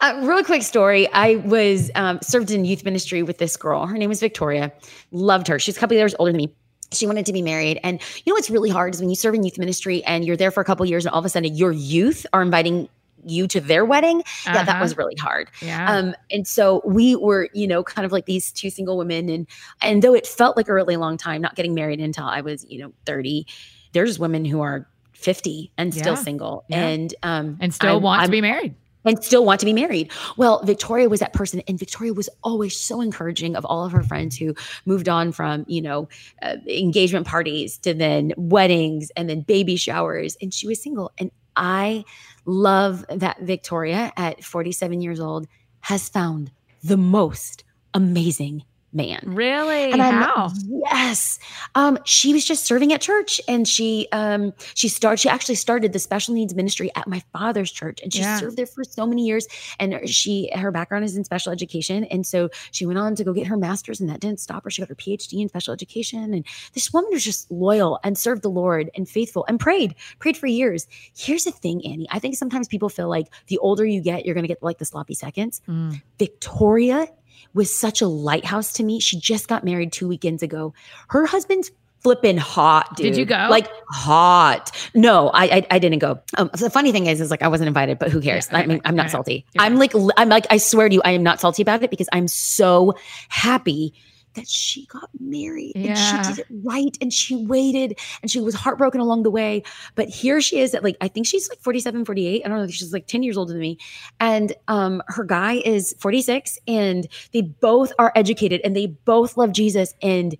Uh, 0.00 0.20
real 0.24 0.44
quick 0.44 0.62
story. 0.62 1.08
I 1.12 1.36
was 1.36 1.90
um, 1.94 2.18
served 2.22 2.50
in 2.50 2.64
youth 2.64 2.84
ministry 2.84 3.22
with 3.22 3.38
this 3.38 3.56
girl. 3.56 3.86
Her 3.86 3.96
name 3.98 4.08
was 4.08 4.20
Victoria. 4.20 4.72
Loved 5.12 5.48
her. 5.48 5.58
She's 5.58 5.76
a 5.76 5.80
couple 5.80 5.96
years 5.96 6.14
older 6.18 6.32
than 6.32 6.38
me. 6.38 6.54
She 6.92 7.06
wanted 7.06 7.26
to 7.26 7.32
be 7.32 7.42
married. 7.42 7.80
And 7.82 8.00
you 8.24 8.30
know 8.30 8.34
what's 8.34 8.48
really 8.48 8.70
hard 8.70 8.94
is 8.94 9.00
when 9.00 9.10
you 9.10 9.16
serve 9.16 9.34
in 9.34 9.42
youth 9.42 9.58
ministry 9.58 10.04
and 10.04 10.24
you're 10.24 10.36
there 10.36 10.52
for 10.52 10.60
a 10.60 10.64
couple 10.64 10.86
years 10.86 11.04
and 11.04 11.12
all 11.12 11.18
of 11.18 11.24
a 11.24 11.28
sudden 11.28 11.54
your 11.56 11.72
youth 11.72 12.24
are 12.32 12.42
inviting 12.42 12.88
you 13.24 13.46
to 13.48 13.60
their 13.60 13.84
wedding. 13.84 14.22
Yeah, 14.44 14.52
that 14.64 14.68
Uh-huh. 14.68 14.78
was 14.82 14.96
really 14.96 15.16
hard. 15.16 15.50
Yeah. 15.60 15.90
Um, 15.96 16.14
and 16.30 16.46
so 16.46 16.82
we 16.84 17.16
were, 17.16 17.48
you 17.54 17.66
know, 17.66 17.82
kind 17.82 18.04
of 18.06 18.12
like 18.12 18.26
these 18.26 18.52
two 18.52 18.70
single 18.70 18.96
women. 18.98 19.28
And 19.28 19.46
and 19.82 20.02
though 20.02 20.14
it 20.14 20.26
felt 20.26 20.56
like 20.56 20.68
a 20.68 20.74
really 20.74 20.96
long 20.96 21.16
time, 21.16 21.40
not 21.40 21.54
getting 21.56 21.74
married 21.74 22.00
until 22.00 22.24
I 22.24 22.40
was, 22.40 22.64
you 22.68 22.78
know, 22.78 22.92
30, 23.06 23.46
there's 23.92 24.18
women 24.18 24.44
who 24.44 24.60
are 24.60 24.86
50 25.12 25.70
and 25.78 25.94
still 25.94 26.12
Yeah. 26.14 26.22
single. 26.22 26.64
Yeah. 26.68 26.86
And 26.86 27.14
um 27.22 27.56
and 27.60 27.72
still 27.74 27.94
I'm- 27.94 28.02
want 28.02 28.20
I'm- 28.20 28.28
to 28.28 28.32
be 28.32 28.40
married. 28.40 28.74
and 29.04 29.22
still 29.22 29.44
want 29.44 29.60
to 29.60 29.66
be 29.66 29.72
married. 29.72 30.10
Well, 30.36 30.62
Victoria 30.64 31.08
was 31.08 31.20
that 31.20 31.32
person, 31.32 31.62
and 31.68 31.78
Victoria 31.78 32.12
was 32.12 32.28
always 32.42 32.76
so 32.76 33.00
encouraging 33.00 33.54
of 33.54 33.64
all 33.64 33.84
of 33.84 33.92
her 33.92 34.02
friends 34.02 34.36
who 34.36 34.52
moved 34.84 35.08
on 35.08 35.30
from, 35.30 35.64
you 35.68 35.80
know, 35.80 36.08
uh, 36.42 36.56
engagement 36.68 37.24
parties 37.24 37.78
to 37.78 37.94
then 37.94 38.32
weddings 38.36 39.12
and 39.16 39.30
then 39.30 39.42
baby 39.42 39.76
showers, 39.76 40.36
and 40.42 40.52
she 40.52 40.66
was 40.66 40.82
single. 40.82 41.12
And 41.18 41.30
I 41.54 42.04
love 42.46 43.04
that 43.08 43.40
Victoria 43.42 44.12
at 44.16 44.42
47 44.42 45.00
years 45.00 45.20
old 45.20 45.46
has 45.80 46.08
found 46.08 46.50
the 46.82 46.96
most 46.96 47.64
amazing 47.92 48.64
man. 48.96 49.20
Really? 49.24 49.92
And 49.92 50.02
I'm 50.02 50.22
How? 50.22 50.52
yes. 50.68 51.38
Um, 51.74 51.98
she 52.04 52.32
was 52.32 52.44
just 52.44 52.64
serving 52.64 52.92
at 52.92 53.00
church 53.00 53.40
and 53.46 53.68
she 53.68 54.08
um 54.12 54.52
she 54.74 54.88
started 54.88 55.18
she 55.20 55.28
actually 55.28 55.54
started 55.54 55.92
the 55.92 55.98
special 55.98 56.34
needs 56.34 56.54
ministry 56.54 56.90
at 56.96 57.06
my 57.06 57.22
father's 57.32 57.70
church 57.70 58.00
and 58.02 58.12
she 58.12 58.20
Yeah. 58.20 58.38
served 58.40 58.56
there 58.56 58.66
for 58.66 58.82
so 58.82 59.06
many 59.06 59.26
years 59.26 59.46
and 59.78 60.08
she 60.08 60.50
her 60.54 60.70
background 60.72 61.04
is 61.04 61.16
in 61.16 61.24
special 61.24 61.52
education 61.52 62.04
and 62.04 62.26
so 62.26 62.48
she 62.70 62.86
went 62.86 62.98
on 62.98 63.14
to 63.14 63.24
go 63.24 63.32
get 63.32 63.46
her 63.46 63.56
master's 63.56 64.00
and 64.00 64.08
that 64.08 64.20
didn't 64.20 64.40
stop 64.40 64.64
her. 64.64 64.70
She 64.70 64.82
got 64.82 64.88
her 64.88 64.94
PhD 64.94 65.40
in 65.42 65.48
special 65.48 65.72
education 65.74 66.32
and 66.32 66.44
this 66.72 66.92
woman 66.92 67.10
was 67.12 67.22
just 67.24 67.50
loyal 67.50 68.00
and 68.02 68.16
served 68.16 68.42
the 68.42 68.48
Lord 68.50 68.90
and 68.96 69.08
faithful 69.08 69.44
and 69.48 69.60
prayed, 69.60 69.94
prayed 70.18 70.36
for 70.36 70.46
years. 70.46 70.86
Here's 71.16 71.44
the 71.44 71.52
thing, 71.52 71.84
Annie. 71.86 72.06
I 72.10 72.18
think 72.18 72.36
sometimes 72.36 72.66
people 72.68 72.88
feel 72.88 73.08
like 73.08 73.26
the 73.48 73.58
older 73.58 73.84
you 73.84 74.00
get, 74.00 74.24
you're 74.24 74.34
gonna 74.34 74.48
get 74.48 74.62
like 74.62 74.78
the 74.78 74.84
sloppy 74.86 75.14
seconds. 75.14 75.60
Mm. 75.68 76.00
Victoria 76.18 77.06
was 77.54 77.74
such 77.74 78.00
a 78.00 78.06
lighthouse 78.06 78.72
to 78.74 78.84
me. 78.84 79.00
She 79.00 79.18
just 79.18 79.48
got 79.48 79.64
married 79.64 79.92
two 79.92 80.08
weekends 80.08 80.42
ago. 80.42 80.74
Her 81.08 81.26
husband's 81.26 81.70
flipping 82.00 82.36
hot, 82.36 82.96
dude. 82.96 83.06
Did 83.06 83.16
you 83.16 83.24
go? 83.24 83.48
Like 83.50 83.68
hot. 83.88 84.70
No, 84.94 85.28
I 85.30 85.44
I, 85.44 85.66
I 85.72 85.78
didn't 85.78 85.98
go. 85.98 86.20
Um, 86.38 86.50
the 86.56 86.70
funny 86.70 86.92
thing 86.92 87.06
is, 87.06 87.20
is 87.20 87.30
like 87.30 87.42
I 87.42 87.48
wasn't 87.48 87.68
invited, 87.68 87.98
but 87.98 88.10
who 88.10 88.20
cares? 88.20 88.48
Yeah, 88.50 88.58
I 88.58 88.66
mean, 88.66 88.76
right, 88.76 88.82
I'm 88.84 88.94
not 88.94 89.04
right. 89.04 89.10
salty. 89.10 89.46
Yeah. 89.54 89.62
I'm 89.62 89.76
like, 89.76 89.92
I'm 90.16 90.28
like, 90.28 90.46
I 90.50 90.58
swear 90.58 90.88
to 90.88 90.94
you, 90.94 91.02
I 91.04 91.12
am 91.12 91.22
not 91.22 91.40
salty 91.40 91.62
about 91.62 91.82
it 91.82 91.90
because 91.90 92.08
I'm 92.12 92.28
so 92.28 92.94
happy 93.28 93.92
that 94.36 94.48
she 94.48 94.86
got 94.86 95.10
married 95.18 95.72
and 95.74 95.98
she 95.98 96.18
did 96.18 96.38
it 96.38 96.46
right 96.62 96.96
and 97.00 97.12
she 97.12 97.34
waited 97.34 97.98
and 98.22 98.30
she 98.30 98.40
was 98.40 98.54
heartbroken 98.54 99.00
along 99.00 99.24
the 99.24 99.30
way. 99.30 99.62
But 99.94 100.08
here 100.08 100.40
she 100.40 100.60
is 100.60 100.74
at 100.74 100.84
like 100.84 100.96
i 101.00 101.08
think 101.08 101.26
she's 101.26 101.48
like 101.48 101.60
47 101.60 102.04
48 102.04 102.42
i 102.44 102.48
don't 102.48 102.58
know 102.58 102.66
she's 102.68 102.92
like 102.92 103.06
10 103.06 103.22
years 103.22 103.36
older 103.36 103.52
than 103.52 103.60
me. 103.60 103.78
And 104.20 104.52
um 104.68 105.02
her 105.08 105.24
guy 105.24 105.54
is 105.64 105.94
46 105.98 106.58
and 106.68 107.08
they 107.32 107.42
both 107.42 107.92
are 107.98 108.12
educated 108.14 108.60
and 108.62 108.76
they 108.76 108.86
both 108.86 109.36
love 109.36 109.52
jesus 109.52 109.94
and 110.02 110.36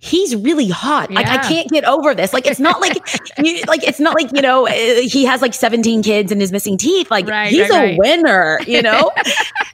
he's 0.00 0.34
really 0.34 0.68
hot. 0.68 1.10
Like 1.10 1.26
i 1.28 1.38
can't 1.46 1.68
get 1.68 1.84
over 1.84 2.14
this. 2.14 2.32
Like 2.32 2.46
it's 2.46 2.58
not 2.58 2.80
like 2.80 2.96
you 3.38 3.62
like 3.68 3.86
it's 3.86 4.00
not 4.00 4.14
like 4.14 4.32
you 4.34 4.42
know 4.42 4.66
uh, 4.66 4.72
he 4.72 5.24
has 5.26 5.42
like 5.42 5.54
17 5.54 6.02
kids 6.02 6.32
and 6.32 6.42
is 6.42 6.50
missing 6.50 6.76
teeth. 6.76 7.10
Like 7.10 7.28
Right, 7.28 7.50
he's 7.50 7.68
right, 7.68 7.70
a 7.70 7.78
right. 7.78 7.98
winner 7.98 8.58
you 8.66 8.82
know? 8.82 9.12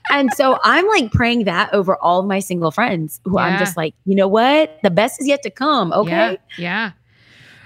And 0.09 0.33
so 0.35 0.57
i'm 0.63 0.87
like 0.87 1.11
praying 1.11 1.45
that 1.45 1.75
over 1.75 1.97
all 1.97 2.21
of 2.21 2.27
my 2.27 2.39
single 2.39 2.71
friends 2.71 3.21
who 3.25 3.39
i'm 3.39 3.59
just 3.59 3.77
like 3.77 3.93
you 4.05 4.15
know 4.15 4.29
what? 4.29 4.79
The 4.83 4.91
best 4.91 5.21
is 5.21 5.27
yet 5.27 5.43
to 5.43 5.51
come. 5.51 5.93
Okay? 5.93 6.11
Yeah, 6.11 6.37
yeah. 6.59 6.93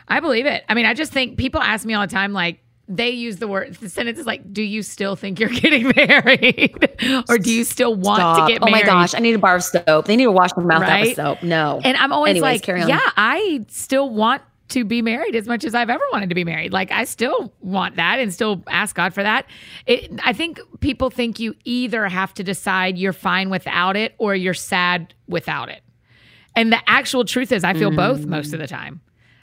I 0.09 0.21
believe 0.21 0.47
it. 0.47 0.65
I 0.69 0.75
mean, 0.75 0.87
I 0.87 0.95
just 0.95 1.13
think 1.13 1.39
people 1.39 1.61
ask 1.61 1.87
me 1.87 1.95
all 1.95 2.05
the 2.05 2.13
time, 2.13 2.33
like, 2.33 2.61
they 2.91 3.11
use 3.11 3.37
the 3.37 3.47
word, 3.49 3.75
the 3.77 3.89
sentence 3.89 4.19
is 4.19 4.27
like, 4.27 4.53
do 4.53 4.63
you 4.63 4.83
still 4.83 5.17
think 5.17 5.39
you're 5.39 5.49
getting 5.49 5.93
married? 5.97 7.25
or 7.29 7.39
do 7.39 7.53
you 7.53 7.65
still 7.65 7.95
want 7.95 8.19
Stop. 8.19 8.47
to 8.47 8.53
get 8.53 8.61
married 8.61 8.73
oh 8.73 8.77
my 8.79 8.83
gosh 8.83 9.15
i 9.15 9.19
need 9.19 9.35
a 9.35 9.39
bar 9.39 9.57
of 9.57 9.65
soap 9.65 10.05
they 10.05 10.17
need 10.17 10.25
to 10.25 10.33
wash 10.33 10.53
their 10.53 10.65
mouth 10.65 10.83
out 10.83 11.01
with 11.01 11.17
soap 11.17 11.43
no 11.43 11.81
And 11.85 11.97
I'm 11.97 12.13
always 12.13 12.33
Anyways, 12.33 12.69
like, 12.69 12.89
yeah, 12.89 13.01
I 13.17 13.65
still 13.69 14.11
want 14.11 14.43
to 14.69 14.85
be 14.85 15.03
married 15.03 15.35
as 15.35 15.47
much 15.47 15.65
as 15.65 15.75
I've 15.75 15.91
ever 15.91 16.05
wanted 16.13 16.29
to 16.29 16.35
be 16.35 16.45
married. 16.45 16.73
Like 16.73 16.91
I 16.91 17.05
still 17.05 17.53
want 17.61 17.97
that 17.97 18.19
and 18.19 18.33
still 18.33 18.63
ask 18.69 18.95
God 18.95 19.13
for 19.13 19.23
that. 19.23 19.47
It, 19.87 20.11
I 20.25 20.33
think 20.33 20.61
people 20.81 21.11
think 21.11 21.41
you 21.41 21.55
either 21.65 22.07
have 22.09 22.33
to 22.35 22.45
decide 22.45 22.97
you're 22.97 23.13
fine 23.13 23.51
without 23.51 23.97
it 23.97 24.15
or 24.19 24.35
you're 24.35 24.55
sad 24.55 25.15
without 25.29 25.69
it. 25.69 25.83
And 26.57 26.73
the 26.73 26.79
actual 26.89 27.25
truth 27.25 27.53
is 27.53 27.65
I 27.65 27.75
feel 27.75 27.91
both 27.91 28.27
most 28.27 28.53
of 28.53 28.59
the 28.59 28.67
time. 28.67 29.01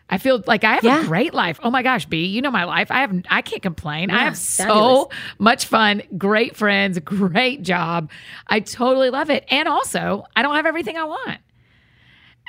I 0.10 0.18
feel 0.18 0.41
like 0.47 0.64
I 0.64 0.76
have 0.76 0.86
Yeah. 0.86 1.03
a 1.03 1.05
great 1.05 1.34
life. 1.34 1.60
Oh 1.64 1.70
my 1.70 1.84
gosh, 1.84 2.05
B, 2.05 2.26
you 2.26 2.41
know 2.41 2.51
my 2.51 2.64
life. 2.64 2.89
I 2.91 3.01
have 3.01 3.14
I 3.30 3.41
can't 3.41 3.62
complain. 3.62 4.10
I 4.10 4.14
Yeah, 4.20 4.24
have 4.26 4.38
so 4.38 4.64
fabulous. 4.68 5.08
much 5.39 5.66
fun, 5.66 6.01
great 6.18 6.55
friends, 6.55 6.97
great 6.99 7.62
job. 7.62 8.10
I 8.47 8.62
totally 8.62 9.10
love 9.10 9.30
it. 9.30 9.45
And 9.49 9.68
also, 9.68 10.24
I 10.36 10.43
don't 10.43 10.55
have 10.55 10.66
everything 10.66 10.95
I 10.97 11.03
want. 11.03 11.39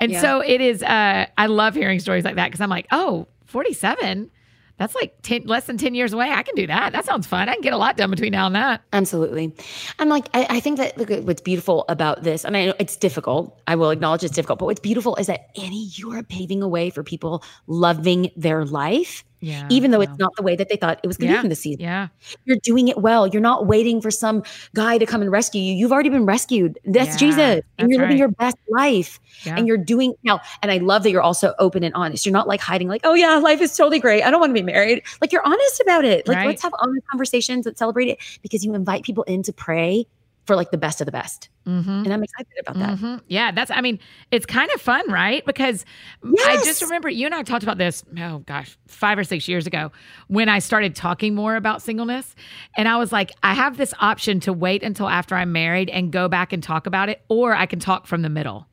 And 0.00 0.12
Yeah. 0.12 0.20
so 0.20 0.40
it 0.40 0.60
is 0.60 0.82
uh 0.84 1.26
I 1.36 1.46
love 1.46 1.74
hearing 1.74 1.98
stories 1.98 2.24
like 2.24 2.36
that 2.36 2.46
because 2.46 2.60
I'm 2.60 2.70
like, 2.70 2.86
"Oh, 2.92 3.26
47? 3.46 4.30
That's 4.78 4.94
like 4.94 5.14
10 5.22 5.42
less 5.44 5.66
than 5.66 5.76
10 5.76 5.94
years 5.94 6.12
away. 6.12 6.30
I 6.30 6.42
can 6.42 6.54
do 6.54 6.66
that. 6.66 6.92
That 6.92 7.04
sounds 7.04 7.26
fun. 7.26 7.48
I 7.48 7.52
can 7.52 7.62
get 7.62 7.72
a 7.72 7.76
lot 7.76 7.96
done 7.96 8.10
between 8.10 8.32
now 8.32 8.46
and 8.46 8.54
that." 8.54 8.82
Absolutely. 8.92 9.54
And 9.98 10.08
like, 10.08 10.28
I, 10.34 10.46
I 10.50 10.60
think 10.60 10.78
that 10.78 10.96
look 10.96 11.10
at 11.10 11.24
what's 11.24 11.42
beautiful 11.42 11.84
about 11.88 12.22
this, 12.22 12.44
and 12.44 12.56
I 12.56 12.66
know 12.66 12.74
it's 12.78 12.96
difficult. 12.96 13.60
I 13.66 13.76
will 13.76 13.90
acknowledge 13.90 14.24
it's 14.24 14.34
difficult, 14.34 14.58
but 14.58 14.66
what's 14.66 14.80
beautiful 14.80 15.16
is 15.16 15.26
that 15.26 15.50
Annie, 15.60 15.90
you 15.92 16.12
are 16.12 16.22
paving 16.22 16.62
a 16.62 16.68
way 16.68 16.90
for 16.90 17.02
people 17.02 17.42
loving 17.66 18.30
their 18.36 18.64
life, 18.64 19.24
Yeah. 19.40 19.66
even 19.70 19.90
though 19.92 20.00
it's 20.00 20.18
not 20.18 20.34
the 20.36 20.42
way 20.42 20.56
that 20.56 20.68
they 20.68 20.76
thought 20.76 21.00
it 21.02 21.06
was 21.06 21.16
going 21.16 21.28
to 21.28 21.32
Yeah. 21.34 21.38
be 21.38 21.42
from 21.42 21.48
the 21.50 21.54
season. 21.54 21.80
Yeah. 21.80 22.08
You're 22.44 22.56
doing 22.62 22.88
it 22.88 22.98
well. 22.98 23.26
You're 23.26 23.40
not 23.42 23.66
waiting 23.66 24.00
for 24.00 24.10
some 24.10 24.42
guy 24.74 24.98
to 24.98 25.06
come 25.06 25.22
and 25.22 25.30
rescue 25.30 25.60
you. 25.62 25.74
You've 25.74 25.92
already 25.92 26.08
been 26.08 26.26
rescued. 26.26 26.78
That's 26.84 27.10
Yeah, 27.10 27.16
Jesus. 27.16 27.38
And 27.38 27.62
that's 27.78 27.88
you're 27.90 27.98
living 28.00 28.08
right. 28.08 28.18
your 28.18 28.28
best 28.28 28.56
life. 28.68 29.20
Yeah. 29.44 29.54
And 29.56 29.66
you're 29.68 29.76
doing 29.76 30.14
now. 30.24 30.40
And 30.62 30.72
I 30.72 30.78
love 30.78 31.02
that 31.04 31.10
you're 31.10 31.22
also 31.22 31.54
open 31.58 31.84
and 31.84 31.94
honest. 31.94 32.26
You're 32.26 32.32
not 32.32 32.48
like 32.48 32.60
hiding, 32.60 32.88
like, 32.88 33.02
oh 33.04 33.14
yeah, 33.14 33.36
life 33.36 33.60
is 33.60 33.76
totally 33.76 34.00
great. 34.00 34.22
I 34.22 34.30
don't 34.30 34.40
want 34.40 34.50
to 34.50 34.54
be 34.54 34.62
married. 34.62 35.02
Like 35.20 35.32
you're 35.32 35.46
honest 35.46 35.80
about 35.80 36.04
it. 36.04 36.26
Like 36.26 36.38
Right. 36.38 36.46
let's 36.48 36.62
have 36.62 36.72
honest 36.80 37.06
conversations. 37.08 37.66
Let's 37.66 37.78
celebrate 37.78 38.08
it 38.08 38.18
because 38.42 38.64
you 38.64 38.74
invite 38.74 39.04
people 39.04 39.22
in 39.24 39.42
to 39.44 39.52
pray 39.52 40.06
for 40.48 40.56
like 40.56 40.70
the 40.72 40.78
best 40.78 41.00
of 41.00 41.04
the 41.04 41.12
best. 41.12 41.50
Mhm. 41.66 42.04
And 42.04 42.12
I'm 42.12 42.22
excited 42.24 42.52
about 42.60 42.78
that. 42.78 42.98
Mhm. 42.98 43.20
Yeah, 43.28 43.52
that's. 43.52 43.70
I 43.70 43.82
mean, 43.82 44.00
it's 44.32 44.46
kind 44.46 44.70
of 44.74 44.80
fun, 44.80 45.08
right? 45.12 45.44
Because 45.44 45.84
I 46.24 46.56
just 46.64 46.80
remember 46.82 47.10
you 47.10 47.26
and 47.26 47.34
I 47.34 47.42
talked 47.42 47.62
about 47.62 47.76
this. 47.78 48.02
Oh 48.18 48.38
gosh, 48.40 48.76
five 48.88 49.18
or 49.18 49.24
six 49.24 49.46
years 49.46 49.66
ago, 49.66 49.92
when 50.28 50.48
I 50.48 50.58
started 50.58 50.96
talking 50.96 51.34
more 51.34 51.54
about 51.54 51.82
singleness, 51.82 52.34
and 52.76 52.88
I 52.88 52.96
was 52.96 53.12
like, 53.12 53.30
I 53.42 53.52
have 53.52 53.76
this 53.76 53.92
option 54.00 54.40
to 54.40 54.52
wait 54.52 54.82
until 54.82 55.08
after 55.08 55.34
I'm 55.36 55.52
married 55.52 55.90
and 55.90 56.10
go 56.10 56.26
back 56.28 56.52
and 56.54 56.62
talk 56.62 56.86
about 56.86 57.10
it, 57.10 57.20
or 57.28 57.54
I 57.54 57.66
can 57.66 57.78
talk 57.78 58.06
from 58.06 58.22
the 58.22 58.30
middle, 58.30 58.66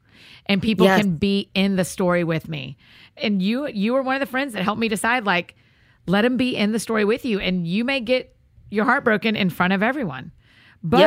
and 0.45 0.61
people 0.61 0.86
Yes. 0.86 1.01
can 1.01 1.17
be 1.17 1.51
in 1.53 1.76
the 1.76 1.84
story 1.86 2.23
with 2.23 2.47
me. 2.47 2.78
And 3.17 3.41
you, 3.41 3.67
you 3.67 3.93
were 3.93 4.01
one 4.01 4.15
of 4.15 4.21
the 4.21 4.26
friends 4.32 4.53
that 4.53 4.63
helped 4.63 4.80
me 4.80 4.88
decide, 4.88 5.26
like, 5.26 5.55
let 6.07 6.21
them 6.21 6.38
be 6.38 6.55
in 6.55 6.71
the 6.71 6.80
story 6.80 7.03
with 7.03 7.26
you, 7.26 7.39
and 7.41 7.67
you 7.67 7.84
may 7.84 7.99
get 7.99 8.34
your 8.71 8.86
heart 8.86 9.03
broken 9.03 9.36
in 9.36 9.49
front 9.49 9.73
of 9.73 9.84
everyone. 9.84 10.32
But 10.88 11.00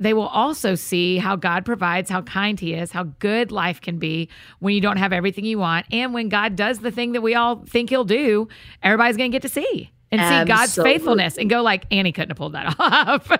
they 0.00 0.14
will 0.14 0.28
also 0.28 0.74
see 0.74 1.18
how 1.18 1.36
God 1.36 1.66
provides, 1.66 2.08
how 2.08 2.22
kind 2.22 2.58
He 2.58 2.72
is, 2.72 2.90
how 2.90 3.04
good 3.18 3.52
life 3.52 3.82
can 3.82 3.98
be 3.98 4.30
when 4.60 4.74
you 4.74 4.80
don't 4.80 4.96
have 4.96 5.12
everything 5.12 5.44
you 5.44 5.58
want. 5.58 5.84
And 5.92 6.14
when 6.14 6.30
God 6.30 6.56
does 6.56 6.78
the 6.78 6.90
thing 6.90 7.12
that 7.12 7.20
we 7.20 7.34
all 7.34 7.62
think 7.66 7.90
He'll 7.90 8.04
do, 8.04 8.48
everybody's 8.82 9.18
going 9.18 9.30
to 9.30 9.34
get 9.34 9.42
to 9.42 9.48
see 9.48 9.90
and 10.10 10.20
see 10.20 10.48
God's 10.48 10.74
faithfulness 10.84 11.36
and 11.36 11.50
go, 11.50 11.62
like, 11.62 11.84
Annie 11.90 12.12
couldn't 12.12 12.30
have 12.30 12.38
pulled 12.38 12.54
that 12.54 12.74
off. 12.80 13.30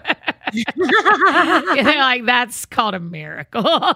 They're 0.77 1.99
like, 1.99 2.25
that's 2.27 2.67
called 2.67 2.95
a 2.95 3.01
miracle. 3.01 3.65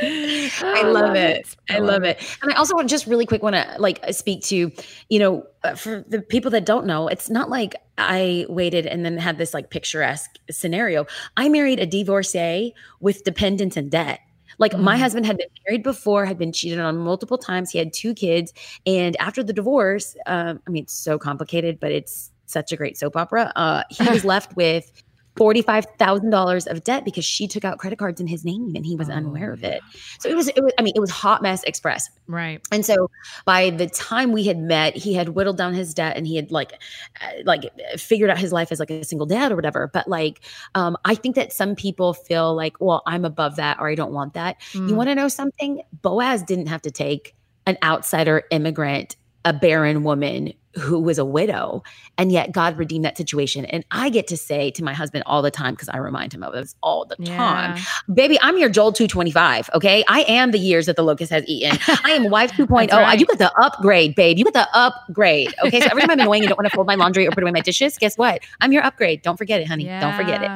I 0.00 0.82
love 0.84 1.16
it. 1.16 1.56
I 1.70 1.78
love 1.78 2.04
it. 2.04 2.22
And 2.42 2.52
I 2.52 2.56
also 2.56 2.74
want 2.74 2.88
just 2.88 3.06
really 3.06 3.26
quick 3.26 3.42
want 3.42 3.56
to 3.56 3.76
like 3.78 4.00
speak 4.12 4.42
to, 4.44 4.70
you 5.08 5.18
know, 5.18 5.44
uh, 5.64 5.74
for 5.74 6.04
the 6.08 6.20
people 6.22 6.50
that 6.52 6.64
don't 6.64 6.86
know, 6.86 7.08
it's 7.08 7.28
not 7.28 7.50
like 7.50 7.74
I 7.98 8.46
waited 8.48 8.86
and 8.86 9.04
then 9.04 9.16
had 9.18 9.38
this 9.38 9.52
like 9.54 9.70
picturesque 9.70 10.36
scenario. 10.50 11.06
I 11.36 11.48
married 11.48 11.80
a 11.80 11.86
divorcee 11.86 12.74
with 13.00 13.24
dependents 13.24 13.76
and 13.76 13.90
debt. 13.90 14.20
Like 14.58 14.76
my 14.76 14.96
Mm. 14.96 15.00
husband 15.00 15.26
had 15.26 15.36
been 15.38 15.48
married 15.68 15.82
before, 15.82 16.24
had 16.26 16.38
been 16.38 16.52
cheated 16.52 16.80
on 16.80 16.96
multiple 16.98 17.38
times. 17.38 17.70
He 17.70 17.78
had 17.78 17.92
two 17.92 18.12
kids, 18.14 18.52
and 18.86 19.16
after 19.20 19.42
the 19.44 19.52
divorce, 19.52 20.16
um, 20.26 20.60
I 20.66 20.70
mean, 20.70 20.82
it's 20.84 20.94
so 20.94 21.16
complicated, 21.18 21.78
but 21.78 21.92
it's 21.92 22.32
such 22.48 22.72
a 22.72 22.76
great 22.76 22.96
soap 22.96 23.16
opera. 23.16 23.52
Uh, 23.56 23.82
he 23.90 24.08
was 24.08 24.24
left 24.24 24.56
with 24.56 24.90
forty-five 25.38 25.86
thousand 25.98 26.30
dollars 26.30 26.66
of 26.66 26.82
debt 26.82 27.04
because 27.04 27.24
she 27.24 27.46
took 27.46 27.64
out 27.64 27.78
credit 27.78 27.98
cards 27.98 28.20
in 28.20 28.26
his 28.26 28.44
name, 28.44 28.72
and 28.74 28.84
he 28.84 28.96
was 28.96 29.08
unaware 29.08 29.52
of 29.52 29.62
it. 29.62 29.80
So 30.18 30.28
it 30.28 30.34
was, 30.34 30.48
it 30.48 30.62
was, 30.62 30.72
I 30.78 30.82
mean, 30.82 30.92
it 30.96 31.00
was 31.00 31.10
hot 31.10 31.40
mess 31.40 31.62
express. 31.62 32.10
right. 32.26 32.60
And 32.72 32.84
so 32.84 33.08
by 33.44 33.70
the 33.70 33.86
time 33.86 34.32
we 34.32 34.44
had 34.44 34.58
met, 34.58 34.96
he 34.96 35.14
had 35.14 35.30
whittled 35.30 35.56
down 35.56 35.74
his 35.74 35.94
debt 35.94 36.16
and 36.16 36.26
he 36.26 36.34
had 36.36 36.50
like, 36.50 36.72
uh, 37.20 37.30
like 37.44 37.70
figured 37.96 38.30
out 38.30 38.38
his 38.38 38.52
life 38.52 38.72
as 38.72 38.80
like 38.80 38.90
a 38.90 39.04
single 39.04 39.26
dad 39.26 39.52
or 39.52 39.56
whatever. 39.56 39.88
But 39.92 40.08
like, 40.08 40.40
um, 40.74 40.96
I 41.04 41.14
think 41.14 41.36
that 41.36 41.52
some 41.52 41.76
people 41.76 42.14
feel 42.14 42.54
like, 42.54 42.80
well, 42.80 43.02
I'm 43.06 43.24
above 43.24 43.56
that 43.56 43.78
or 43.78 43.88
I 43.88 43.94
don't 43.94 44.12
want 44.12 44.34
that. 44.34 44.60
Mm. 44.72 44.88
You 44.88 44.94
want 44.96 45.08
to 45.08 45.14
know 45.14 45.28
something? 45.28 45.82
Boaz 46.02 46.42
didn't 46.42 46.66
have 46.66 46.82
to 46.82 46.90
take 46.90 47.36
an 47.66 47.78
outsider 47.82 48.42
immigrant 48.50 49.16
a 49.48 49.52
barren 49.52 50.04
woman 50.04 50.52
who 50.78 51.00
was 51.00 51.18
a 51.18 51.24
widow 51.24 51.82
and 52.18 52.30
yet 52.30 52.52
god 52.52 52.76
redeemed 52.76 53.04
that 53.04 53.16
situation. 53.16 53.64
And 53.64 53.84
i 53.90 54.10
get 54.10 54.26
to 54.28 54.36
say 54.36 54.70
to 54.72 54.84
my 54.84 54.92
husband 54.92 55.24
all 55.26 55.40
the 55.42 55.50
time 55.50 55.72
because 55.74 55.88
i 55.88 55.96
remind 55.96 56.32
him 56.34 56.42
of 56.42 56.52
this 56.52 56.74
all 56.82 57.06
the 57.06 57.16
time 57.16 57.76
Yeah. 57.76 57.84
baby 58.12 58.38
i'm 58.42 58.58
your 58.58 58.68
joel 58.68 58.92
225 58.92 59.70
okay? 59.74 60.04
I 60.06 60.20
am 60.28 60.50
the 60.50 60.58
years 60.58 60.86
that 60.86 60.96
the 60.96 61.02
locust 61.02 61.30
has 61.32 61.44
eaten. 61.48 61.78
I 62.04 62.10
am 62.12 62.30
wife 62.30 62.52
2.0 62.52 62.68
That's 62.90 62.92
oh. 62.92 62.98
right. 62.98 63.18
you 63.18 63.26
got 63.26 63.38
the 63.38 63.52
upgrade 63.60 64.14
babe. 64.14 64.38
You 64.38 64.44
got 64.44 64.52
the 64.54 64.68
upgrade 64.76 65.54
okay? 65.64 65.80
So 65.80 65.86
every 65.90 66.02
time 66.02 66.10
i'm 66.10 66.20
annoying 66.20 66.42
and 66.42 66.48
don't 66.50 66.58
want 66.58 66.70
to 66.70 66.76
fold 66.76 66.86
my 66.86 66.94
laundry 66.94 67.26
or 67.26 67.30
put 67.30 67.42
away 67.42 67.52
my 67.52 67.60
dishes 67.60 67.96
guess 67.98 68.18
what? 68.18 68.42
I'm 68.60 68.70
your 68.72 68.84
upgrade. 68.84 69.22
Don't 69.22 69.38
forget 69.38 69.60
it 69.62 69.66
honey. 69.68 69.84
Don't 69.86 70.14
forget 70.14 70.42
it. 70.42 70.50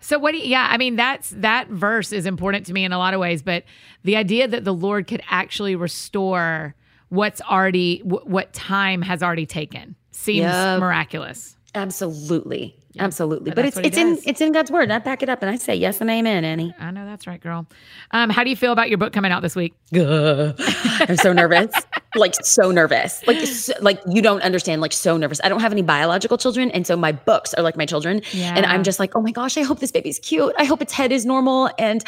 So 0.00 0.18
what 0.18 0.32
do 0.32 0.38
you, 0.38 0.44
yeah, 0.44 0.68
I 0.70 0.76
mean 0.78 0.94
that's 0.96 1.30
that 1.30 1.68
verse 1.68 2.12
is 2.12 2.26
important 2.26 2.66
to 2.66 2.72
me 2.72 2.84
in 2.84 2.92
a 2.92 2.98
lot 2.98 3.14
of 3.14 3.20
ways, 3.20 3.42
but 3.42 3.64
the 4.04 4.14
idea 4.16 4.46
that 4.46 4.64
the 4.64 4.74
Lord 4.74 5.06
could 5.08 5.22
actually 5.28 5.74
restore 5.74 6.74
what's 7.10 7.40
already 7.42 7.98
wh- 8.00 8.26
what 8.26 8.52
time 8.52 9.02
has 9.02 9.22
already 9.22 9.46
taken 9.46 9.94
seems 10.12 10.44
Yep. 10.44 10.80
miraculous. 10.80 11.56
Absolutely. 11.74 12.74
Absolutely. 12.98 13.50
But 13.50 13.56
But, 13.56 13.64
it's 13.66 13.76
it's 13.78 13.96
in 13.96 14.18
it's 14.24 14.40
in 14.40 14.50
God's 14.52 14.70
word. 14.72 14.84
And 14.84 14.92
I 14.92 14.98
back 14.98 15.22
it 15.22 15.28
up 15.28 15.40
and 15.42 15.50
I 15.50 15.56
say 15.56 15.74
yes 15.74 16.00
and 16.00 16.10
amen, 16.10 16.44
Annie. 16.44 16.74
I 16.80 16.90
know 16.90 17.04
that's 17.06 17.26
right, 17.28 17.40
girl. 17.40 17.66
Um, 18.10 18.28
how 18.30 18.42
do 18.42 18.50
you 18.50 18.56
feel 18.56 18.72
about 18.72 18.88
your 18.88 18.98
book 18.98 19.12
coming 19.12 19.30
out 19.30 19.42
this 19.42 19.54
week? 19.54 19.74
I'm 19.94 21.16
so 21.16 21.32
nervous. 21.32 21.72
like 22.14 22.34
so 22.42 22.70
nervous. 22.70 23.26
Like 23.26 23.38
so, 23.46 23.72
like 23.80 24.00
you 24.08 24.22
don't 24.22 24.40
understand. 24.42 24.80
Like 24.80 24.92
so 24.92 25.16
nervous. 25.16 25.40
I 25.44 25.48
don't 25.48 25.60
have 25.60 25.72
any 25.72 25.82
biological 25.82 26.38
children, 26.38 26.70
and 26.70 26.86
so 26.86 26.96
my 26.96 27.12
books 27.12 27.52
are 27.54 27.62
like 27.62 27.76
my 27.76 27.86
children. 27.86 28.22
Yeah. 28.32 28.54
And 28.56 28.64
I'm 28.66 28.82
just 28.82 28.98
like, 28.98 29.14
oh 29.14 29.20
my 29.20 29.30
gosh, 29.32 29.56
I 29.58 29.62
hope 29.62 29.80
this 29.80 29.92
baby's 29.92 30.18
cute. 30.18 30.54
I 30.58 30.64
hope 30.64 30.80
its 30.82 30.92
head 30.92 31.12
is 31.12 31.26
normal. 31.26 31.70
And 31.78 32.02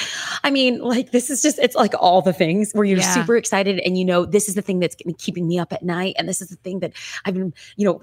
I 0.45 0.51
mean, 0.51 0.81
like 0.81 1.11
this 1.13 1.29
is 1.31 1.43
just 1.43 1.59
it's 1.59 1.77
like 1.77 1.95
all 1.99 2.23
the 2.23 2.33
things 2.33 2.73
where 2.73 2.85
you're 2.85 2.99
Yeah. 2.99 3.15
super 3.15 3.37
excited, 3.37 3.81
and 3.85 3.99
you 3.99 4.05
know 4.05 4.25
this 4.25 4.49
is 4.49 4.55
the 4.55 4.63
thing 4.63 4.81
that's 4.81 4.97
keeping 5.19 5.47
me 5.47 5.59
up 5.59 5.73
at 5.73 5.83
night, 5.83 6.15
and 6.19 6.29
this 6.29 6.41
is 6.41 6.49
the 6.49 6.57
thing 6.57 6.81
that 6.81 6.93
I've 7.25 7.35
been 7.35 7.53
you 7.77 7.85
know 7.87 8.01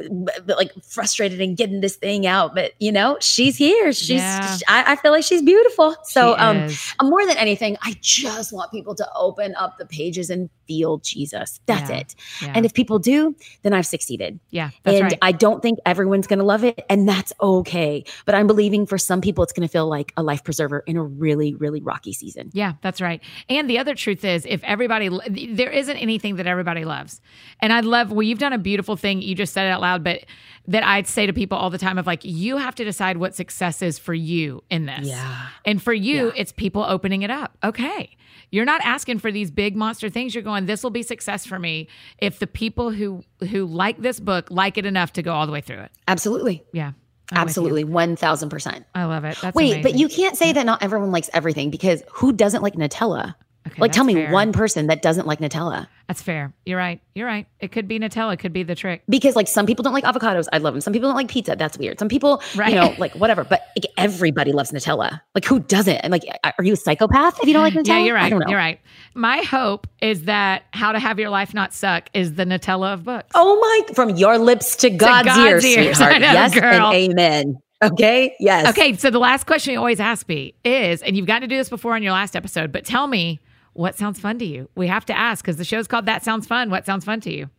like 0.47 0.71
frustrated 0.83 1.41
in 1.41 1.55
getting 1.55 1.81
this 1.81 1.95
thing 1.95 2.27
out. 2.27 2.53
But 2.55 2.73
you 2.79 2.91
know, 2.91 3.17
she's 3.21 3.57
here. 3.57 3.91
She's 3.91 4.21
Yeah. 4.21 4.57
I, 4.67 4.93
I 4.93 4.95
feel 4.97 5.11
like 5.11 5.23
she's 5.23 5.41
beautiful. 5.41 5.95
So 6.03 6.35
She 6.35 6.39
um. 6.41 6.67
More 7.09 7.25
than 7.25 7.37
anything, 7.37 7.77
I 7.81 7.95
just 8.01 8.51
want 8.53 8.71
people 8.71 8.93
to 8.95 9.07
open 9.15 9.55
up 9.55 9.77
the 9.77 9.85
pages 9.85 10.29
and 10.29 10.49
feel 10.67 10.97
Jesus. 10.99 11.59
That's 11.65 11.89
Yeah. 11.89 11.97
it. 11.97 12.15
yeah. 12.41 12.51
And 12.55 12.65
if 12.65 12.73
people 12.73 12.99
do, 12.99 13.35
then 13.63 13.73
I've 13.73 13.85
succeeded. 13.85 14.39
yeah, 14.51 14.69
that's 14.83 14.95
and 14.97 15.03
right. 15.05 15.17
I 15.21 15.31
don't 15.31 15.61
think 15.61 15.79
everyone's 15.85 16.27
going 16.27 16.39
to 16.39 16.45
love 16.45 16.63
it, 16.63 16.83
and 16.89 17.07
that's 17.07 17.33
okay. 17.41 18.03
But 18.25 18.35
I'm 18.35 18.47
believing 18.47 18.85
for 18.85 18.97
some 18.97 19.21
people, 19.21 19.43
it's 19.43 19.53
going 19.53 19.67
to 19.67 19.71
feel 19.71 19.87
like 19.87 20.13
a 20.17 20.23
life 20.23 20.43
preserver 20.43 20.83
in 20.85 20.97
a 20.97 21.03
really, 21.03 21.55
really 21.55 21.81
rocky 21.81 22.13
season. 22.13 22.49
Yeah, 22.53 22.73
that's 22.81 23.01
right. 23.01 23.21
And 23.49 23.69
the 23.69 23.79
other 23.79 23.95
truth 23.95 24.23
is, 24.25 24.45
if 24.47 24.63
everybody, 24.63 25.09
there 25.53 25.71
isn't 25.71 25.97
anything 25.97 26.35
that 26.37 26.47
everybody 26.47 26.85
loves. 26.85 27.21
And 27.59 27.71
I 27.73 27.79
love, 27.79 28.11
well, 28.11 28.23
you've 28.23 28.39
done 28.39 28.53
a 28.53 28.57
beautiful 28.57 28.95
thing. 28.95 29.21
You 29.21 29.35
just 29.35 29.53
said 29.53 29.67
it 29.67 29.71
out 29.71 29.81
loud, 29.81 30.03
but 30.03 30.25
that 30.67 30.83
I'd 30.83 31.07
say 31.07 31.25
to 31.25 31.33
people 31.33 31.57
all 31.57 31.69
the 31.69 31.77
time 31.77 31.97
of 31.97 32.05
like, 32.05 32.25
you 32.25 32.57
have 32.57 32.75
to 32.75 32.83
decide 32.83 33.17
what 33.17 33.33
success 33.35 33.81
is 33.81 33.97
for 33.97 34.13
you 34.13 34.63
in 34.69 34.85
this. 34.85 35.07
Yeah. 35.07 35.47
And 35.65 35.81
for 35.81 35.93
you, 35.93 36.25
Yeah. 36.27 36.31
it's 36.35 36.51
people 36.51 36.83
opening 36.87 37.21
it 37.21 37.29
up. 37.31 37.57
Okay. 37.63 38.15
You're 38.51 38.65
not 38.65 38.81
asking 38.83 39.19
for 39.19 39.31
these 39.31 39.51
big 39.51 39.75
monster 39.75 40.09
things. 40.09 40.33
You're 40.33 40.43
going, 40.43 40.65
this 40.65 40.83
will 40.83 40.89
be 40.89 41.03
success 41.03 41.45
for 41.45 41.59
me 41.59 41.87
if 42.19 42.39
the 42.39 42.47
people 42.47 42.91
who 42.91 43.23
who 43.51 43.65
like 43.65 44.01
this 44.01 44.19
book 44.19 44.47
like 44.49 44.77
it 44.77 44.85
enough 44.85 45.13
to 45.13 45.21
go 45.21 45.33
all 45.33 45.45
the 45.45 45.51
way 45.51 45.61
through 45.61 45.79
it. 45.79 45.91
Absolutely. 46.07 46.63
Yeah. 46.71 46.93
I'm. 47.31 47.39
Absolutely. 47.39 47.83
1000%. 47.83 48.85
I 48.95 49.03
love 49.03 49.25
it. 49.25 49.37
That's 49.41 49.53
Wait, 49.53 49.83
but 49.83 49.95
you 49.95 50.07
can't 50.07 50.37
say 50.37 50.53
that 50.53 50.65
not 50.65 50.81
everyone 50.81 51.11
likes 51.11 51.29
everything 51.33 51.69
because 51.69 52.01
who 52.13 52.31
doesn't 52.31 52.63
like 52.63 52.75
Nutella? 52.75 53.35
Okay, 53.67 53.81
like, 53.81 53.91
tell 53.91 54.03
me 54.03 54.13
fair. 54.15 54.31
one 54.31 54.51
person 54.51 54.87
that 54.87 55.01
doesn't 55.01 55.27
like 55.27 55.39
Nutella. 55.39 55.87
That's 56.07 56.21
fair. 56.21 56.53
You're 56.65 56.77
right. 56.77 57.01
You're 57.15 57.27
right. 57.27 57.47
It 57.59 57.71
could 57.71 57.87
be 57.87 57.99
Nutella. 57.99 58.33
It 58.33 58.37
could 58.37 58.53
be 58.53 58.63
the 58.63 58.75
trick. 58.75 59.03
because 59.09 59.35
like 59.35 59.47
some 59.47 59.65
people 59.65 59.83
don't 59.83 59.93
like 59.93 60.05
avocados. 60.05 60.45
I 60.53 60.57
love 60.59 60.73
them. 60.73 60.81
Some 60.81 60.93
people 60.93 61.09
don't 61.09 61.17
like 61.17 61.27
pizza. 61.27 61.55
That's 61.57 61.77
weird. 61.77 61.99
Some 61.99 62.07
people, 62.07 62.41
Right. 62.55 62.69
you 62.69 62.75
know, 62.75 62.95
like 62.97 63.13
whatever. 63.15 63.43
But 63.43 63.61
like, 63.75 63.85
everybody 63.97 64.53
loves 64.53 64.71
Nutella. 64.71 65.19
Like 65.35 65.43
who 65.45 65.59
doesn't? 65.59 65.97
And 65.97 66.11
like, 66.11 66.23
are 66.43 66.63
you 66.63 66.73
a 66.73 66.77
psychopath 66.77 67.39
if 67.41 67.47
you 67.47 67.53
don't 67.53 67.63
like 67.63 67.73
Nutella? 67.75 67.87
Yeah, 67.87 67.99
you're 67.99 68.17
I 68.17 68.21
right. 68.23 68.29
don't 68.29 68.39
know. 68.39 68.47
You're 68.47 68.57
right. 68.57 68.79
My 69.15 69.37
hope 69.39 69.85
is 70.01 70.23
that 70.25 70.63
How 70.71 70.91
to 70.93 70.99
Have 70.99 71.19
Your 71.19 71.29
Life 71.29 71.53
Not 71.53 71.73
Suck 71.73 72.09
is 72.13 72.35
the 72.35 72.45
Nutella 72.45 72.93
of 72.93 73.03
books. 73.03 73.31
Oh 73.35 73.59
my! 73.59 73.93
From 73.93 74.11
your 74.11 74.37
lips 74.37 74.77
to 74.77 74.89
God's, 74.89 75.27
God's 75.27 75.39
ears, 75.45 75.65
ears. 75.65 75.85
sweetheart. 75.97 76.21
Know, 76.21 76.31
yes 76.31 76.53
girl. 76.53 76.91
and 76.91 76.95
amen. 76.95 77.57
Okay. 77.83 78.35
Yes. 78.39 78.69
Okay, 78.69 78.95
so 78.95 79.09
the 79.11 79.19
last 79.19 79.45
question 79.45 79.73
you 79.73 79.77
always 79.79 79.99
ask 79.99 80.27
me 80.27 80.55
is, 80.65 81.03
and 81.03 81.15
you've 81.15 81.27
gotten 81.27 81.41
to 81.41 81.47
do 81.47 81.57
this 81.57 81.69
before 81.69 81.93
on 81.93 82.01
your 82.01 82.11
last 82.13 82.35
episode, 82.35 82.71
but 82.71 82.85
tell 82.85 83.05
me 83.07 83.39
what 83.77 83.95
sounds 83.95 84.19
fun 84.19 84.39
to 84.39 84.45
you. 84.45 84.69
We 84.75 84.87
have 84.87 85.05
to 85.05 85.17
ask 85.17 85.43
because 85.43 85.57
the 85.57 85.63
show's 85.63 85.87
called 85.87 86.07
That 86.07 86.23
Sounds 86.23 86.47
Fun. 86.47 86.69
What 86.71 86.85
sounds 86.85 87.05
fun 87.05 87.21
to 87.21 87.33
you? 87.33 87.49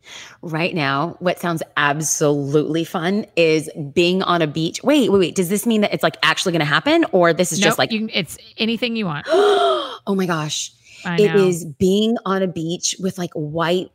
Right 0.43 0.75
now, 0.75 1.17
what 1.21 1.39
sounds 1.39 1.63
absolutely 1.77 2.85
fun 2.85 3.25
is 3.37 3.71
being 3.95 4.23
on 4.23 4.43
a 4.43 4.49
beach. 4.49 4.83
Wait, 4.83 5.13
wait, 5.13 5.19
wait. 5.19 5.35
Does 5.37 5.49
this 5.49 5.65
mean 5.65 5.83
that 5.83 5.95
it's 5.95 6.03
like 6.03 6.17
actually 6.23 6.53
going 6.53 6.61
to 6.61 6.67
happen, 6.67 7.05
or 7.13 7.33
this 7.33 7.53
is 7.53 7.61
Nope, 7.61 7.65
just 7.67 7.79
like? 7.79 7.93
you, 7.93 8.09
it's 8.13 8.37
anything 8.57 8.97
you 8.97 9.07
want. 9.07 9.27
oh 9.31 10.15
my 10.17 10.27
gosh! 10.27 10.73
It 11.05 11.37
is 11.37 11.65
being 11.65 12.17
on 12.27 12.43
a 12.43 12.49
beach 12.49 12.97
with 12.99 13.17
like 13.19 13.31
white 13.35 13.93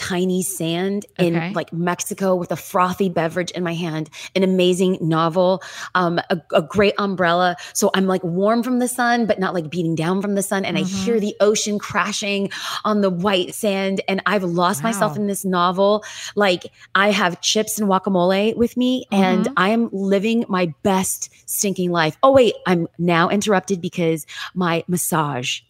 tiny 0.00 0.42
sand 0.42 1.04
in 1.18 1.36
Okay. 1.36 1.52
like 1.52 1.72
Mexico 1.72 2.34
with 2.34 2.50
a 2.50 2.56
frothy 2.56 3.10
beverage 3.10 3.50
in 3.50 3.62
my 3.62 3.74
hand, 3.74 4.08
an 4.34 4.42
amazing 4.42 4.96
novel, 5.00 5.62
um, 5.94 6.18
a, 6.30 6.40
a 6.54 6.62
great 6.62 6.94
umbrella. 6.98 7.56
So 7.74 7.90
I'm 7.94 8.06
like 8.06 8.24
warm 8.24 8.62
from 8.62 8.78
the 8.78 8.88
sun, 8.88 9.26
but 9.26 9.38
not 9.38 9.52
like 9.52 9.68
beating 9.68 9.94
down 9.94 10.22
from 10.22 10.34
the 10.36 10.42
sun. 10.42 10.64
And 10.64 10.78
I 10.78 10.82
Mhm. 10.82 11.04
hear 11.04 11.20
the 11.20 11.36
ocean 11.40 11.78
crashing 11.78 12.50
on 12.84 13.02
the 13.02 13.10
white 13.10 13.54
sand. 13.54 14.00
And 14.08 14.22
I've 14.24 14.42
lost 14.44 14.82
myself 14.82 15.16
in 15.16 15.26
this 15.26 15.44
novel. 15.44 16.02
Like 16.34 16.72
I 16.94 17.10
have 17.10 17.40
chips 17.42 17.78
and 17.78 17.88
guacamole 17.88 18.56
with 18.56 18.76
me, 18.76 19.04
and 19.12 19.44
Mhm. 19.46 19.52
I 19.56 19.68
am 19.70 19.88
living 19.92 20.44
my 20.48 20.72
best 20.82 21.28
stinking 21.46 21.90
life. 21.90 22.16
Oh, 22.22 22.32
wait, 22.32 22.54
I'm 22.66 22.88
now 22.98 23.28
interrupted 23.28 23.80
because 23.82 24.24
my 24.54 24.82
massage. 24.88 25.60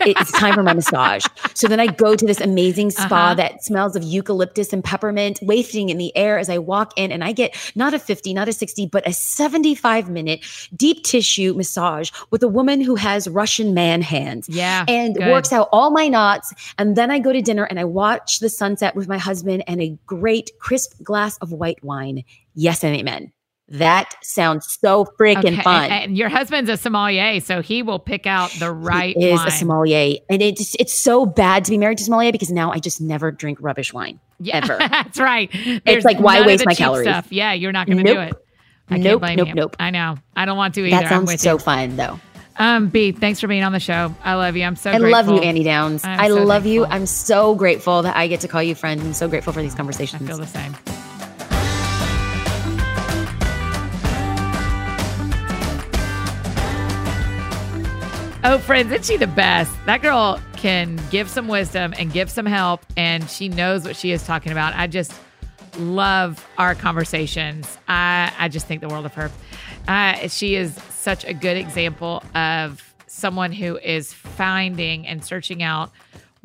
It's 0.00 0.32
time 0.32 0.54
for 0.54 0.62
my 0.62 0.72
massage. 0.74 1.24
So 1.54 1.68
then 1.68 1.80
I 1.80 1.86
go 1.86 2.14
to 2.16 2.26
this 2.26 2.40
amazing 2.40 2.90
spa 2.90 3.16
Uh-huh. 3.26 3.34
that 3.34 3.64
smells 3.64 3.96
of 3.96 4.02
eucalyptus 4.02 4.72
and 4.72 4.82
peppermint 4.84 5.38
wafting 5.42 5.88
in 5.88 5.98
the 5.98 6.14
air 6.16 6.38
as 6.38 6.48
I 6.48 6.58
walk 6.58 6.92
in, 6.96 7.10
and 7.12 7.24
I 7.24 7.32
get 7.32 7.54
not 7.74 7.94
a 7.94 7.98
50, 7.98 8.34
not 8.34 8.48
a 8.48 8.52
60, 8.52 8.86
but 8.86 9.06
a 9.06 9.12
75 9.12 10.08
minute 10.10 10.44
deep 10.74 11.04
tissue 11.04 11.54
massage 11.54 12.10
with 12.30 12.42
a 12.42 12.48
woman 12.48 12.80
who 12.80 12.94
has 12.94 13.28
Russian 13.28 13.74
man 13.74 14.02
hands 14.02 14.48
yeah. 14.48 14.84
and 14.88 15.16
good. 15.16 15.30
works 15.30 15.52
out 15.52 15.68
all 15.72 15.90
my 15.90 16.08
knots. 16.08 16.52
And 16.78 16.96
then 16.96 17.10
I 17.10 17.18
go 17.18 17.32
to 17.32 17.40
dinner 17.42 17.64
and 17.64 17.78
I 17.80 17.84
watch 17.84 18.40
the 18.40 18.48
sunset 18.48 18.94
with 18.94 19.08
my 19.08 19.18
husband 19.18 19.64
and 19.66 19.80
a 19.80 19.96
great 20.06 20.50
crisp 20.58 21.02
glass 21.02 21.36
of 21.38 21.52
white 21.52 21.82
wine. 21.82 22.22
Yes 22.54 22.82
and 22.84 22.94
amen. 22.96 23.32
That 23.68 24.14
sounds 24.22 24.78
so 24.80 25.04
freaking 25.18 25.38
Okay, 25.54 25.62
fun. 25.62 25.84
And, 25.90 26.04
and 26.04 26.16
your 26.16 26.28
husband's 26.28 26.70
a 26.70 26.76
sommelier, 26.76 27.40
so 27.40 27.62
he 27.62 27.82
will 27.82 27.98
pick 27.98 28.24
out 28.26 28.50
the 28.60 28.70
right 28.70 29.16
He 29.16 29.30
is 29.30 29.38
wine. 29.40 29.48
a 29.48 29.50
sommelier, 29.50 30.16
and 30.30 30.40
it's 30.40 30.76
it's 30.78 30.94
so 30.94 31.26
bad 31.26 31.64
to 31.64 31.72
be 31.72 31.78
married 31.78 31.98
to 31.98 32.04
sommelier 32.04 32.30
because 32.30 32.50
now 32.50 32.70
I 32.70 32.78
just 32.78 33.00
never 33.00 33.32
drink 33.32 33.58
rubbish 33.60 33.92
wine. 33.92 34.20
yeah, 34.38 34.58
ever. 34.62 34.76
That's 34.78 35.18
right. 35.18 35.50
There's 35.84 36.04
like, 36.04 36.18
why 36.20 36.46
waste 36.46 36.60
the 36.62 36.66
my 36.70 36.74
calories? 36.74 37.08
Stuff. 37.08 37.26
Yeah, 37.32 37.54
you're 37.54 37.72
not 37.72 37.88
going 37.88 38.04
to 38.04 38.04
do 38.14 38.20
it. 38.20 38.34
I 38.88 38.94
can't 38.94 39.02
Nope, 39.04 39.20
blame 39.22 39.36
nope, 39.38 39.48
you. 39.48 39.54
nope. 39.54 39.76
I 39.80 39.90
know. 39.90 40.16
I 40.36 40.44
don't 40.44 40.56
want 40.56 40.74
to 40.76 40.82
either. 40.86 41.00
That 41.02 41.08
sounds 41.08 41.42
so 41.42 41.54
you. 41.54 41.58
fun, 41.58 41.96
though. 41.96 42.20
Um, 42.58 42.88
B, 42.88 43.10
thanks 43.10 43.40
for 43.40 43.48
being 43.48 43.64
on 43.64 43.72
the 43.72 43.80
show. 43.80 44.14
I 44.22 44.34
love 44.34 44.56
you. 44.56 44.62
I'm 44.62 44.76
so 44.76 44.90
I 44.90 44.98
grateful. 45.00 45.10
love 45.10 45.28
you, 45.28 45.40
Annie 45.46 45.64
Downs. 45.64 46.04
I'm 46.04 46.20
I 46.20 46.28
so 46.28 46.44
love 46.44 46.66
you. 46.66 46.86
I'm 46.86 47.04
so 47.04 47.56
grateful 47.56 48.02
that 48.02 48.16
I 48.16 48.28
get 48.28 48.40
to 48.42 48.48
call 48.48 48.62
you 48.62 48.76
friend. 48.76 49.00
I'm 49.00 49.12
so 49.12 49.26
grateful 49.28 49.52
for 49.52 49.60
these 49.60 49.74
conversations. 49.74 50.22
I 50.22 50.26
feel 50.26 50.38
the 50.38 50.46
same. 50.46 50.74
Oh, 58.48 58.58
friends, 58.58 58.92
isn't 58.92 59.04
she 59.04 59.16
the 59.16 59.26
best? 59.26 59.72
That 59.86 60.02
girl 60.02 60.40
can 60.52 61.00
give 61.10 61.28
some 61.28 61.48
wisdom 61.48 61.92
and 61.98 62.12
give 62.12 62.30
some 62.30 62.46
help, 62.46 62.86
and 62.96 63.28
she 63.28 63.48
knows 63.48 63.84
what 63.84 63.96
she 63.96 64.12
is 64.12 64.22
talking 64.24 64.52
about. 64.52 64.72
I 64.76 64.86
just 64.86 65.12
love 65.80 66.46
our 66.56 66.76
conversations. 66.76 67.76
I, 67.88 68.32
I 68.38 68.46
just 68.46 68.68
think 68.68 68.82
the 68.82 68.88
world 68.88 69.04
of 69.04 69.14
her. 69.14 69.32
Uh, 69.88 70.28
she 70.28 70.54
is 70.54 70.76
such 70.90 71.24
a 71.24 71.34
good 71.34 71.56
example 71.56 72.22
of 72.36 72.94
someone 73.08 73.50
who 73.50 73.78
is 73.78 74.12
finding 74.12 75.08
and 75.08 75.24
searching 75.24 75.64
out 75.64 75.90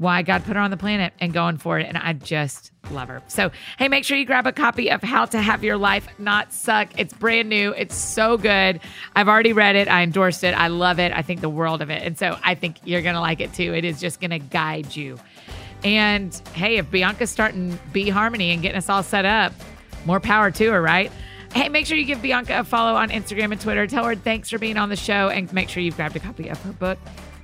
why 0.01 0.23
God 0.23 0.43
put 0.43 0.55
her 0.55 0.61
on 0.61 0.71
the 0.71 0.77
planet 0.77 1.13
and 1.19 1.31
going 1.31 1.57
for 1.57 1.77
it. 1.77 1.85
And 1.85 1.95
I 1.95 2.13
just 2.13 2.71
love 2.89 3.07
her. 3.07 3.21
So, 3.27 3.51
hey, 3.77 3.87
make 3.87 4.03
sure 4.03 4.17
you 4.17 4.25
grab 4.25 4.47
a 4.47 4.51
copy 4.51 4.89
of 4.89 5.03
How 5.03 5.25
to 5.25 5.39
Have 5.39 5.63
Your 5.63 5.77
Life 5.77 6.07
Not 6.17 6.51
Suck. 6.51 6.89
It's 6.97 7.13
brand 7.13 7.49
new, 7.49 7.71
it's 7.73 7.95
so 7.95 8.35
good. 8.35 8.81
I've 9.15 9.27
already 9.27 9.53
read 9.53 9.75
it, 9.75 9.87
I 9.87 10.01
endorsed 10.01 10.43
it, 10.43 10.53
I 10.53 10.69
love 10.69 10.99
it, 10.99 11.11
I 11.11 11.21
think 11.21 11.41
the 11.41 11.49
world 11.49 11.83
of 11.83 11.91
it. 11.91 12.01
And 12.01 12.17
so 12.17 12.35
I 12.43 12.55
think 12.55 12.77
you're 12.83 13.03
going 13.03 13.13
to 13.13 13.21
like 13.21 13.41
it 13.41 13.53
too. 13.53 13.75
It 13.75 13.85
is 13.85 13.99
just 13.99 14.19
going 14.19 14.31
to 14.31 14.39
guide 14.39 14.95
you. 14.95 15.19
And 15.83 16.33
hey, 16.53 16.77
if 16.77 16.89
Bianca's 16.89 17.29
starting 17.29 17.77
Be 17.93 18.09
Harmony 18.09 18.51
and 18.51 18.61
getting 18.63 18.77
us 18.77 18.89
all 18.89 19.03
set 19.03 19.25
up, 19.25 19.53
more 20.05 20.19
power 20.19 20.49
to 20.49 20.71
her, 20.71 20.81
right? 20.81 21.11
Hey, 21.53 21.69
make 21.69 21.85
sure 21.85 21.95
you 21.95 22.05
give 22.05 22.23
Bianca 22.23 22.59
a 22.59 22.63
follow 22.63 22.95
on 22.95 23.09
Instagram 23.09 23.51
and 23.51 23.61
Twitter. 23.61 23.85
Tell 23.85 24.05
her 24.05 24.15
thanks 24.15 24.49
for 24.49 24.57
being 24.57 24.77
on 24.77 24.89
the 24.89 24.95
show 24.95 25.29
and 25.29 25.51
make 25.53 25.69
sure 25.69 25.83
you've 25.83 25.95
grabbed 25.95 26.15
a 26.15 26.19
copy 26.19 26.47
of 26.47 26.59
her 26.63 26.71
book, 26.71 26.97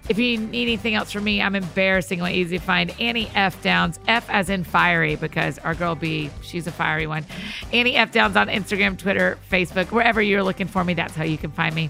If 0.09 0.17
you 0.17 0.37
need 0.37 0.63
anything 0.63 0.95
else 0.95 1.11
from 1.11 1.25
me, 1.25 1.41
I'm 1.41 1.55
embarrassingly 1.55 2.35
easy 2.35 2.59
to 2.59 2.63
find. 2.63 2.93
Annie 2.99 3.29
F 3.35 3.61
Downs, 3.61 3.99
F 4.07 4.29
as 4.29 4.49
in 4.49 4.63
fiery, 4.63 5.17
because 5.17 5.59
our 5.59 5.75
girl 5.75 5.95
B, 5.95 6.29
she's 6.41 6.65
a 6.65 6.71
fiery 6.71 7.07
one. 7.07 7.25
Annie 7.73 7.97
F 7.97 8.13
Downs 8.13 8.37
on 8.37 8.47
Instagram, 8.47 8.97
Twitter, 8.97 9.37
Facebook, 9.51 9.91
wherever 9.91 10.21
you're 10.21 10.43
looking 10.43 10.67
for 10.67 10.83
me, 10.83 10.93
that's 10.93 11.13
how 11.13 11.25
you 11.25 11.37
can 11.37 11.51
find 11.51 11.75
me. 11.75 11.89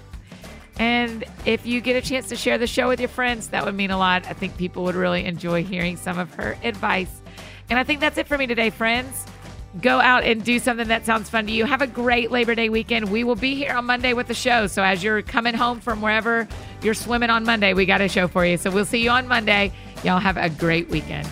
And 0.80 1.24
if 1.46 1.66
you 1.66 1.80
get 1.80 1.96
a 1.96 2.08
chance 2.08 2.28
to 2.30 2.36
share 2.36 2.58
the 2.58 2.68
show 2.68 2.88
with 2.88 3.00
your 3.00 3.10
friends, 3.10 3.50
that 3.50 3.66
would 3.66 3.76
mean 3.76 3.92
a 3.92 3.98
lot. 3.98 4.26
I 4.28 4.34
think 4.34 4.58
people 4.58 4.84
would 4.86 4.96
really 4.96 5.26
enjoy 5.26 5.64
hearing 5.64 5.96
some 5.96 6.18
of 6.18 6.34
her 6.36 6.58
advice. 6.64 7.22
And 7.70 7.78
I 7.78 7.84
think 7.84 8.00
that's 8.00 8.18
it 8.18 8.28
for 8.28 8.38
me 8.38 8.48
today, 8.48 8.70
friends 8.70 9.26
go 9.82 10.00
out 10.00 10.24
and 10.24 10.44
do 10.44 10.60
something 10.60 10.88
that 10.88 11.06
sounds 11.06 11.30
fun 11.30 11.46
to 11.48 11.52
you. 11.52 11.66
Have 11.66 11.82
a 11.82 11.88
great 11.88 12.32
Labor 12.32 12.56
Day 12.56 12.70
weekend. 12.70 13.12
We 13.12 13.24
will 13.24 13.36
be 13.36 13.56
here 13.56 13.74
on 13.74 13.86
Monday 13.86 14.14
with 14.14 14.28
the 14.28 14.34
show. 14.34 14.68
So 14.68 14.84
as 14.84 15.04
you're 15.04 15.22
coming 15.22 15.54
home 15.54 15.80
from 15.80 16.02
wherever 16.02 16.48
you're 16.82 16.94
swimming 16.94 17.30
on 17.30 17.44
Monday, 17.44 17.74
we 17.74 17.86
got 17.86 18.02
a 18.02 18.08
show 18.08 18.28
for 18.28 18.46
you. 18.46 18.58
So 18.58 18.72
we'll 18.72 18.86
see 18.86 19.04
you 19.04 19.10
on 19.10 19.28
Monday. 19.28 19.72
Y'all 20.04 20.20
have 20.20 20.38
a 20.38 20.50
great 20.50 20.90
weekend. 20.90 21.28